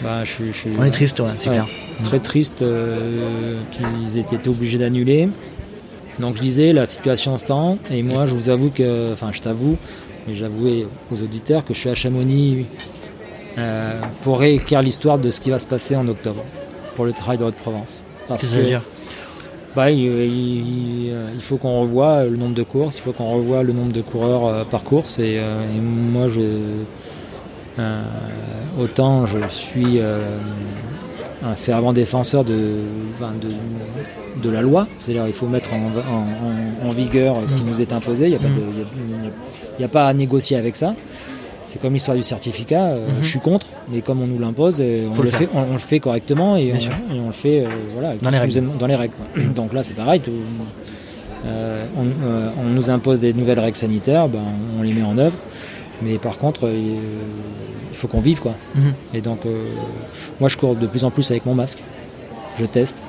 Bah, 0.03 0.23
je, 0.23 0.45
je 0.53 0.79
On 0.79 0.83
est 0.85 0.91
triste, 0.91 1.19
ouais, 1.19 1.27
c'est 1.39 1.49
clair. 1.49 1.67
très 2.05 2.19
triste 2.19 2.61
euh, 2.61 3.59
qu'ils 3.71 4.17
aient 4.17 4.21
été 4.21 4.47
obligés 4.49 4.77
d'annuler. 4.77 5.27
Donc 6.19 6.35
je 6.35 6.41
disais, 6.41 6.73
la 6.73 6.85
situation 6.85 7.37
se 7.37 7.45
tend, 7.45 7.77
et 7.91 8.03
moi 8.03 8.25
je 8.25 8.35
vous 8.35 8.49
avoue 8.49 8.69
que, 8.69 9.13
enfin 9.13 9.29
je 9.31 9.41
t'avoue, 9.41 9.77
mais 10.27 10.33
j'avouais 10.33 10.85
aux 11.11 11.23
auditeurs 11.23 11.63
que 11.63 11.73
je 11.73 11.79
suis 11.79 11.89
à 11.89 11.95
Chamonix 11.95 12.65
euh, 13.57 14.01
pour 14.23 14.39
réécrire 14.39 14.81
l'histoire 14.81 15.17
de 15.17 15.31
ce 15.31 15.39
qui 15.41 15.49
va 15.49 15.59
se 15.59 15.67
passer 15.67 15.95
en 15.95 16.07
octobre 16.07 16.43
pour 16.95 17.05
le 17.05 17.13
Trail 17.13 17.37
de 17.37 17.43
Haute-Provence. 17.45 18.03
Parce 18.27 18.41
que 18.43 18.47
C'est-à-dire 18.49 18.81
bah, 19.75 19.91
il, 19.91 19.99
il- 19.99 21.13
il 21.35 21.41
faut 21.41 21.57
qu'on 21.57 21.81
revoie 21.81 22.25
le 22.25 22.35
nombre 22.35 22.55
de 22.55 22.63
courses, 22.63 22.97
il 22.97 23.01
faut 23.01 23.13
qu'on 23.13 23.31
revoie 23.35 23.63
le 23.63 23.71
nombre 23.71 23.93
de 23.93 24.01
coureurs 24.01 24.45
euh, 24.45 24.63
par 24.65 24.83
course, 24.83 25.19
et, 25.19 25.37
euh, 25.39 25.61
et 25.75 25.79
moi 25.79 26.27
je, 26.27 26.41
euh, 27.79 28.01
autant 28.79 29.25
je 29.25 29.47
suis 29.47 29.99
euh, 29.99 30.37
un 31.43 31.55
fervent 31.55 31.93
défenseur 31.93 32.43
de, 32.43 32.53
de, 32.53 34.41
de 34.43 34.49
la 34.49 34.61
loi, 34.61 34.87
c'est-à-dire 34.97 35.25
il 35.27 35.33
faut 35.33 35.47
mettre 35.47 35.73
en, 35.73 35.77
en- 35.77 36.85
en- 36.85 36.89
en 36.89 36.91
vigueur 36.91 37.37
ce 37.45 37.55
qui 37.55 37.63
Mm. 37.63 37.67
nous 37.67 37.81
est 37.81 37.93
imposé, 37.93 38.25
il 38.25 38.29
n'y 38.31 38.35
a, 39.85 39.85
a- 39.85 39.87
pas 39.87 40.07
à 40.07 40.13
négocier 40.13 40.57
avec 40.57 40.75
ça. 40.75 40.95
C'est 41.65 41.79
comme 41.79 41.93
l'histoire 41.93 42.17
du 42.17 42.23
certificat, 42.23 42.83
euh, 42.85 43.07
Mhm. 43.07 43.13
je 43.23 43.29
suis 43.29 43.39
contre, 43.39 43.67
mais 43.91 44.01
comme 44.01 44.21
on 44.23 44.27
nous 44.27 44.39
l'impose, 44.39 44.77
euh, 44.81 45.07
on, 45.13 45.17
le 45.17 45.23
le 45.25 45.29
fait, 45.29 45.47
on, 45.53 45.59
on 45.69 45.73
le 45.73 45.77
fait 45.79 45.99
correctement 45.99 46.57
et, 46.57 46.73
on, 46.73 46.79
sûr. 46.79 46.93
et 47.15 47.19
on 47.19 47.27
le 47.27 47.31
fait 47.31 47.63
euh, 47.63 47.69
voilà, 47.93 48.15
Dans 48.17 48.31
les 48.31 48.61
nous 48.61 48.71
dans 48.79 48.87
les 48.87 48.95
règles. 48.95 49.13
quoi. 49.13 49.43
Donc 49.55 49.73
là 49.73 49.83
c'est 49.83 49.93
pareil, 49.93 50.19
tout- 50.19 50.31
euh, 51.45 51.85
on, 51.97 52.63
nous 52.69 52.89
impose 52.89 53.21
des 53.21 53.33
nouvelles 53.33 53.59
règles 53.59 53.77
sanitaires, 53.77 54.27
ben, 54.27 54.39
on 54.77 54.81
les 54.83 54.93
met 54.93 55.03
en 55.03 55.17
œuvre, 55.17 55.37
mais 56.01 56.17
par 56.17 56.37
contre 56.37 56.67
faut 57.99 58.07
qu'on 58.07 58.19
vive 58.21 58.39
quoi. 58.39 58.53
Mhm. 58.75 58.93
Et 59.13 59.21
donc, 59.21 59.45
euh, 59.45 59.65
moi, 60.39 60.49
je 60.49 60.57
cours 60.57 60.75
de 60.75 60.87
plus 60.87 61.03
en 61.03 61.11
plus 61.11 61.29
avec 61.31 61.45
mon 61.45 61.55
masque. 61.55 61.79
Je 62.57 62.65
teste. 62.65 63.03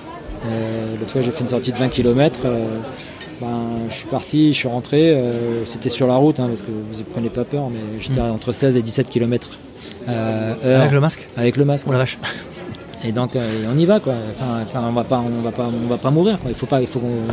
Euh, 0.46 0.94
L'autre 0.98 1.10
fois, 1.12 1.20
j'ai 1.22 1.30
fait 1.30 1.40
une 1.42 1.48
sortie 1.48 1.72
de 1.72 1.76
20 1.78 1.88
km. 1.88 2.40
ben, 3.40 3.48
je 3.88 3.94
suis 3.94 4.06
parti, 4.08 4.52
je 4.52 4.58
suis 4.58 4.68
rentré. 4.68 5.10
euh, 5.10 5.64
C'était 5.64 5.88
sur 5.90 6.06
la 6.06 6.14
route, 6.16 6.40
hein, 6.40 6.48
parce 6.48 6.62
que 6.62 6.70
vous 6.70 6.98
ne 6.98 7.02
prenez 7.04 7.30
pas 7.30 7.44
peur, 7.44 7.68
mais 7.70 7.98
j'étais 7.98 8.20
Mhm. 8.20 8.30
entre 8.32 8.52
16 8.52 8.76
et 8.76 8.82
17 8.82 9.08
km 9.10 9.48
euh, 10.08 10.54
heure 10.64 10.80
Avec 10.80 10.92
le 10.92 11.00
masque 11.00 11.26
avec 11.36 11.56
le 11.56 11.64
masque. 11.64 11.86
Oh 11.88 11.92
la 11.92 11.98
vache. 11.98 12.18
Et 13.02 13.12
donc, 13.12 13.34
euh, 13.34 13.40
on 13.74 13.78
y 13.78 13.86
va, 13.86 13.98
quoi. 14.00 14.14
Enfin, 14.34 14.60
enfin, 14.62 14.82
on 14.86 14.92
va 14.92 15.04
pas, 15.04 15.22
on 15.26 15.40
va 15.42 15.52
pas, 15.52 15.66
on 15.68 15.88
va 15.88 15.96
pas 15.98 16.10
mourir, 16.10 16.38
quoi. 16.40 16.50
Il 16.50 16.54
faut 16.56 16.66
pas, 16.66 16.80
il 16.82 16.86
faut 16.86 17.00
qu'on, 17.00 17.24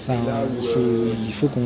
enfin, 0.00 0.14
il 0.60 0.66
faut, 0.66 0.80
il 1.26 1.32
faut 1.32 1.46
qu'on, 1.48 1.60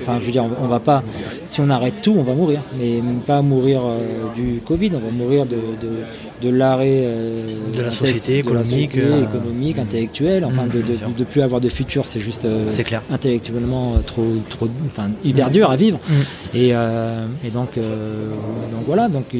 enfin, 0.00 0.18
je 0.20 0.26
veux 0.26 0.32
dire, 0.32 0.44
on, 0.44 0.64
on 0.64 0.68
va 0.68 0.80
pas. 0.80 1.02
si 1.48 1.60
on 1.60 1.68
arrête 1.70 1.94
tout, 2.02 2.14
on 2.16 2.22
va 2.22 2.34
mourir. 2.34 2.60
Mais 2.78 3.00
pas 3.26 3.42
mourir 3.42 3.82
euh, 3.84 3.98
du 4.34 4.60
Covid, 4.64 4.92
on 4.94 4.98
va 4.98 5.10
mourir 5.10 5.46
de, 5.46 5.56
de, 5.56 6.48
de 6.48 6.54
l'arrêt 6.54 7.02
euh, 7.04 7.44
de 7.72 7.82
la 7.82 7.90
société 7.90 8.38
économique, 8.38 8.96
euh, 8.96 9.24
économique 9.24 9.78
intellectuelle, 9.78 10.44
enfin 10.44 10.66
de, 10.66 10.80
de, 10.80 10.96
de, 11.16 11.24
plus 11.24 11.42
avoir 11.42 11.60
de 11.60 11.68
futur, 11.68 12.06
c'est 12.06 12.20
juste 12.20 12.46
clair. 12.84 13.02
intellectuellement 13.10 13.94
trop, 14.06 14.34
trop, 14.48 14.68
enfin 14.86 15.10
hyper 15.24 15.50
dur 15.50 15.70
à 15.70 15.76
vivre. 15.76 15.98
Mm. 16.08 16.56
Et, 16.56 16.68
et, 16.68 17.50
donc, 17.52 17.74
donc 17.76 18.84
voilà, 18.86 19.08
donc 19.08 19.34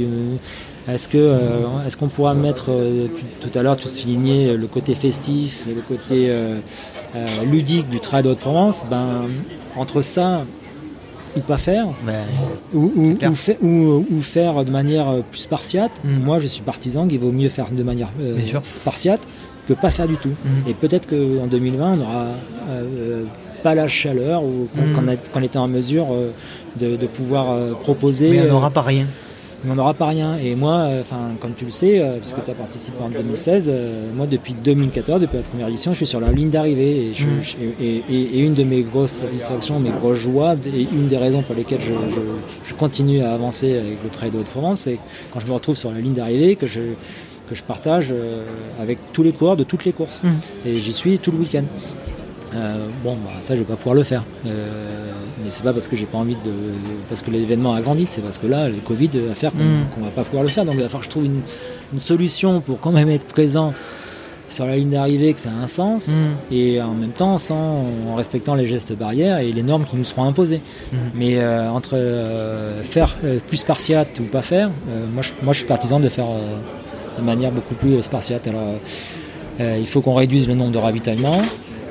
est-ce 0.88 1.08
que 1.08 1.36
est-ce 1.86 1.96
qu'on 1.96 2.08
pourra 2.08 2.34
mettre 2.34 2.70
tout, 3.40 3.58
à 3.58 3.62
l'heure 3.62 3.76
tu 3.76 3.88
soulignais 3.88 4.54
le 4.56 4.66
côté 4.66 4.94
festif, 4.94 5.66
le 5.66 5.82
côté 5.82 6.30
ludique 7.44 7.88
du 7.88 8.00
travail 8.00 8.24
de 8.24 8.30
Haute-Provence 8.30 8.84
Ben 8.90 9.28
entre 9.76 10.02
ça 10.02 10.44
ou 11.36 11.40
pas 11.40 11.58
faire, 11.58 11.86
ou, 12.74 12.92
ou, 13.62 14.20
faire 14.20 14.64
de 14.64 14.70
manière 14.70 15.08
euh, 15.08 15.20
plus 15.28 15.40
spartiate. 15.40 15.92
Mm. 16.02 16.24
Moi, 16.24 16.38
je 16.38 16.46
suis 16.46 16.62
partisan 16.62 17.06
qu'il 17.06 17.20
vaut 17.20 17.32
mieux 17.32 17.48
faire 17.48 17.70
de 17.70 17.82
manière 17.82 18.10
euh, 18.20 18.36
spartiate 18.70 19.20
que 19.68 19.74
pas 19.74 19.90
faire 19.90 20.08
du 20.08 20.16
tout. 20.16 20.30
Mm. 20.44 20.68
Et 20.68 20.74
peut-être 20.74 21.08
qu'en 21.08 21.46
2020, 21.46 21.92
on 21.92 21.96
n'aura 21.96 22.26
euh, 22.70 23.24
pas 23.62 23.74
la 23.74 23.86
chaleur 23.86 24.42
ou 24.42 24.68
qu'on 24.74 25.02
mm. 25.02 25.44
était 25.44 25.58
en 25.58 25.68
mesure 25.68 26.08
de, 26.78 27.06
pouvoir 27.06 27.76
proposer. 27.76 28.30
Mais 28.30 28.42
on 28.42 28.54
n'aura 28.54 28.70
pas 28.70 28.82
rien 28.82 29.06
mais 29.64 29.72
on 29.72 29.74
n'aura 29.74 29.94
pas 29.94 30.06
rien. 30.06 30.36
Et 30.36 30.54
moi, 30.54 30.78
euh, 30.78 31.00
enfin, 31.02 31.30
comme 31.40 31.54
tu 31.54 31.64
le 31.64 31.70
sais, 31.70 32.00
euh, 32.00 32.18
puisque 32.18 32.42
tu 32.44 32.50
as 32.50 32.54
participé 32.54 32.96
en 33.02 33.08
2016, 33.08 33.66
euh, 33.68 34.10
moi 34.14 34.26
depuis 34.26 34.54
2014, 34.54 35.20
depuis 35.20 35.36
la 35.36 35.42
première 35.42 35.68
édition, 35.68 35.92
je 35.92 35.96
suis 35.98 36.06
sur 36.06 36.20
la 36.20 36.32
ligne 36.32 36.50
d'arrivée. 36.50 37.12
Et, 37.80 37.84
et, 37.84 38.02
et, 38.10 38.40
une 38.40 38.54
de 38.54 38.64
mes 38.64 38.82
grosses 38.82 39.12
satisfactions, 39.12 39.78
mes 39.80 39.90
grosses 39.90 40.18
joies, 40.18 40.54
et 40.66 40.82
une 40.82 41.08
des 41.08 41.18
raisons 41.18 41.42
pour 41.42 41.54
lesquelles 41.54 41.80
je, 41.80 41.92
je, 42.64 42.74
continue 42.74 43.22
à 43.22 43.32
avancer 43.32 43.76
avec 43.76 43.98
le 44.02 44.08
Trail 44.08 44.30
de 44.30 44.38
Haute-Provence, 44.38 44.80
c'est 44.80 44.98
quand 45.32 45.40
je 45.40 45.46
me 45.46 45.52
retrouve 45.52 45.76
sur 45.76 45.92
la 45.92 46.00
ligne 46.00 46.14
d'arrivée, 46.14 46.56
que 46.56 46.66
je, 46.66 46.80
que 47.48 47.54
je 47.54 47.62
partage 47.62 48.14
avec 48.80 48.98
tous 49.12 49.22
les 49.22 49.32
coureurs 49.32 49.56
de 49.56 49.64
toutes 49.64 49.84
les 49.84 49.92
courses. 49.92 50.22
Mmh. 50.22 50.28
Et 50.66 50.76
j'y 50.76 50.92
suis 50.92 51.18
tout 51.18 51.32
le 51.32 51.38
week-end. 51.38 51.64
Euh, 52.54 52.86
bon, 53.04 53.16
bah, 53.24 53.30
ça, 53.40 53.54
je 53.54 53.60
vais 53.60 53.66
pas 53.66 53.76
pouvoir 53.76 53.94
le 53.94 54.02
faire. 54.02 54.24
Euh, 54.46 55.12
mais 55.42 55.50
c'est 55.50 55.62
pas 55.62 55.72
parce 55.72 55.88
que 55.88 55.96
j'ai 55.96 56.06
pas 56.06 56.18
envie 56.18 56.36
de. 56.36 56.52
Parce 57.08 57.22
que 57.22 57.30
l'événement 57.30 57.74
a 57.74 57.80
grandi, 57.80 58.06
c'est 58.06 58.20
parce 58.20 58.38
que 58.38 58.46
là, 58.46 58.68
le 58.68 58.76
Covid 58.76 59.08
va 59.14 59.34
faire 59.34 59.52
qu'on 59.52 59.58
mm. 60.00 60.04
va 60.04 60.10
pas 60.10 60.24
pouvoir 60.24 60.42
le 60.42 60.48
faire. 60.48 60.64
Donc 60.64 60.74
il 60.74 60.80
va 60.80 60.88
falloir 60.88 61.00
que 61.00 61.06
je 61.06 61.10
trouve 61.10 61.24
une, 61.26 61.42
solution 62.00 62.60
pour 62.60 62.80
quand 62.80 62.92
même 62.92 63.10
être 63.10 63.26
présent 63.26 63.72
sur 64.48 64.66
la 64.66 64.76
ligne 64.76 64.90
d'arrivée, 64.90 65.32
que 65.32 65.38
ça 65.40 65.50
a 65.50 65.62
un 65.62 65.68
sens, 65.68 66.08
mm. 66.08 66.54
et 66.54 66.82
en 66.82 66.94
même 66.94 67.10
temps 67.10 67.38
sans, 67.38 67.84
en 68.08 68.16
respectant 68.16 68.56
les 68.56 68.66
gestes 68.66 68.96
barrières 68.96 69.38
et 69.38 69.52
les 69.52 69.62
normes 69.62 69.84
qui 69.84 69.96
nous 69.96 70.04
seront 70.04 70.24
imposées. 70.24 70.60
Mm. 70.92 70.96
Mais 71.14 71.38
euh, 71.38 71.70
entre 71.70 71.96
faire 72.82 73.16
plus 73.46 73.56
spartiate 73.56 74.18
ou 74.20 74.24
pas 74.24 74.42
faire, 74.42 74.70
moi, 75.12 75.22
je, 75.22 75.32
moi 75.42 75.52
je 75.52 75.58
suis 75.58 75.68
partisan 75.68 76.00
de 76.00 76.08
faire 76.08 76.26
de 77.16 77.22
manière 77.22 77.52
beaucoup 77.52 77.74
plus 77.74 78.02
spartiate. 78.02 78.48
Alors 78.48 78.74
il 79.60 79.86
faut 79.86 80.00
qu'on 80.00 80.14
réduise 80.14 80.48
le 80.48 80.54
nombre 80.54 80.72
de 80.72 80.78
ravitaillements. 80.78 81.42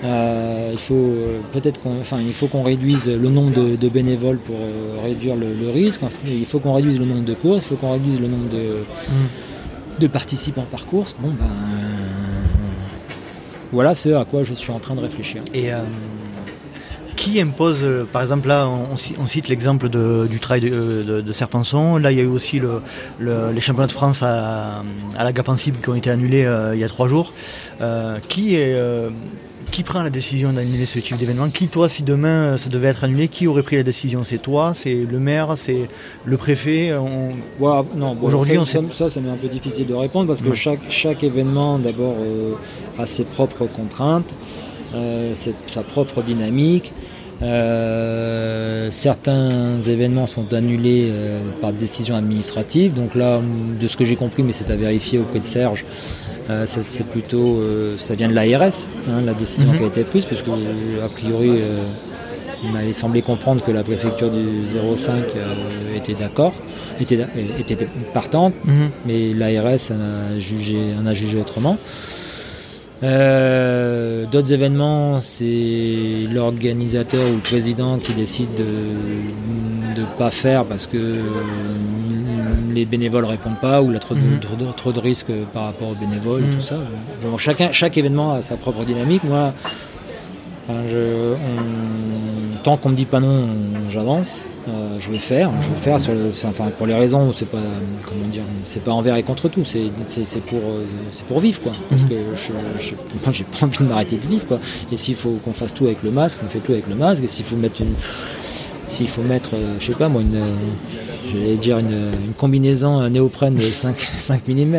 Euh, 0.03 0.69
il 0.71 0.77
faut 0.77 0.93
euh, 0.93 1.39
peut-être 1.51 1.81
qu'on, 1.81 1.97
il 2.19 2.33
faut 2.33 2.47
qu'on 2.47 2.63
réduise 2.63 3.09
le 3.09 3.29
nombre 3.29 3.51
de, 3.51 3.89
bénévoles 3.89 4.37
pour 4.37 4.55
euh, 4.55 5.01
réduire 5.03 5.35
le, 5.35 5.69
risque. 5.69 6.01
il 6.25 6.45
faut 6.45 6.59
qu'on 6.59 6.73
réduise 6.73 6.99
le 6.99 7.05
nombre 7.05 7.25
de 7.25 7.33
courses, 7.33 7.65
il 7.65 7.67
faut 7.69 7.75
qu'on 7.75 7.91
réduise 7.93 8.19
le 8.19 8.27
nombre 8.27 8.49
de, 8.49 8.83
de 9.99 10.07
participants 10.07 10.65
par 10.71 10.85
course. 10.85 11.15
Bon, 11.19 11.29
ben, 11.29 11.47
voilà 13.71 13.93
ce 13.93 14.09
à 14.09 14.25
quoi 14.25 14.43
je 14.43 14.53
suis 14.53 14.71
en 14.71 14.79
train 14.79 14.95
de 14.95 15.01
réfléchir. 15.01 15.41
Et 15.53 15.69
qui 17.15 17.41
impose, 17.41 17.85
par 18.13 18.21
exemple 18.21 18.47
là, 18.47 18.69
on, 18.69 19.27
cite 19.27 19.49
l'exemple 19.49 19.89
du 19.89 20.39
trail 20.39 20.61
de, 20.61 21.21
de, 21.21 21.31
Serpenson. 21.33 21.97
Là, 21.97 22.13
il 22.13 22.17
y 22.17 22.21
a 22.21 22.23
eu 22.23 22.27
aussi 22.27 22.61
le, 22.61 22.81
les 23.19 23.59
championnats 23.59 23.87
de 23.87 23.91
France 23.91 24.23
à, 24.23 24.83
à 25.17 25.23
la 25.25 25.33
Gapensible 25.33 25.79
qui 25.83 25.89
ont 25.89 25.95
été 25.95 26.09
annulés 26.09 26.49
il 26.73 26.79
y 26.79 26.83
a 26.85 26.87
trois 26.87 27.09
jours. 27.09 27.33
qui 28.29 28.55
est 28.55 28.79
qui 29.71 29.83
prend 29.83 30.03
la 30.03 30.09
décision 30.09 30.53
d'annuler 30.53 30.85
ce 30.85 30.99
type 30.99 31.17
d'événement 31.17 31.49
Qui, 31.49 31.67
toi, 31.67 31.89
si 31.89 32.03
demain 32.03 32.53
euh, 32.53 32.57
ça 32.57 32.69
devait 32.69 32.89
être 32.89 33.03
annulé, 33.03 33.27
qui 33.27 33.47
aurait 33.47 33.63
pris 33.63 33.75
la 33.77 33.83
décision? 33.83 34.23
C'est 34.23 34.37
toi, 34.37 34.73
c'est 34.75 34.93
le 34.93 35.19
maire, 35.19 35.53
c'est 35.55 35.89
le 36.25 36.37
préfet 36.37 36.91
non, 37.95 38.17
Aujourd'hui, 38.21 38.59
ça, 38.65 38.79
on 38.79 38.91
ça, 38.91 39.09
ça, 39.09 39.21
m'est 39.21 39.29
un 39.29 39.35
peu 39.35 39.47
difficile 39.47 39.87
de 39.87 39.93
répondre 39.93 40.27
parce 40.27 40.41
que 40.41 40.53
chaque, 40.53 40.89
chaque 40.89 41.23
événement, 41.23 41.79
d'abord, 41.79 42.15
euh, 42.19 42.53
a 42.97 43.05
ses 43.05 43.23
propres 43.23 43.65
contraintes, 43.65 44.33
euh, 44.95 45.33
sa 45.67 45.83
propre 45.83 46.21
dynamique. 46.21 46.91
certains 48.91 49.81
événements 49.81 50.25
sont 50.25 50.53
annulés 50.53 51.11
par 51.61 51.73
décision 51.73 52.15
administrative. 52.15 52.93
Donc 52.93 53.15
là, 53.15 53.41
de 53.79 53.87
ce 53.87 53.95
que 53.97 54.05
j'ai 54.05 54.15
compris, 54.15 54.43
mais 54.43 54.51
c'est 54.51 54.69
à 54.71 54.75
vérifier 54.75 55.19
auprès 55.19 55.39
de 55.39 55.45
Serge, 55.45 55.85
euh, 56.49 56.65
c'est 56.65 57.05
plutôt, 57.05 57.57
euh, 57.57 57.95
ça 57.97 58.15
vient 58.15 58.27
de 58.27 58.33
l'ARS, 58.33 58.87
hein, 59.07 59.21
la 59.23 59.33
décision 59.35 59.71
mhm. 59.71 59.77
qui 59.77 59.83
a 59.83 59.87
été 59.87 60.03
prise, 60.03 60.25
puisque 60.25 60.47
a 60.47 61.09
priori, 61.09 61.49
euh, 61.49 61.83
il 62.63 62.71
m'avait 62.71 62.93
semblé 62.93 63.21
comprendre 63.21 63.63
que 63.63 63.71
la 63.71 63.83
préfecture 63.83 64.31
du 64.31 64.65
05 64.95 65.15
était 65.95 66.15
d'accord, 66.15 66.53
était, 66.99 67.19
était, 67.59 67.87
partante, 68.13 68.53
mhm. 68.65 68.89
mais 69.05 69.33
l'ARS 69.33 69.91
en 69.91 70.35
a 70.35 70.39
jugé, 70.39 70.93
en 70.99 71.05
a 71.05 71.13
jugé 71.13 71.39
autrement. 71.39 71.77
D'autres 73.01 74.51
événements, 74.51 75.21
c'est 75.21 76.27
l'organisateur 76.33 77.29
ou 77.29 77.35
le 77.35 77.41
président 77.41 77.97
qui 77.99 78.13
décide 78.13 78.53
de 78.55 80.01
ne 80.01 80.05
pas 80.17 80.31
faire 80.31 80.65
parce 80.65 80.87
que 80.87 80.97
les 82.79 82.85
bénévoles 82.85 83.25
répondent 83.25 83.59
pas 83.59 83.81
ou 83.81 83.87
il 83.87 83.93
y 83.93 83.97
a 83.97 83.99
trop 83.99 84.15
de, 84.15 84.19
mhm. 84.19 84.39
trop, 84.75 84.91
de, 84.91 84.99
risques 84.99 85.31
par 85.53 85.65
rapport 85.65 85.89
aux 85.89 85.95
bénévoles 85.95 86.43
et 86.43 86.55
tout 86.55 86.61
ça. 86.61 86.75
chacun, 87.37 87.71
chaque 87.71 87.97
événement 87.97 88.33
a 88.33 88.41
sa 88.41 88.55
propre 88.55 88.83
dynamique. 88.85 89.23
Moi, 89.23 89.51
je, 90.87 91.33
tant 92.63 92.77
qu'on 92.77 92.89
me 92.89 92.95
dit 92.95 93.05
pas 93.05 93.19
non, 93.19 93.47
j'avance. 93.89 94.45
Euh, 94.67 94.97
je 94.99 95.09
vais 95.09 95.17
faire. 95.17 95.49
Je 95.61 95.69
vais 95.69 95.81
faire 95.81 95.99
sur 95.99 96.13
enfin, 96.45 96.69
pour 96.77 96.85
les 96.85 96.93
raisons, 96.93 97.31
c'est 97.35 97.49
pas 97.49 97.57
comment 98.05 98.27
dire, 98.27 98.43
c'est 98.65 98.83
pas 98.83 98.91
envers 98.91 99.15
et 99.15 99.23
contre 99.23 99.49
tout. 99.49 99.65
C'est, 99.65 99.89
pour, 100.45 100.59
euh, 100.59 100.83
c'est 101.11 101.25
pour 101.25 101.39
vivre 101.39 101.61
quoi. 101.61 101.71
Parce 101.89 102.03
mhm. 102.03 102.09
que 102.09 102.15
je, 102.35 102.51
moi, 103.23 103.33
j'ai 103.33 103.43
pas 103.45 103.65
envie 103.65 103.77
de 103.79 103.83
m'arrêter 103.83 104.17
de 104.17 104.27
vivre 104.27 104.45
quoi. 104.45 104.59
Et 104.91 104.97
s'il 104.97 105.15
faut 105.15 105.39
qu'on 105.43 105.53
fasse 105.53 105.73
tout 105.73 105.85
avec 105.85 106.03
le 106.03 106.11
masque, 106.11 106.39
on 106.45 106.49
fait 106.49 106.59
tout 106.59 106.73
avec 106.73 106.87
le 106.87 106.95
masque. 106.95 107.23
Et 107.23 107.27
s'il 107.27 107.45
faut 107.45 107.55
mettre 107.55 107.81
une, 107.81 107.95
s'il 108.87 109.07
faut 109.07 109.23
mettre, 109.23 109.55
euh, 109.55 109.75
je 109.79 109.87
sais 109.87 109.93
pas 109.93 110.07
moi, 110.07 110.21
une 110.21 110.39
j'allais 111.31 111.55
dire 111.55 111.77
une, 111.79 112.33
combinaison 112.37 113.07
néoprène 113.09 113.55
de 113.55 113.61
5, 113.61 113.97
5 113.97 114.47
mm, 114.47 114.75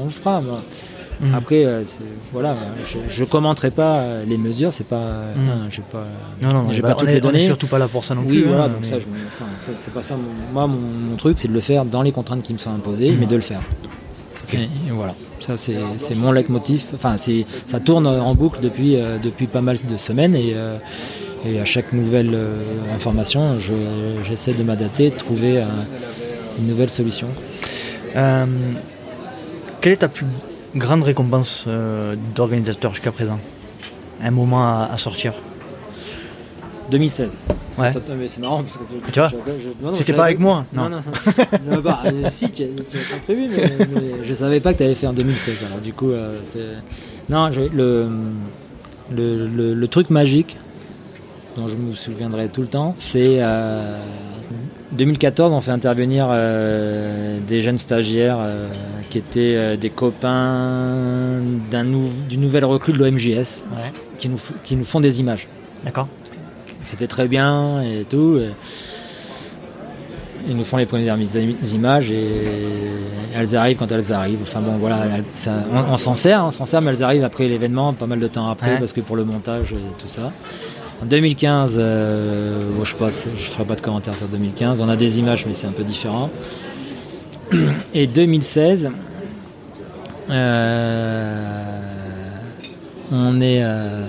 on, 0.00 0.04
le 0.04 0.10
fera. 0.10 0.40
Mm. 0.40 1.34
Après, 1.34 1.64
euh, 1.64 1.82
voilà, 2.32 2.54
je, 2.84 3.20
ne 3.20 3.26
commenterai 3.26 3.70
pas 3.70 4.22
les 4.26 4.38
mesures, 4.38 4.72
c'est 4.72 4.86
pas, 4.86 5.24
mm. 5.36 5.68
j'ai 5.70 5.82
pas, 5.82 6.06
non, 6.40 6.52
non, 6.52 6.72
j'ai 6.72 6.82
pas 6.82 6.94
toutes 6.94 7.08
les 7.08 7.20
données. 7.20 7.46
surtout 7.46 7.66
pas 7.66 7.78
là 7.78 7.88
pour 7.88 8.04
ça 8.04 8.14
non 8.14 8.22
plus. 8.22 8.42
Oui, 8.42 8.44
voilà, 8.46 8.64
hein, 8.64 8.68
donc 8.68 8.84
ça, 8.84 8.96
c'est 9.76 9.92
pas 9.92 10.02
ça. 10.02 10.16
Moi, 10.52 10.66
mon, 10.66 11.16
truc, 11.16 11.38
c'est 11.38 11.48
de 11.48 11.52
le 11.52 11.60
faire 11.60 11.84
dans 11.84 12.02
les 12.02 12.12
contraintes 12.12 12.42
qui 12.42 12.52
me 12.52 12.58
sont 12.58 12.70
imposées, 12.70 13.16
mais 13.18 13.26
de 13.26 13.36
le 13.36 13.42
faire. 13.42 13.62
Et, 14.54 14.68
voilà, 14.90 15.14
ça 15.40 15.56
c'est 15.56 16.14
mon 16.14 16.32
leitmotiv. 16.32 16.84
Enfin, 16.94 17.16
ça 17.16 17.80
tourne 17.80 18.06
en 18.06 18.34
boucle 18.34 18.60
depuis 18.60 18.96
euh, 18.96 19.18
depuis 19.18 19.46
pas 19.46 19.60
mal 19.60 19.78
de 19.88 19.96
semaines 19.96 20.34
et 20.34 20.52
euh, 20.54 20.78
et 21.44 21.60
à 21.60 21.64
chaque 21.64 21.92
nouvelle 21.92 22.34
euh, 22.34 22.62
information, 22.94 23.58
j'essaie 24.24 24.54
de 24.54 24.62
m'adapter, 24.62 25.10
de 25.10 25.16
trouver 25.16 25.62
une 26.58 26.66
nouvelle 26.66 26.90
solution. 26.90 27.28
Euh, 28.16 28.46
quelle 29.80 29.92
est 29.92 29.98
ta 29.98 30.08
plus 30.08 30.26
grande 30.74 31.02
récompense 31.02 31.64
euh, 31.66 32.16
d'organisateur 32.34 32.92
jusqu'à 32.92 33.12
présent? 33.12 33.38
Un 34.20 34.30
moment 34.32 34.64
à, 34.64 34.96
sortir? 34.98 35.34
2016. 36.90 37.36
Ouais. 37.76 37.88
C'est 37.92 38.38
marrant 38.40 38.64
parce 38.64 38.76
que 38.76 39.10
tu 39.12 39.20
vois, 39.20 39.94
c'était 39.94 40.12
pas 40.12 40.24
avec 40.24 40.40
moi. 40.40 40.64
Non, 40.72 40.88
non, 40.88 40.98
non. 41.70 41.80
bah, 41.84 42.02
si, 42.30 42.50
tu, 42.50 42.64
tu 42.88 42.96
as 42.96 43.14
contribué, 43.14 43.46
mais, 43.48 43.86
mais, 43.94 44.24
je 44.24 44.32
savais 44.32 44.58
pas 44.58 44.72
que 44.72 44.78
tu 44.78 44.84
avais 44.84 44.96
fait 44.96 45.06
en 45.06 45.12
2016. 45.12 45.58
Alors 45.64 45.78
du 45.78 45.92
coup, 45.92 46.10
non, 47.28 47.50
le, 47.50 48.08
le, 49.12 49.74
le, 49.74 49.88
truc 49.88 50.10
magique, 50.10 50.56
dont 51.58 51.68
je 51.68 51.76
me 51.76 51.94
souviendrai 51.94 52.48
tout 52.48 52.62
le 52.62 52.68
temps, 52.68 52.94
c'est 52.96 53.42
2014, 54.92 55.52
euh, 55.52 55.56
on 55.56 55.60
fait 55.60 55.72
intervenir 55.72 56.28
euh, 56.30 57.40
des 57.46 57.60
jeunes 57.60 57.78
stagiaires 57.78 58.38
euh, 58.40 58.68
qui 59.10 59.18
étaient 59.18 59.76
des 59.76 59.90
copains 59.90 61.40
d'une 61.70 62.40
nouvelle 62.40 62.64
recrue 62.64 62.92
de 62.92 62.98
l'OMJS, 62.98 63.64
qui, 64.18 64.28
nous, 64.28 64.38
qui 64.64 64.76
nous 64.76 64.84
font 64.84 65.00
des 65.00 65.20
images. 65.20 65.48
D'accord. 65.84 66.08
C'était 66.82 67.08
très 67.08 67.26
bien 67.26 67.82
et 67.82 68.04
tout. 68.04 68.40
ils 70.46 70.56
nous 70.56 70.64
font 70.64 70.76
les 70.76 70.86
premières 70.86 71.18
images 71.74 72.10
et 72.12 72.28
elles 73.34 73.56
arrivent 73.56 73.78
quand 73.78 73.90
elles 73.90 74.12
arrivent. 74.12 74.42
Enfin 74.42 74.60
bon, 74.60 74.76
voilà, 74.76 75.00
on, 75.90 75.96
s'en 75.96 76.14
sert, 76.14 76.44
on 76.44 76.50
s'en 76.52 76.66
sert, 76.66 76.80
mais 76.80 76.92
elles 76.92 77.02
arrivent 77.02 77.24
après 77.24 77.48
l'événement, 77.48 77.92
pas 77.94 78.06
mal 78.06 78.20
de 78.20 78.28
temps 78.28 78.48
après, 78.48 78.78
parce 78.78 78.92
que 78.92 79.00
pour 79.00 79.16
le 79.16 79.24
montage 79.24 79.72
et 79.72 80.00
tout 80.00 80.06
ça. 80.06 80.32
En 81.00 81.06
2015, 81.06 81.76
euh, 81.78 82.60
je 82.82 83.04
ne 83.04 83.10
ferai 83.36 83.64
pas 83.64 83.76
de 83.76 83.80
commentaires 83.80 84.16
sur 84.16 84.26
2015. 84.28 84.80
On 84.80 84.88
a 84.88 84.96
des 84.96 85.20
images, 85.20 85.46
mais 85.46 85.54
c'est 85.54 85.68
un 85.68 85.72
peu 85.72 85.84
différent. 85.84 86.28
Et 87.94 88.08
2016, 88.08 88.90
euh, 90.28 91.50
on 93.12 93.40
est 93.40 93.62
euh, 93.62 94.08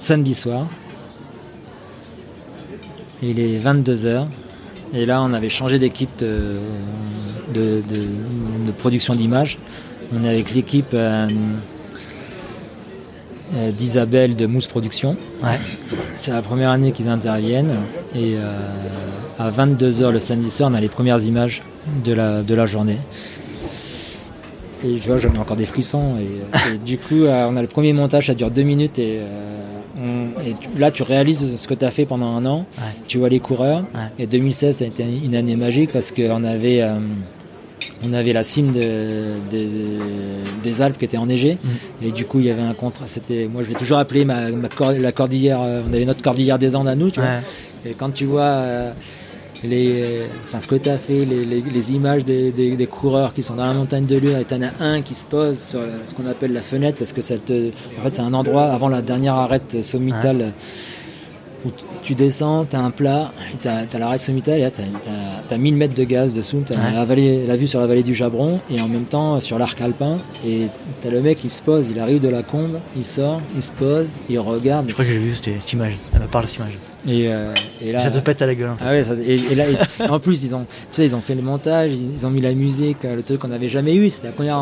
samedi 0.00 0.34
soir. 0.34 0.66
Il 3.22 3.38
est 3.38 3.60
22h. 3.60 4.26
Et 4.94 5.04
là, 5.04 5.22
on 5.22 5.34
avait 5.34 5.50
changé 5.50 5.78
d'équipe 5.78 6.18
de, 6.18 6.58
production 8.78 9.14
d'images. 9.14 9.58
On 10.14 10.24
est 10.24 10.28
avec 10.28 10.54
l'équipe 10.54 10.96
d'Isabelle 13.52 14.36
de 14.36 14.46
Mousse 14.46 14.66
Production. 14.66 15.16
C'est 16.16 16.30
la 16.30 16.42
première 16.42 16.70
année 16.70 16.92
qu'ils 16.92 17.08
interviennent. 17.08 17.74
Et 18.14 18.36
à 19.38 19.50
22h 19.50 20.10
le 20.10 20.18
samedi 20.18 20.50
soir, 20.50 20.70
on 20.72 20.74
a 20.74 20.80
les 20.80 20.88
premières 20.88 21.22
images 21.22 21.62
de 22.04 22.12
la, 22.12 22.42
de 22.42 22.54
la 22.54 22.66
journée. 22.66 22.98
Et 24.84 24.98
je 24.98 25.06
vois, 25.06 25.18
j'en 25.18 25.32
ai 25.32 25.38
encore 25.38 25.56
des 25.56 25.66
frissons. 25.66 26.16
Et, 26.16 26.78
du 26.78 26.98
coup, 26.98 27.24
euh, 27.24 27.46
on 27.48 27.56
a 27.56 27.62
le 27.62 27.68
premier 27.68 27.92
montage, 27.92 28.26
ça 28.26 28.34
dure 28.34 28.50
deux 28.50 28.62
minutes. 28.62 28.98
Et, 28.98 29.20
euh, 29.20 30.26
là, 30.76 30.90
tu 30.90 31.02
réalises 31.02 31.56
ce 31.56 31.68
que 31.68 31.74
tu 31.74 31.84
as 31.84 31.90
fait 31.90 32.06
pendant 32.06 32.34
un 32.34 32.44
an. 32.44 32.66
Tu 33.06 33.18
vois 33.18 33.28
les 33.28 33.40
coureurs. 33.40 33.84
Et 34.18 34.26
2016, 34.26 34.78
ça 34.78 34.84
a 34.84 34.88
été 34.88 35.04
une 35.04 35.34
année 35.34 35.56
magique 35.56 35.90
parce 35.92 36.10
qu'on 36.10 36.44
avait, 36.44 36.82
euh, 36.82 36.98
on 38.02 38.12
avait 38.12 38.32
la 38.32 38.42
cime 38.42 38.72
des 38.72 40.82
Alpes 40.82 40.98
qui 40.98 41.04
était 41.04 41.18
enneigée. 41.18 41.58
Mm. 41.62 42.06
Et 42.06 42.12
du 42.12 42.24
coup, 42.24 42.40
il 42.40 42.46
y 42.46 42.50
avait 42.50 42.62
un 42.62 42.74
contrat. 42.74 43.06
C'était, 43.06 43.46
moi, 43.46 43.62
je 43.62 43.68
l'ai 43.68 43.74
toujours 43.74 43.98
appelé 43.98 44.24
ma, 44.24 44.50
la 44.50 45.12
cordillère. 45.12 45.60
On 45.60 45.92
avait 45.92 46.04
notre 46.04 46.22
cordillère 46.22 46.58
des 46.58 46.76
Andes 46.76 46.88
à 46.88 46.94
nous. 46.94 47.10
Tu 47.10 47.20
vois. 47.20 47.38
Et 47.84 47.94
quand 47.94 48.10
tu 48.10 48.26
vois 48.26 48.94
les, 49.64 50.22
enfin, 50.44 50.60
ce 50.60 50.66
que 50.66 50.74
tu 50.74 50.88
as 50.88 50.98
fait, 50.98 51.24
les, 51.24 51.92
images 51.92 52.24
des, 52.24 52.88
coureurs 52.90 53.34
qui 53.34 53.42
sont 53.42 53.54
dans 53.54 53.66
la 53.66 53.74
montagne 53.74 54.06
de 54.06 54.16
Lure, 54.16 54.38
et 54.38 54.44
tu 54.44 54.54
en 54.54 54.62
as 54.62 54.72
un 54.80 55.02
qui 55.02 55.14
se 55.14 55.24
pose 55.24 55.58
sur 55.58 55.80
ce 56.04 56.14
qu'on 56.14 56.26
appelle 56.26 56.52
la 56.52 56.62
fenêtre, 56.62 56.98
parce 56.98 57.12
que 57.12 57.20
ça 57.20 57.38
te, 57.38 57.70
en 57.98 58.02
fait, 58.02 58.16
c'est 58.16 58.22
un 58.22 58.34
endroit 58.34 58.64
avant 58.64 58.88
la 58.88 59.02
dernière 59.02 59.34
arête 59.34 59.82
sommitale. 59.82 60.52
Où 61.64 61.70
tu 62.02 62.14
descends, 62.14 62.64
tu 62.64 62.76
as 62.76 62.80
un 62.80 62.90
plat, 62.90 63.30
tu 63.60 63.68
as, 63.68 63.86
l'arête 63.98 64.22
sommitale 64.22 64.58
et 64.58 64.62
là 64.62 64.70
tu 64.70 64.82
as, 64.82 65.58
1000 65.58 65.76
mètres 65.76 65.94
de 65.94 66.04
gaz 66.04 66.32
dessous, 66.32 66.62
tu 66.66 66.72
as 66.72 66.92
la, 66.92 67.56
vue 67.56 67.66
sur 67.66 67.80
la 67.80 67.86
vallée 67.86 68.02
du 68.02 68.14
Jabron 68.14 68.60
et 68.70 68.80
en 68.80 68.88
même 68.88 69.04
temps 69.04 69.40
sur 69.40 69.58
l'arc 69.58 69.80
alpin. 69.80 70.18
Et 70.44 70.68
tu 71.00 71.08
as 71.08 71.10
le 71.10 71.20
mec 71.20 71.38
qui 71.38 71.50
se 71.50 71.62
pose, 71.62 71.88
il 71.90 71.98
arrive 71.98 72.20
de 72.20 72.28
la 72.28 72.42
combe, 72.42 72.78
il 72.96 73.04
sort, 73.04 73.40
il 73.54 73.62
se 73.62 73.70
pose, 73.70 74.06
il 74.28 74.38
regarde. 74.38 74.88
Je 74.88 74.92
crois 74.92 75.04
que 75.04 75.10
j'ai 75.10 75.18
vu 75.18 75.34
cette, 75.34 75.72
image, 75.72 75.96
elle 76.14 76.22
me 76.22 76.26
parle 76.26 76.46
cette 76.46 76.56
image. 76.56 76.78
Euh, 77.08 77.52
et, 77.80 77.92
là, 77.92 78.00
ça 78.00 78.10
te 78.10 78.18
pète 78.18 78.42
à 78.42 78.46
la 78.46 78.54
gueule. 78.54 78.70
Ah 78.80 78.90
ouais, 78.90 79.02
et, 79.26 79.54
là, 79.54 79.64
en 80.08 80.20
plus, 80.20 80.44
ils 80.44 80.54
ont, 80.54 80.64
tu 80.64 80.76
sais, 80.92 81.04
ils 81.04 81.14
ont 81.14 81.20
fait 81.20 81.34
le 81.34 81.42
montage, 81.42 81.92
ils, 81.92 82.26
ont 82.26 82.30
mis 82.30 82.40
la 82.40 82.54
musique, 82.54 83.04
euh, 83.04 83.16
le 83.16 83.22
truc 83.22 83.40
qu'on 83.40 83.48
n'avait 83.48 83.68
jamais 83.68 83.94
eu. 83.94 84.08
C'était 84.10 84.28
la 84.28 84.32
première, 84.32 84.58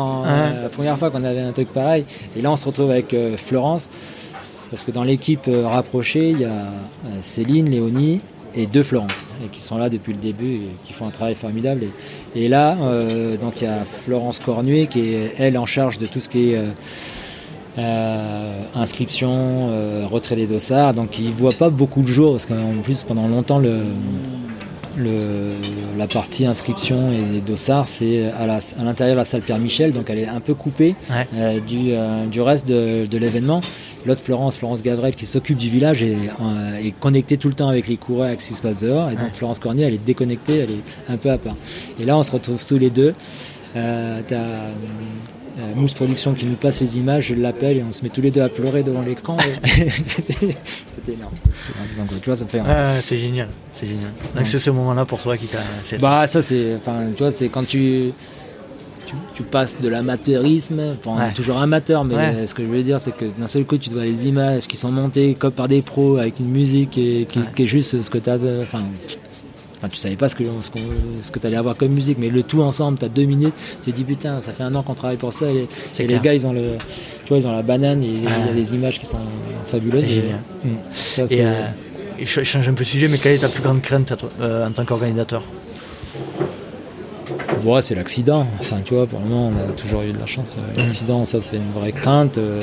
la 0.61 0.69
première 0.69 0.97
fois 0.97 1.11
qu'on 1.11 1.23
avait 1.23 1.41
un 1.41 1.51
truc 1.51 1.71
pareil. 1.71 2.05
Et 2.35 2.41
là, 2.41 2.51
on 2.51 2.55
se 2.55 2.65
retrouve 2.65 2.89
avec 2.91 3.13
euh, 3.13 3.37
Florence, 3.37 3.89
parce 4.71 4.83
que 4.83 4.91
dans 4.91 5.03
l'équipe 5.03 5.47
rapprochée, 5.65 6.31
il 6.31 6.39
y 6.39 6.45
a 6.45 6.65
Céline, 7.21 7.69
Léonie 7.69 8.21
et 8.55 8.65
deux 8.65 8.83
Florence, 8.83 9.29
et 9.45 9.49
qui 9.49 9.61
sont 9.61 9.77
là 9.77 9.89
depuis 9.89 10.13
le 10.13 10.19
début 10.19 10.55
et 10.55 10.69
qui 10.83 10.93
font 10.93 11.05
un 11.05 11.11
travail 11.11 11.35
formidable. 11.35 11.85
Et, 12.35 12.47
là, 12.47 12.75
donc 13.39 13.61
il 13.61 13.65
y 13.65 13.67
a 13.67 13.85
Florence 13.85 14.39
Cornuet 14.39 14.87
qui 14.87 15.13
est 15.13 15.33
elle 15.37 15.57
en 15.57 15.65
charge 15.65 15.99
de 15.99 16.07
tout 16.07 16.19
ce 16.19 16.29
qui 16.29 16.53
est 16.53 16.59
euh, 17.77 18.63
inscription, 18.75 19.69
euh, 19.71 20.05
retrait 20.05 20.35
des 20.35 20.45
dossards. 20.45 20.93
Donc 20.93 21.17
il 21.17 21.29
ne 21.29 21.35
voit 21.35 21.53
pas 21.53 21.69
beaucoup 21.69 22.01
de 22.01 22.07
jour 22.07 22.31
parce 22.31 22.45
qu'en 22.45 22.81
plus 22.83 23.03
pendant 23.03 23.29
longtemps 23.29 23.59
le, 23.59 23.83
la 25.97 26.07
partie 26.07 26.45
inscription 26.45 27.13
et 27.13 27.39
dossards 27.39 27.87
c'est 27.87 28.25
à 28.25 28.45
l'intérieur 28.83 29.15
de 29.15 29.19
la 29.19 29.23
salle 29.23 29.41
Pierre 29.41 29.57
Michel, 29.57 29.93
donc 29.93 30.09
elle 30.09 30.19
est 30.19 30.27
un 30.27 30.41
peu 30.41 30.53
coupée 30.53 30.95
euh, 31.33 31.59
du, 31.61 32.41
reste 32.41 32.67
de, 32.67 33.17
l'événement. 33.17 33.61
L'autre 34.05 34.21
Florence, 34.21 34.57
Florence 34.57 34.83
Gavrel 34.83 35.15
qui 35.15 35.25
s'occupe 35.25 35.57
du 35.57 35.69
village 35.69 36.03
est, 36.03 36.17
est, 36.83 36.91
connectée 36.99 37.37
tout 37.37 37.47
le 37.47 37.53
temps 37.53 37.69
avec 37.69 37.87
les 37.87 37.97
coureurs 37.97 38.27
avec 38.27 38.41
ce 38.41 38.49
qui 38.49 38.53
se 38.53 38.61
passe 38.61 38.79
dehors. 38.79 39.09
Et 39.09 39.15
donc 39.15 39.33
Florence 39.33 39.59
Cornier 39.59 39.85
elle 39.85 39.93
est 39.93 40.05
déconnectée, 40.05 40.59
elle 40.59 40.71
est 40.71 40.83
un 41.13 41.17
peu 41.17 41.29
à 41.29 41.37
part. 41.37 41.55
Et 41.99 42.05
là 42.05 42.17
on 42.17 42.23
se 42.23 42.31
retrouve 42.31 42.65
tous 42.65 42.77
les 42.77 42.89
deux. 42.89 43.13
Euh, 45.59 45.75
Mousse 45.75 45.93
Production 45.93 46.33
qui 46.33 46.45
nous 46.45 46.55
passe 46.55 46.79
les 46.81 46.97
images, 46.97 47.27
je 47.27 47.35
l'appelle 47.35 47.77
et 47.77 47.83
on 47.83 47.91
se 47.91 48.03
met 48.03 48.09
tous 48.09 48.21
les 48.21 48.31
deux 48.31 48.41
à 48.41 48.49
pleurer 48.49 48.83
devant 48.83 49.01
l'écran. 49.01 49.37
C'était 49.65 51.13
énorme. 51.13 51.33
Donc 51.97 52.21
tu 52.21 52.29
vois, 52.29 52.35
ça 52.35 52.45
me 52.45 52.49
fait. 52.49 52.61
Ah, 52.65 52.93
c'est 53.03 53.17
génial, 53.17 53.49
c'est 53.73 53.87
génial. 53.87 54.11
Donc 54.35 54.47
c'est 54.47 54.59
ce 54.59 54.69
moment-là 54.69 55.05
pour 55.05 55.21
toi 55.21 55.37
qui 55.37 55.47
t'a. 55.47 55.59
Bah 55.99 56.25
ça 56.27 56.41
c'est, 56.41 56.75
enfin 56.75 57.07
tu 57.15 57.23
vois, 57.23 57.31
c'est 57.31 57.49
quand 57.49 57.65
tu, 57.65 58.13
tu, 59.35 59.43
passes 59.43 59.79
de 59.79 59.87
l'amateurisme, 59.87 60.95
enfin 60.99 61.17
on 61.17 61.29
est 61.29 61.33
toujours 61.33 61.57
amateur, 61.57 62.03
mais 62.03 62.47
ce 62.47 62.53
que 62.53 62.63
je 62.63 62.67
veux 62.67 62.83
dire 62.83 63.01
c'est 63.01 63.15
que 63.15 63.25
d'un 63.25 63.47
seul 63.47 63.65
coup 63.65 63.77
tu 63.77 63.89
vois 63.89 64.03
les 64.03 64.27
images 64.27 64.67
qui 64.67 64.77
sont 64.77 64.91
montées 64.91 65.35
comme 65.35 65.51
par 65.51 65.67
des 65.67 65.81
pros 65.81 66.17
avec 66.17 66.39
une 66.39 66.49
musique 66.49 66.97
et 66.97 67.25
qui, 67.29 67.39
qui 67.55 67.63
est 67.63 67.67
juste 67.67 67.99
ce 68.01 68.09
que 68.09 68.17
tu 68.17 68.29
as, 68.29 68.37
enfin 68.61 68.83
Enfin, 69.81 69.89
tu 69.89 69.97
savais 69.97 70.15
pas 70.15 70.29
ce 70.29 70.35
que, 70.35 70.43
ce, 71.23 71.31
que 71.31 71.39
tu 71.39 71.47
allais 71.47 71.57
avoir 71.57 71.75
comme 71.75 71.89
musique, 71.89 72.19
mais 72.19 72.29
le 72.29 72.43
tout 72.43 72.61
ensemble, 72.61 72.99
tu 72.99 73.05
as 73.05 73.09
deux 73.09 73.23
minutes, 73.23 73.55
tu 73.83 73.91
te 73.91 73.95
dis 73.95 74.03
putain, 74.03 74.39
ça 74.39 74.51
fait 74.51 74.61
un 74.61 74.75
an 74.75 74.83
qu'on 74.83 74.93
travaille 74.93 75.17
pour 75.17 75.33
ça. 75.33 75.47
Et, 75.49 75.67
les 76.05 76.19
gars, 76.19 76.35
ils 76.35 76.45
ont, 76.45 76.53
le, 76.53 76.77
tu 77.25 77.29
vois, 77.29 77.39
ils 77.39 77.47
ont 77.47 77.51
la 77.51 77.63
banane 77.63 78.03
et 78.03 78.05
il 78.05 78.23
y 78.23 78.27
a 78.27 78.53
des 78.53 78.75
images 78.75 78.99
qui 78.99 79.07
sont 79.07 79.17
fabuleuses. 79.65 80.05
Et, 80.07 80.23
hum, 80.63 80.77
euh, 81.17 81.67
je 82.19 82.43
change 82.43 82.69
un 82.69 82.73
peu 82.73 82.83
de 82.83 82.89
sujet, 82.89 83.07
mais 83.07 83.17
quelle 83.17 83.37
est 83.37 83.39
ta 83.39 83.49
plus 83.49 83.63
grande 83.63 83.81
crainte 83.81 84.13
euh, 84.39 84.67
en 84.67 84.71
tant 84.71 84.85
qu'organisateur? 84.85 85.41
Ouais, 87.63 87.81
c'est 87.81 87.95
l'accident. 87.95 88.45
Enfin, 88.59 88.77
tu 88.83 88.93
vois, 88.93 89.07
pour 89.07 89.19
le 89.19 89.25
moment, 89.25 89.51
on 89.55 89.69
a 89.69 89.73
toujours 89.73 90.01
eu 90.01 90.13
de 90.13 90.19
la 90.19 90.25
chance. 90.25 90.57
Hum. 90.57 90.63
L'accident, 90.77 91.25
ça, 91.25 91.41
c'est 91.41 91.57
une 91.57 91.71
vraie 91.71 91.91
crainte. 91.91 92.37
Euh, 92.37 92.61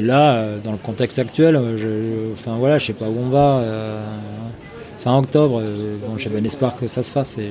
là, 0.00 0.34
euh, 0.34 0.58
dans 0.60 0.72
le 0.72 0.78
contexte 0.78 1.18
actuel, 1.18 1.56
euh, 1.56 1.76
je, 1.76 2.32
enfin 2.32 2.56
voilà, 2.56 2.78
je 2.78 2.86
sais 2.86 2.92
pas 2.92 3.06
où 3.06 3.16
on 3.18 3.28
va. 3.28 3.58
Euh, 3.58 4.02
fin 4.98 5.18
octobre, 5.18 5.62
bon, 6.06 6.16
j'ai 6.16 6.30
bon 6.30 6.44
espoir 6.46 6.76
que 6.76 6.86
ça 6.86 7.02
se 7.02 7.12
fasse. 7.12 7.36
Et 7.38 7.50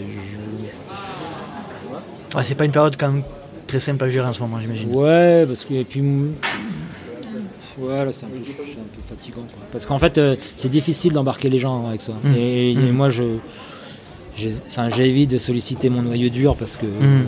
c'est 2.43 2.55
pas 2.55 2.63
une 2.63 2.71
période 2.71 2.95
quand 2.97 3.11
même 3.11 3.23
très 3.67 3.81
simple 3.81 4.05
à 4.05 4.09
gérer 4.09 4.27
en 4.27 4.33
ce 4.33 4.39
moment, 4.39 4.59
j'imagine. 4.61 4.93
Ouais, 4.95 5.45
parce 5.45 5.65
que 5.65 5.73
et 5.73 5.83
puis 5.83 6.01
voilà, 7.77 8.11
c'est 8.13 8.25
un, 8.25 8.29
peu 8.29 9.01
fatigant. 9.07 9.41
Parce 9.71 9.85
qu'en 9.85 9.99
fait, 9.99 10.19
c'est 10.55 10.69
difficile 10.69 11.11
d'embarquer 11.11 11.49
les 11.49 11.57
gens 11.57 11.87
avec 11.87 12.01
soi. 12.01 12.15
Mmh. 12.23 12.35
Et, 12.37 12.73
mmh. 12.75 12.91
moi, 12.91 13.09
je, 13.09 13.23
j'évite 14.37 15.31
de 15.31 15.37
solliciter 15.37 15.89
mon 15.89 16.01
noyau 16.01 16.29
dur 16.29 16.55
parce 16.55 16.77
que, 16.77 16.85
mmh. 16.85 17.27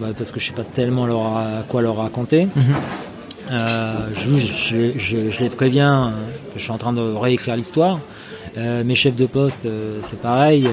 bah, 0.00 0.08
parce 0.16 0.32
que 0.32 0.40
je 0.40 0.46
sais 0.46 0.52
pas 0.52 0.64
tellement 0.64 1.06
leur, 1.06 1.36
à 1.36 1.62
quoi 1.68 1.82
leur 1.82 1.96
raconter. 1.96 2.48
Euh, 3.50 4.08
je, 4.14 5.42
les 5.42 5.50
préviens, 5.50 6.14
je 6.56 6.62
suis 6.62 6.70
en 6.70 6.78
train 6.78 6.92
de 6.92 7.00
réécrire 7.00 7.56
l'histoire. 7.56 8.00
Euh, 8.56 8.84
mes 8.84 8.94
chefs 8.94 9.16
de 9.16 9.26
poste, 9.26 9.66
euh, 9.66 9.98
c'est 10.02 10.20
pareil. 10.20 10.68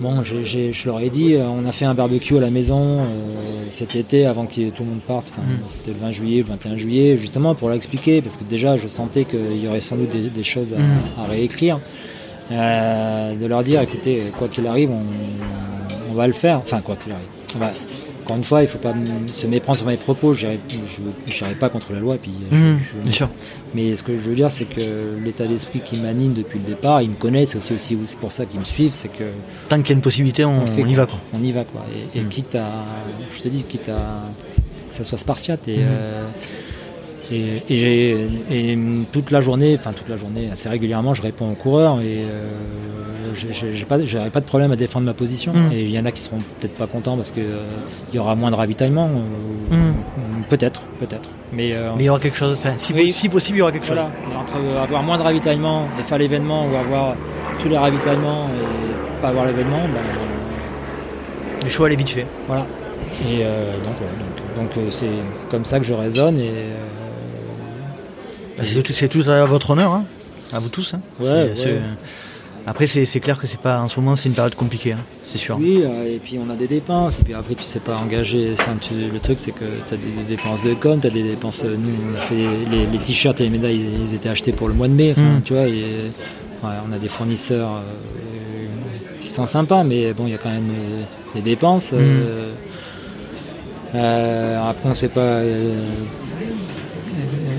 bon, 0.00 0.22
je 0.22 0.86
leur 0.86 1.00
ai 1.00 1.10
dit, 1.10 1.36
on 1.38 1.66
a 1.66 1.72
fait 1.72 1.84
un 1.84 1.94
barbecue 1.94 2.36
à 2.36 2.40
la 2.40 2.50
maison 2.50 3.00
cet 3.70 3.96
été 3.96 4.26
avant 4.26 4.46
que 4.46 4.70
tout 4.70 4.84
le 4.84 4.90
monde 4.90 5.00
parte. 5.00 5.32
Mm. 5.36 5.42
C'était 5.68 5.92
le 5.92 5.98
20 5.98 6.10
juillet, 6.10 6.38
le 6.38 6.44
21 6.44 6.76
juillet, 6.76 7.16
justement 7.16 7.54
pour 7.54 7.70
l'expliquer, 7.70 8.20
parce 8.22 8.36
que 8.36 8.44
déjà 8.44 8.76
je 8.76 8.88
sentais 8.88 9.24
qu'il 9.24 9.62
y 9.62 9.68
aurait 9.68 9.80
sans 9.80 9.96
doute 9.96 10.10
des, 10.10 10.42
choses 10.42 10.74
mm. 10.74 11.20
à, 11.22 11.26
réécrire. 11.26 11.78
De 12.50 13.46
leur 13.46 13.62
dire, 13.62 13.80
écoutez, 13.80 14.32
quoi 14.38 14.48
qu'il 14.48 14.66
arrive, 14.66 14.90
on, 14.90 16.14
va 16.14 16.26
le 16.26 16.32
faire. 16.32 16.58
Enfin, 16.58 16.80
quoi 16.80 16.96
qu'il 16.96 17.12
arrive. 17.12 17.26
Encore 18.24 18.36
une 18.36 18.44
fois, 18.44 18.60
il 18.60 18.64
ne 18.64 18.68
faut 18.68 18.78
pas 18.78 18.94
se 19.26 19.46
méprendre 19.46 19.78
sur 19.78 19.86
mes 19.86 19.98
propos. 19.98 20.32
Je 20.32 20.46
n'irai 20.46 21.54
pas 21.60 21.68
contre 21.68 21.92
la 21.92 22.00
loi. 22.00 22.16
Puis, 22.16 22.32
mmh, 22.50 22.76
bien 23.02 23.12
sûr. 23.12 23.28
Mais 23.74 23.94
ce 23.96 24.02
que 24.02 24.12
je 24.16 24.22
veux 24.22 24.34
dire, 24.34 24.50
c'est 24.50 24.64
que 24.64 25.18
l'état 25.22 25.46
d'esprit 25.46 25.80
qui 25.80 25.98
m'anime 25.98 26.32
depuis 26.32 26.58
le 26.58 26.64
départ, 26.64 27.02
ils 27.02 27.10
me 27.10 27.16
connaissent. 27.16 27.58
C'est 27.58 27.74
aussi, 27.74 27.96
aussi 27.96 28.16
pour 28.16 28.32
ça 28.32 28.46
qu'ils 28.46 28.60
me 28.60 28.64
suivent. 28.64 28.94
C'est 28.94 29.08
que 29.08 29.24
tant 29.68 29.76
qu'il 29.78 29.90
y 29.90 29.92
a 29.92 29.96
une 29.96 30.00
possibilité, 30.00 30.44
on, 30.44 30.64
y 30.64 30.94
va. 30.94 31.04
Quoi. 31.04 31.20
On 31.34 31.42
y 31.42 31.52
va. 31.52 31.64
Quoi. 31.64 31.82
Et, 32.14 32.20
mmh. 32.20 32.28
quitte 32.28 32.54
à, 32.54 32.70
je 33.36 33.42
te 33.42 33.48
dis, 33.48 33.62
quitte 33.64 33.90
à 33.90 34.22
que 34.90 34.96
ça 34.96 35.04
soit 35.04 35.18
spartiate. 35.18 35.68
Et, 35.68 35.78
mmh. 35.78 35.82
euh, 35.82 36.26
et, 37.30 37.62
et, 38.50 38.78
toute 39.12 39.30
la 39.30 39.40
journée, 39.40 39.76
enfin 39.78 39.92
toute 39.92 40.08
la 40.08 40.16
journée, 40.16 40.50
assez 40.50 40.68
régulièrement, 40.68 41.14
je 41.14 41.22
réponds 41.22 41.50
aux 41.50 41.54
coureurs 41.54 42.00
et 42.00 42.24
euh, 42.24 42.50
j'ai 43.34 43.84
pas, 43.84 43.98
pas 43.98 44.40
de 44.40 44.44
problème 44.44 44.72
à 44.72 44.76
défendre 44.76 45.06
ma 45.06 45.14
position. 45.14 45.52
Mm. 45.52 45.72
Et 45.72 45.82
il 45.82 45.90
y 45.90 45.98
en 45.98 46.04
a 46.04 46.12
qui 46.12 46.22
seront 46.22 46.38
peut-être 46.58 46.74
pas 46.74 46.86
contents 46.86 47.16
parce 47.16 47.30
qu'il 47.30 47.42
euh, 47.44 47.64
y 48.12 48.18
aura 48.18 48.34
moins 48.34 48.50
de 48.50 48.56
ravitaillement. 48.56 49.08
Mm. 49.70 49.92
Peut-être, 50.48 50.82
peut-être. 51.00 51.30
Mais, 51.52 51.72
euh, 51.72 51.92
Mais, 51.96 52.04
il 52.04 52.06
y 52.06 52.10
aura 52.10 52.20
quelque 52.20 52.36
chose. 52.36 52.58
Si, 52.76 53.12
si, 53.12 53.28
possible, 53.28 53.58
il 53.58 53.60
y 53.60 53.62
aura 53.62 53.72
quelque 53.72 53.86
chose. 53.86 53.98
Mais 54.28 54.36
entre 54.36 54.54
avoir 54.82 55.02
moins 55.02 55.18
de 55.18 55.22
ravitaillement 55.22 55.88
et 55.98 56.02
faire 56.02 56.18
l'événement 56.18 56.66
ou 56.66 56.76
avoir 56.76 57.14
tous 57.58 57.68
les 57.68 57.78
ravitaillements 57.78 58.48
et 58.48 59.22
pas 59.22 59.28
avoir 59.28 59.46
l'événement, 59.46 59.82
ben, 59.82 60.02
le 61.62 61.68
choix 61.68 61.90
est 61.90 61.96
vite 61.96 62.10
fait. 62.10 62.26
Voilà. 62.46 62.66
Et 63.26 63.38
donc, 63.38 63.96
donc, 64.56 64.74
donc 64.74 64.84
c'est 64.90 65.06
comme 65.50 65.64
ça 65.64 65.78
que 65.78 65.84
je 65.84 65.94
raisonne 65.94 66.38
et 66.38 66.52
C'est 68.62 68.82
tout, 68.82 68.92
c'est 68.92 69.08
tout 69.08 69.28
à 69.28 69.44
votre 69.44 69.70
honneur, 69.70 69.92
hein, 69.92 70.04
à 70.52 70.58
vous 70.60 70.68
tous. 70.68 70.94
hein. 70.94 71.00
Ouais, 71.20 71.26
C'est- 71.26 71.32
ouais. 71.32 71.56
c'est- 71.56 71.80
Après, 72.66 72.86
c'est 72.86 73.20
clair 73.20 73.38
que 73.38 73.46
c'est 73.46 73.60
pas 73.60 73.82
en 73.82 73.88
ce 73.88 74.00
moment, 74.00 74.16
c'est 74.16 74.30
une 74.30 74.34
période 74.34 74.54
compliquée, 74.54 74.92
hein, 74.92 75.00
c'est 75.26 75.36
sûr. 75.36 75.58
Oui, 75.60 75.82
euh, 75.84 76.06
et 76.14 76.18
puis 76.18 76.38
on 76.38 76.48
a 76.48 76.56
des 76.56 76.66
dépenses, 76.66 77.20
et 77.20 77.22
puis 77.22 77.34
après 77.34 77.54
tu 77.54 77.62
sais 77.62 77.78
pas 77.80 77.96
engager. 77.98 78.54
Enfin, 78.58 78.76
tu- 78.80 78.94
le 78.94 79.20
truc 79.20 79.38
c'est 79.38 79.50
que 79.52 79.66
tu 79.86 79.92
as 79.92 79.96
des, 79.98 80.08
dépenses 80.26 80.64
de 80.64 80.72
com, 80.72 80.98
tu 80.98 81.06
as 81.08 81.10
des 81.10 81.22
dépenses. 81.24 81.62
euh, 81.64 81.76
Nous, 81.76 81.90
on 82.10 82.16
a 82.16 82.20
fait 82.22 82.34
les, 82.70 82.86
les 82.86 82.98
t-shirts 82.98 83.38
et 83.42 83.44
les 83.44 83.50
médailles, 83.50 83.84
ils, 84.06 84.14
étaient 84.14 84.30
achetés 84.30 84.52
pour 84.52 84.68
le 84.68 84.72
mois 84.74 84.88
de 84.88 84.94
mai, 84.94 85.10
enfin, 85.12 85.20
Mm. 85.40 85.42
tu 85.44 85.52
vois, 85.52 85.66
et 85.68 86.10
ouais, 86.62 86.70
on 86.88 86.92
a 86.92 86.98
des 86.98 87.08
fournisseurs 87.08 87.68
euh, 87.74 87.82
qui 89.20 89.30
sont 89.30 89.44
sympas, 89.44 89.84
mais 89.84 90.14
bon, 90.14 90.26
il 90.26 90.30
y 90.30 90.34
a 90.34 90.38
quand 90.38 90.48
même 90.48 90.70
euh, 90.70 91.02
des 91.34 91.42
dépenses. 91.42 91.92
Mm. 91.92 91.96
euh, 92.00 92.50
euh, 93.94 94.70
après, 94.70 94.88
on 94.88 94.94
sait 94.94 95.08
pas. 95.08 95.40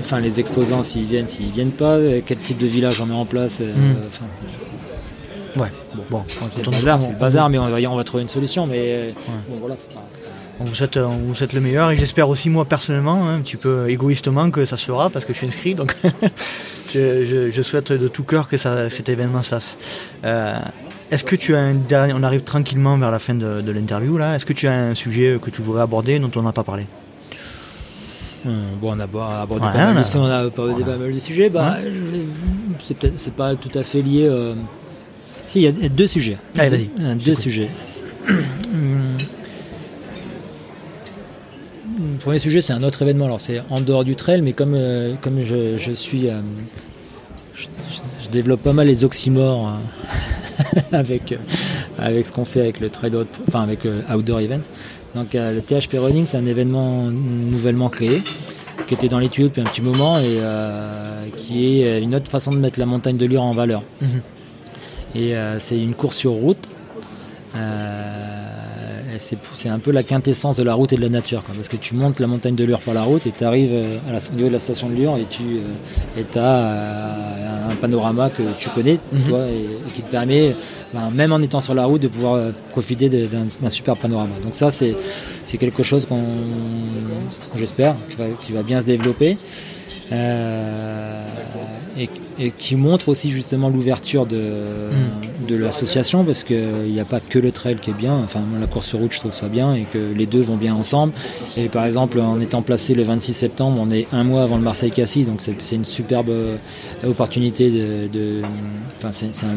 Enfin, 0.06 0.20
les 0.20 0.38
exposants, 0.38 0.84
s'ils 0.84 1.06
viennent, 1.06 1.26
s'ils 1.26 1.50
viennent 1.50 1.72
pas, 1.72 1.94
euh, 1.96 2.20
quel 2.24 2.38
type 2.38 2.58
de 2.58 2.66
village 2.68 3.00
on 3.00 3.06
met 3.06 3.14
en 3.14 3.26
place. 3.26 3.58
euh, 3.60 3.74
Mm. 3.74 3.96
enfin, 4.08 4.24
Ouais, 5.58 5.68
bon, 6.10 6.22
c'est 6.52 6.64
le 6.64 6.70
bazar, 6.70 7.00
c'est 7.00 7.10
le 7.12 7.16
bazar, 7.18 7.48
mais 7.48 7.58
on 7.58 7.68
va, 7.68 7.78
on 7.90 7.96
va 7.96 8.04
trouver 8.04 8.22
une 8.22 8.28
solution. 8.28 8.66
Mais 8.66 8.78
euh, 8.78 9.06
Ouais. 9.08 9.14
bon, 9.48 9.56
voilà, 9.58 9.76
c'est 9.76 9.88
pas- 9.92 10.02
On 10.60 10.64
vous 10.64 10.74
souhaite, 10.74 10.96
on 10.96 11.08
vous 11.16 11.34
souhaite 11.34 11.52
le 11.54 11.60
meilleur 11.60 11.90
et 11.90 11.96
j'espère 11.96 12.28
aussi 12.28 12.48
moi 12.50 12.64
personnellement, 12.66 13.26
hein, 13.26 13.36
un 13.36 13.40
petit 13.40 13.56
peu 13.56 13.88
égoïstement, 13.90 14.50
que 14.50 14.64
ça 14.64 14.76
se 14.76 14.84
fera 14.86 15.10
parce 15.10 15.24
que 15.24 15.32
je 15.32 15.38
suis 15.38 15.46
inscrit. 15.48 15.74
Donc 15.74 15.94
je, 16.94 17.24
je- 17.24 17.50
je 17.50 17.62
souhaite 17.62 17.90
de 17.92 18.06
tout 18.08 18.22
cœur 18.22 18.48
que 18.48 18.56
ça, 18.58 18.88
cet 18.90 19.08
événement 19.08 19.42
se 19.42 19.48
fasse. 19.50 19.76
Euh, 20.24 20.54
Est-ce 21.10 21.24
que 21.24 21.36
tu 21.36 21.54
as 21.56 21.60
un 21.60 21.74
dernier, 21.74 22.12
on 22.14 22.22
arrive 22.22 22.42
tranquillement 22.42 22.96
vers 22.98 23.10
la 23.10 23.18
fin 23.18 23.34
de, 23.34 23.60
de 23.60 23.72
l'interview 23.72 24.16
là. 24.18 24.34
Est-ce 24.36 24.44
que 24.46 24.52
tu 24.52 24.66
as 24.68 24.72
un 24.74 24.94
sujet 24.94 25.38
que 25.40 25.50
tu 25.50 25.62
voudrais 25.62 25.82
aborder 25.82 26.18
dont 26.18 26.30
on 26.36 26.42
n'a 26.42 26.52
pas 26.52 26.64
parlé? 26.64 26.86
Bon, 28.80 28.94
on 28.96 29.00
a 29.00 29.06
bo- 29.06 29.20
abordé 29.20 29.66
Ouais, 29.66 29.72
pas, 29.72 29.78
mal 29.92 29.96
on 29.96 30.00
a- 30.00 30.02
de, 30.02 30.18
on 30.18 30.24
a 30.26 30.36
abordé 30.46 30.84
pas 30.84 30.96
mal 30.96 31.12
de 31.12 31.18
sujets. 31.18 31.48
Bah, 31.50 31.76
je- 31.84 32.22
c'est 32.80 32.96
peut-être, 32.96 33.18
c'est 33.18 33.32
pas 33.34 33.54
tout 33.56 33.76
à 33.78 33.82
fait 33.82 34.02
lié. 34.02 34.26
euh, 34.28 34.54
Si, 35.46 35.60
il 35.60 35.62
y 35.62 35.66
a 35.86 35.88
deux 35.88 36.06
sujets. 36.06 36.38
Allez, 36.58 36.90
Euh, 37.00 37.14
Deux 37.14 37.20
j'écoute. 37.20 37.38
sujets. 37.42 37.70
Hum. 38.28 39.16
Le 41.98 42.18
premier 42.18 42.38
sujet, 42.38 42.60
c'est 42.60 42.72
un 42.72 42.82
autre 42.82 43.02
événement. 43.02 43.26
Alors, 43.26 43.40
c'est 43.40 43.62
en 43.70 43.80
dehors 43.80 44.04
du 44.04 44.16
trail, 44.16 44.42
mais 44.42 44.52
comme, 44.52 44.74
euh, 44.74 45.14
comme 45.20 45.42
je, 45.42 45.76
je 45.78 45.92
suis. 45.92 46.28
euh, 46.28 46.40
je, 47.54 47.66
développe 48.32 48.62
pas 48.62 48.72
mal 48.72 48.88
les 48.88 49.04
oxymores 49.04 49.68
euh, 49.68 50.80
avec, 50.92 51.30
euh, 51.32 51.36
avec 51.96 52.26
ce 52.26 52.32
qu'on 52.32 52.44
fait 52.44 52.60
avec 52.60 52.80
le 52.80 52.90
trail, 52.90 53.12
enfin 53.46 53.62
avec 53.62 53.86
euh, 53.86 54.00
Outdoor 54.12 54.40
Events. 54.40 54.66
Donc, 55.16 55.34
euh, 55.34 55.52
le 55.54 55.62
THP 55.62 55.94
Running, 55.98 56.26
c'est 56.26 56.36
un 56.36 56.46
événement 56.46 57.10
nouvellement 57.10 57.88
créé 57.88 58.22
qui 58.86 58.94
était 58.94 59.08
dans 59.08 59.18
les 59.18 59.28
tuyaux 59.28 59.48
depuis 59.48 59.62
un 59.62 59.64
petit 59.64 59.82
moment 59.82 60.18
et 60.18 60.36
euh, 60.38 61.26
qui 61.36 61.82
est 61.82 62.00
une 62.00 62.14
autre 62.14 62.30
façon 62.30 62.52
de 62.52 62.58
mettre 62.58 62.78
la 62.78 62.86
montagne 62.86 63.16
de 63.16 63.26
Lure 63.26 63.42
en 63.42 63.50
valeur. 63.50 63.82
Mhm. 64.00 64.08
Et 65.14 65.34
euh, 65.34 65.58
c'est 65.58 65.78
une 65.78 65.94
course 65.94 66.16
sur 66.16 66.32
route. 66.32 66.68
Euh, 67.56 68.35
c'est 69.54 69.68
un 69.68 69.78
peu 69.78 69.90
la 69.90 70.02
quintessence 70.02 70.56
de 70.56 70.62
la 70.62 70.74
route 70.74 70.92
et 70.92 70.96
de 70.96 71.00
la 71.02 71.08
nature. 71.08 71.42
quoi, 71.42 71.54
parce 71.54 71.68
que 71.68 71.76
tu 71.76 71.94
montes 71.94 72.20
la 72.20 72.26
montagne 72.26 72.54
de 72.54 72.64
Lure 72.64 72.80
par 72.80 72.94
la 72.94 73.02
route 73.02 73.26
et 73.26 73.32
tu 73.36 73.44
arrives 73.44 73.70
euh, 73.72 73.98
à 74.08 74.12
la- 74.12 74.18
au 74.18 74.34
niveau 74.34 74.48
de 74.48 74.52
la 74.52 74.58
station 74.58 74.88
de 74.88 74.94
Lure 74.94 75.16
et 75.16 75.26
tu 75.28 76.38
as 76.38 77.68
un 77.70 77.74
panorama 77.80 78.30
que 78.30 78.42
tu 78.58 78.68
connais 78.70 78.98
Mhm. 79.12 79.34
et, 79.34 79.62
et 79.88 79.92
qui 79.94 80.02
te 80.02 80.10
permet, 80.10 80.54
ben, 80.94 81.10
même 81.14 81.32
en 81.32 81.40
étant 81.40 81.60
sur 81.60 81.74
la 81.74 81.84
route, 81.84 82.02
de 82.02 82.08
pouvoir 82.08 82.34
euh, 82.34 82.50
profiter 82.70 83.08
d'un 83.08 83.68
super 83.70 83.96
panorama. 83.96 84.34
Donc 84.42 84.54
ça, 84.54 84.70
c'est 84.70 84.94
c'est 85.44 85.58
quelque 85.58 85.82
chose 85.82 86.06
qu'on, 86.06 86.22
j'espère, 87.56 87.94
qui 88.10 88.16
va, 88.16 88.24
qui 88.44 88.52
va 88.52 88.62
bien 88.62 88.80
se 88.80 88.86
développer. 88.86 89.38
Euh, 90.12 91.20
et, 91.98 92.08
et 92.38 92.50
qui 92.50 92.76
montre 92.76 93.08
aussi 93.08 93.30
justement 93.30 93.70
l'ouverture 93.70 94.26
de, 94.26 94.42
de 95.48 95.56
l'association 95.56 96.24
parce 96.24 96.44
qu'il 96.44 96.90
n'y 96.92 97.00
a 97.00 97.04
pas 97.06 97.20
que 97.20 97.38
le 97.38 97.50
trail 97.52 97.76
qui 97.80 97.90
est 97.90 97.94
bien, 97.94 98.14
enfin 98.14 98.40
moi, 98.40 98.58
la 98.60 98.66
course 98.66 98.88
sur 98.88 98.98
route 98.98 99.12
je 99.12 99.18
trouve 99.20 99.32
ça 99.32 99.48
bien 99.48 99.74
et 99.74 99.86
que 99.90 99.98
les 100.14 100.26
deux 100.26 100.42
vont 100.42 100.56
bien 100.56 100.74
ensemble. 100.74 101.14
Et 101.56 101.68
par 101.68 101.86
exemple 101.86 102.20
en 102.20 102.38
étant 102.40 102.60
placé 102.62 102.94
le 102.94 103.02
26 103.02 103.32
septembre 103.32 103.78
on 103.80 103.90
est 103.90 104.06
un 104.12 104.24
mois 104.24 104.42
avant 104.42 104.58
le 104.58 104.62
Marseille-Cassis 104.62 105.24
donc 105.26 105.40
c'est 105.40 105.74
une 105.76 105.86
superbe 105.86 106.28
euh, 106.28 106.56
opportunité 107.06 107.70
de, 107.70 108.08
de- 108.12 108.42
enfin 108.98 109.10
c'est 109.12 109.26
un, 109.46 109.56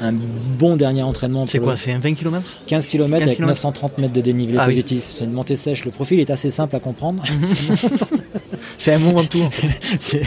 un 0.00 0.12
bon 0.12 0.76
dernier 0.76 1.02
entraînement 1.02 1.46
C'est 1.46 1.58
quoi 1.58 1.72
le- 1.72 1.78
C'est 1.78 1.92
un 1.92 1.98
20 1.98 2.14
km 2.14 2.42
15 2.66 2.86
km 2.86 3.10
15 3.18 3.22
avec 3.22 3.36
kilomètres 3.36 3.50
930 3.64 3.98
mètres 3.98 4.12
de 4.12 4.20
dénivelé 4.20 4.56
Ah 4.60 4.64
oui. 4.68 4.74
positif 4.74 5.04
c'est 5.08 5.24
une 5.24 5.32
montée 5.32 5.56
sèche 5.56 5.84
le 5.84 5.90
profil 5.90 6.20
est 6.20 6.30
assez 6.30 6.50
simple 6.50 6.76
à 6.76 6.80
comprendre 6.80 7.22
C'est 8.78 8.92
un 8.94 8.98
moment 8.98 9.22
de 9.24 9.28
fait. 9.98 10.22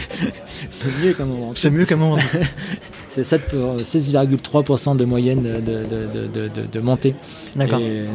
c'est 0.70 0.88
mieux 1.02 1.14
comme 1.14 1.30
on 1.32 1.50
C'est 1.54 1.70
mieux 1.70 1.84
qu'un 1.86 1.96
moment. 1.96 2.18
C'est 3.14 3.24
7 3.24 3.42
pour- 3.48 3.76
16,3% 3.82 4.96
de 4.96 5.04
moyenne 5.04 5.42
de, 5.42 5.60
de, 5.60 6.48
de, 6.48 6.66
de, 6.72 6.80
montée. 6.80 7.14
D'accord. 7.54 7.78
Et, 7.80 7.82
euh, 7.84 8.06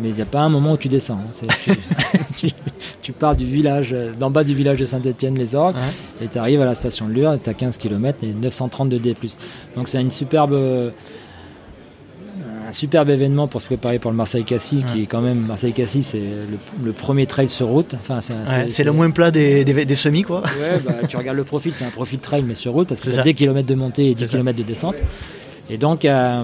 mais 0.00 0.08
il 0.08 0.14
n'y 0.14 0.22
a 0.22 0.24
pas 0.26 0.40
un 0.40 0.48
moment 0.48 0.72
où 0.72 0.76
tu 0.78 0.88
descends. 0.88 1.18
hein. 1.18 1.28
C'est- 1.30 1.46
Tu, 2.38 2.46
tu- 2.48 2.54
tu 3.02 3.12
pars 3.12 3.36
du 3.36 3.44
village, 3.44 3.90
euh, 3.92 4.12
d'en 4.18 4.30
bas 4.30 4.44
du 4.44 4.54
village 4.54 4.78
de 4.78 4.86
Saint-Étienne-les-Orgues, 4.86 5.76
Ouais. 5.76 6.24
et 6.24 6.28
tu 6.28 6.38
arrives 6.38 6.62
à 6.62 6.64
la 6.64 6.74
station 6.74 7.06
de 7.06 7.12
Lure, 7.12 7.38
tu 7.42 7.50
as 7.50 7.54
15 7.54 7.76
km 7.76 8.24
et 8.24 8.32
930 8.32 8.88
de 8.88 8.96
D+. 8.96 9.14
Donc 9.76 9.88
c'est 9.88 10.00
une 10.00 10.10
superbe, 10.10 10.54
euh, 10.54 10.90
un 12.68 12.72
superbe 12.72 13.10
événement 13.10 13.46
pour 13.48 13.60
se 13.60 13.66
préparer 13.66 13.98
pour 13.98 14.10
le 14.10 14.16
Marseille-Cassis, 14.16 14.82
qui 14.92 15.02
est 15.02 15.06
quand 15.06 15.20
même, 15.20 15.40
Marseille-Cassis, 15.46 16.02
c'est 16.12 16.18
le, 16.18 16.58
le 16.84 16.92
premier 16.92 17.26
trail 17.26 17.48
sur 17.48 17.68
route. 17.68 17.94
Enfin, 17.94 18.20
c'est, 18.20 18.34
Ouais, 18.34 18.84
le 18.84 18.92
moins 18.92 19.10
plat 19.10 19.30
des, 19.30 19.64
des, 19.64 19.84
des 19.84 19.94
semis 19.94 20.22
quoi. 20.22 20.42
Ouais, 20.60 20.78
bah, 20.84 20.94
tu 21.08 21.16
regardes 21.16 21.36
le 21.36 21.44
profil, 21.44 21.72
c'est 21.74 21.84
un 21.84 21.90
profil 21.90 22.18
trail 22.18 22.42
mais 22.46 22.54
sur 22.54 22.72
route 22.72 22.88
parce 22.88 23.00
que 23.00 23.06
C'est 23.06 23.12
tu 23.16 23.20
as 23.20 23.22
ça. 23.22 23.24
des 23.24 23.34
kilomètres 23.34 23.68
de 23.68 23.74
montée 23.74 24.10
et 24.10 24.14
10 24.14 24.24
C'est 24.24 24.30
ça. 24.32 24.36
km 24.38 24.58
de 24.58 24.62
descente. 24.64 24.94
Et 25.70 25.78
donc, 25.78 26.04
euh, 26.04 26.42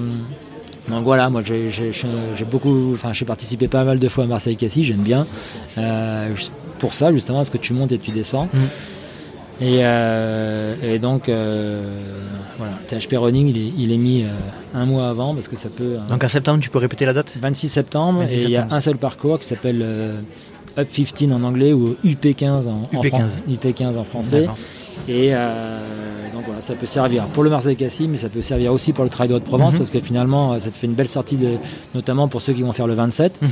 donc 0.89 1.05
voilà, 1.05 1.29
moi 1.31 1.43
j'ai 1.45 2.45
beaucoup, 2.51 2.93
enfin 2.95 3.13
j'ai 3.13 3.25
participé 3.25 3.69
pas 3.69 3.85
mal 3.85 3.99
de 3.99 4.09
fois 4.09 4.25
à 4.25 4.27
Marseille-Cassis, 4.27 4.85
j'aime 4.85 4.99
bien. 5.03 5.27
Euh, 5.79 6.35
pour 6.79 6.95
ça 6.95 7.13
justement, 7.13 7.39
parce 7.39 7.51
que 7.51 7.59
tu 7.59 7.73
montes 7.75 7.93
et 7.93 7.99
tu 7.99 8.11
descends. 8.11 8.49
Mm. 8.53 8.59
Et, 9.61 9.81
euh, 9.85 10.75
et 10.83 10.99
donc 10.99 11.29
euh, 11.29 11.99
voilà, 12.59 12.73
THP 12.89 13.15
Running 13.17 13.49
il 13.49 13.59
est, 13.59 13.73
il 13.79 13.93
est 13.93 13.97
mis 13.99 14.25
euh, 14.25 14.29
un 14.75 14.87
mois 14.87 15.09
avant 15.09 15.35
parce 15.35 15.47
que 15.49 15.57
ça 15.57 15.69
peut. 15.69 15.97
euh, 15.99 16.09
Donc 16.11 16.25
en 16.25 16.29
septembre, 16.29 16.61
tu 16.61 16.71
peux 16.71 16.79
répéter 16.79 17.05
la 17.07 17.13
date 17.13 17.35
26 17.41 17.69
septembre 17.69 18.21
26 18.21 18.35
et 18.35 18.43
il 18.45 18.51
y 18.51 18.57
a 18.57 18.67
un 18.71 18.81
seul 18.81 18.97
parcours 18.97 19.39
qui 19.39 19.47
s'appelle 19.47 19.81
euh, 19.83 20.21
Up 20.79 20.89
15 20.91 21.31
en 21.33 21.43
anglais 21.45 21.73
ou 21.73 21.97
UP15 22.03 22.67
en, 22.69 22.89
en 22.93 23.01
UP15. 23.03 23.09
fran- 23.11 23.21
UP15 23.49 23.97
en 23.99 24.05
français. 24.05 24.47
Et 25.09 25.31
euh, 25.35 25.79
donc 26.33 26.45
voilà, 26.47 26.61
ça 26.61 26.75
peut 26.75 26.87
servir 26.87 27.25
pour 27.27 27.43
le 27.43 27.51
Marseille-Cassis, 27.51 28.07
mais 28.09 28.17
ça 28.19 28.29
peut 28.29 28.43
servir 28.43 28.73
aussi 28.73 28.93
pour 28.93 29.05
le 29.05 29.11
Trail 29.11 29.29
de 29.29 29.35
Haute-Provence 29.35 29.73
Mhm. 29.75 29.79
parce 29.79 29.91
que 29.91 30.01
finalement, 30.01 30.53
euh, 30.53 30.59
ça 30.59 30.71
te 30.71 30.77
fait 30.79 30.87
une 30.87 30.93
belle 30.95 31.09
sortie, 31.09 31.37
de, 31.37 31.55
notamment 31.95 32.29
pour 32.29 32.41
ceux 32.41 32.53
qui 32.53 32.63
vont 32.63 32.73
faire 32.73 32.87
le 32.87 32.95
27. 32.95 33.41
Mhm. 33.43 33.49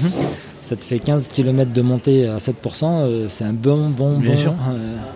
Ça 0.62 0.76
te 0.76 0.84
fait 0.84 0.98
15 1.00 1.28
km 1.28 1.72
de 1.72 1.82
montée 1.82 2.28
à 2.28 2.38
7%. 2.38 3.00
euh, 3.00 3.26
c'est 3.28 3.44
un 3.44 3.52
bon, 3.52 3.88
bon, 3.88 4.18
Bien 4.18 4.32
bon 4.32 4.36
sûr. 4.36 4.54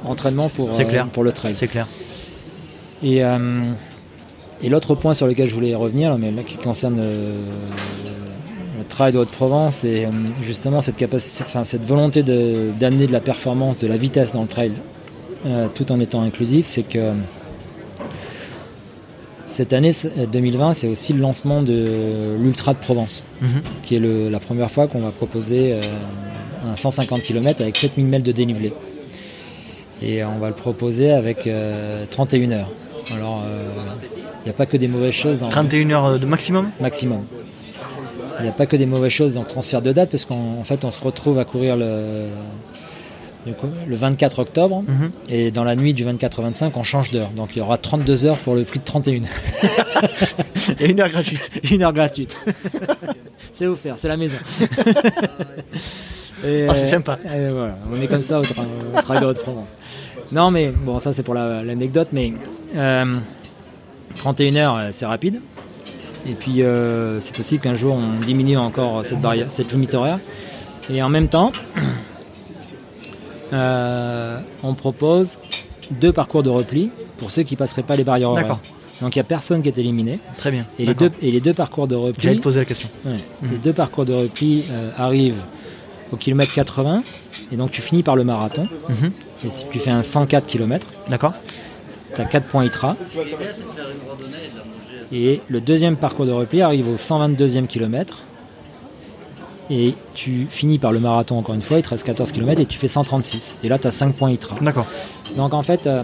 entraînement 0.06 0.48
pour, 0.48 0.74
C'est 0.74 0.86
clair. 0.86 1.06
pour 1.08 1.22
le 1.24 1.32
trail. 1.32 1.54
C'est 1.54 1.68
clair. 1.68 1.86
Et, 3.02 3.18
et 4.62 4.68
l'autre 4.70 4.94
point 4.94 5.12
sur 5.14 5.26
lequel 5.26 5.46
je 5.48 5.54
voulais 5.54 5.74
revenir, 5.74 6.16
mais 6.18 6.30
là, 6.30 6.42
qui 6.42 6.56
concerne 6.56 6.96
euh, 6.98 7.36
le 8.78 8.84
trail 8.84 9.12
de 9.12 9.18
Haute-Provence, 9.18 9.76
c'est 9.76 10.06
euh, 10.06 10.08
justement 10.40 10.80
cette, 10.80 10.96
capacité, 10.96 11.44
enfin, 11.46 11.64
cette 11.64 11.84
volonté 11.84 12.22
de- 12.22 12.70
d'amener 12.80 13.06
de, 13.06 13.12
la 13.12 13.20
performance, 13.20 13.78
de 13.78 13.86
la 13.86 13.96
vitesse 13.98 14.32
dans 14.32 14.42
le 14.42 14.48
trail, 14.48 14.72
euh, 15.46 15.68
tout 15.74 15.90
en 15.92 16.00
étant 16.00 16.22
inclusif, 16.22 16.66
c'est 16.66 16.82
que 16.82 17.12
cette 19.44 19.72
année 19.72 19.92
c'est- 19.92 20.26
2020, 20.30 20.72
c'est 20.72 20.88
aussi 20.88 21.12
le 21.12 21.20
lancement 21.20 21.62
de 21.62 22.36
l'Ultra 22.38 22.72
de 22.74 22.78
Provence, 22.78 23.24
Mhm. 23.42 23.48
qui 23.82 23.96
est 23.96 23.98
le- 23.98 24.28
la 24.30 24.40
première 24.40 24.70
fois 24.70 24.86
qu'on 24.86 25.00
va 25.02 25.10
proposer 25.10 25.74
euh, 25.74 25.80
un 26.72 26.76
150 26.76 27.22
km 27.22 27.60
avec 27.60 27.76
7000 27.76 28.06
mètres 28.06 28.24
de 28.24 28.32
dénivelé. 28.32 28.72
Et 30.02 30.24
on 30.24 30.38
va 30.38 30.48
le 30.48 30.54
proposer 30.54 31.10
avec 31.12 31.46
euh, 31.46 32.04
31 32.10 32.52
heures. 32.52 32.70
Alors, 33.14 33.42
il 34.40 34.44
n'y 34.44 34.50
a 34.50 34.54
pas 34.54 34.64
que 34.66 34.78
des 34.78 34.88
mauvaises 34.88 35.12
choses 35.12 35.40
dans 35.40 35.50
31 35.50 35.90
heures 35.90 36.18
de 36.18 36.24
maximum? 36.26 36.70
Maximum. 36.80 37.20
Il 38.40 38.42
n'y 38.44 38.48
a 38.48 38.52
pas 38.52 38.66
que 38.66 38.76
des 38.76 38.86
mauvaises 38.86 39.12
choses 39.12 39.34
dans 39.34 39.42
le 39.42 39.46
transfert 39.46 39.82
de 39.82 39.92
date, 39.92 40.10
parce 40.10 40.24
qu'en 40.24 40.56
en 40.58 40.64
fait, 40.64 40.84
on 40.84 40.90
se 40.90 41.00
retrouve 41.02 41.38
à 41.38 41.44
courir 41.44 41.76
le, 41.76 42.26
le, 43.46 43.52
le 43.86 43.96
24 43.96 44.38
octobre, 44.40 44.82
Mhm. 44.86 45.10
et 45.28 45.50
dans 45.50 45.64
la 45.64 45.76
nuit 45.76 45.94
du 45.94 46.04
24 46.04 46.38
au 46.38 46.42
25, 46.42 46.76
on 46.76 46.82
change 46.82 47.10
d'heure. 47.10 47.30
Donc 47.30 47.50
il 47.54 47.58
y 47.58 47.62
aura 47.62 47.76
32 47.78 48.24
heures 48.26 48.36
pour 48.38 48.54
le 48.54 48.64
prix 48.64 48.78
de 48.78 48.84
31. 48.84 49.22
Et 50.80 50.90
une 50.90 51.00
heure 51.00 51.10
gratuite. 51.10 51.50
Une 51.70 51.82
heure 51.82 51.92
gratuite. 51.92 52.36
c'est 53.52 53.66
offert, 53.66 53.96
c'est 53.98 54.08
la 54.08 54.16
maison. 54.16 54.36
Ah, 56.42 56.74
c'est 56.74 56.82
euh, 56.82 56.86
sympa. 56.86 57.18
et 57.24 57.48
voilà, 57.48 57.74
on 57.90 57.98
est 58.02 58.06
comme 58.06 58.22
ça 58.22 58.38
au, 58.38 58.42
tra- 58.42 58.66
au 58.94 59.00
Trail 59.00 59.20
de 59.20 59.24
Haute-Provence. 59.26 59.68
Non, 60.30 60.50
mais 60.50 60.68
bon, 60.68 60.98
ça 60.98 61.12
c'est 61.14 61.22
pour 61.22 61.32
la- 61.32 61.62
l'anecdote, 61.62 62.08
mais 62.12 62.34
euh, 62.76 63.14
31 64.18 64.56
heures, 64.56 64.76
euh, 64.76 64.88
c'est 64.92 65.06
rapide. 65.06 65.40
Et 66.26 66.32
puis, 66.34 66.62
euh, 66.62 67.18
c'est 67.22 67.34
possible 67.34 67.62
qu'un 67.62 67.74
jour 67.74 67.94
on 67.96 68.20
diminue 68.24 68.58
encore 68.58 69.06
cette, 69.06 69.20
barrière, 69.22 69.50
cette 69.50 69.72
limite 69.72 69.94
horaire. 69.94 70.18
Et 70.90 71.02
en 71.02 71.08
même 71.08 71.28
temps, 71.28 71.50
euh, 73.54 74.38
on 74.62 74.74
propose 74.74 75.38
deux 75.90 76.12
parcours 76.12 76.42
de 76.42 76.50
repli 76.50 76.90
pour 77.18 77.30
ceux 77.30 77.42
qui 77.42 77.56
passeraient 77.56 77.82
pas 77.82 77.96
les 77.96 78.04
barrières 78.04 78.30
horaires. 78.30 78.42
D'accord. 78.44 78.60
Donc 79.00 79.16
il 79.16 79.18
n'y 79.18 79.22
a 79.22 79.24
personne 79.24 79.62
qui 79.62 79.68
est 79.68 79.78
éliminé. 79.78 80.18
Très 80.38 80.50
bien. 80.50 80.66
Et 80.78 80.86
les, 80.86 80.94
deux, 80.94 81.10
et 81.22 81.30
les 81.30 81.40
deux 81.40 81.54
parcours 81.54 81.88
de 81.88 81.94
J'allais 81.96 82.06
repli, 82.08 82.36
te 82.38 82.42
poser 82.42 82.60
la 82.60 82.64
question. 82.64 82.88
ouais, 83.04 83.12
Mhm. 83.42 83.50
les 83.52 83.58
deux 83.58 83.72
parcours 83.72 84.04
de 84.04 84.12
repli 84.14 84.64
euh, 84.70 84.90
arrivent 84.96 85.42
au 86.12 86.16
kilomètre 86.16 86.52
80 86.54 87.02
et 87.52 87.56
donc 87.56 87.70
tu 87.70 87.82
finis 87.82 88.02
par 88.02 88.16
le 88.16 88.24
marathon. 88.24 88.68
Mhm. 88.88 89.10
Et 89.46 89.50
si 89.50 89.64
tu 89.70 89.78
fais 89.78 89.90
un 89.90 90.02
104 90.02 90.46
km, 90.46 90.86
D'accord. 91.08 91.32
tu 92.14 92.20
as 92.20 92.24
4 92.24 92.46
points 92.46 92.64
ITRA. 92.64 92.96
Et 95.12 95.40
le 95.48 95.60
deuxième 95.60 95.96
parcours 95.96 96.26
de 96.26 96.32
repli 96.32 96.62
arrive 96.62 96.88
au 96.88 96.96
122e 96.96 97.66
kilomètre. 97.66 98.18
Et 99.70 99.94
tu 100.14 100.46
finis 100.50 100.78
par 100.78 100.92
le 100.92 101.00
marathon 101.00 101.38
encore 101.38 101.54
une 101.54 101.62
fois, 101.62 101.78
il 101.78 101.82
te 101.82 101.88
reste 101.88 102.04
14 102.04 102.32
km 102.32 102.60
et 102.60 102.66
tu 102.66 102.78
fais 102.78 102.88
136. 102.88 103.58
Et 103.64 103.68
là, 103.68 103.78
tu 103.78 103.86
as 103.86 103.90
5 103.90 104.14
points 104.14 104.30
ITRA. 104.30 104.56
D'accord. 104.60 104.86
Donc 105.36 105.54
en 105.54 105.62
fait, 105.62 105.86
euh, 105.86 106.02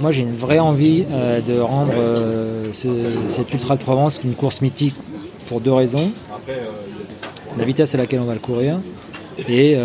moi 0.00 0.12
j'ai 0.12 0.22
une 0.22 0.36
vraie 0.36 0.60
envie 0.60 1.04
euh, 1.10 1.40
de 1.40 1.58
rendre 1.58 1.92
euh, 1.96 2.72
ce- 2.72 2.88
cet 3.28 3.52
Ultra 3.52 3.76
de 3.76 3.82
Provence 3.82 4.20
une 4.22 4.34
course 4.34 4.60
mythique 4.60 4.94
pour 5.48 5.60
deux 5.60 5.72
raisons. 5.72 6.12
La 7.58 7.64
vitesse 7.64 7.94
à 7.94 7.98
laquelle 7.98 8.20
on 8.20 8.24
va 8.26 8.34
le 8.34 8.40
courir 8.40 8.78
et 9.48 9.76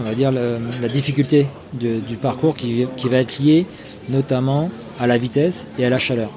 on 0.00 0.04
va 0.04 0.14
dire 0.14 0.30
le- 0.30 0.58
la 0.80 0.88
difficulté 0.88 1.46
de- 1.72 1.98
du 1.98 2.16
parcours 2.16 2.56
qui, 2.56 2.86
qui 2.96 3.08
va 3.08 3.18
être 3.18 3.38
liée 3.38 3.66
notamment 4.08 4.70
à 5.00 5.06
la 5.06 5.18
vitesse 5.18 5.66
et 5.78 5.84
à 5.84 5.90
la 5.90 5.98
chaleur. 5.98 6.30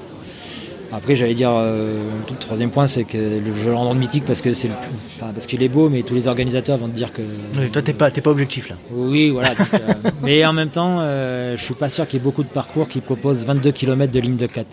Après, 0.96 1.16
j'allais 1.16 1.34
dire, 1.34 1.50
euh, 1.52 1.98
le 2.30 2.36
troisième 2.38 2.70
point, 2.70 2.86
c'est 2.86 3.04
que 3.04 3.18
le- 3.18 3.54
je 3.56 3.70
le 3.70 3.76
rends 3.76 3.96
mythique 3.96 4.26
parce 4.26 4.42
que 4.42 4.54
c'est 4.54 4.68
le 4.68 4.76
plus- 4.76 4.92
enfin, 5.16 5.32
parce 5.34 5.48
qu'il 5.48 5.64
est 5.64 5.68
beau, 5.70 5.90
mais 5.90 6.04
tous 6.04 6.14
les 6.14 6.28
organisateurs 6.28 6.78
vont 6.78 6.88
te 6.88 6.96
dire 6.96 7.12
que 7.12 7.22
Oui, 7.58 7.70
toi, 7.72 7.82
t'es 7.82 7.94
pas, 7.94 8.12
t'es 8.12 8.22
pas 8.22 8.30
objectif 8.30 8.70
là. 8.70 8.76
oui, 8.92 9.30
voilà. 9.32 9.50
donc, 9.56 9.68
euh, 9.74 9.78
mais 10.22 10.46
en 10.46 10.54
même 10.54 10.70
temps, 10.70 10.98
euh, 11.00 11.58
je 11.58 11.64
suis 11.66 11.74
pas 11.74 11.90
sûr 11.90 12.08
qu'il 12.08 12.20
y 12.20 12.22
ait 12.22 12.24
beaucoup 12.24 12.44
de 12.44 12.48
parcours 12.50 12.88
qui 12.88 13.02
proposent 13.02 13.44
22 13.46 13.72
km 13.72 14.12
de 14.12 14.20
ligne 14.20 14.36
de 14.38 14.46
crête. 14.46 14.68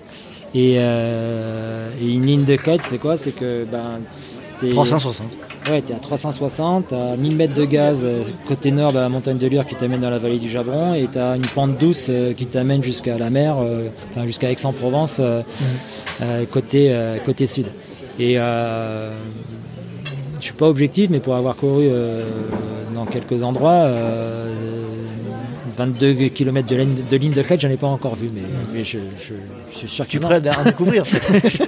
Et, 0.54 0.74
euh, 0.78 1.88
et 2.02 2.10
une 2.12 2.26
ligne 2.26 2.44
de 2.44 2.56
crête, 2.56 2.82
c'est 2.82 2.98
quoi? 2.98 3.16
C'est 3.16 3.32
que 3.32 3.64
ben, 3.64 4.00
t'es, 4.58 4.68
360. 4.70 5.38
Ouais, 5.68 5.82
t'es 5.82 5.94
à 5.94 5.98
360, 5.98 6.92
à 6.92 7.16
1000 7.16 7.36
mètres 7.36 7.54
de 7.54 7.64
gaz 7.64 8.04
euh, 8.04 8.22
côté 8.46 8.70
nord 8.70 8.92
de 8.92 8.98
la 8.98 9.08
montagne 9.08 9.38
de 9.38 9.46
Lure 9.46 9.66
qui 9.66 9.74
t'amène 9.74 10.00
dans 10.00 10.10
la 10.10 10.18
vallée 10.18 10.38
du 10.38 10.48
Jabron, 10.48 10.94
et 10.94 11.06
t'as 11.10 11.36
une 11.36 11.46
pente 11.46 11.78
douce 11.78 12.06
euh, 12.08 12.32
qui 12.32 12.46
t'amène 12.46 12.82
jusqu'à 12.82 13.18
la 13.18 13.30
mer, 13.30 13.56
euh, 13.60 13.88
enfin 14.10 14.26
jusqu'à 14.26 14.50
Aix-en-Provence 14.50 15.20
euh, 15.20 15.42
côté 16.50 16.94
côté 17.24 17.46
sud. 17.46 17.66
Et 18.18 18.34
je 18.34 19.10
suis 20.40 20.52
pas 20.52 20.68
objectif, 20.68 21.10
mais 21.10 21.20
pour 21.20 21.34
avoir 21.34 21.56
couru 21.56 21.88
dans 22.94 23.06
quelques 23.06 23.42
endroits, 23.42 23.90
22 25.84 26.28
km 26.28 26.68
de 26.68 26.76
ligne 26.76 26.94
de, 27.10 27.16
ligne 27.16 27.32
de 27.32 27.42
crête, 27.42 27.60
j'en 27.60 27.70
ai 27.70 27.76
pas 27.76 27.86
encore 27.86 28.14
vu, 28.14 28.28
mais, 28.34 28.42
mais 28.72 28.84
je, 28.84 28.98
je- 29.18 29.34
je 29.72 29.76
suis 29.78 29.88
sûr 29.88 30.04
que 30.06 30.10
Tu 30.10 30.16
es 30.18 30.20
prêt 30.20 30.40
à 30.48 30.60
en 30.60 30.64
découvrir 30.64 31.04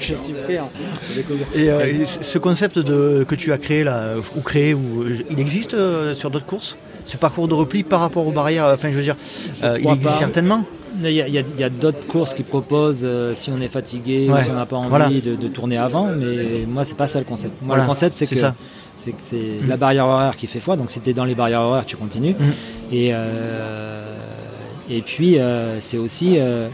Je 0.00 0.14
suis 0.14 0.32
prêt 0.34 0.58
à 0.58 0.68
découvrir. 1.16 1.46
Et, 1.54 1.68
euh, 1.70 2.02
et 2.02 2.04
ce 2.06 2.38
concept 2.38 2.78
de, 2.78 3.24
que 3.28 3.34
tu 3.34 3.52
as 3.52 3.58
créé 3.58 3.82
là, 3.84 4.14
ou 4.36 4.40
créé, 4.40 4.74
ou, 4.74 5.04
il 5.30 5.40
existe 5.40 5.74
euh, 5.74 6.14
sur 6.14 6.30
d'autres 6.30 6.46
courses? 6.46 6.76
Ce 7.04 7.16
parcours 7.16 7.48
de 7.48 7.54
repli 7.54 7.82
par 7.82 7.98
rapport 8.00 8.24
aux 8.26 8.30
barrières, 8.32 8.70
enfin 8.72 8.90
je 8.92 8.96
veux 8.96 9.02
dire, 9.02 9.16
euh, 9.64 9.76
il 9.80 9.86
existe 9.88 10.02
pas. 10.04 10.10
certainement? 10.10 10.64
Il 11.02 11.10
y 11.10 11.64
a, 11.64 11.68
d'autres 11.70 12.06
courses 12.06 12.34
qui 12.34 12.42
proposent 12.42 13.00
euh, 13.04 13.34
si 13.34 13.50
on 13.50 13.60
est 13.62 13.68
fatigué 13.68 14.28
Ouais, 14.28 14.40
ou 14.40 14.42
si 14.44 14.50
on 14.50 14.54
n'a 14.54 14.66
pas 14.66 14.76
envie 14.76 14.88
voilà. 14.90 15.08
de, 15.08 15.34
de 15.34 15.48
tourner 15.48 15.78
avant, 15.78 16.06
mais 16.06 16.64
moi 16.68 16.84
c'est 16.84 16.96
pas 16.98 17.06
ça 17.06 17.18
le 17.18 17.24
concept. 17.24 17.54
Moi 17.62 17.68
Voilà, 17.68 17.82
le 17.84 17.88
concept 17.88 18.14
c'est 18.16 18.26
que 18.26 18.36
c'est 18.94 19.12
que 19.12 19.22
c'est 19.30 19.66
la 19.66 19.78
barrière 19.78 20.06
horaire 20.06 20.36
qui 20.36 20.46
fait 20.46 20.60
foi. 20.60 20.76
Donc 20.76 20.90
si 20.90 21.00
tu 21.00 21.08
es 21.10 21.14
dans 21.14 21.24
les 21.24 21.34
barrières 21.34 21.62
horaires, 21.62 21.86
tu 21.86 21.96
continues. 21.96 22.36
Mhm. 22.38 22.52
Et 22.92 23.10
euh, 23.12 24.04
et 24.90 25.00
puis 25.00 25.38
euh, 25.38 25.80
c'est 25.80 25.96
aussi 25.96 26.38
euh, 26.38 26.68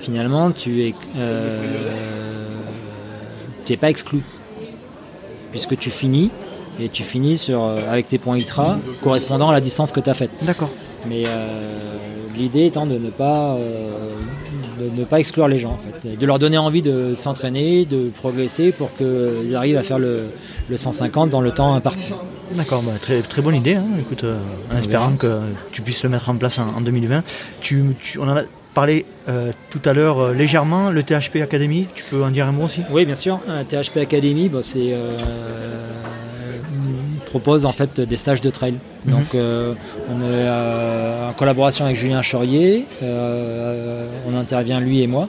finalement 0.00 0.50
tu 0.50 0.82
es 0.82 0.94
tu 3.64 3.72
es 3.72 3.76
pas 3.76 3.90
exclu 3.90 4.22
puisque 5.50 5.76
tu 5.78 5.90
finis 5.90 6.30
et 6.80 6.88
tu 6.88 7.02
finis 7.02 7.36
sur 7.36 7.64
avec 7.64 8.08
tes 8.08 8.16
points 8.16 8.38
ITRA 8.38 8.78
correspondant 9.02 9.50
à 9.50 9.52
la 9.52 9.60
distance 9.60 9.92
que 9.92 10.00
tu 10.00 10.08
as 10.08 10.14
faite. 10.14 10.30
D'accord. 10.40 10.70
Mais 11.06 11.24
l'idée 12.34 12.64
étant 12.64 12.86
de 12.86 12.96
ne 12.96 13.10
pas 13.10 13.58
de 14.80 14.98
ne 14.98 15.04
pas 15.04 15.20
exclure 15.20 15.48
les 15.48 15.58
gens 15.58 15.74
en 15.74 15.78
fait, 15.78 16.16
de 16.16 16.26
leur 16.26 16.38
donner 16.38 16.56
envie 16.56 16.80
de 16.80 17.14
s'entraîner, 17.14 17.84
de 17.84 18.08
progresser 18.08 18.72
pour 18.72 18.88
qu'ils 18.96 19.54
arrivent 19.54 19.76
à 19.76 19.82
faire 19.82 19.98
le, 19.98 20.22
le 20.70 20.76
150 20.78 21.28
dans 21.28 21.42
le 21.42 21.50
temps 21.50 21.74
imparti. 21.74 22.08
D'accord, 22.54 22.82
bah, 22.82 22.92
très, 23.00 23.22
très 23.22 23.42
bonne 23.42 23.54
idée. 23.54 23.74
hein. 23.76 23.84
Écoute, 24.00 24.24
euh, 24.24 24.38
en 24.72 24.76
espérant 24.76 25.12
que 25.12 25.40
tu 25.72 25.82
puisses 25.82 26.02
le 26.02 26.08
mettre 26.10 26.28
en 26.28 26.36
place 26.36 26.58
en, 26.58 26.68
en 26.76 26.80
2020. 26.80 27.22
Tu, 27.60 27.82
tu- 28.02 28.18
on 28.18 28.24
en 28.28 28.36
a 28.36 28.42
parlé 28.74 29.04
euh, 29.28 29.52
tout 29.70 29.80
à 29.84 29.92
l'heure 29.92 30.18
euh, 30.20 30.32
légèrement, 30.34 30.90
le 30.90 31.02
THP 31.02 31.36
Academy, 31.42 31.86
tu 31.94 32.04
peux 32.04 32.22
en 32.22 32.30
dire 32.30 32.46
un 32.46 32.52
mot 32.52 32.64
aussi? 32.64 32.82
Oui, 32.90 33.04
bien 33.04 33.14
sûr. 33.14 33.40
THP 33.68 33.98
Academy, 33.98 34.48
bah, 34.48 34.60
c'est 34.62 34.94
propose 37.26 37.64
en 37.64 37.72
fait 37.72 37.98
des 38.00 38.16
stages 38.16 38.40
de 38.42 38.50
trail. 38.50 38.74
Mhm. 39.06 39.12
Donc, 39.14 39.34
euh, 39.34 39.74
on 40.10 40.20
est 40.20 40.34
euh, 40.34 41.30
en 41.30 41.32
collaboration 41.32 41.84
avec 41.86 41.96
Julien 41.96 42.20
Chaurier. 42.20 42.84
euh, 43.02 44.06
on 44.30 44.36
intervient 44.36 44.80
lui 44.80 45.00
et 45.00 45.06
moi. 45.06 45.28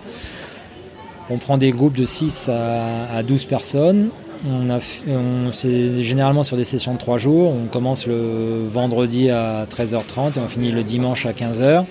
On 1.30 1.38
prend 1.38 1.58
des 1.58 1.72
groupes 1.72 1.96
de 1.98 2.04
6 2.04 2.50
à, 2.50 3.16
à 3.16 3.24
12 3.24 3.46
personnes. 3.46 4.10
On 4.46 4.68
f- 4.78 5.02
on- 5.08 5.52
c'est 5.52 6.04
généralement 6.04 6.44
sur 6.44 6.58
des 6.58 6.64
sessions 6.66 6.94
de 6.94 6.98
3 7.00 7.18
jours. 7.18 7.52
On 7.54 7.68
commence 7.68 8.08
le 8.08 8.62
vendredi 8.66 9.30
à 9.30 9.66
13h30 9.70 10.38
et 10.38 10.40
on 10.42 10.48
finit 10.48 10.72
le 10.72 10.84
dimanche 10.84 11.26
à 11.26 11.32
15h. 11.34 11.86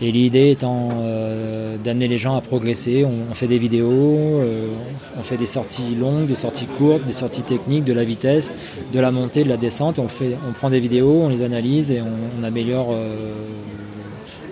Et 0.00 0.10
l'idée 0.10 0.50
étant 0.50 0.88
euh, 1.02 1.76
d'amener 1.76 2.08
les 2.08 2.18
gens 2.18 2.34
à 2.36 2.40
progresser. 2.40 3.04
On, 3.04 3.30
on 3.30 3.34
fait 3.34 3.46
des 3.46 3.58
vidéos, 3.58 4.40
euh, 4.40 4.72
on 5.16 5.22
fait 5.22 5.36
des 5.36 5.46
sorties 5.46 5.94
longues, 5.94 6.26
des 6.26 6.34
sorties 6.34 6.66
courtes, 6.66 7.04
des 7.06 7.12
sorties 7.12 7.42
techniques, 7.44 7.84
de 7.84 7.92
la 7.92 8.02
vitesse, 8.02 8.52
de 8.92 8.98
la 8.98 9.12
montée, 9.12 9.44
de 9.44 9.48
la 9.48 9.56
descente. 9.56 10.00
On, 10.00 10.08
fait, 10.08 10.36
on 10.48 10.52
prend 10.54 10.70
des 10.70 10.80
vidéos, 10.80 11.20
on 11.22 11.28
les 11.28 11.42
analyse 11.42 11.92
et 11.92 12.00
on, 12.00 12.40
on 12.40 12.42
améliore. 12.42 12.88
euh, 12.92 13.30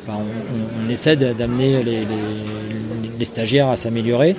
enfin, 0.07 0.19
on, 0.87 0.89
essaie 0.89 1.17
d'amener 1.17 1.83
les, 1.83 2.01
les- 2.03 2.07
les 3.19 3.25
stagiaires 3.25 3.69
à 3.69 3.77
s'améliorer. 3.77 4.35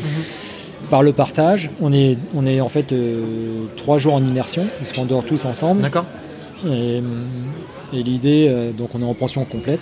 Par 0.92 1.04
le 1.04 1.14
partage, 1.14 1.70
on 1.82 1.94
est, 1.94 2.18
on 2.36 2.46
est 2.46 2.60
en 2.60 2.68
fait 2.68 2.92
euh, 2.92 3.64
trois 3.78 3.98
jours 3.98 4.14
en 4.14 4.24
immersion, 4.24 4.68
puisqu'on 4.78 5.06
dort 5.06 5.24
tous 5.24 5.46
ensemble. 5.46 5.82
D'accord 5.82 6.06
Et, 6.66 6.68
euh, 6.70 7.02
et 7.94 8.04
l'idée, 8.04 8.48
euh, 8.50 8.72
donc 8.74 8.90
on 8.94 9.02
est 9.02 9.06
en 9.06 9.14
pension 9.14 9.46
complète. 9.46 9.80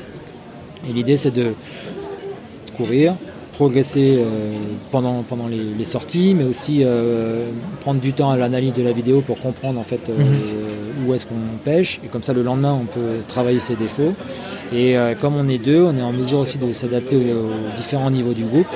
Et 0.88 0.94
l'idée, 0.94 1.18
c'est 1.18 1.32
de 1.32 1.54
courir, 2.78 3.16
progresser 3.54 4.18
euh, 4.20 4.54
pendant, 4.92 5.24
pendant 5.24 5.48
les, 5.48 5.64
les 5.78 5.84
sorties, 5.84 6.36
mais 6.36 6.44
aussi 6.44 6.84
prendre 7.82 8.00
du 8.00 8.14
temps 8.14 8.30
à 8.30 8.38
l'analyse 8.38 8.74
de 8.74 8.84
la 8.84 8.92
vidéo 8.92 9.22
pour 9.22 9.42
comprendre 9.42 9.80
en 9.80 9.84
fait 9.84 10.10
euh, 10.10 10.14
où 11.08 11.14
est-ce 11.16 11.26
qu'on 11.26 11.58
pêche. 11.66 12.00
Et 12.06 12.08
comme 12.08 12.24
ça, 12.24 12.34
le 12.34 12.44
lendemain, 12.44 12.78
on 12.80 12.86
peut 12.86 13.24
travailler 13.28 13.60
ses 13.60 13.76
défauts. 13.76 14.14
Et 14.72 14.98
euh, 14.98 15.16
comme 15.20 15.36
on 15.36 15.48
est 15.48 15.58
deux, 15.58 15.82
on 15.82 15.98
est 15.98 16.02
en 16.02 16.12
mesure 16.12 16.40
aussi 16.40 16.58
de 16.60 16.72
s'adapter 16.74 17.16
aux, 17.16 17.20
aux 17.48 17.76
différents 17.78 18.12
niveaux 18.12 18.34
du 18.34 18.44
groupe. 18.44 18.68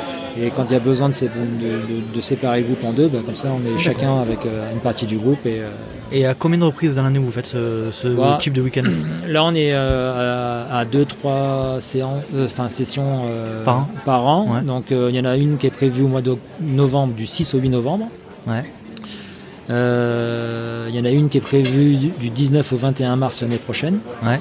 Et 0.41 0.49
quand 0.49 0.65
il 0.67 0.73
y 0.73 0.75
a 0.75 0.79
besoin 0.79 1.09
de, 1.09 1.13
sé- 1.13 1.27
de- 1.29 1.65
de- 2.11 2.15
de 2.15 2.21
séparer 2.21 2.61
le 2.61 2.65
groupe 2.65 2.83
en 2.83 2.93
deux, 2.93 3.07
bah, 3.07 3.19
comme 3.23 3.35
ça, 3.35 3.49
on 3.51 3.63
est 3.75 3.77
chacun 3.77 4.17
avec 4.19 4.43
euh, 4.47 4.71
une 4.73 4.79
partie 4.79 5.05
du 5.05 5.17
groupe. 5.17 5.45
Et, 5.45 5.59
euh, 5.59 5.69
Et 6.11 6.25
à 6.25 6.33
combien 6.33 6.57
de 6.57 6.63
reprises 6.63 6.95
dans 6.95 7.03
l'année 7.03 7.19
vous 7.19 7.29
faites 7.31 7.45
ce, 7.45 7.89
ce 7.91 8.07
Bah, 8.07 8.39
type 8.41 8.53
de 8.53 8.61
week-end 8.63 8.81
Là, 9.27 9.43
on 9.45 9.53
est 9.53 9.71
euh, 9.73 10.65
à 10.71 10.83
2-3 10.85 11.79
séances, 11.79 12.31
euh, 12.33 12.45
enfin 12.45 12.69
sessions 12.69 13.21
Par 13.63 14.25
an 14.25 14.47
an. 14.47 14.55
Ouais. 14.55 14.61
Donc, 14.61 14.85
il 14.89 15.15
y 15.15 15.19
en 15.19 15.25
a 15.25 15.37
une 15.37 15.57
qui 15.57 15.67
est 15.67 15.71
prévue 15.71 16.01
au 16.03 16.07
mois 16.07 16.23
de 16.23 16.35
novembre, 16.59 17.13
du 17.13 17.27
6 17.27 17.53
au 17.53 17.59
8 17.59 17.69
novembre. 17.69 18.07
Ouais. 18.47 18.63
Euh, 19.69 20.87
il 20.89 20.95
y 20.95 20.99
en 20.99 21.05
a 21.05 21.09
une 21.09 21.29
qui 21.29 21.37
est 21.37 21.41
prévue 21.41 21.95
du- 21.95 22.09
du 22.19 22.29
19 22.29 22.73
au 22.73 22.77
21 22.77 23.15
mars 23.15 23.41
l'année 23.41 23.57
prochaine. 23.57 23.99
Ouais. 24.25 24.39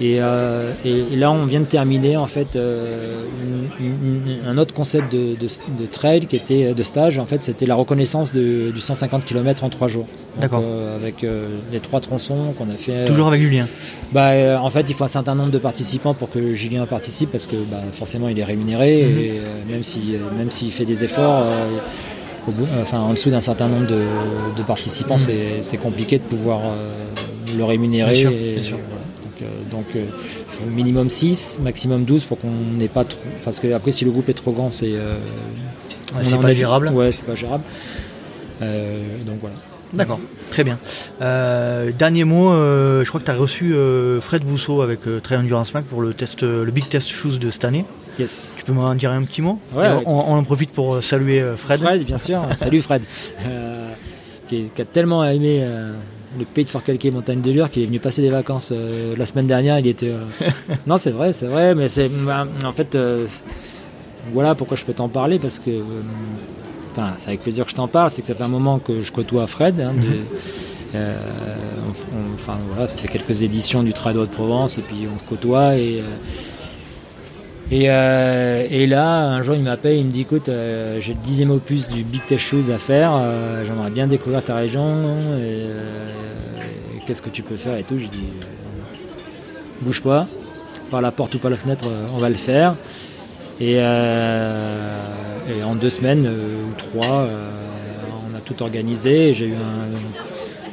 Et, 0.00 0.20
euh, 0.20 0.72
et- 0.84 1.04
et 1.12 1.16
là, 1.16 1.30
on 1.32 1.44
vient 1.46 1.60
de 1.60 1.64
terminer 1.64 2.16
en 2.16 2.26
fait 2.26 2.54
euh, 2.56 3.24
une- 3.80 3.86
une- 3.86 4.32
une- 4.32 4.46
un 4.46 4.56
autre 4.58 4.72
concept 4.72 5.10
de, 5.12 5.34
de- 5.34 5.80
de 5.82 5.86
trail 5.86 6.20
qui 6.26 6.36
était 6.36 6.72
de 6.74 6.82
stage. 6.84 7.18
En 7.18 7.26
fait, 7.26 7.42
c'était 7.42 7.66
la 7.66 7.74
reconnaissance 7.74 8.32
de- 8.32 8.70
du 8.70 8.80
150 8.80 9.24
km 9.24 9.64
en 9.64 9.70
trois 9.70 9.88
jours. 9.88 10.06
D'accord. 10.40 10.62
euh, 10.64 10.94
avec 10.94 11.24
euh, 11.24 11.48
les 11.72 11.80
trois 11.80 11.98
tronçons 11.98 12.54
qu'on 12.56 12.70
a 12.70 12.76
fait. 12.76 12.92
euh, 12.92 13.06
Toujours 13.08 13.26
avec 13.26 13.42
Julien. 13.42 13.66
bah, 14.12 14.28
euh, 14.30 14.56
en 14.56 14.70
fait, 14.70 14.84
il 14.88 14.94
faut 14.94 15.02
un 15.02 15.08
certain 15.08 15.34
nombre 15.34 15.50
de 15.50 15.58
participants 15.58 16.14
pour 16.14 16.30
que 16.30 16.52
Julien 16.52 16.86
participe 16.86 17.32
parce 17.32 17.48
que 17.48 17.56
bah, 17.56 17.78
forcément 17.90 18.28
il 18.28 18.38
est 18.38 18.44
rémunéré 18.44 19.02
Mhm. 19.02 19.18
et 19.18 19.30
euh, 19.30 19.72
même 19.72 19.82
si 19.82 20.14
euh, 20.14 20.18
même 20.38 20.52
s'il 20.52 20.70
fait 20.70 20.84
des 20.84 21.02
efforts, 21.02 21.42
euh, 21.44 21.66
au 22.46 22.52
bout- 22.52 22.66
euh, 22.66 22.82
enfin 22.82 23.00
en 23.00 23.14
dessous 23.14 23.30
d'un 23.30 23.40
certain 23.40 23.66
nombre 23.66 23.88
de, 23.88 23.98
de 24.56 24.62
participants, 24.62 25.14
Mhm. 25.16 25.60
c'est- 25.62 25.76
compliqué 25.78 26.18
de 26.18 26.22
pouvoir 26.22 26.60
euh, 26.66 26.92
le 27.56 27.64
rémunérer. 27.64 28.12
Bien 28.12 28.20
sûr, 28.20 28.30
et- 28.30 28.54
bien 28.54 28.62
sûr. 28.62 28.76
Donc, 29.40 29.42
euh, 29.42 29.70
donc, 29.70 29.86
euh, 29.96 30.04
minimum 30.70 31.10
6, 31.10 31.60
maximum 31.62 32.04
12 32.04 32.24
pour 32.24 32.40
qu'on 32.40 32.50
n'ait 32.50 32.88
pas 32.88 33.04
trop. 33.04 33.20
Parce 33.44 33.60
que 33.60 33.72
après, 33.72 33.92
si 33.92 34.04
le 34.04 34.10
groupe 34.10 34.28
est 34.28 34.34
trop 34.34 34.52
grand, 34.52 34.70
c'est. 34.70 34.92
euh, 34.92 35.16
Ouais, 36.16 36.24
c'est 36.24 36.38
pas 36.40 36.54
gérable. 36.54 36.88
Ouais, 36.88 37.12
c'est 37.12 37.26
pas 37.26 37.34
gérable. 37.34 37.64
Donc 38.60 39.38
voilà. 39.40 39.56
D'accord, 39.94 40.20
très 40.50 40.64
bien. 40.64 40.78
Euh, 41.22 41.90
dernier 41.98 42.24
mot, 42.24 42.50
euh, 42.52 43.04
je 43.04 43.08
crois 43.08 43.20
que 43.20 43.24
tu 43.24 43.30
as 43.30 43.36
reçu 43.36 43.72
euh, 43.74 44.20
Fred 44.20 44.42
Bousseau 44.44 44.82
avec 44.82 45.00
Trail 45.22 45.38
Endurance 45.38 45.72
Mac 45.72 45.84
pour 45.84 46.02
le 46.02 46.12
test, 46.12 46.42
le 46.42 46.70
Big 46.70 46.86
Test 46.88 47.08
Shoes 47.08 47.38
de 47.38 47.48
cette 47.50 47.64
année. 47.64 47.84
Yes. 48.18 48.54
Tu 48.58 48.64
peux 48.64 48.72
m'en 48.72 48.94
dire 48.94 49.10
un 49.12 49.22
petit 49.22 49.40
mot? 49.42 49.58
Ouais, 49.74 49.86
on, 50.04 50.12
on 50.12 50.34
en 50.34 50.44
profite 50.44 50.70
pour 50.72 51.02
saluer 51.02 51.42
Fred. 51.56 51.80
Fred, 51.80 52.04
bien 52.04 52.18
sûr. 52.18 52.42
Salut 52.56 52.82
Fred. 52.82 53.02
Qui, 54.48 54.70
qui 54.74 54.82
a 54.82 54.84
tellement 54.84 55.24
aimé 55.24 55.62
le 56.38 56.44
pays 56.44 56.64
de 56.64 56.70
Fort-Calquier, 56.70 57.10
Montagne 57.10 57.40
de 57.40 57.50
Lure, 57.50 57.70
qu'il 57.70 57.82
est 57.82 57.86
venu 57.86 58.00
passer 58.00 58.20
des 58.22 58.30
vacances 58.30 58.70
euh, 58.72 59.14
la 59.16 59.24
semaine 59.24 59.46
dernière. 59.46 59.78
Il 59.78 59.86
était. 59.86 60.10
euh, 60.10 60.24
non, 60.86 60.98
c'est 60.98 61.10
vrai, 61.12 61.32
c'est 61.32 61.46
vrai, 61.46 61.74
mais 61.74 61.88
c'est. 61.88 62.08
bah, 62.08 62.46
En 62.64 62.72
fait, 62.72 62.94
euh, 62.94 63.26
voilà 64.32 64.54
pourquoi 64.54 64.76
je 64.76 64.84
peux 64.84 64.92
t'en 64.92 65.08
parler, 65.08 65.38
parce 65.38 65.58
que. 65.58 65.70
Enfin, 66.92 67.12
c'est 67.16 67.28
avec 67.28 67.40
plaisir 67.42 67.64
que 67.64 67.70
je 67.70 67.76
t'en 67.76 67.86
parle, 67.88 68.10
c'est 68.10 68.22
que 68.22 68.26
ça 68.28 68.34
fait 68.34 68.42
un 68.44 68.48
moment 68.48 68.78
que 68.78 69.00
je 69.02 69.12
côtoie 69.12 69.46
Fred. 69.46 69.80
hein, 69.80 69.92
de- 69.94 70.20
on- 70.94 70.98
on- 70.98 72.34
enfin 72.34 72.56
voilà, 72.70 72.88
ça 72.88 72.96
fait 72.96 73.08
quelques 73.08 73.42
éditions 73.42 73.82
du 73.82 73.92
Trail 73.92 74.14
de 74.14 74.20
Haute-Provence 74.20 74.78
et 74.78 74.82
puis 74.82 75.06
on 75.14 75.18
se 75.18 75.24
côtoie 75.24 75.76
et 75.76 76.02
et, 77.70 77.90
euh, 77.90 78.66
et 78.70 78.86
là, 78.86 79.26
un 79.26 79.42
jour, 79.42 79.54
il 79.54 79.62
m'appelle, 79.62 79.96
il 79.96 80.06
me 80.06 80.10
dit 80.10 80.22
écoute, 80.22 80.48
euh, 80.48 81.00
j'ai 81.00 81.12
le 81.12 81.20
dixième 81.20 81.50
opus 81.50 81.86
du 81.88 82.02
Big 82.02 82.24
Test 82.26 82.44
Shoes 82.44 82.70
à 82.74 82.78
faire, 82.78 83.12
euh, 83.14 83.62
j'aimerais 83.66 83.90
bien 83.90 84.06
découvrir 84.06 84.42
ta 84.42 84.54
région, 84.54 84.86
qu'est-ce 87.06 87.20
que 87.20 87.28
tu 87.28 87.42
peux 87.42 87.56
faire 87.56 87.76
et 87.76 87.82
tout. 87.82 87.96
Dis 87.96 88.06
euh, 88.06 88.44
bouge 89.82 90.02
pas, 90.02 90.26
par 90.90 91.02
la 91.02 91.10
porte 91.10 91.34
ou 91.34 91.38
par 91.38 91.50
la 91.50 91.58
fenêtre, 91.58 91.84
on 92.14 92.18
va 92.18 92.30
le 92.30 92.36
faire. 92.36 92.74
Et, 93.60 93.78
en 95.64 95.74
deux 95.74 95.90
semaines 95.90 96.26
ou 96.26 96.72
trois, 96.74 97.28
on 98.30 98.36
a 98.36 98.40
tout 98.40 98.62
organisé. 98.62 99.34
J'ai 99.34 99.48
eu 99.48 99.54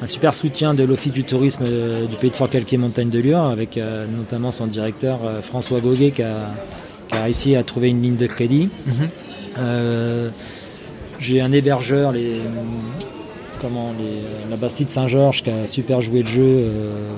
un, 0.01 0.07
super 0.07 0.35
soutien 0.35 0.75
de 0.75 0.83
l'Office 0.83 1.13
du 1.13 1.23
tourisme 1.23 1.65
du 1.65 2.15
pays 2.17 2.29
de 2.29 2.35
Fort-Calquier 2.35 2.77
Montagne 2.77 3.09
de 3.09 3.19
Lure, 3.19 3.39
avec 3.39 3.79
notamment 4.15 4.51
son 4.51 4.67
directeur 4.67 5.19
François 5.41 5.79
Goguet 5.79 6.11
qui 6.11 6.21
a, 6.21 6.51
qui 7.07 7.15
a 7.15 7.23
réussi 7.23 7.55
à 7.55 7.63
trouver 7.63 7.89
une 7.89 8.01
ligne 8.01 8.15
de 8.17 8.27
crédit. 8.27 8.69
Euh, 9.57 10.29
J'ai 11.19 11.39
un 11.41 11.51
hébergeur, 11.51 12.11
les, 12.11 12.33
comment, 13.61 13.93
les, 13.97 14.49
la 14.49 14.57
Bastide 14.57 14.89
Saint-Georges, 14.89 15.43
qui 15.43 15.49
a 15.49 15.65
super 15.65 16.01
joué 16.01 16.19
le 16.21 16.27
jeu 16.27 16.43
euh, 16.43 17.09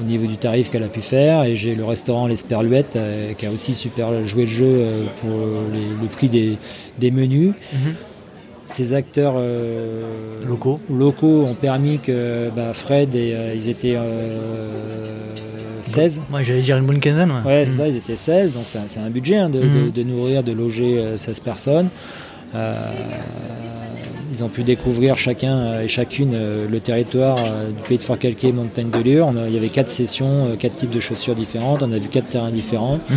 au 0.00 0.02
niveau 0.02 0.26
du 0.26 0.36
tarif 0.36 0.70
qu'elle 0.70 0.82
a 0.82 0.88
pu 0.88 1.00
faire. 1.02 1.44
Et 1.44 1.54
j'ai 1.56 1.74
le 1.76 1.84
restaurant 1.84 2.26
Les 2.26 2.36
Sperluettes, 2.36 2.96
euh, 2.96 3.32
qui 3.34 3.46
a 3.46 3.50
aussi 3.52 3.72
super 3.74 4.26
joué 4.26 4.42
le 4.42 4.48
jeu 4.48 4.64
euh, 4.66 5.04
pour 5.20 5.30
les- 5.72 5.80
le 6.02 6.08
prix 6.10 6.28
des, 6.28 6.56
des 6.98 7.10
menus. 7.12 7.52
Ces 8.66 8.94
acteurs 8.94 9.34
Locaux. 10.48 10.80
locaux 10.90 11.42
ont 11.44 11.54
permis 11.54 11.98
que 11.98 12.48
bah, 12.56 12.72
Fred 12.72 13.14
et 13.14 13.36
ils 13.54 13.68
étaient 13.68 13.94
16. 15.84 16.22
Moi, 16.30 16.42
j'allais 16.42 16.62
dire 16.62 16.76
une 16.78 16.86
bonne 16.86 17.00
quinzaine. 17.00 17.30
Ouais, 17.30 17.42
Ouais, 17.44 17.64
c'est 17.64 17.70
Mhm. 17.72 17.76
ça, 17.76 17.88
ils 17.88 17.96
étaient 17.96 18.16
16, 18.16 18.52
donc 18.54 18.64
c'est 18.66 18.98
un, 19.00 19.10
budget 19.10 19.36
hein, 19.36 19.48
de, 19.50 19.60
Mhm. 19.60 19.86
de- 19.86 19.90
de 19.90 20.02
nourrir, 20.02 20.42
de 20.42 20.52
loger 20.52 20.98
euh, 20.98 21.16
16 21.16 21.40
personnes. 21.40 21.88
Euh, 22.54 22.74
ils 24.32 24.42
ont 24.44 24.48
pu 24.48 24.62
découvrir 24.62 25.16
chacun 25.16 25.56
euh, 25.56 25.82
et 25.82 25.88
chacune 25.88 26.32
euh, 26.34 26.66
le 26.68 26.80
territoire 26.80 27.36
euh, 27.46 27.68
du 27.70 27.80
pays 27.88 27.98
de 27.98 28.02
Fort-Calquier, 28.02 28.52
Montagne 28.52 28.90
de 28.90 28.98
Lure. 28.98 29.26
On 29.28 29.36
a- 29.36 29.48
il 29.48 29.54
y 29.54 29.56
avait 29.56 29.68
quatre 29.68 29.88
sessions, 29.90 30.46
euh, 30.46 30.56
quatre 30.56 30.76
types 30.76 30.90
de 30.90 31.00
chaussures 31.00 31.34
différentes, 31.34 31.82
on 31.82 31.92
a 31.92 31.98
vu 31.98 32.08
quatre 32.08 32.28
terrains 32.28 32.50
différents. 32.50 32.98
Mhm. 33.10 33.16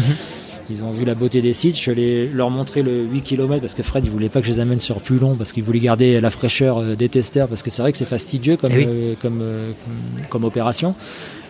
Ils 0.69 0.83
ont 0.83 0.91
vu 0.91 1.05
la 1.05 1.15
beauté 1.15 1.41
des 1.41 1.53
sites. 1.53 1.79
Je 1.79 1.91
vais 1.91 2.29
leur 2.33 2.49
montrer 2.49 2.81
le 2.83 3.03
8 3.03 3.21
km 3.21 3.61
parce 3.61 3.73
que 3.73 3.83
Fred, 3.83 4.03
il 4.05 4.11
voulait 4.11 4.27
pas 4.27 4.41
que 4.41 4.47
je 4.47 4.51
les 4.51 4.59
amène 4.59 4.81
sur 4.81 4.99
plus 4.99 5.17
long 5.17 5.35
parce 5.35 5.53
qu'il 5.53 5.63
voulait 5.63 5.79
garder 5.79 6.19
la 6.19 6.29
fraîcheur 6.29 6.79
euh, 6.79 6.95
des 6.95 7.07
testeurs 7.07 7.47
parce 7.47 7.63
que 7.63 7.69
c'est 7.69 7.81
vrai 7.81 7.93
que 7.93 7.97
c'est 7.97 8.03
fastidieux 8.05 8.57
comme, 8.57 8.71
Eh 8.73 8.77
oui. 8.79 8.85
euh, 8.87 9.13
comme, 9.21 9.39
euh, 9.41 9.71
comme, 10.19 10.27
comme 10.27 10.43
opération. 10.43 10.93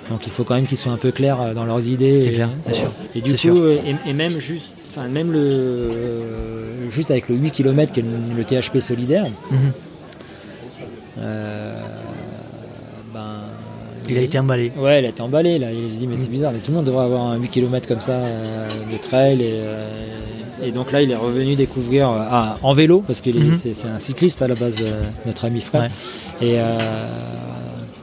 Donc 0.10 0.26
il 0.26 0.32
faut 0.32 0.44
quand 0.44 0.56
même 0.56 0.68
qu'ils 0.68 0.78
soient 0.78 0.92
un 0.94 0.98
peu 0.98 1.12
clairs 1.12 1.42
euh, 1.42 1.54
dans 1.54 1.66
leurs 1.66 1.88
idées. 1.88 2.22
C'est 2.22 2.30
Et- 2.30 2.34
clair, 2.34 2.50
bien 2.66 2.74
sûr. 2.76 2.92
et 3.16 3.22
du 3.22 3.32
coup, 3.32 3.38
sûr. 3.38 3.56
euh, 3.58 3.76
et, 4.06 4.10
et 4.10 4.14
même 4.14 4.40
juste, 4.40 4.70
enfin 4.90 5.08
même 5.10 5.32
le, 5.32 5.40
euh, 5.40 6.90
juste 6.90 7.12
avec 7.12 7.28
le 7.30 7.36
8 7.36 7.52
km 7.52 7.92
qui 7.92 8.00
est 8.00 8.04
le, 8.04 8.36
le 8.38 8.44
THP 8.44 8.80
solidaire, 8.80 9.26
Mhm. 9.52 9.72
euh, 11.20 11.82
ben, 13.14 13.22
Il 14.10 14.18
a 14.18 14.22
été 14.22 14.40
emballé. 14.40 14.72
Ouais, 14.78 15.02
il 15.02 15.06
a 15.06 15.10
été 15.10 15.22
emballé 15.22 15.60
là. 15.60 15.68
Il 15.72 15.90
s'est 15.92 15.98
dit 16.00 16.08
mais 16.08 16.16
c'est 16.16 16.30
bizarre, 16.30 16.52
mais 16.54 16.60
tout 16.60 16.72
le 16.72 16.78
monde 16.78 16.86
devrait 16.86 17.04
avoir 17.06 17.24
un 17.26 17.36
8 17.38 17.50
km 17.50 17.88
comme 17.88 18.00
ça 18.02 18.14
euh, 18.14 18.68
de 18.92 18.98
trail 18.98 19.42
et, 19.42 19.60
et 20.68 20.72
donc 20.72 20.92
là 20.94 21.02
il 21.02 21.12
est 21.12 21.16
revenu 21.16 21.56
découvrir 21.56 22.10
euh, 22.10 22.20
ah, 22.30 22.58
en 22.64 22.74
vélo 22.74 23.04
parce 23.06 23.20
que 23.22 23.30
Mhm. 23.32 23.58
c'est 23.58 23.88
un 23.88 24.00
cycliste 24.00 24.42
à 24.42 24.48
la 24.48 24.56
base, 24.56 24.78
euh, 24.82 25.02
notre 25.26 25.44
ami. 25.46 25.62
Ouais. 25.74 25.88
Et 26.42 26.60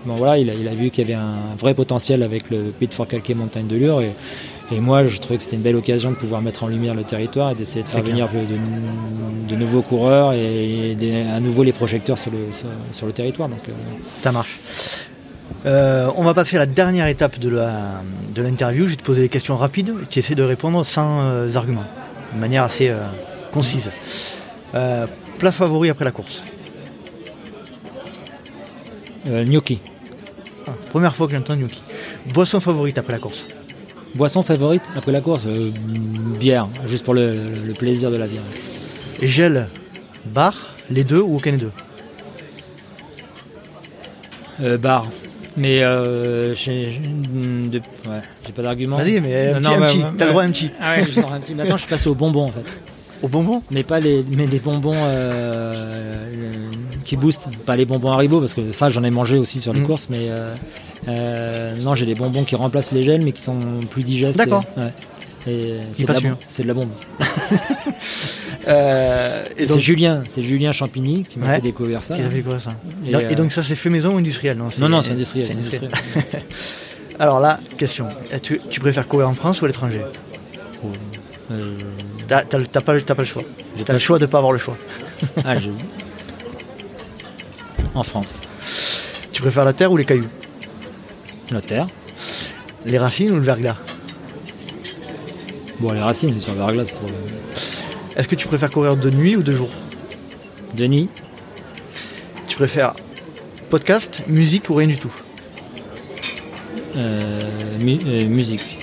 bon 0.07 0.15
voilà, 0.17 0.39
il 0.39 0.51
a, 0.51 0.55
il 0.55 0.67
a 0.69 0.75
vu 0.75 0.91
qu'il 0.91 1.09
y 1.09 1.13
avait 1.13 1.21
un 1.21 1.37
vrai 1.59 1.75
potentiel 1.75 2.23
avec 2.23 2.51
le 2.51 2.65
Pays 2.79 2.89
de 2.89 2.95
Fort-Calquier 2.95 3.35
Montagne 3.35 3.67
de 3.67 3.77
Lure 3.77 4.01
et, 4.01 4.13
et 4.73 4.81
moi 4.81 5.07
je 5.07 5.19
trouvais 5.19 5.37
que 5.39 5.43
c'était 5.43 5.57
une 5.57 5.63
belle 5.63 5.77
occasion 5.77 6.11
de 6.11 6.17
pouvoir 6.17 6.41
mettre 6.43 6.65
en 6.65 6.69
lumière 6.69 6.95
le 6.95 7.05
territoire 7.05 7.51
et 7.51 7.55
d'essayer 7.55 7.83
de 7.83 7.89
faire 7.89 8.03
venir 8.03 8.29
de, 8.29 9.49
de 9.53 9.57
nouveaux 9.59 9.83
coureurs 9.83 10.33
et, 10.33 10.95
des- 10.95 11.23
à 11.23 11.41
nouveau 11.41 11.63
les 11.63 11.73
projecteurs 11.73 12.19
sur 12.19 12.31
le, 12.31 12.39
sur, 12.53 12.67
sur 12.93 13.07
le 13.07 13.13
territoire. 13.13 13.49
Donc, 13.49 13.61
euh, 13.69 13.73
Ça 14.23 14.33
marche. 14.33 14.59
Euh, 15.67 16.11
on 16.17 16.23
va 16.23 16.35
passer 16.35 16.57
à 16.57 16.61
la 16.61 16.67
dernière 16.67 17.07
étape 17.07 17.39
de 17.39 17.49
la- 17.49 18.03
de 18.35 18.43
l'interview. 18.43 18.85
Je 18.87 18.91
vais 18.93 18.97
te 18.97 19.03
poser 19.05 19.23
des 19.23 19.29
questions 19.29 19.57
rapides 19.57 19.91
et 20.03 20.07
tu 20.11 20.19
essaies 20.19 20.35
de 20.35 20.43
répondre 20.43 20.85
sans 20.85 21.21
euh, 21.23 21.55
arguments, 21.55 21.85
de 22.35 22.41
manière 22.41 22.65
assez 22.65 22.89
euh, 22.89 22.99
concise. 23.53 23.91
Plat 24.73 25.53
favori 25.53 25.89
après 25.91 26.05
la 26.05 26.11
course 26.11 26.43
gnocchi. 29.27 29.81
Ah, 30.67 30.73
Première 30.91 31.15
fois 31.15 31.27
que 31.27 31.35
j'entends 31.35 31.57
gnocchi. 31.57 31.83
Boisson 32.33 32.61
favorite 32.61 32.97
après 32.99 33.13
la 33.13 33.19
course 33.19 33.47
Boisson 34.15 34.43
favorite 34.43 34.83
après 34.97 35.13
la 35.13 35.21
course 35.21 35.43
euh, 35.47 35.71
Bière, 36.39 36.69
juste 36.87 37.05
pour 37.05 37.15
le, 37.15 37.35
le 37.67 37.73
plaisir 37.73 38.11
de 38.11 38.17
la 38.17 38.27
bière. 38.27 38.43
Et 39.21 39.27
gel, 39.29 39.69
bar, 40.27 40.55
les 40.91 41.03
deux 41.05 41.21
ou 41.21 41.37
aucun 41.37 41.53
des 41.53 41.59
deux 41.59 41.73
Euh, 44.63 44.79
bar. 44.79 45.09
Mais 45.57 45.85
euh, 45.85 46.55
j'ai 46.55 47.01
ouais, 48.09 48.53
pas 48.55 48.63
d'argument. 48.63 48.97
Vas-y, 48.97 49.21
mais 49.21 49.49
un 49.49 49.61
Non, 49.61 49.71
petit, 49.81 50.01
t'as 50.17 50.25
ouais. 50.27 50.31
droit 50.31 50.43
à 50.43 50.47
un 50.47 50.51
petit. 50.51 50.71
Ah 50.81 50.97
ouais, 50.97 51.05
je 51.05 51.13
sors 51.21 51.33
un 51.33 51.41
petit. 51.41 51.55
Maintenant, 51.55 51.77
je 51.77 51.83
suis 51.83 51.91
passé 51.91 52.09
aux 52.09 52.15
bonbons 52.15 52.45
en 52.45 52.49
fait. 52.49 52.65
Au 53.23 53.29
bonbon? 53.29 53.63
Mais 53.71 53.85
pas 53.85 54.01
les, 54.01 54.25
mais 54.37 54.47
des 54.47 54.59
bonbons 54.59 54.93
euh, 54.97 55.91
qui 57.05 57.17
boostent. 57.17 57.49
Pas 57.67 57.77
les 57.77 57.85
bonbons 57.85 58.11
Haribo 58.13 58.41
parce 58.41 58.55
que 58.55 58.73
ça, 58.73 58.89
j'en 58.89 59.05
ai 59.05 59.11
mangé 59.11 59.39
aussi 59.39 59.61
sur 59.61 59.73
les 59.73 59.81
Mm. 59.81 59.87
courses. 59.87 60.09
Mais 60.11 60.29
euh, 60.31 60.55
euh, 61.09 61.75
non, 61.83 61.95
j'ai 61.95 62.07
des 62.07 62.15
bonbons 62.15 62.45
qui 62.45 62.57
remplacent 62.57 62.93
les 62.93 63.03
gels, 63.03 63.23
mais 63.25 63.33
qui 63.33 63.43
sont 63.43 63.59
plus 63.91 64.03
digestes. 64.05 64.39
D'accord. 64.39 64.65
Et, 64.77 64.81
ouais. 64.81 64.93
Et 65.47 65.81
c'est 65.93 66.07
de, 66.07 66.13
la 66.13 66.21
bombe. 66.21 66.37
c'est 66.49 66.63
de 66.63 66.69
la 66.69 66.75
bombe. 66.75 66.89
Euh, 68.67 69.45
et 69.59 69.65
Et 69.65 69.67
donc, 69.67 69.75
c'est 69.77 69.81
Julien, 69.81 70.23
c'est 70.27 70.43
Julien 70.43 70.73
Champigny 70.73 71.23
qui 71.23 71.39
m'a 71.39 71.47
Ouais. 71.49 71.55
fait 71.57 71.61
découvrir 71.61 72.03
ça. 72.03 72.17
Ça 72.17 72.73
Et, 73.31 73.35
donc 73.35 73.53
ça 73.53 73.63
c'est 73.63 73.77
fait 73.77 73.91
maison 73.91 74.15
ou 74.15 74.17
industriel 74.17 74.57
Non, 74.57 74.69
Non, 74.81 74.89
non, 74.89 75.03
c'est 75.03 75.13
industriel. 75.13 75.47
c'est 75.47 75.53
c'est 75.53 75.59
industriel. 75.59 75.91
industriel. 75.93 76.45
Alors 77.19 77.41
là, 77.41 77.61
question. 77.77 78.09
Tu, 78.43 78.59
tu 78.71 78.81
préfères 78.81 79.07
courir 79.07 79.29
en 79.29 79.35
France 79.35 79.61
ou 79.61 79.67
à 79.67 79.69
l'étranger? 79.69 80.01
Euh, 81.51 81.77
T'as 82.27 82.43
t'as 82.45 82.57
le- 82.57 82.67
t'as 82.67 82.81
pas, 82.81 82.99
t'as 82.99 83.15
pas 83.15 83.23
le 83.23 83.29
choix. 83.29 83.43
j'ai 83.77 83.85
T'as 83.85 83.93
le 83.93 83.99
choix 83.99 84.19
de 84.19 84.25
pas 84.25 84.39
avoir 84.39 84.53
le 84.53 84.59
choix. 84.59 84.79
Ah, 85.45 85.59
je- 85.59 85.69
En 87.95 88.03
France. 88.03 88.39
Tu 89.33 89.41
préfères 89.43 89.65
la 89.65 89.73
terre 89.73 89.93
ou 89.93 89.97
les 89.97 90.05
cailloux? 90.05 90.29
Notaire. 91.53 91.87
Les 92.87 92.99
racines 92.99 93.31
ou 93.31 93.37
le 93.37 93.43
verglas? 93.43 93.77
Bon, 95.81 95.93
les 95.93 96.01
racines 96.01 96.41
sur 96.41 96.53
le 96.53 96.59
verglas, 96.59 96.85
c'est 96.87 96.95
trop. 96.95 97.07
Est-ce 98.17 98.29
que 98.29 98.35
tu 98.37 98.47
préfères 98.49 98.71
courir 98.71 98.97
de 98.97 99.11
nuit 99.11 99.37
ou 99.37 99.43
de 99.43 99.53
jour? 99.53 99.69
Denis, 100.75 101.09
Tu 102.49 102.57
préfères 102.57 102.95
podcast, 103.71 104.23
musique 104.29 104.71
ou 104.71 104.75
rien 104.75 104.87
du 104.89 104.97
tout? 104.97 105.13
Euh, 106.97 107.41
mu- 107.83 107.99
euh, 108.07 108.27
musique. 108.27 108.79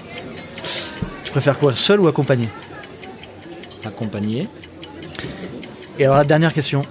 Tu 1.23 1.31
préfères 1.31 1.57
courir 1.57 1.77
seul 1.77 2.01
ou 2.01 2.07
accompagné? 2.07 2.49
Accompagné. 3.85 4.47
Et 5.99 6.03
alors 6.05 6.17
la 6.17 6.23
dernière 6.25 6.53
question. 6.53 6.81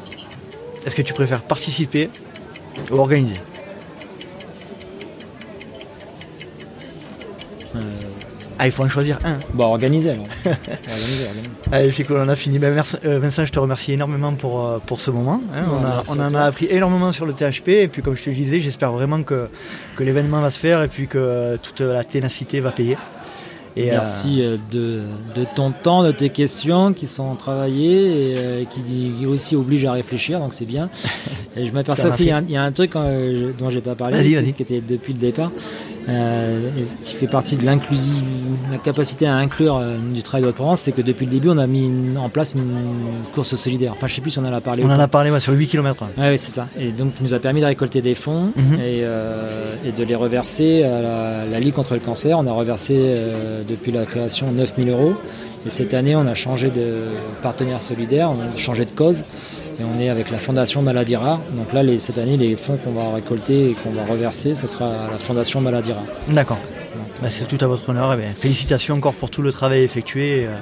Est-ce 0.86 0.94
que 0.94 1.02
tu 1.02 1.12
préfères 1.12 1.43
participer 1.43 2.11
ou 2.90 2.97
organiser 2.97 3.35
Euh, 7.77 7.81
Ah, 8.59 8.66
il 8.66 8.73
faut 8.73 8.82
en 8.85 8.89
choisir 8.89 9.16
un. 9.24 9.39
alors. 10.11 10.24
organisé, 10.90 11.27
organisé. 11.28 11.51
Allez, 11.73 11.93
c'est 11.93 12.05
cool, 12.05 12.16
on 12.19 12.28
a 12.28 12.36
fini. 12.36 12.59
Ben, 12.59 12.74
merci- 12.74 12.97
euh, 13.07 13.19
Vincent, 13.19 13.47
je 13.47 13.52
te 13.52 13.59
remercie 13.59 13.93
énormément 13.93 14.35
pour, 14.35 14.66
euh, 14.66 14.78
pour 14.85 15.01
ce 15.01 15.11
moment. 15.11 15.40
hein. 15.55 15.62
Ouais, 15.62 15.66
on 15.81 15.85
a- 15.86 16.01
on 16.09 16.20
en 16.20 16.35
a 16.35 16.43
appris 16.44 16.66
énormément 16.69 17.11
sur 17.12 17.24
le 17.27 17.32
THP. 17.32 17.69
Et 17.69 17.89
puis, 17.89 18.02
comme 18.02 18.16
je 18.16 18.23
te 18.23 18.28
le 18.31 18.36
disais, 18.36 18.61
j'espère 18.61 18.93
vraiment 18.93 19.23
que, 19.23 19.48
que 19.97 20.02
l'événement 20.02 20.40
va 20.43 20.51
se 20.51 20.59
faire 20.59 20.82
et 20.82 20.89
puis 20.89 21.07
que 21.09 21.57
toute 21.62 21.81
la 21.81 22.05
ténacité 22.05 22.61
va 22.61 22.73
payer. 22.73 22.98
Et, 23.77 23.91
euh, 23.91 23.95
Merci 23.99 24.43
euh, 24.43 24.57
de, 24.73 25.03
de 25.37 25.47
ton 25.55 25.71
temps, 25.71 26.03
de 26.03 26.11
tes 26.13 26.31
questions 26.31 26.93
qui 26.93 27.07
sont 27.07 27.35
travaillées 27.37 28.33
et 28.33 28.35
euh, 28.37 28.65
qui 28.65 29.25
aussi 29.27 29.55
obligent 29.57 29.87
à 29.87 29.93
réfléchir, 29.93 30.41
donc 30.41 30.55
c'est 30.55 30.65
bien. 30.67 30.89
Et 31.57 31.67
je 31.67 31.73
m'aperçois 31.73 32.07
Merci. 32.11 32.23
qu'il 32.23 32.31
y, 32.31 32.33
a 32.33 32.37
un- 32.37 32.45
il 32.45 32.51
y 32.53 32.57
a 32.57 32.63
un 32.63 32.71
truc 32.73 32.95
euh, 32.95 33.51
dont 33.59 33.71
j'ai 33.71 33.81
pas 33.81 33.95
parlé, 33.97 34.17
Vas-y, 34.19 34.29
qui- 34.29 34.35
vas-y. 34.37 34.53
qui 34.55 34.63
était 34.63 34.81
depuis 34.81 35.13
le 35.13 35.19
départ, 35.19 35.51
euh, 36.09 36.70
qui 37.05 37.14
fait 37.14 37.27
partie 37.27 37.56
de 37.56 37.64
l'inclusive, 37.64 38.22
la 38.70 38.78
capacité 38.78 39.27
à 39.27 39.35
inclure 39.36 39.77
euh, 39.77 39.97
du 39.98 40.22
travail 40.22 40.43
de 40.43 40.48
Haute-Provence, 40.48 40.81
c'est 40.81 40.93
que 40.93 41.02
depuis 41.02 41.27
le 41.27 41.32
début, 41.32 41.48
on 41.51 41.59
a 41.59 41.66
mis 41.66 41.86
une- 41.86 42.16
en 42.18 42.28
place 42.28 42.55
une 42.55 43.22
course 43.35 43.55
solidaire. 43.55 43.93
Enfin, 43.93 44.06
je 44.06 44.14
sais 44.14 44.20
plus 44.20 44.31
si 44.31 44.39
on 44.39 44.44
en 44.44 44.52
a 44.52 44.60
parlé. 44.60 44.82
on 44.85 44.90
en 44.90 44.98
a 44.98 45.09
parlé 45.09 45.31
ouais, 45.31 45.40
sur 45.40 45.52
8 45.52 45.68
km. 45.68 46.05
Ouais, 46.16 46.24
ouais, 46.31 46.36
c'est 46.36 46.51
ça. 46.52 46.66
Et 46.78 46.90
donc, 46.93 47.12
il 47.20 47.24
nous 47.27 47.35
a 47.35 47.39
permis 47.39 47.60
de 47.60 47.66
récolter 47.66 48.02
des 48.02 48.14
fonds 48.14 48.52
Mhm. 48.56 48.74
et, 48.74 49.02
euh, 49.02 49.74
et 49.86 49.93
de 49.93 50.02
les 50.05 50.14
reverser 50.14 50.85
à 50.85 51.02
la, 51.02 51.44
la 51.51 51.60
Ligue 51.60 51.74
contre 51.74 51.94
le 51.94 52.01
cancer. 52.01 52.39
On 52.39 52.47
a 52.47 52.52
reversé 52.52 53.16
depuis 53.68 53.93
la 53.93 54.05
création 54.06 54.51
9000 54.52 54.89
euros. 54.90 55.14
Et 55.66 55.70
cette 55.70 55.93
année, 55.93 56.16
on 56.16 56.27
a 56.27 56.32
changé 56.35 56.70
de 56.70 57.02
partenaire 57.43 57.82
solidaire, 57.82 58.31
on 58.31 58.40
a 58.40 58.56
changé 58.56 58.86
de 58.86 58.90
cause. 58.90 59.22
Et 59.79 59.83
on 59.85 59.99
est 60.01 60.09
avec 60.11 60.31
la 60.31 60.39
Fondation 60.39 60.83
Maladie 60.83 61.17
Rare. 61.17 61.41
Donc 61.53 61.73
là, 61.73 61.83
les, 61.83 61.99
cette 61.99 62.19
année, 62.19 62.37
les 62.37 62.57
fonds 62.57 62.77
qu'on 62.77 62.93
va 62.93 63.15
récolter 63.15 63.71
et 63.71 63.75
qu'on 63.75 63.93
va 63.93 64.05
reverser, 64.05 64.55
ça 64.55 64.67
sera 64.67 64.87
à 64.87 65.11
la 65.13 65.19
Fondation 65.19 65.61
Maladie 65.61 65.93
Rare. 65.93 66.05
D'accord. 66.29 66.59
Bah, 67.23 67.29
c'est 67.31 67.47
tout 67.47 67.63
à 67.63 67.67
votre 67.67 67.89
honneur. 67.91 68.13
Eh 68.15 68.17
bien, 68.17 68.31
félicitations 68.39 68.95
encore 68.97 69.13
pour 69.15 69.31
tout 69.31 69.43
le 69.43 69.53
travail 69.53 69.83
effectué. 69.83 70.47
euh, 70.47 70.57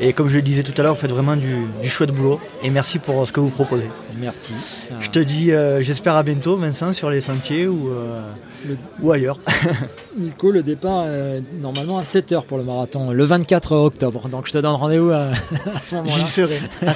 Et 0.00 0.12
comme 0.12 0.28
je 0.28 0.36
le 0.36 0.42
disais 0.42 0.62
tout 0.62 0.74
à 0.78 0.82
l'heure, 0.82 0.94
vous 0.94 1.00
faites 1.00 1.10
vraiment 1.10 1.36
du, 1.36 1.64
du 1.82 1.88
chouette 1.88 2.10
boulot. 2.12 2.38
Et 2.62 2.68
merci 2.70 2.98
pour 2.98 3.26
ce 3.26 3.32
que 3.32 3.40
vous 3.40 3.48
proposez. 3.48 3.88
Merci. 4.18 4.52
Je 5.00 5.08
te 5.08 5.18
dis, 5.18 5.52
euh, 5.52 5.80
j'espère 5.80 6.14
à 6.16 6.22
bientôt, 6.22 6.56
Vincent, 6.56 6.92
sur 6.92 7.08
les 7.10 7.22
sentiers 7.22 7.66
ou, 7.66 7.88
euh, 7.88 8.20
Le- 8.68 8.76
ou 9.02 9.10
ailleurs. 9.12 9.38
Nico, 10.18 10.50
le 10.50 10.62
départ 10.62 11.06
est 11.06 11.42
normalement 11.60 11.98
à 11.98 12.02
7h 12.02 12.44
pour 12.44 12.58
le 12.58 12.64
marathon, 12.64 13.10
le 13.10 13.24
24 13.24 13.72
octobre. 13.76 14.28
Donc 14.28 14.46
je 14.46 14.52
te 14.52 14.58
donne 14.58 14.74
rendez-vous 14.74 15.10
à, 15.10 15.28
à 15.74 15.82
ce 15.82 15.94
moment-là. 15.96 16.14
J'y 16.18 16.26
serai. 16.26 16.58
À 16.86 16.94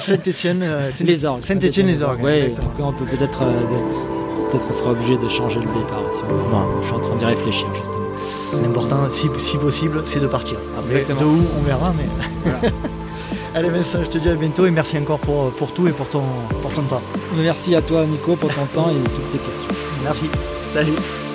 orgues. 1.25 1.41
Saint-Etienne, 1.41 1.87
les 1.87 2.03
orgues. 2.03 2.25
Exactement. 2.25 2.91
donc 2.91 2.95
on 3.01 3.05
peut 3.05 3.17
peut-être. 3.17 3.41
euh, 3.43 3.61
de- 3.61 4.47
peut-être 4.51 4.65
qu'on 4.65 4.73
sera 4.73 4.91
obligé 4.91 5.17
de 5.17 5.27
changer 5.27 5.59
le 5.59 5.65
départ. 5.65 6.03
Si 6.11 6.19
on 6.23 6.33
veut. 6.33 6.41
Ouais. 6.43 6.75
Je 6.81 6.85
suis 6.87 6.95
en 6.95 6.99
train 6.99 7.15
d'y 7.15 7.25
réfléchir 7.25 7.67
justement. 7.75 8.61
L'important, 8.63 9.09
si, 9.09 9.27
si 9.39 9.57
possible, 9.57 10.03
c'est 10.05 10.21
de 10.21 10.27
partir. 10.27 10.57
Après, 10.79 11.01
Exactement. 11.01 11.19
de 11.33 11.37
où, 11.37 11.43
on 11.59 11.61
verra. 11.63 11.93
Mais... 11.97 12.05
Voilà. 12.51 12.73
Allez, 13.55 13.69
Vincent, 13.69 14.03
je 14.03 14.09
te 14.09 14.17
dis 14.19 14.29
à 14.29 14.35
bientôt 14.35 14.65
et 14.67 14.71
merci 14.71 14.97
encore 14.97 15.19
pour, 15.19 15.49
pour 15.51 15.73
tout 15.73 15.87
et 15.87 15.91
pour 15.91 16.07
ton, 16.07 16.21
pour 16.61 16.71
ton 16.71 16.83
temps. 16.83 17.01
Merci 17.37 17.73
à 17.75 17.81
toi 17.81 18.05
Nico 18.05 18.35
pour 18.35 18.53
ton 18.53 18.65
temps 18.67 18.89
et 18.89 18.93
toutes 19.03 19.31
tes 19.31 19.37
questions. 19.39 19.75
Merci. 20.03 20.25
Salut. 20.73 21.26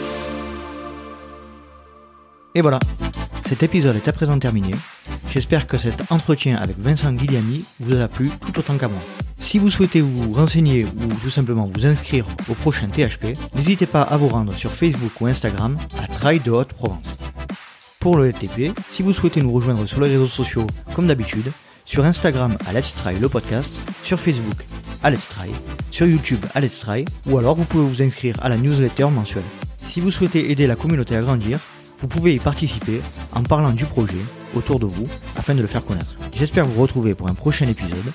Et 2.55 2.61
voilà, 2.61 2.79
cet 3.49 3.62
épisode 3.62 3.97
est 3.97 4.09
à 4.09 4.12
présent 4.12 4.39
terminé. 4.39 4.74
J'espère 5.31 5.66
que 5.66 5.79
cet 5.79 6.12
entretien 6.12 6.57
avec 6.57 6.79
Vincent 6.79 7.12
Guiliani 7.15 7.65
vous 7.81 7.97
a 7.97 8.09
plu 8.09 8.31
tout 8.45 8.59
autant 8.59 8.77
qu'à 8.77 8.89
moi. 8.89 9.01
Si 9.41 9.59
vous 9.59 9.70
souhaitez 9.70 10.03
vous 10.03 10.35
renseigner 10.35 10.85
ou 10.85 11.15
tout 11.23 11.31
simplement 11.31 11.66
vous 11.66 11.87
inscrire 11.87 12.27
au 12.51 12.55
prochain 12.55 12.89
THP, 12.89 13.39
n'hésitez 13.55 13.87
pas 13.87 14.03
à 14.03 14.19
vous 14.19 14.29
rendre 14.29 14.55
sur 14.55 14.70
Facebook 14.70 15.19
ou 15.20 15.27
Instagram 15.27 15.79
à 16.03 16.07
Trail 16.09 16.41
de 16.41 16.51
Haute-Provence. 16.51 17.16
Pour 18.01 18.19
le 18.19 18.29
LTP, 18.29 18.79
si 18.91 19.03
vous 19.03 19.15
souhaitez 19.15 19.41
nous 19.41 19.53
rejoindre 19.53 19.87
sur 19.87 20.03
les 20.03 20.09
réseaux 20.09 20.27
sociaux 20.27 20.66
comme 20.95 21.07
d'habitude, 21.07 21.51
sur 21.87 22.05
Instagram 22.05 22.57
à 22.66 22.74
Let's 22.74 22.95
Try 22.95 23.19
le 23.19 23.31
podcast, 23.31 23.81
sur 24.05 24.20
Facebook 24.20 24.66
à 25.03 25.11
Let's 25.11 25.27
Try, 25.27 25.51
sur 25.91 26.07
YouTube 26.07 26.45
à 26.55 26.61
Let's 26.61 26.79
Try, 26.79 27.07
ou 27.27 27.39
alors 27.39 27.55
vous 27.55 27.65
pouvez 27.65 27.85
vous 27.85 28.03
inscrire 28.03 28.37
à 28.43 28.51
la 28.51 28.59
newsletter 28.59 29.09
mensuelle. 29.11 29.43
Si 29.83 30.01
vous 30.01 30.11
souhaitez 30.11 30.51
aider 30.51 30.66
la 30.66 30.77
communauté 30.77 31.16
à 31.16 31.20
grandir, 31.20 31.59
vous 32.03 32.09
pouvez 32.09 32.35
y 32.35 32.39
participer 32.41 33.01
en 33.33 33.45
parlant 33.45 33.70
du 33.70 33.87
projet 33.87 34.19
autour 34.57 34.81
de 34.81 34.87
vous 34.87 35.07
afin 35.37 35.55
de 35.55 35.62
le 35.62 35.69
faire 35.69 35.85
connaître. 35.85 36.16
J'espère 36.37 36.66
vous 36.66 36.83
retrouver 36.83 37.15
pour 37.15 37.29
un 37.29 37.35
prochain 37.35 37.69
épisode, 37.69 38.12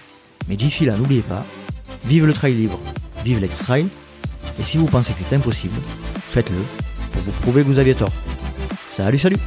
mais 0.49 0.57
d'ici 0.57 0.83
là 0.83 0.97
n'oubliez 0.97 1.21
pas, 1.21 1.45
vive 2.05 2.25
le 2.25 2.33
trail 2.33 2.53
libre, 2.53 2.79
vive 3.23 3.39
Let's 3.39 3.59
Trail, 3.59 3.87
et 4.59 4.63
si 4.63 4.77
vous 4.77 4.87
pensez 4.87 5.13
que 5.13 5.19
c'est 5.27 5.35
impossible, 5.35 5.77
faites-le 6.19 6.59
pour 7.11 7.21
vous 7.21 7.31
prouver 7.31 7.63
que 7.63 7.67
vous 7.67 7.79
aviez 7.79 7.95
tort. 7.95 8.11
Salut 8.93 9.17
salut 9.17 9.37